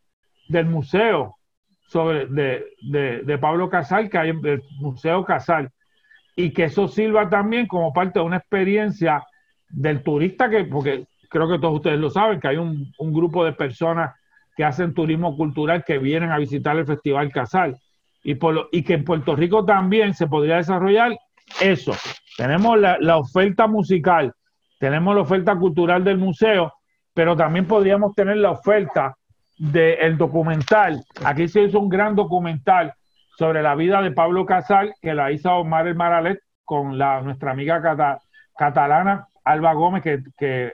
del 0.50 0.66
museo 0.66 1.36
sobre, 1.88 2.26
de, 2.28 2.66
de, 3.24 3.38
Pablo 3.38 3.70
Casal, 3.70 4.10
que 4.10 4.18
hay 4.18 4.30
el 4.30 4.62
Museo 4.80 5.24
Casal, 5.24 5.70
y 6.36 6.52
que 6.52 6.66
eso 6.66 6.88
sirva 6.88 7.30
también 7.30 7.68
como 7.68 7.94
parte 7.94 8.20
de 8.20 8.26
una 8.26 8.38
experiencia 8.38 9.24
del 9.70 10.04
turista, 10.04 10.50
que, 10.50 10.66
porque 10.66 11.06
creo 11.30 11.50
que 11.50 11.60
todos 11.60 11.76
ustedes 11.76 12.00
lo 12.00 12.10
saben, 12.10 12.40
que 12.40 12.48
hay 12.48 12.58
un, 12.58 12.92
grupo 13.00 13.46
de 13.46 13.54
personas 13.54 14.16
que 14.56 14.64
hacen 14.64 14.94
turismo 14.94 15.38
cultural 15.38 15.84
que 15.86 15.98
vienen 15.98 16.32
a 16.32 16.38
visitar 16.38 16.78
el 16.78 16.86
Festival 16.86 17.32
Casal. 17.32 17.78
Y, 18.24 18.36
por 18.36 18.68
y 18.72 18.84
que 18.84 18.96
en 18.96 19.06
Puerto 19.06 19.36
Rico 19.36 19.64
también 19.64 20.14
se 20.14 20.28
podría 20.28 20.58
desarrollar 20.58 21.18
eso. 21.62 21.94
Tenemos 22.36 22.78
la, 22.78 22.98
la 23.00 23.18
oferta 23.18 23.66
musical, 23.68 24.34
tenemos 24.78 25.16
la 25.16 25.22
oferta 25.22 25.56
cultural 25.56 26.04
del 26.04 26.18
museo, 26.18 26.74
pero 27.14 27.36
también 27.36 27.66
podríamos 27.66 28.14
tener 28.14 28.38
la 28.38 28.52
oferta 28.52 29.16
del 29.60 30.18
documental. 30.18 31.04
Aquí 31.24 31.48
se 31.50 31.64
hizo 31.64 31.80
un 31.80 31.90
gran 31.90 32.16
documental 32.16 32.94
sobre 33.38 33.62
la 33.62 33.76
vida 33.76 34.02
de 34.02 34.12
Pablo 34.12 34.46
Casal, 34.46 34.94
que 35.02 35.14
la 35.14 35.32
hizo 35.32 35.54
Omar 35.54 35.88
El 35.88 35.96
Maralet 35.96 36.40
con 36.64 36.98
la, 36.98 37.22
nuestra 37.22 37.52
amiga 37.52 37.82
catalana 38.58 39.28
Alba 39.44 39.74
Gómez, 39.74 40.04
que, 40.04 40.74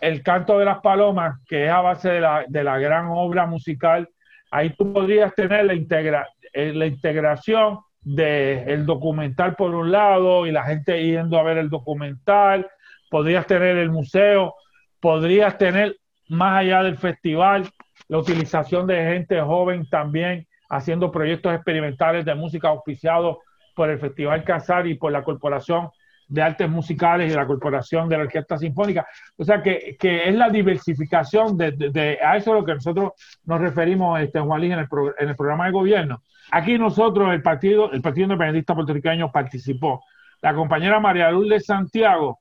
el 0.00 0.22
canto 0.22 0.58
de 0.58 0.64
las 0.64 0.78
palomas, 0.78 1.40
que 1.48 1.66
es 1.66 1.70
a 1.70 1.80
base 1.80 2.10
de 2.10 2.64
la, 2.64 2.78
gran 2.78 3.06
obra 3.08 3.46
musical, 3.46 4.08
ahí 4.50 4.70
tú 4.70 4.92
podrías 4.92 5.34
tener 5.34 5.64
la, 5.64 6.26
eh, 6.52 6.72
la 6.74 6.86
integración 6.86 7.78
del 8.00 8.84
documental 8.84 9.54
por 9.56 9.74
un 9.74 9.90
lado 9.90 10.46
y 10.46 10.52
la 10.52 10.64
gente 10.64 11.02
yendo 11.02 11.38
a 11.38 11.42
ver 11.42 11.58
el 11.58 11.70
documental, 11.70 12.68
podrías 13.10 13.46
tener 13.46 13.76
el 13.76 13.90
museo, 13.90 14.54
podrías 15.00 15.56
tener 15.56 15.96
más 16.28 16.60
allá 16.60 16.82
del 16.82 16.98
festival 16.98 17.68
la 18.08 18.18
utilización 18.18 18.86
de 18.86 18.96
gente 18.96 19.40
joven 19.40 19.88
también 19.88 20.46
haciendo 20.68 21.10
proyectos 21.10 21.54
experimentales 21.54 22.24
de 22.24 22.34
música 22.34 22.68
auspiciados 22.68 23.38
por 23.74 23.90
el 23.90 23.98
Festival 23.98 24.44
Casar 24.44 24.86
y 24.86 24.94
por 24.94 25.12
la 25.12 25.22
Corporación 25.22 25.90
de 26.28 26.42
Artes 26.42 26.68
Musicales 26.68 27.32
y 27.32 27.36
la 27.36 27.46
Corporación 27.46 28.08
de 28.08 28.16
la 28.16 28.24
Orquesta 28.24 28.58
Sinfónica. 28.58 29.06
O 29.36 29.44
sea 29.44 29.62
que, 29.62 29.96
es 30.00 30.34
la 30.34 30.50
diversificación 30.50 31.56
de, 31.56 32.18
a 32.24 32.36
eso 32.36 32.52
a 32.52 32.56
lo 32.56 32.64
que 32.64 32.74
nosotros 32.74 33.12
nos 33.44 33.60
referimos, 33.60 34.20
este, 34.20 34.40
Juan 34.40 34.60
Luis, 34.60 34.72
en 34.72 34.80
el, 34.80 34.88
en 35.18 35.28
el 35.28 35.36
programa 35.36 35.66
de 35.66 35.72
gobierno. 35.72 36.22
Aquí 36.50 36.78
nosotros, 36.78 37.32
el 37.32 37.42
partido, 37.42 37.92
el 37.92 38.02
Partido 38.02 38.24
Independentista 38.24 38.74
Puertorriqueño 38.74 39.30
participó. 39.30 40.04
La 40.42 40.54
compañera 40.54 41.00
María 41.00 41.30
Lourdes 41.30 41.66
Santiago, 41.66 42.40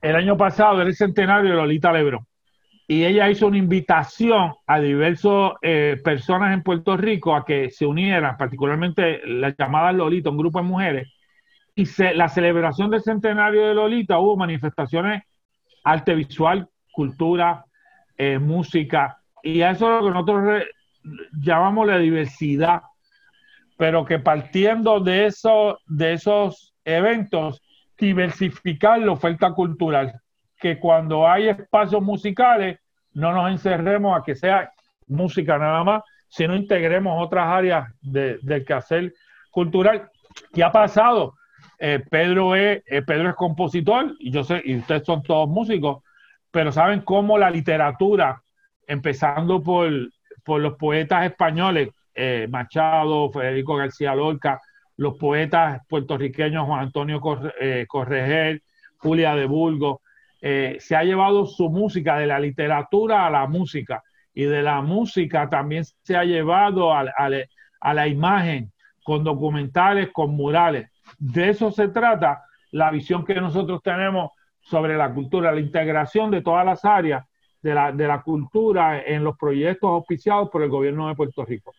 el 0.00 0.16
año 0.16 0.36
pasado 0.36 0.80
era 0.80 0.88
el 0.88 0.94
centenario 0.94 1.50
de 1.50 1.56
Lolita 1.56 1.92
Lebrón 1.92 2.26
y 2.86 3.04
ella 3.04 3.30
hizo 3.30 3.46
una 3.46 3.56
invitación 3.56 4.54
a 4.66 4.78
diversas 4.78 5.52
eh, 5.62 6.00
personas 6.04 6.52
en 6.52 6.62
Puerto 6.62 6.96
Rico 6.96 7.34
a 7.34 7.44
que 7.44 7.70
se 7.70 7.86
unieran, 7.86 8.36
particularmente 8.36 9.26
la 9.26 9.54
llamada 9.56 9.92
Lolita, 9.92 10.30
un 10.30 10.36
grupo 10.36 10.58
de 10.58 10.64
mujeres, 10.68 11.08
y 11.74 11.86
la 12.14 12.28
celebración 12.28 12.90
del 12.90 13.02
centenario 13.02 13.66
de 13.66 13.74
Lolita 13.74 14.18
hubo 14.18 14.36
manifestaciones 14.36 15.22
arte 15.82 16.14
visual, 16.14 16.68
cultura, 16.92 17.64
eh, 18.16 18.38
música, 18.38 19.18
y 19.42 19.60
eso 19.60 19.86
es 19.86 20.02
lo 20.02 20.08
que 20.08 20.14
nosotros 20.14 20.62
llamamos 21.32 21.86
la 21.86 21.98
diversidad, 21.98 22.82
pero 23.76 24.04
que 24.04 24.18
partiendo 24.18 25.00
de, 25.00 25.32
de 25.86 26.12
esos 26.12 26.74
eventos, 26.84 27.62
diversificar 27.98 29.00
la 29.00 29.12
oferta 29.12 29.52
cultural 29.52 30.20
que 30.64 30.78
cuando 30.78 31.28
hay 31.28 31.50
espacios 31.50 32.00
musicales 32.00 32.78
no 33.12 33.32
nos 33.32 33.50
encerremos 33.50 34.18
a 34.18 34.24
que 34.24 34.34
sea 34.34 34.72
música 35.06 35.58
nada 35.58 35.84
más, 35.84 36.02
sino 36.26 36.56
integremos 36.56 37.22
otras 37.22 37.46
áreas 37.48 37.92
del 38.00 38.64
quehacer 38.64 39.12
cultural. 39.50 40.10
¿Qué 40.54 40.64
ha 40.64 40.72
pasado? 40.72 41.34
Eh, 41.78 42.02
Pedro, 42.10 42.56
es, 42.56 42.82
eh, 42.86 43.02
Pedro 43.02 43.28
es 43.28 43.34
compositor 43.34 44.16
y 44.18 44.30
yo 44.30 44.42
sé, 44.42 44.62
y 44.64 44.76
ustedes 44.76 45.04
son 45.04 45.22
todos 45.22 45.50
músicos, 45.50 46.02
pero 46.50 46.72
saben 46.72 47.02
cómo 47.02 47.36
la 47.36 47.50
literatura, 47.50 48.40
empezando 48.86 49.62
por, 49.62 49.90
por 50.44 50.62
los 50.62 50.76
poetas 50.76 51.26
españoles, 51.26 51.90
eh, 52.14 52.46
Machado, 52.48 53.30
Federico 53.30 53.76
García 53.76 54.14
Lorca, 54.14 54.62
los 54.96 55.18
poetas 55.18 55.82
puertorriqueños 55.90 56.64
Juan 56.64 56.84
Antonio 56.84 57.20
Corregel, 57.20 58.62
Julia 58.96 59.34
de 59.34 59.44
Burgos, 59.44 59.98
eh, 60.46 60.76
se 60.78 60.94
ha 60.94 61.02
llevado 61.02 61.46
su 61.46 61.70
música 61.70 62.18
de 62.18 62.26
la 62.26 62.38
literatura 62.38 63.26
a 63.26 63.30
la 63.30 63.46
música 63.46 64.02
y 64.34 64.44
de 64.44 64.60
la 64.62 64.82
música 64.82 65.48
también 65.48 65.84
se 66.02 66.18
ha 66.18 66.24
llevado 66.24 66.92
a, 66.92 67.94
la 67.94 68.06
imagen 68.06 68.70
con 69.02 69.24
documentales, 69.24 70.10
con 70.12 70.36
murales. 70.36 70.90
De 71.18 71.48
eso 71.48 71.70
se 71.70 71.88
trata 71.88 72.44
la 72.72 72.90
visión 72.90 73.24
que 73.24 73.36
nosotros 73.36 73.80
tenemos 73.82 74.32
sobre 74.60 74.98
la 74.98 75.14
cultura, 75.14 75.50
la 75.50 75.60
integración 75.60 76.30
de 76.30 76.42
todas 76.42 76.66
las 76.66 76.84
áreas 76.84 77.24
de 77.62 77.72
la, 77.72 77.90
de 77.92 78.06
la 78.06 78.20
cultura 78.20 79.00
en 79.00 79.24
los 79.24 79.38
proyectos 79.38 79.88
auspiciados 79.88 80.50
por 80.50 80.62
el 80.62 80.68
gobierno 80.68 81.08
de 81.08 81.14
Puerto 81.14 81.42
Rico. 81.46 81.72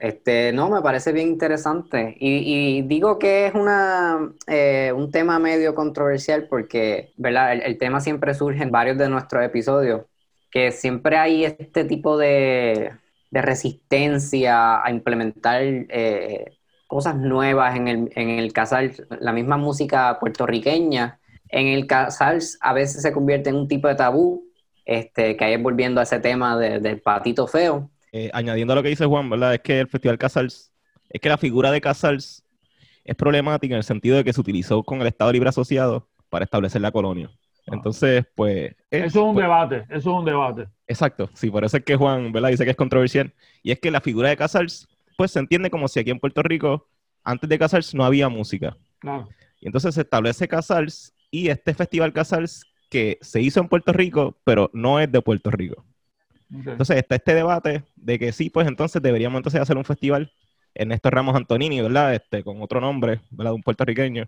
Este, 0.00 0.52
no, 0.52 0.70
me 0.70 0.80
parece 0.82 1.12
bien 1.12 1.28
interesante. 1.28 2.16
Y, 2.20 2.82
digo 2.82 3.18
que 3.18 3.46
es 3.46 3.54
una, 3.54 4.32
eh, 4.46 4.92
un 4.94 5.10
tema 5.10 5.38
medio 5.38 5.74
controversial 5.74 6.46
porque, 6.48 7.12
¿verdad? 7.16 7.54
El, 7.54 7.78
tema 7.78 8.00
siempre 8.00 8.34
surge 8.34 8.62
en 8.62 8.70
varios 8.70 8.98
de 8.98 9.08
nuestros 9.08 9.44
episodios, 9.44 10.02
que 10.50 10.72
siempre 10.72 11.16
hay 11.16 11.44
este 11.44 11.84
tipo 11.84 12.16
de, 12.16 12.92
resistencia 13.30 14.82
a 14.82 14.90
implementar 14.90 15.62
eh, 15.62 16.56
cosas 16.86 17.16
nuevas 17.16 17.76
en 17.76 17.88
el, 17.88 18.10
en 18.14 18.30
el 18.30 18.52
casal, 18.52 18.92
la 19.20 19.32
misma 19.32 19.56
música 19.56 20.18
puertorriqueña. 20.20 21.20
En 21.50 21.66
el 21.68 21.86
casal 21.86 22.40
a 22.60 22.72
veces 22.72 23.02
se 23.02 23.12
convierte 23.12 23.50
en 23.50 23.56
un 23.56 23.68
tipo 23.68 23.88
de 23.88 23.94
tabú, 23.96 24.44
este, 24.84 25.36
que 25.36 25.44
ahí 25.44 25.56
volviendo 25.56 26.00
a 26.00 26.04
ese 26.04 26.20
tema 26.20 26.56
del 26.58 27.00
patito 27.02 27.46
feo 27.46 27.90
eh, 28.12 28.30
añadiendo 28.32 28.72
a 28.72 28.76
lo 28.76 28.82
que 28.82 28.88
dice 28.88 29.06
Juan, 29.06 29.28
¿verdad? 29.28 29.54
Es 29.54 29.60
que 29.60 29.80
el 29.80 29.88
Festival 29.88 30.18
Casals, 30.18 30.72
es 31.08 31.20
que 31.20 31.28
la 31.28 31.38
figura 31.38 31.70
de 31.70 31.80
Casals 31.80 32.44
es 33.04 33.16
problemática 33.16 33.74
en 33.74 33.78
el 33.78 33.84
sentido 33.84 34.16
de 34.16 34.24
que 34.24 34.32
se 34.32 34.40
utilizó 34.40 34.82
con 34.82 35.00
el 35.00 35.06
Estado 35.06 35.32
Libre 35.32 35.48
Asociado 35.48 36.08
para 36.28 36.44
establecer 36.44 36.82
la 36.82 36.92
colonia. 36.92 37.30
Ah. 37.32 37.72
Entonces, 37.74 38.24
pues... 38.34 38.74
eso 38.90 39.06
es 39.06 39.16
un 39.16 39.34
pues 39.34 39.44
debate, 39.44 39.76
eso 39.88 39.96
es 39.96 40.06
un 40.06 40.24
debate. 40.24 40.68
Exacto, 40.86 41.30
sí, 41.34 41.50
por 41.50 41.64
eso 41.64 41.76
es 41.76 41.84
que 41.84 41.96
Juan, 41.96 42.32
¿verdad? 42.32 42.50
Dice 42.50 42.64
que 42.64 42.70
es 42.70 42.76
controversial. 42.76 43.32
Y 43.62 43.72
es 43.72 43.80
que 43.80 43.90
la 43.90 44.00
figura 44.00 44.28
de 44.28 44.36
Casals, 44.36 44.88
pues 45.16 45.30
se 45.30 45.38
entiende 45.38 45.70
como 45.70 45.88
si 45.88 46.00
aquí 46.00 46.10
en 46.10 46.20
Puerto 46.20 46.42
Rico, 46.42 46.88
antes 47.24 47.48
de 47.48 47.58
Casals 47.58 47.94
no 47.94 48.04
había 48.04 48.28
música. 48.28 48.76
Claro. 48.98 49.28
Y 49.60 49.66
entonces 49.66 49.94
se 49.94 50.02
establece 50.02 50.48
Casals 50.48 51.14
y 51.30 51.48
este 51.48 51.74
Festival 51.74 52.12
Casals 52.12 52.64
que 52.90 53.18
se 53.20 53.40
hizo 53.40 53.60
en 53.60 53.68
Puerto 53.68 53.92
Rico, 53.92 54.38
pero 54.44 54.70
no 54.72 54.98
es 55.00 55.10
de 55.10 55.20
Puerto 55.20 55.50
Rico. 55.50 55.84
Entonces 56.50 56.96
está 56.96 57.16
este 57.16 57.34
debate 57.34 57.82
de 57.96 58.18
que 58.18 58.32
sí, 58.32 58.50
pues 58.50 58.66
entonces 58.66 59.02
deberíamos 59.02 59.38
entonces 59.38 59.60
hacer 59.60 59.76
un 59.76 59.84
festival 59.84 60.32
en 60.74 60.92
estos 60.92 61.12
Ramos 61.12 61.36
Antonini, 61.36 61.80
¿verdad? 61.80 62.14
Este, 62.14 62.42
con 62.42 62.62
otro 62.62 62.80
nombre, 62.80 63.20
¿verdad? 63.30 63.50
De 63.52 63.56
un 63.56 63.62
puertorriqueño. 63.62 64.24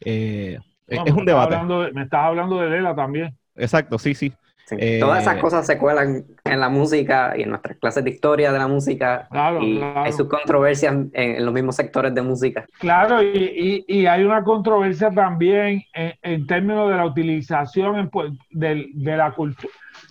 Eh, 0.00 0.58
es 0.86 1.12
un 1.12 1.24
debate. 1.24 1.58
me 1.92 2.02
estás 2.02 2.24
hablando 2.24 2.60
de 2.60 2.70
Lela 2.70 2.94
también. 2.94 3.36
Exacto, 3.56 3.98
sí, 3.98 4.14
sí. 4.14 4.32
Eh, 4.72 4.98
Todas 4.98 5.22
esas 5.22 5.36
cosas 5.36 5.64
se 5.64 5.78
cuelan 5.78 6.24
en 6.44 6.60
la 6.60 6.68
música 6.68 7.34
y 7.36 7.42
en 7.42 7.50
nuestras 7.50 7.76
clases 7.78 8.02
de 8.02 8.10
historia 8.10 8.50
de 8.50 8.58
la 8.58 8.66
música. 8.66 9.28
Claro, 9.30 9.62
y 9.62 9.80
hay 9.80 10.12
sus 10.12 10.28
controversias 10.28 10.92
en, 11.12 11.44
los 11.44 11.54
mismos 11.54 11.76
sectores 11.76 12.12
de 12.12 12.22
música. 12.22 12.66
Claro, 12.80 13.22
y, 13.22 13.84
y, 13.86 14.06
hay 14.06 14.24
una 14.24 14.42
controversia 14.42 15.10
también 15.10 15.84
en, 15.94 16.46
términos 16.48 16.90
de 16.90 16.96
la 16.96 17.06
utilización 17.06 18.10
de, 18.50 18.88
de, 18.92 19.16
la 19.16 19.30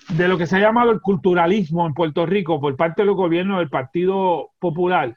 de 0.09 0.27
lo 0.27 0.37
que 0.37 0.45
se 0.45 0.57
ha 0.57 0.59
llamado 0.59 0.91
el 0.91 1.01
culturalismo 1.01 1.85
en 1.87 1.93
Puerto 1.93 2.25
Rico 2.25 2.59
por 2.61 2.75
parte 2.75 3.01
de 3.01 3.07
los 3.07 3.15
gobiernos 3.15 3.59
del 3.59 3.69
Partido 3.69 4.51
Popular 4.59 5.15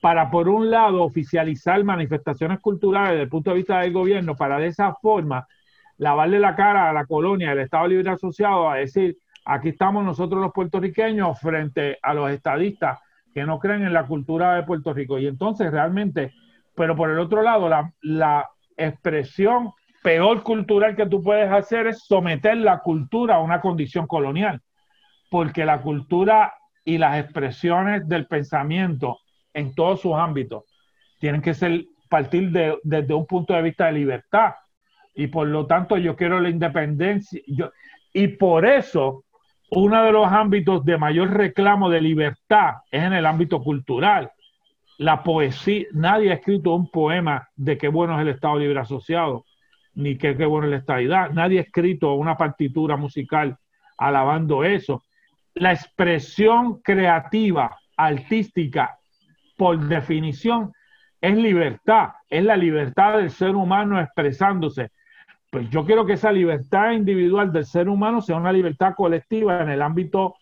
para, 0.00 0.30
por 0.30 0.48
un 0.48 0.70
lado, 0.70 1.02
oficializar 1.02 1.82
manifestaciones 1.82 2.60
culturales 2.60 3.10
desde 3.10 3.22
el 3.24 3.28
punto 3.28 3.50
de 3.50 3.56
vista 3.56 3.80
del 3.80 3.92
gobierno, 3.92 4.36
para 4.36 4.58
de 4.58 4.68
esa 4.68 4.94
forma 4.94 5.46
lavarle 5.96 6.38
la 6.38 6.54
cara 6.54 6.88
a 6.88 6.92
la 6.92 7.04
colonia 7.04 7.50
del 7.50 7.60
Estado 7.60 7.88
Libre 7.88 8.10
Asociado, 8.10 8.70
a 8.70 8.76
decir, 8.76 9.18
aquí 9.44 9.70
estamos 9.70 10.04
nosotros 10.04 10.40
los 10.40 10.52
puertorriqueños 10.52 11.40
frente 11.40 11.98
a 12.00 12.14
los 12.14 12.30
estadistas 12.30 13.00
que 13.34 13.44
no 13.44 13.58
creen 13.58 13.82
en 13.82 13.92
la 13.92 14.06
cultura 14.06 14.54
de 14.54 14.62
Puerto 14.62 14.92
Rico. 14.94 15.18
Y 15.18 15.26
entonces 15.26 15.70
realmente, 15.72 16.32
pero 16.76 16.94
por 16.94 17.10
el 17.10 17.18
otro 17.18 17.42
lado, 17.42 17.68
la, 17.68 17.92
la 18.02 18.48
expresión 18.76 19.72
peor 20.02 20.42
cultural 20.42 20.96
que 20.96 21.06
tú 21.06 21.22
puedes 21.22 21.50
hacer 21.50 21.86
es 21.86 22.04
someter 22.04 22.56
la 22.56 22.80
cultura 22.80 23.36
a 23.36 23.40
una 23.40 23.60
condición 23.60 24.06
colonial, 24.06 24.60
porque 25.30 25.64
la 25.64 25.80
cultura 25.82 26.54
y 26.84 26.98
las 26.98 27.18
expresiones 27.18 28.08
del 28.08 28.26
pensamiento 28.26 29.18
en 29.52 29.74
todos 29.74 30.00
sus 30.00 30.14
ámbitos 30.14 30.64
tienen 31.18 31.42
que 31.42 31.54
ser 31.54 31.84
partir 32.08 32.50
de, 32.50 32.78
desde 32.82 33.14
un 33.14 33.26
punto 33.26 33.52
de 33.52 33.62
vista 33.62 33.86
de 33.86 33.92
libertad. 33.92 34.54
Y 35.14 35.26
por 35.26 35.48
lo 35.48 35.66
tanto 35.66 35.96
yo 35.96 36.16
quiero 36.16 36.40
la 36.40 36.48
independencia 36.48 37.40
y 38.12 38.28
por 38.28 38.64
eso 38.66 39.24
uno 39.70 40.02
de 40.02 40.12
los 40.12 40.26
ámbitos 40.26 40.84
de 40.84 40.96
mayor 40.96 41.30
reclamo 41.30 41.90
de 41.90 42.00
libertad 42.00 42.76
es 42.90 43.02
en 43.02 43.12
el 43.12 43.26
ámbito 43.26 43.62
cultural. 43.62 44.30
La 44.96 45.22
poesía, 45.22 45.86
nadie 45.92 46.30
ha 46.30 46.34
escrito 46.34 46.74
un 46.74 46.90
poema 46.90 47.48
de 47.54 47.76
qué 47.76 47.88
bueno 47.88 48.16
es 48.16 48.22
el 48.22 48.28
Estado 48.28 48.58
Libre 48.58 48.80
Asociado, 48.80 49.44
ni 49.98 50.16
qué, 50.16 50.36
qué 50.36 50.46
bueno 50.46 50.66
es 50.66 50.70
la 50.70 50.78
estadidad. 50.78 51.30
Nadie 51.30 51.58
ha 51.58 51.62
escrito 51.62 52.14
una 52.14 52.36
partitura 52.36 52.96
musical 52.96 53.56
alabando 53.96 54.64
eso 54.64 55.02
la 55.58 55.72
expresión 55.72 56.80
creativa, 56.80 57.76
artística, 57.96 58.98
por 59.56 59.78
definición, 59.88 60.72
es 61.20 61.36
libertad, 61.36 62.10
es 62.28 62.44
la 62.44 62.56
libertad 62.56 63.18
del 63.18 63.30
ser 63.30 63.56
humano 63.56 64.00
expresándose. 64.00 64.90
Pues 65.50 65.68
yo 65.70 65.84
quiero 65.84 66.06
que 66.06 66.12
esa 66.12 66.30
libertad 66.30 66.92
individual 66.92 67.52
del 67.52 67.64
ser 67.64 67.88
humano 67.88 68.20
sea 68.20 68.36
una 68.36 68.52
libertad 68.52 68.94
colectiva 68.96 69.60
en 69.62 69.70
el 69.70 69.82
ámbito 69.82 70.36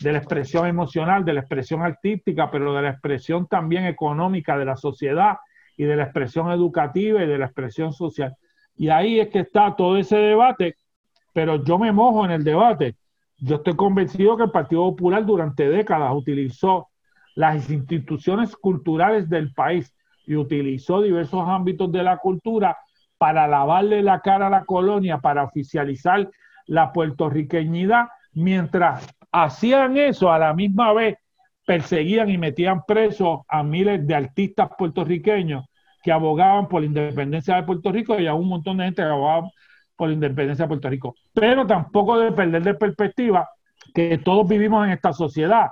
de 0.00 0.12
la 0.12 0.18
expresión 0.18 0.66
emocional, 0.66 1.24
de 1.24 1.34
la 1.34 1.40
expresión 1.40 1.82
artística, 1.82 2.50
pero 2.50 2.72
de 2.72 2.82
la 2.82 2.90
expresión 2.90 3.46
también 3.46 3.84
económica 3.84 4.56
de 4.56 4.64
la 4.64 4.76
sociedad 4.76 5.36
y 5.76 5.84
de 5.84 5.96
la 5.96 6.04
expresión 6.04 6.50
educativa 6.50 7.22
y 7.22 7.26
de 7.26 7.38
la 7.38 7.46
expresión 7.46 7.92
social. 7.92 8.34
Y 8.82 8.88
ahí 8.88 9.20
es 9.20 9.28
que 9.28 9.38
está 9.38 9.76
todo 9.76 9.96
ese 9.96 10.16
debate, 10.16 10.74
pero 11.32 11.62
yo 11.62 11.78
me 11.78 11.92
mojo 11.92 12.24
en 12.24 12.32
el 12.32 12.42
debate. 12.42 12.96
Yo 13.38 13.54
estoy 13.54 13.76
convencido 13.76 14.36
que 14.36 14.42
el 14.42 14.50
Partido 14.50 14.82
Popular 14.90 15.24
durante 15.24 15.68
décadas 15.68 16.12
utilizó 16.12 16.88
las 17.36 17.70
instituciones 17.70 18.56
culturales 18.56 19.28
del 19.28 19.54
país 19.54 19.94
y 20.26 20.34
utilizó 20.34 21.00
diversos 21.00 21.48
ámbitos 21.48 21.92
de 21.92 22.02
la 22.02 22.16
cultura 22.16 22.76
para 23.18 23.46
lavarle 23.46 24.02
la 24.02 24.18
cara 24.18 24.48
a 24.48 24.50
la 24.50 24.64
colonia, 24.64 25.18
para 25.18 25.44
oficializar 25.44 26.28
la 26.66 26.92
puertorriqueñidad, 26.92 28.08
mientras 28.32 29.06
hacían 29.30 29.96
eso 29.96 30.32
a 30.32 30.40
la 30.40 30.54
misma 30.54 30.92
vez 30.92 31.18
perseguían 31.64 32.30
y 32.30 32.36
metían 32.36 32.82
presos 32.84 33.42
a 33.46 33.62
miles 33.62 34.04
de 34.08 34.16
artistas 34.16 34.70
puertorriqueños 34.76 35.66
que 36.02 36.12
abogaban 36.12 36.68
por 36.68 36.80
la 36.80 36.86
independencia 36.86 37.56
de 37.56 37.62
Puerto 37.62 37.92
Rico 37.92 38.18
y 38.18 38.26
a 38.26 38.34
un 38.34 38.48
montón 38.48 38.78
de 38.78 38.84
gente 38.84 39.02
que 39.02 39.08
abogaban 39.08 39.50
por 39.96 40.08
la 40.08 40.14
independencia 40.14 40.64
de 40.64 40.68
Puerto 40.68 40.88
Rico. 40.88 41.14
Pero 41.32 41.66
tampoco 41.66 42.18
debe 42.18 42.32
perder 42.32 42.62
de 42.62 42.74
perspectiva 42.74 43.48
que 43.94 44.18
todos 44.18 44.48
vivimos 44.48 44.84
en 44.84 44.92
esta 44.92 45.12
sociedad. 45.12 45.70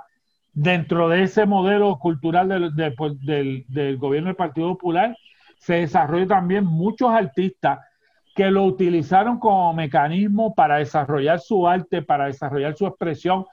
Dentro 0.53 1.09
de 1.09 1.23
ese 1.23 1.45
modelo 1.45 1.97
cultural 1.99 2.73
pues, 2.97 3.19
del, 3.21 3.65
del 3.67 3.97
gobierno 3.97 4.27
del 4.27 4.35
Partido 4.35 4.69
Popular, 4.69 5.15
se 5.59 5.75
desarrollan 5.75 6.27
también 6.27 6.65
muchos 6.65 7.09
artistas 7.09 7.79
que 8.35 8.49
lo 8.49 8.63
utilizaron 8.63 9.39
como 9.39 9.73
mecanismo 9.73 10.55
para 10.55 10.77
desarrollar 10.77 11.39
su 11.39 11.67
arte, 11.67 12.01
para 12.01 12.25
desarrollar 12.25 12.75
su 12.75 12.87
expresión, 12.87 13.45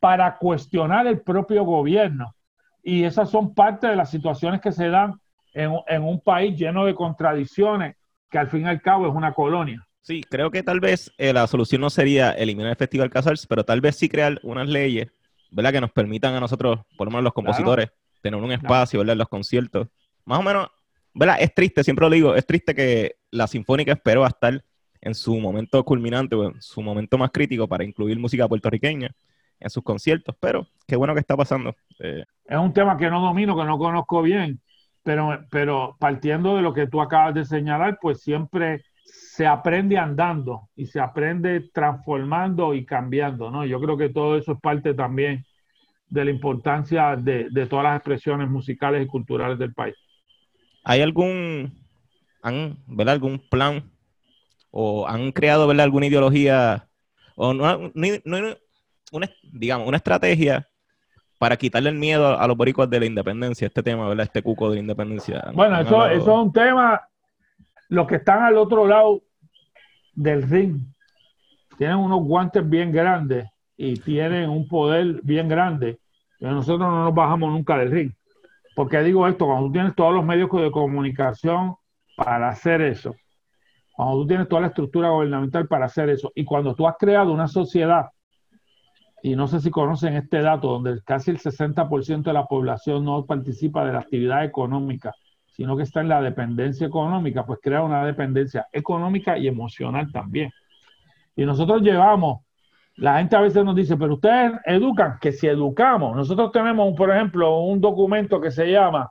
para 0.00 0.36
cuestionar 0.36 1.06
el 1.06 1.20
propio 1.20 1.64
gobierno. 1.64 2.34
Y 2.82 3.04
esas 3.04 3.30
son 3.30 3.54
parte 3.54 3.86
de 3.86 3.96
las 3.96 4.10
situaciones 4.10 4.60
que 4.60 4.72
se 4.72 4.88
dan 4.88 5.14
en, 5.56 5.72
en 5.86 6.02
un 6.02 6.20
país 6.20 6.56
lleno 6.56 6.84
de 6.84 6.94
contradicciones, 6.94 7.96
que 8.30 8.38
al 8.38 8.48
fin 8.48 8.62
y 8.62 8.68
al 8.68 8.82
cabo 8.82 9.08
es 9.08 9.14
una 9.14 9.32
colonia. 9.32 9.86
Sí, 10.02 10.22
creo 10.22 10.50
que 10.50 10.62
tal 10.62 10.80
vez 10.80 11.10
eh, 11.16 11.32
la 11.32 11.46
solución 11.46 11.80
no 11.80 11.90
sería 11.90 12.30
eliminar 12.30 12.70
el 12.70 12.76
Festival 12.76 13.10
Casals, 13.10 13.46
pero 13.46 13.64
tal 13.64 13.80
vez 13.80 13.96
sí 13.96 14.08
crear 14.08 14.38
unas 14.42 14.68
leyes, 14.68 15.08
¿verdad? 15.50 15.72
Que 15.72 15.80
nos 15.80 15.90
permitan 15.90 16.34
a 16.34 16.40
nosotros, 16.40 16.80
por 16.96 17.06
lo 17.06 17.10
menos 17.10 17.24
los 17.24 17.32
compositores, 17.32 17.88
tener 18.22 18.40
un 18.40 18.52
espacio, 18.52 19.00
¿verdad? 19.00 19.14
En 19.14 19.18
los 19.18 19.28
conciertos. 19.28 19.88
Más 20.26 20.38
o 20.38 20.42
menos, 20.42 20.68
¿verdad? 21.14 21.38
Es 21.40 21.54
triste, 21.54 21.82
siempre 21.82 22.04
lo 22.04 22.10
digo, 22.10 22.34
es 22.36 22.46
triste 22.46 22.74
que 22.74 23.16
la 23.30 23.46
Sinfónica 23.46 23.92
esperó 23.92 24.24
a 24.24 24.28
estar 24.28 24.62
en 25.00 25.14
su 25.14 25.40
momento 25.40 25.82
culminante 25.84 26.36
o 26.36 26.44
en 26.44 26.60
su 26.60 26.82
momento 26.82 27.16
más 27.16 27.30
crítico 27.30 27.66
para 27.66 27.82
incluir 27.82 28.18
música 28.18 28.46
puertorriqueña 28.46 29.10
en 29.58 29.70
sus 29.70 29.82
conciertos, 29.82 30.36
pero 30.38 30.68
qué 30.86 30.96
bueno 30.96 31.14
que 31.14 31.20
está 31.20 31.36
pasando. 31.36 31.74
Eh, 31.98 32.24
es 32.44 32.58
un 32.58 32.72
tema 32.72 32.96
que 32.96 33.08
no 33.08 33.20
domino, 33.20 33.56
que 33.56 33.64
no 33.64 33.78
conozco 33.78 34.22
bien, 34.22 34.60
pero, 35.06 35.46
pero 35.52 35.96
partiendo 36.00 36.56
de 36.56 36.62
lo 36.62 36.74
que 36.74 36.88
tú 36.88 37.00
acabas 37.00 37.32
de 37.32 37.44
señalar, 37.44 37.96
pues 38.02 38.22
siempre 38.22 38.82
se 39.04 39.46
aprende 39.46 39.96
andando 39.96 40.68
y 40.74 40.86
se 40.86 40.98
aprende 40.98 41.60
transformando 41.72 42.74
y 42.74 42.84
cambiando, 42.84 43.48
¿no? 43.52 43.64
Yo 43.64 43.80
creo 43.80 43.96
que 43.96 44.08
todo 44.08 44.36
eso 44.36 44.54
es 44.54 44.60
parte 44.60 44.94
también 44.94 45.46
de 46.08 46.24
la 46.24 46.32
importancia 46.32 47.14
de, 47.14 47.48
todas 47.70 47.84
las 47.84 47.96
expresiones 47.98 48.48
musicales 48.48 49.04
y 49.04 49.06
culturales 49.06 49.60
del 49.60 49.72
país. 49.74 49.94
¿Hay 50.82 51.02
algún, 51.02 51.72
han, 52.42 52.76
algún 53.06 53.38
plan 53.48 53.88
o 54.72 55.06
han 55.06 55.30
creado 55.30 55.68
¿verdad? 55.68 55.84
alguna 55.84 56.06
ideología 56.06 56.88
o 57.36 57.54
no, 57.54 57.92
una, 59.12 59.30
digamos, 59.52 59.86
una 59.86 59.98
estrategia 59.98 60.68
para 61.38 61.56
quitarle 61.56 61.90
el 61.90 61.96
miedo 61.96 62.38
a 62.38 62.46
los 62.46 62.56
boricuas 62.56 62.88
de 62.88 63.00
la 63.00 63.06
independencia, 63.06 63.66
este 63.66 63.82
tema, 63.82 64.08
¿verdad? 64.08 64.24
Este 64.24 64.42
cuco 64.42 64.70
de 64.70 64.76
la 64.76 64.80
independencia. 64.80 65.50
Bueno, 65.54 65.78
eso, 65.80 66.06
eso 66.06 66.22
es 66.22 66.46
un 66.46 66.52
tema 66.52 67.02
los 67.88 68.06
que 68.06 68.16
están 68.16 68.42
al 68.42 68.56
otro 68.56 68.86
lado 68.86 69.22
del 70.14 70.42
ring 70.48 70.80
tienen 71.76 71.96
unos 71.96 72.24
guantes 72.24 72.68
bien 72.68 72.90
grandes 72.90 73.48
y 73.76 73.96
tienen 74.00 74.48
un 74.48 74.66
poder 74.66 75.20
bien 75.22 75.48
grande. 75.48 75.98
Y 76.40 76.44
nosotros 76.44 76.88
no 76.88 77.04
nos 77.04 77.14
bajamos 77.14 77.50
nunca 77.52 77.78
del 77.78 77.90
ring. 77.90 78.12
porque 78.74 79.02
digo 79.02 79.26
esto? 79.26 79.46
Cuando 79.46 79.66
tú 79.66 79.72
tienes 79.72 79.94
todos 79.94 80.14
los 80.14 80.24
medios 80.24 80.50
de 80.50 80.70
comunicación 80.70 81.76
para 82.16 82.48
hacer 82.48 82.80
eso, 82.80 83.14
cuando 83.92 84.22
tú 84.22 84.26
tienes 84.26 84.48
toda 84.48 84.62
la 84.62 84.66
estructura 84.68 85.10
gubernamental 85.10 85.66
para 85.68 85.86
hacer 85.86 86.08
eso, 86.10 86.32
y 86.34 86.44
cuando 86.44 86.74
tú 86.74 86.86
has 86.86 86.96
creado 86.98 87.32
una 87.32 87.48
sociedad, 87.48 88.06
y 89.22 89.34
no 89.34 89.48
sé 89.48 89.60
si 89.60 89.70
conocen 89.70 90.14
este 90.14 90.40
dato, 90.40 90.68
donde 90.68 91.00
casi 91.02 91.30
el 91.30 91.38
60% 91.38 92.22
de 92.22 92.32
la 92.32 92.46
población 92.46 93.04
no 93.04 93.24
participa 93.24 93.84
de 93.84 93.92
la 93.92 94.00
actividad 94.00 94.44
económica, 94.44 95.14
sino 95.48 95.76
que 95.76 95.84
está 95.84 96.00
en 96.00 96.08
la 96.08 96.20
dependencia 96.20 96.86
económica, 96.86 97.46
pues 97.46 97.60
crea 97.62 97.82
una 97.82 98.04
dependencia 98.04 98.66
económica 98.72 99.38
y 99.38 99.48
emocional 99.48 100.12
también. 100.12 100.50
Y 101.34 101.46
nosotros 101.46 101.82
llevamos, 101.82 102.42
la 102.96 103.18
gente 103.18 103.36
a 103.36 103.40
veces 103.40 103.64
nos 103.64 103.74
dice, 103.74 103.96
pero 103.96 104.14
ustedes 104.14 104.52
educan, 104.66 105.18
que 105.20 105.32
si 105.32 105.46
educamos, 105.46 106.14
nosotros 106.14 106.52
tenemos, 106.52 106.94
por 106.94 107.10
ejemplo, 107.10 107.60
un 107.60 107.80
documento 107.80 108.40
que 108.40 108.50
se 108.50 108.70
llama 108.70 109.10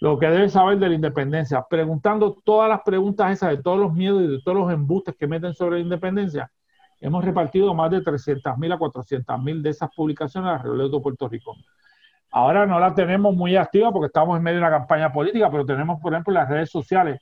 Lo 0.00 0.18
que 0.18 0.26
debe 0.26 0.48
saber 0.48 0.78
de 0.78 0.88
la 0.88 0.94
independencia, 0.94 1.64
preguntando 1.68 2.36
todas 2.44 2.68
las 2.68 2.80
preguntas 2.82 3.32
esas 3.32 3.50
de 3.50 3.62
todos 3.62 3.78
los 3.78 3.92
miedos 3.94 4.22
y 4.22 4.26
de 4.26 4.40
todos 4.42 4.58
los 4.58 4.72
embustes 4.72 5.14
que 5.16 5.26
meten 5.26 5.54
sobre 5.54 5.76
la 5.76 5.82
independencia. 5.82 6.50
Hemos 7.00 7.24
repartido 7.24 7.74
más 7.74 7.90
de 7.90 8.02
300.000 8.02 8.74
a 8.74 8.78
400.000 8.78 9.62
de 9.62 9.70
esas 9.70 9.90
publicaciones 9.94 10.50
alrededor 10.50 10.90
de 10.90 11.00
Puerto 11.00 11.28
Rico. 11.28 11.56
Ahora 12.30 12.66
no 12.66 12.78
la 12.78 12.94
tenemos 12.94 13.34
muy 13.34 13.56
activa 13.56 13.90
porque 13.92 14.06
estamos 14.06 14.36
en 14.36 14.42
medio 14.42 14.58
de 14.58 14.66
una 14.66 14.78
campaña 14.78 15.12
política, 15.12 15.50
pero 15.50 15.64
tenemos, 15.64 16.00
por 16.00 16.12
ejemplo, 16.12 16.32
en 16.32 16.40
las 16.40 16.48
redes 16.48 16.70
sociales 16.70 17.20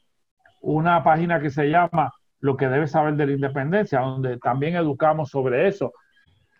una 0.60 1.02
página 1.04 1.40
que 1.40 1.50
se 1.50 1.68
llama 1.68 2.12
Lo 2.40 2.56
que 2.56 2.68
debes 2.68 2.90
saber 2.90 3.14
de 3.14 3.26
la 3.26 3.32
independencia, 3.32 4.00
donde 4.00 4.38
también 4.38 4.74
educamos 4.76 5.30
sobre 5.30 5.68
eso. 5.68 5.92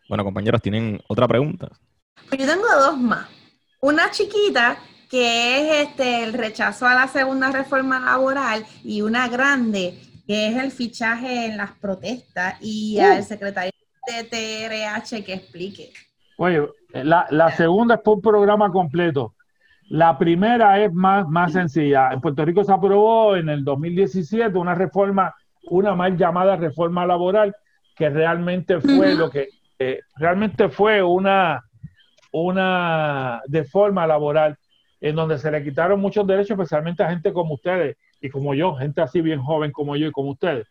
Bueno, 0.09 0.23
compañeros, 0.23 0.63
¿tienen 0.63 1.01
otra 1.09 1.27
pregunta? 1.27 1.69
Yo 2.31 2.47
tengo 2.47 2.69
dos 2.79 2.99
más. 2.99 3.27
Una 3.81 4.11
chiquita 4.11 4.77
que 5.11 5.83
es 5.83 5.89
este 5.89 6.25
el 6.25 6.33
rechazo 6.33 6.87
a 6.87 6.95
la 6.95 7.09
segunda 7.09 7.51
reforma 7.51 8.01
laboral 8.01 8.65
y 8.85 9.03
una 9.03 9.29
grande 9.29 9.99
que 10.27 10.49
es 10.49 10.57
el 10.57 10.71
fichaje 10.71 11.47
en 11.47 11.57
las 11.57 11.73
protestas 11.73 12.57
y 12.61 12.99
uh. 12.99 13.13
al 13.13 13.23
secretario 13.23 13.73
de 14.07 14.25
TRH 14.25 15.25
que 15.25 15.35
explique. 15.35 15.93
Oye, 16.39 16.67
la, 16.93 17.27
la 17.31 17.51
segunda 17.53 17.97
es 17.97 18.01
por 18.01 18.17
un 18.17 18.23
programa 18.23 18.71
completo. 18.71 19.35
La 19.89 20.19
primera 20.19 20.83
es 20.83 20.93
más, 20.93 21.29
más 21.29 21.53
sencilla. 21.53 22.11
En 22.13 22.21
Puerto 22.21 22.45
Rico 22.45 22.65
se 22.65 22.73
aprobó 22.73 23.37
en 23.37 23.49
el 23.49 23.65
2017 23.65 24.59
una 24.59 24.75
reforma, 24.75 25.35
una 25.65 25.95
mal 25.95 26.17
llamada 26.17 26.57
reforma 26.57 27.07
laboral, 27.07 27.55
que 27.95 28.11
realmente 28.11 28.81
fue 28.81 29.15
lo 29.15 29.31
que 29.31 29.49
eh, 29.79 30.01
realmente 30.17 30.69
fue 30.69 31.03
una, 31.03 31.63
una 32.33 33.41
reforma 33.49 34.07
laboral 34.07 34.57
en 35.01 35.15
donde 35.15 35.39
se 35.39 35.51
le 35.51 35.63
quitaron 35.63 36.01
muchos 36.01 36.27
derechos, 36.27 36.51
especialmente 36.51 37.03
a 37.03 37.11
gente 37.11 37.33
como 37.33 37.55
ustedes 37.55 37.97
y 38.21 38.31
como 38.31 38.55
yo, 38.55 38.75
gente 38.77 39.01
así 39.01 39.21
bien 39.21 39.41
joven 39.41 39.73
como 39.73 39.97
yo 39.97 40.09
y 40.09 40.13
como 40.13 40.31
ustedes. 40.31 40.67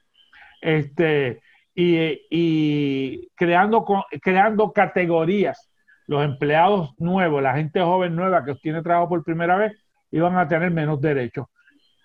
Este, 0.61 1.41
y, 1.75 3.27
creando, 3.35 3.85
creando 4.21 4.71
categorías. 4.71 5.69
Los 6.07 6.23
empleados 6.23 6.93
nuevos, 6.99 7.41
la 7.41 7.55
gente 7.55 7.81
joven 7.81 8.15
nueva 8.15 8.45
que 8.45 8.51
obtiene 8.51 8.83
trabajo 8.83 9.09
por 9.09 9.23
primera 9.23 9.57
vez, 9.57 9.73
iban 10.11 10.37
a 10.37 10.47
tener 10.47 10.69
menos 10.69 11.01
derechos. 11.01 11.47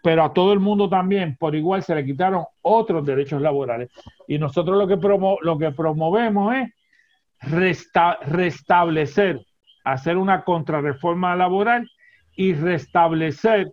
Pero 0.02 0.24
a 0.24 0.32
todo 0.32 0.54
el 0.54 0.60
mundo 0.60 0.88
también, 0.88 1.36
por 1.36 1.54
igual, 1.54 1.82
se 1.82 1.94
le 1.94 2.06
quitaron 2.06 2.44
otros 2.62 3.04
derechos 3.04 3.42
laborales. 3.42 3.90
Y 4.26 4.38
nosotros 4.38 4.78
lo 4.78 4.88
que, 4.88 4.96
promo 4.96 5.36
lo 5.42 5.58
que 5.58 5.70
promovemos 5.72 6.54
es 6.54 6.70
restablecer, 8.22 9.42
hacer 9.84 10.16
una 10.16 10.44
contrarreforma 10.44 11.36
laboral 11.36 11.86
y 12.34 12.54
restablecer 12.54 13.70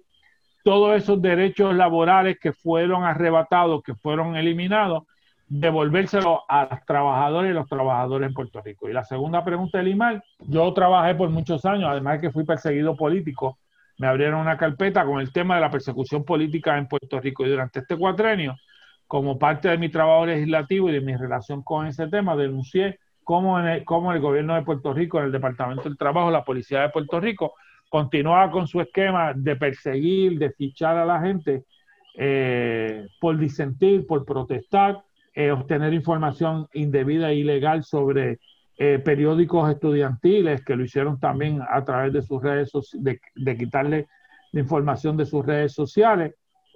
todos 0.67 0.97
esos 0.97 1.21
derechos 1.21 1.73
laborales 1.73 2.37
que 2.41 2.51
fueron 2.51 3.05
arrebatados, 3.05 3.81
que 3.83 3.95
fueron 3.95 4.35
eliminados, 4.35 5.03
devolvérselo 5.47 6.43
a 6.49 6.67
los 6.69 6.83
trabajadores 6.85 7.51
y 7.51 7.53
los 7.53 7.69
trabajadores 7.69 8.27
en 8.27 8.33
Puerto 8.33 8.61
Rico. 8.61 8.89
Y 8.89 8.91
la 8.91 9.05
segunda 9.05 9.45
pregunta 9.45 9.77
del 9.77 9.87
IMAL, 9.87 10.21
yo 10.39 10.73
trabajé 10.73 11.15
por 11.15 11.29
muchos 11.29 11.63
años, 11.63 11.89
además 11.89 12.15
de 12.15 12.27
que 12.27 12.33
fui 12.33 12.43
perseguido 12.43 12.97
político, 12.97 13.59
me 13.97 14.07
abrieron 14.07 14.41
una 14.41 14.57
carpeta 14.57 15.05
con 15.05 15.21
el 15.21 15.31
tema 15.31 15.55
de 15.55 15.61
la 15.61 15.71
persecución 15.71 16.25
política 16.25 16.77
en 16.77 16.89
Puerto 16.89 17.21
Rico 17.21 17.45
y 17.45 17.49
durante 17.49 17.79
este 17.79 17.95
cuatrenio, 17.95 18.57
como 19.07 19.39
parte 19.39 19.69
de 19.69 19.77
mi 19.77 19.87
trabajo 19.87 20.25
legislativo 20.25 20.89
y 20.89 20.91
de 20.91 20.99
mi 20.99 21.15
relación 21.15 21.63
con 21.63 21.87
ese 21.87 22.09
tema, 22.09 22.35
denuncié 22.35 22.99
cómo, 23.23 23.57
en 23.57 23.67
el, 23.67 23.85
cómo 23.85 24.11
el 24.11 24.19
gobierno 24.19 24.53
de 24.55 24.63
Puerto 24.63 24.93
Rico, 24.93 25.19
en 25.19 25.27
el 25.27 25.31
Departamento 25.31 25.83
del 25.83 25.97
Trabajo, 25.97 26.29
la 26.29 26.43
Policía 26.43 26.81
de 26.81 26.89
Puerto 26.89 27.21
Rico, 27.21 27.53
continuaba 27.89 28.51
con 28.51 28.67
su 28.67 28.81
esquema 28.81 29.33
de 29.33 29.55
perseguir, 29.55 30.37
de 30.37 30.51
fichar 30.51 30.97
a 30.97 31.05
la 31.05 31.21
gente 31.21 31.63
eh, 32.15 33.07
por 33.19 33.37
disentir, 33.37 34.05
por 34.07 34.25
protestar, 34.25 35.03
eh, 35.33 35.51
obtener 35.51 35.93
información 35.93 36.67
indebida 36.73 37.29
e 37.29 37.35
ilegal 37.35 37.83
sobre 37.83 38.39
eh, 38.79 38.99
periódicos 38.99 39.69
estudiantiles 39.69 40.63
que 40.65 40.75
lo 40.75 40.83
hicieron 40.83 41.19
también 41.19 41.61
a 41.67 41.83
través 41.83 42.13
de 42.13 42.21
sus 42.21 42.41
redes 42.41 42.69
sociales, 42.69 43.19
de, 43.35 43.57
quitarle 43.57 44.07
información 44.53 45.17
de 45.17 45.25
sus 45.25 45.45
redes 45.45 45.73
sociales. 45.73 46.33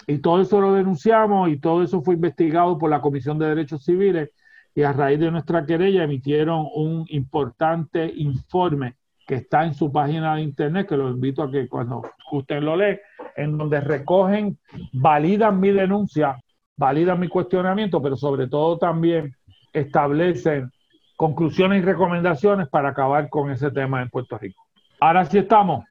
Y 0.07 0.19
todo 0.19 0.41
eso 0.41 0.61
lo 0.61 0.73
denunciamos 0.73 1.49
y 1.49 1.57
todo 1.57 1.83
eso 1.83 2.01
fue 2.01 2.15
investigado 2.15 2.77
por 2.77 2.89
la 2.89 3.01
Comisión 3.01 3.37
de 3.37 3.47
Derechos 3.47 3.83
Civiles 3.83 4.29
y 4.73 4.83
a 4.83 4.93
raíz 4.93 5.19
de 5.19 5.31
nuestra 5.31 5.65
querella 5.65 6.03
emitieron 6.03 6.67
un 6.73 7.05
importante 7.09 8.11
informe 8.15 8.95
que 9.31 9.35
está 9.35 9.63
en 9.63 9.73
su 9.73 9.89
página 9.89 10.35
de 10.35 10.41
internet, 10.41 10.89
que 10.89 10.97
lo 10.97 11.07
invito 11.07 11.41
a 11.41 11.49
que 11.49 11.69
cuando 11.69 12.01
usted 12.33 12.61
lo 12.61 12.75
lee, 12.75 12.99
en 13.37 13.57
donde 13.57 13.79
recogen, 13.79 14.57
validan 14.91 15.57
mi 15.57 15.71
denuncia 15.71 16.37
validan 16.81 17.19
mi 17.19 17.27
cuestionamiento, 17.27 18.01
pero 18.01 18.17
sobre 18.17 18.47
todo 18.47 18.79
también 18.79 19.35
establecen 19.71 20.71
conclusiones 21.15 21.83
y 21.83 21.85
recomendaciones 21.85 22.67
para 22.69 22.89
acabar 22.89 23.29
con 23.29 23.51
ese 23.51 23.69
tema 23.69 24.01
en 24.01 24.09
Puerto 24.09 24.35
Rico. 24.39 24.63
Ahora 24.99 25.23
sí 25.25 25.37
estamos. 25.37 25.85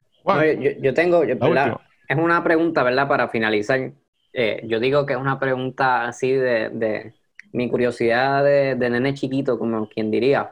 yo, 0.81 0.93
tengo, 0.93 1.23
es 1.23 2.17
una 2.17 2.43
pregunta, 2.43 2.83
¿verdad? 2.83 3.07
Para 3.07 3.29
finalizar, 3.29 3.93
eh, 4.33 4.61
yo 4.65 4.81
digo 4.81 5.05
que 5.05 5.13
es 5.13 5.19
una 5.19 5.39
pregunta 5.39 6.07
así 6.07 6.33
de, 6.33 7.13
mi 7.53 7.69
curiosidad 7.69 8.43
de, 8.43 8.89
nene 8.89 9.13
chiquito, 9.13 9.57
como 9.57 9.87
quien 9.87 10.11
diría, 10.11 10.51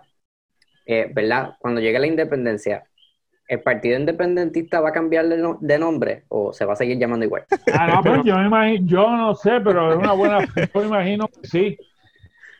eh, 0.91 1.07
¿verdad? 1.13 1.55
Cuando 1.59 1.79
llegue 1.79 1.99
la 1.99 2.07
independencia, 2.07 2.83
¿el 3.47 3.61
Partido 3.61 3.99
Independentista 3.99 4.81
va 4.81 4.89
a 4.89 4.91
cambiar 4.91 5.27
de, 5.27 5.77
nombre 5.77 6.23
o 6.29 6.51
se 6.51 6.65
va 6.65 6.73
a 6.73 6.75
seguir 6.75 6.97
llamando 6.97 7.27
igual? 7.27 7.43
Ah, 7.71 7.85
no, 7.93 8.01
pero 8.01 8.23
yo, 8.23 8.35
yo 8.81 9.15
no 9.15 9.35
sé, 9.35 9.61
pero 9.63 9.91
es 9.91 9.97
una 9.99 10.13
buena, 10.13 10.39
yo 10.73 10.83
imagino 10.83 11.27
que 11.27 11.47
sí. 11.47 11.77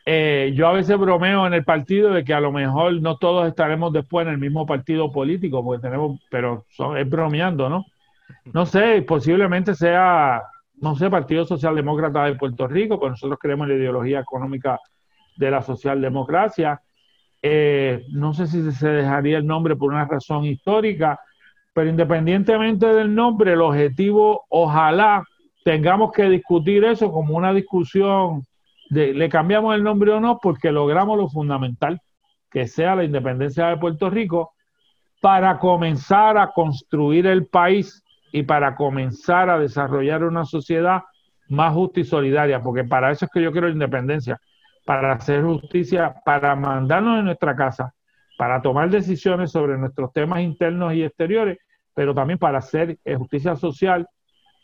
Eh, 0.06 0.52
yo 0.54 0.68
a 0.68 0.72
veces 0.72 0.96
bromeo 0.96 1.44
en 1.44 1.54
el 1.54 1.64
partido 1.64 2.12
de 2.12 2.22
que 2.22 2.32
a 2.32 2.38
lo 2.38 2.52
mejor 2.52 2.92
no 3.02 3.16
todos 3.18 3.48
estaremos 3.48 3.92
después 3.92 4.28
en 4.28 4.34
el 4.34 4.38
mismo 4.38 4.64
partido 4.64 5.10
político, 5.10 5.64
porque 5.64 5.82
tenemos, 5.82 6.20
pero 6.30 6.64
es 6.96 7.10
bromeando, 7.10 7.68
¿no? 7.68 7.84
No 8.44 8.64
sé, 8.64 9.02
posiblemente 9.02 9.74
sea, 9.74 10.40
no 10.76 10.94
sé, 10.94 11.10
Partido 11.10 11.44
Socialdemócrata 11.44 12.26
de 12.26 12.36
Puerto 12.36 12.68
Rico, 12.68 13.00
pues 13.00 13.10
nosotros 13.10 13.40
creemos 13.40 13.66
la 13.66 13.74
ideología 13.74 14.20
económica 14.20 14.78
de 15.36 15.50
la 15.50 15.62
socialdemocracia 15.62 16.80
eh, 17.42 18.04
no 18.10 18.34
sé 18.34 18.46
si 18.46 18.70
se 18.72 18.88
dejaría 18.88 19.38
el 19.38 19.46
nombre 19.46 19.76
por 19.76 19.92
una 19.92 20.04
razón 20.04 20.44
histórica, 20.44 21.18
pero 21.72 21.88
independientemente 21.88 22.86
del 22.86 23.14
nombre, 23.14 23.52
el 23.52 23.62
objetivo, 23.62 24.44
ojalá 24.48 25.24
tengamos 25.64 26.12
que 26.12 26.28
discutir 26.28 26.84
eso 26.84 27.12
como 27.12 27.36
una 27.36 27.52
discusión 27.52 28.44
de 28.90 29.14
le 29.14 29.28
cambiamos 29.28 29.74
el 29.74 29.84
nombre 29.84 30.10
o 30.12 30.20
no, 30.20 30.38
porque 30.42 30.72
logramos 30.72 31.16
lo 31.16 31.28
fundamental, 31.28 32.00
que 32.50 32.66
sea 32.66 32.96
la 32.96 33.04
independencia 33.04 33.68
de 33.68 33.76
Puerto 33.76 34.10
Rico, 34.10 34.52
para 35.20 35.58
comenzar 35.58 36.36
a 36.38 36.50
construir 36.52 37.26
el 37.26 37.46
país 37.46 38.02
y 38.32 38.42
para 38.42 38.74
comenzar 38.74 39.48
a 39.48 39.58
desarrollar 39.58 40.24
una 40.24 40.44
sociedad 40.44 41.02
más 41.48 41.72
justa 41.74 42.00
y 42.00 42.04
solidaria, 42.04 42.62
porque 42.62 42.84
para 42.84 43.10
eso 43.10 43.26
es 43.26 43.30
que 43.30 43.42
yo 43.42 43.52
quiero 43.52 43.68
la 43.68 43.74
independencia 43.74 44.40
para 44.84 45.12
hacer 45.12 45.42
justicia, 45.42 46.14
para 46.24 46.56
mandarnos 46.56 47.18
de 47.18 47.22
nuestra 47.22 47.54
casa, 47.54 47.94
para 48.38 48.60
tomar 48.62 48.90
decisiones 48.90 49.50
sobre 49.52 49.76
nuestros 49.76 50.12
temas 50.12 50.40
internos 50.40 50.94
y 50.94 51.02
exteriores, 51.02 51.58
pero 51.94 52.14
también 52.14 52.38
para 52.38 52.58
hacer 52.58 52.98
eh, 53.04 53.14
justicia 53.16 53.56
social 53.56 54.08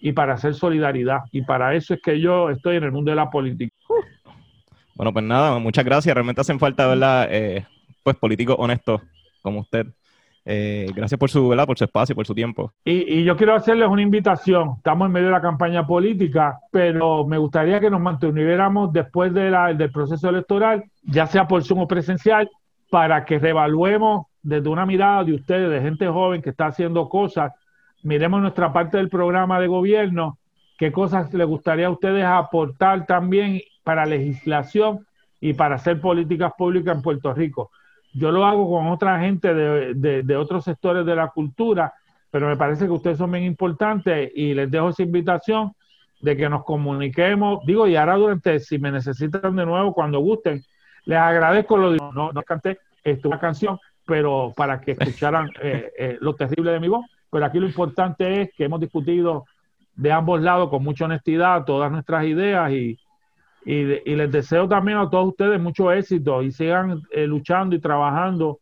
y 0.00 0.12
para 0.12 0.34
hacer 0.34 0.54
solidaridad. 0.54 1.20
Y 1.32 1.42
para 1.42 1.74
eso 1.74 1.94
es 1.94 2.00
que 2.02 2.20
yo 2.20 2.50
estoy 2.50 2.76
en 2.76 2.84
el 2.84 2.92
mundo 2.92 3.10
de 3.10 3.16
la 3.16 3.30
política. 3.30 3.74
Bueno, 4.94 5.12
pues 5.12 5.24
nada, 5.24 5.58
muchas 5.58 5.84
gracias. 5.84 6.14
Realmente 6.14 6.40
hacen 6.40 6.58
falta, 6.58 6.86
¿verdad? 6.86 7.28
Eh, 7.30 7.66
pues 8.02 8.16
políticos 8.16 8.56
honestos 8.58 9.02
como 9.42 9.60
usted. 9.60 9.86
Eh, 10.48 10.86
gracias 10.94 11.18
por 11.18 11.28
su, 11.28 11.48
¿verdad? 11.48 11.66
por 11.66 11.76
su 11.76 11.82
espacio, 11.82 12.14
por 12.14 12.24
su 12.24 12.32
tiempo. 12.32 12.72
Y, 12.84 13.24
yo 13.24 13.36
quiero 13.36 13.54
hacerles 13.56 13.88
una 13.88 14.00
invitación. 14.00 14.74
Estamos 14.76 15.06
en 15.06 15.12
medio 15.12 15.26
de 15.26 15.32
la 15.32 15.40
campaña 15.42 15.84
política, 15.84 16.60
pero 16.70 17.26
me 17.26 17.36
gustaría 17.36 17.80
que 17.80 17.90
nos 17.90 18.00
mantuviéramos 18.00 18.92
después 18.92 19.34
de 19.34 19.50
la, 19.50 19.74
del 19.74 19.90
proceso 19.90 20.28
electoral, 20.28 20.84
ya 21.02 21.26
sea 21.26 21.48
por 21.48 21.64
Zoom 21.64 21.80
o 21.80 21.88
presencial, 21.88 22.48
para 22.90 23.24
que 23.24 23.40
reevaluemos 23.40 24.26
desde 24.40 24.68
una 24.68 24.86
mirada 24.86 25.24
de 25.24 25.34
ustedes, 25.34 25.68
de 25.68 25.80
gente 25.80 26.06
joven 26.06 26.40
que 26.40 26.50
está 26.50 26.66
haciendo 26.66 27.08
cosas, 27.08 27.52
miremos 28.04 28.40
nuestra 28.40 28.72
parte 28.72 28.98
del 28.98 29.08
programa 29.08 29.58
de 29.58 29.66
gobierno, 29.66 30.38
qué 30.78 30.92
cosas 30.92 31.34
les 31.34 31.46
gustaría 31.48 31.88
a 31.88 31.90
ustedes 31.90 32.24
aportar 32.24 33.04
también 33.06 33.60
para 33.82 34.06
legislación 34.06 35.04
y 35.40 35.54
para 35.54 35.74
hacer 35.74 36.00
políticas 36.00 36.52
públicas 36.56 36.94
en 36.94 37.02
Puerto 37.02 37.34
Rico. 37.34 37.72
Yo 38.16 38.32
lo 38.32 38.46
hago 38.46 38.70
con 38.70 38.86
otra 38.86 39.20
gente 39.20 39.52
de, 39.52 40.22
de, 40.22 40.36
otros 40.36 40.64
sectores 40.64 41.04
de 41.04 41.14
la 41.14 41.28
cultura, 41.28 41.92
pero 42.30 42.48
me 42.48 42.56
parece 42.56 42.86
que 42.86 42.92
ustedes 42.92 43.18
son 43.18 43.30
bien 43.30 43.44
importantes 43.44 44.32
y 44.34 44.54
les 44.54 44.70
dejo 44.70 44.88
esa 44.88 45.02
invitación 45.02 45.72
de 46.20 46.34
que 46.34 46.48
nos 46.48 46.64
comuniquemos. 46.64 47.64
Digo, 47.66 47.86
y 47.86 47.94
ahora 47.94 48.16
durante, 48.16 48.58
si 48.60 48.78
me 48.78 48.90
necesitan 48.90 49.54
de 49.54 49.66
nuevo, 49.66 49.92
cuando 49.92 50.20
gusten, 50.20 50.64
les 51.04 51.18
agradezco 51.18 51.76
lo 51.76 51.94
no, 51.94 52.32
no 52.32 52.42
canté 52.42 52.78
esta 53.04 53.28
una 53.28 53.38
canción, 53.38 53.78
pero 54.06 54.52
para 54.56 54.80
que 54.80 54.92
escucharan 54.92 55.50
eh, 55.62 55.92
eh, 55.98 56.18
lo 56.20 56.34
terrible 56.34 56.72
de 56.72 56.80
mi 56.80 56.88
voz. 56.88 57.04
Pero 57.30 57.44
aquí 57.44 57.58
lo 57.58 57.66
importante 57.66 58.42
es 58.42 58.50
que 58.56 58.64
hemos 58.64 58.80
discutido 58.80 59.44
de 59.94 60.10
ambos 60.10 60.40
lados 60.40 60.70
con 60.70 60.82
mucha 60.82 61.04
honestidad 61.04 61.64
todas 61.64 61.92
nuestras 61.92 62.24
ideas 62.24 62.72
y, 62.72 62.98
y, 63.68 64.14
les 64.14 64.30
deseo 64.30 64.68
también 64.68 64.96
a 64.96 65.10
todos 65.10 65.30
ustedes 65.30 65.60
mucho 65.60 65.90
éxito 65.90 66.40
y 66.40 66.52
sigan 66.52 67.02
eh, 67.10 67.26
luchando 67.26 67.74
y 67.74 67.80
trabajando 67.80 68.60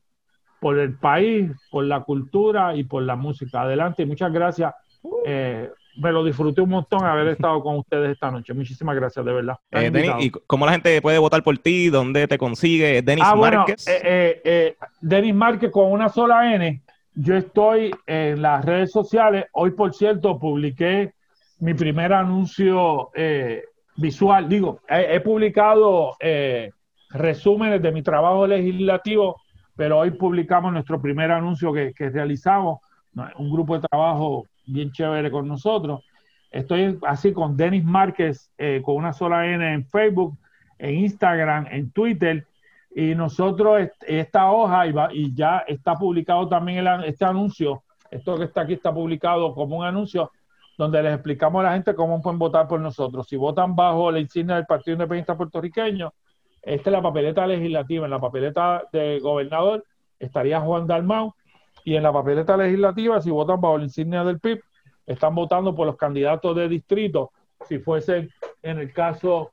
por 0.60 0.78
el 0.78 0.96
país, 0.96 1.50
por 1.70 1.84
la 1.84 2.00
cultura 2.00 2.74
y 2.74 2.84
por 2.84 3.02
la 3.02 3.14
música. 3.14 3.62
Adelante 3.62 4.02
y 4.02 4.06
muchas 4.06 4.32
gracias. 4.32 4.72
Eh, 5.26 5.68
me 5.98 6.10
lo 6.10 6.24
disfruté 6.24 6.62
un 6.62 6.70
montón 6.70 7.04
haber 7.04 7.28
estado 7.28 7.62
con 7.62 7.76
ustedes 7.76 8.12
esta 8.12 8.30
noche. 8.30 8.54
Muchísimas 8.54 8.96
gracias, 8.96 9.22
de 9.26 9.32
verdad. 9.34 9.56
Eh, 9.72 9.92
¿y 10.20 10.30
cómo 10.30 10.64
la 10.64 10.72
gente 10.72 11.02
puede 11.02 11.18
votar 11.18 11.42
por 11.42 11.58
ti? 11.58 11.90
¿Dónde 11.90 12.26
te 12.26 12.38
consigue? 12.38 13.02
Denis 13.02 13.24
ah, 13.26 13.36
Márquez. 13.36 13.84
Denis 15.02 15.34
Márquez 15.34 15.70
con 15.70 15.92
una 15.92 16.08
sola 16.08 16.54
N. 16.54 16.82
Yo 17.14 17.36
estoy 17.36 17.94
en 18.06 18.40
las 18.40 18.64
redes 18.64 18.90
sociales. 18.90 19.44
Hoy, 19.52 19.72
por 19.72 19.92
cierto, 19.92 20.38
publiqué 20.38 21.12
mi 21.60 21.74
primer 21.74 22.14
anuncio 22.14 23.10
visual. 23.96 24.48
Digo, 24.48 24.80
he, 24.88 25.20
publicado 25.20 26.16
eh, 26.20 26.70
resúmenes 27.10 27.82
de 27.82 27.92
mi 27.92 28.02
trabajo 28.02 28.46
legislativo, 28.46 29.40
pero 29.76 29.98
hoy 29.98 30.10
publicamos 30.12 30.72
nuestro 30.72 31.00
primer 31.00 31.30
anuncio 31.30 31.72
que, 31.72 31.92
realizamos, 32.10 32.80
un 33.36 33.50
grupo 33.50 33.78
de 33.78 33.86
trabajo 33.88 34.46
bien 34.66 34.90
chévere 34.90 35.30
con 35.30 35.46
nosotros. 35.46 36.02
Estoy 36.50 36.98
así 37.06 37.32
con 37.32 37.56
Denis 37.56 37.84
Márquez, 37.84 38.50
eh, 38.58 38.80
con 38.84 38.96
una 38.96 39.12
sola 39.12 39.46
N 39.46 39.74
en 39.74 39.84
Facebook, 39.86 40.36
en 40.78 40.94
Instagram, 40.96 41.66
en 41.70 41.90
Twitter. 41.90 42.46
Y 42.94 43.14
nosotros, 43.14 43.88
esta 44.06 44.50
hoja, 44.50 44.86
y, 44.86 44.94
y 45.12 45.34
ya 45.34 45.64
está 45.66 45.96
publicado 45.96 46.48
también 46.48 46.86
este 47.04 47.24
anuncio 47.24 47.82
Esto 48.08 48.36
que 48.36 48.44
está 48.44 48.60
aquí 48.60 48.74
está 48.74 48.94
publicado 48.94 49.52
como 49.52 49.78
un 49.78 49.84
anuncio 49.84 50.30
donde 50.76 51.02
les 51.02 51.14
explicamos 51.14 51.60
a 51.60 51.64
la 51.64 51.72
gente 51.74 51.94
cómo 51.94 52.20
pueden 52.20 52.38
votar 52.38 52.66
por 52.66 52.80
nosotros. 52.80 53.26
Si 53.28 53.36
votan 53.36 53.74
bajo 53.76 54.10
la 54.10 54.20
insignia 54.20 54.56
del 54.56 54.66
Partido 54.66 54.94
Independiente 54.94 55.34
Puertorriqueño, 55.34 56.12
esta 56.62 56.90
es 56.90 56.92
la 56.92 57.02
papeleta 57.02 57.46
legislativa. 57.46 58.06
En 58.06 58.10
la 58.10 58.20
papeleta 58.20 58.84
de 58.92 59.20
gobernador 59.20 59.84
estaría 60.18 60.60
Juan 60.60 60.86
Dalmau 60.86 61.34
y 61.84 61.96
en 61.96 62.02
la 62.02 62.12
papeleta 62.12 62.56
legislativa, 62.56 63.20
si 63.20 63.30
votan 63.30 63.60
bajo 63.60 63.78
la 63.78 63.84
insignia 63.84 64.24
del 64.24 64.40
PIB, 64.40 64.60
están 65.06 65.34
votando 65.34 65.74
por 65.74 65.86
los 65.86 65.96
candidatos 65.96 66.56
de 66.56 66.68
distrito. 66.68 67.32
Si 67.68 67.78
fuese 67.78 68.30
en 68.62 68.78
el 68.78 68.92
caso 68.92 69.52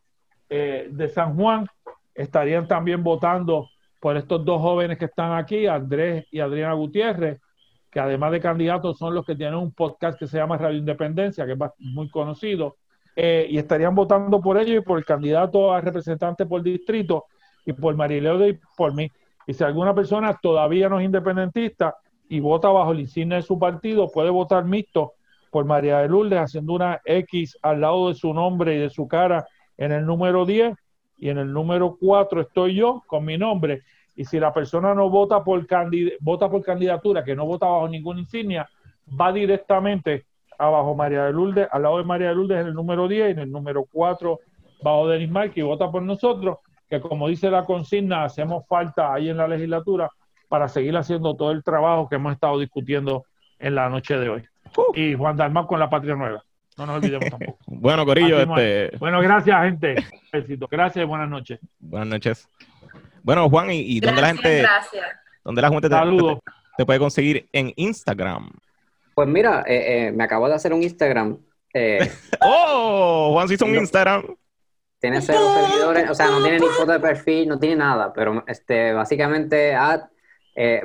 eh, 0.50 0.88
de 0.92 1.10
San 1.10 1.36
Juan, 1.36 1.68
estarían 2.16 2.68
también 2.68 3.04
votando 3.04 3.68
por 4.00 4.18
estos 4.18 4.44
dos 4.44 4.62
jóvenes 4.62 4.98
que 4.98 5.06
están 5.06 5.34
aquí, 5.34 5.68
Andrés 5.68 6.26
y 6.32 6.40
Adriana 6.40 6.74
Gutiérrez, 6.74 7.40
que 7.92 8.00
además 8.00 8.32
de 8.32 8.40
candidatos 8.40 8.98
son 8.98 9.14
los 9.14 9.26
que 9.26 9.36
tienen 9.36 9.56
un 9.56 9.74
podcast 9.74 10.18
que 10.18 10.26
se 10.26 10.38
llama 10.38 10.58
Radio 10.58 10.80
Independencia, 10.80 11.46
que 11.46 11.52
es 11.52 11.60
muy 11.80 12.10
conocido, 12.10 12.78
eh, 13.16 13.46
y 13.50 13.58
estarían 13.58 13.94
votando 13.94 14.40
por 14.40 14.58
ellos 14.58 14.82
y 14.82 14.86
por 14.86 14.98
el 14.98 15.06
candidato 15.06 15.74
a 15.74 15.82
representante 15.82 16.46
por 16.46 16.64
distrito 16.64 17.26
y 17.66 17.74
por 17.74 17.96
Marileo 17.96 18.48
y 18.48 18.58
por 18.78 18.94
mí. 18.94 19.10
Y 19.46 19.54
si 19.54 19.64
alguna 19.66 19.94
persona 19.94 20.38
todavía 20.42 20.88
no 20.88 21.00
es 21.00 21.06
independentista 21.06 21.96
y 22.30 22.40
vota 22.40 22.70
bajo 22.70 22.94
el 22.94 23.02
insignia 23.02 23.38
de 23.38 23.44
su 23.44 23.60
partido, 23.60 24.10
puede 24.10 24.30
votar 24.30 24.64
mixto 24.64 25.14
por 25.52 25.66
María 25.66 26.00
de 26.00 26.08
Lourdes 26.08 26.40
haciendo 26.40 26.74
una 26.74 27.02
X 27.04 27.58
al 27.62 27.82
lado 27.82 28.08
de 28.08 28.16
su 28.16 28.34
nombre 28.34 28.76
y 28.76 28.80
de 28.80 28.90
su 28.90 29.06
cara 29.08 29.46
en 29.78 29.92
el 29.92 30.06
número 30.06 30.46
10 30.46 30.74
y 31.18 31.30
en 31.30 31.40
el 31.40 31.52
número 31.52 31.98
4 32.00 32.42
estoy 32.42 32.76
yo 32.76 33.04
con 33.06 33.26
mi 33.26 33.38
nombre 33.38 33.82
y 34.16 34.26
si 34.26 34.40
la 34.40 34.54
persona 34.54 34.94
no 34.94 35.10
vota 35.10 35.44
por, 35.44 35.66
vota 36.20 36.50
por 36.50 36.62
candidatura, 36.64 37.24
que 37.24 37.36
no 37.36 37.46
vota 37.46 37.66
bajo 37.66 37.88
ninguna 37.88 38.20
insignia, 38.20 38.70
va 39.20 39.32
directamente 39.32 40.26
abajo 40.58 40.96
María 40.96 41.26
de 41.26 41.34
Lourdes, 41.34 41.68
al 41.72 41.84
lado 41.84 41.98
de 41.98 42.04
María 42.04 42.30
de 42.30 42.36
Lourdes 42.36 42.62
en 42.62 42.68
el 42.68 42.74
número 42.74 43.08
10 43.08 43.30
y 43.30 43.32
en 43.32 43.40
el 43.40 43.52
número 43.52 43.86
4 43.92 44.40
bajo 44.84 45.08
Denis 45.08 45.30
Marque 45.30 45.60
y 45.60 45.64
vota 45.64 45.90
por 45.92 46.04
nosotros, 46.04 46.58
que 46.90 47.00
como 47.00 47.28
dice 47.28 47.50
la 47.50 47.66
consigna, 47.66 48.24
hacemos 48.24 48.68
falta 48.68 49.14
ahí 49.14 49.30
en 49.30 49.38
la 49.38 49.48
legislatura 49.48 50.10
para 50.48 50.68
seguir 50.68 50.96
haciendo 50.98 51.36
todo 51.36 51.52
el 51.52 51.64
trabajo 51.64 52.10
que 52.10 52.16
hemos 52.16 52.34
estado 52.34 52.60
discutiendo 52.60 53.24
en 53.60 53.76
la 53.76 53.90
noche 53.90 54.18
de 54.18 54.30
hoy. 54.30 54.44
Uh. 54.76 54.96
Y 54.96 55.16
Juan 55.16 55.38
Dalmau 55.38 55.66
con 55.66 55.80
la 55.80 55.90
Patria 55.90 56.16
Nueva. 56.16 56.44
No 56.78 56.86
nos 56.86 56.98
olvidemos 56.98 57.30
tampoco. 57.30 57.58
bueno, 57.68 58.06
Corillo, 58.06 58.42
este... 58.42 58.98
Bueno, 58.98 59.22
gracias, 59.22 59.64
gente. 59.64 59.96
Gracias 60.70 61.04
y 61.04 61.08
buenas 61.08 61.30
noches. 61.30 61.60
Buenas 61.80 62.08
noches. 62.08 62.48
Bueno, 63.24 63.50
Juan, 63.50 63.70
¿y, 63.72 64.00
dónde 64.00 64.22
la 64.22 64.28
gente, 64.28 64.66
dónde 65.44 65.62
la 65.62 65.70
gente 65.70 65.90
te, 65.90 66.86
puede 66.86 67.00
conseguir 67.00 67.48
en 67.52 67.72
Instagram? 67.76 68.50
Pues 69.14 69.28
mira, 69.28 69.64
eh, 69.68 70.08
eh, 70.08 70.12
me 70.12 70.24
acabo 70.24 70.48
de 70.48 70.56
hacer 70.56 70.74
un 70.74 70.82
Instagram. 70.82 71.38
Eh, 71.74 72.00
¡Oh! 72.42 73.32
Juan 73.34 73.48
se 73.48 73.54
hizo 73.54 73.66
un 73.66 73.76
Instagram. 73.76 74.24
Tiene 75.00 75.22
cero 75.22 75.40
seguidores, 75.56 76.10
o 76.10 76.16
sea, 76.16 76.28
no 76.28 76.42
tiene 76.42 76.60
ni 76.60 76.68
foto 76.68 76.92
de 76.92 77.00
perfil, 77.00 77.48
no 77.48 77.60
tiene 77.60 77.76
nada, 77.78 78.14
pero 78.14 78.44
este, 78.48 78.94
básicamente 78.94 79.74
at 79.74 80.02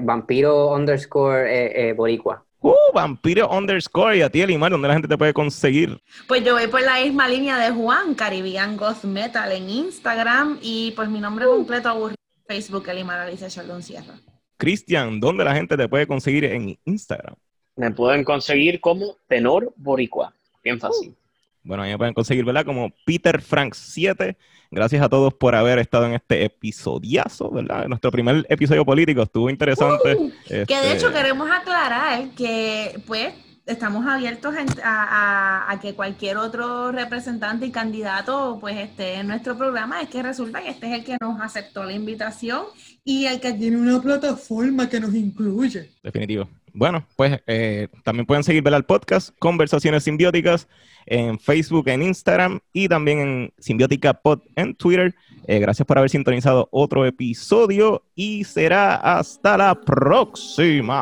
vampiro 0.01 0.73
underscore 0.73 1.93
boricua. 1.95 2.43
Uh, 2.61 2.73
vampiro 2.95 3.49
underscore 3.51 4.17
y 4.17 4.23
a 4.23 4.31
ti, 4.31 4.41
Elimar, 4.41 4.73
¿dónde 4.73 4.89
la 4.89 4.95
gente 4.95 5.09
te 5.09 5.19
puede 5.19 5.35
conseguir? 5.35 6.01
Pues 6.27 6.43
yo 6.43 6.55
voy 6.55 6.67
por 6.67 6.81
la 6.81 7.01
misma 7.01 7.29
línea 7.29 7.59
de 7.59 7.71
Juan, 7.71 8.15
Caribbean 8.15 8.77
Ghost 8.77 9.05
Metal 9.05 9.53
en 9.53 9.69
Instagram 9.69 10.59
y 10.63 10.93
pues 10.97 11.09
mi 11.11 11.21
nombre 11.21 11.45
completo 11.45 11.91
aburrido 11.91 12.17
Facebook, 12.47 12.89
Elimar 12.89 13.21
Alicia 13.21 13.49
Sheldon 13.49 13.83
Sierra. 13.83 14.15
Cristian, 14.57 15.21
¿dónde 15.21 15.45
la 15.45 15.55
gente 15.55 15.77
te 15.77 15.89
puede 15.89 16.07
conseguir 16.07 16.45
en 16.45 16.79
Instagram? 16.85 17.35
Me 17.77 17.91
pueden 17.91 18.25
conseguir 18.25 18.81
como 18.81 19.19
Tenor 19.29 19.73
Boricua. 19.77 20.33
Bien 20.65 20.81
fácil. 20.81 21.15
Bueno, 21.63 21.83
ahí 21.83 21.91
me 21.91 21.99
pueden 21.99 22.15
conseguir, 22.15 22.45
¿verdad? 22.45 22.65
Como 22.65 22.93
Peter 23.05 23.43
Frank 23.43 23.75
7. 23.75 24.37
Gracias 24.71 25.03
a 25.03 25.09
todos 25.09 25.35
por 25.35 25.55
haber 25.55 25.79
estado 25.79 26.07
en 26.07 26.15
este 26.15 26.45
episodiazo, 26.45 27.51
¿verdad? 27.51 27.87
Nuestro 27.89 28.11
primer 28.11 28.47
episodio 28.49 28.85
político 28.85 29.23
estuvo 29.23 29.51
interesante. 29.51 30.15
Uh, 30.15 30.33
que 30.47 30.55
de 30.65 30.93
hecho 30.93 31.09
este, 31.09 31.13
queremos 31.13 31.51
aclarar 31.51 32.31
que, 32.31 33.01
pues, 33.07 33.35
estamos 33.67 34.07
abiertos 34.07 34.55
a, 34.83 35.79
que 35.83 35.95
cualquier 35.95 36.39
otro 36.39 36.93
representante 36.93 37.67
y 37.67 37.71
candidato 37.71 38.59
pues 38.61 38.77
esté 38.77 39.17
en 39.17 39.27
nuestro 39.27 39.59
programa. 39.59 40.01
Es 40.01 40.09
que 40.09 40.23
resulta 40.23 40.63
que 40.63 40.71
este 40.71 40.87
es 40.87 40.93
el 40.95 41.05
que 41.05 41.17
nos 41.21 41.41
aceptó 41.41 41.85
la 41.85 41.93
invitación 41.93 42.65
y 43.05 43.27
el 43.27 43.41
que 43.41 43.53
tiene 43.53 43.77
una 43.77 44.01
plataforma 44.01 44.89
que 44.89 45.01
nos 45.01 45.15
incluye. 45.15 45.91
Definitivo. 46.03 46.49
Bueno, 46.73 47.07
pues 47.17 47.41
eh, 47.47 47.89
también 48.05 48.27
pueden 48.27 48.45
seguir 48.45 48.67
el 48.67 48.85
podcast 48.85 49.31
Conversaciones 49.39 50.05
Simbióticas 50.05 50.69
en 51.07 51.39
Facebook, 51.39 51.89
en 51.89 52.03
Instagram 52.03 52.61
y 52.73 52.89
también 52.89 53.19
en 53.21 53.53
Simbiótica 53.59 54.13
Pod 54.15 54.41
en 54.57 54.75
Twitter. 54.75 55.15
Eh, 55.47 55.59
gracias 55.59 55.87
por 55.87 55.97
haber 55.99 56.11
sintonizado 56.11 56.69
otro 56.71 57.07
episodio 57.07 58.03
y 58.15 58.45
será 58.45 58.97
hasta 58.97 59.57
la 59.57 59.75
próxima. 59.81 60.97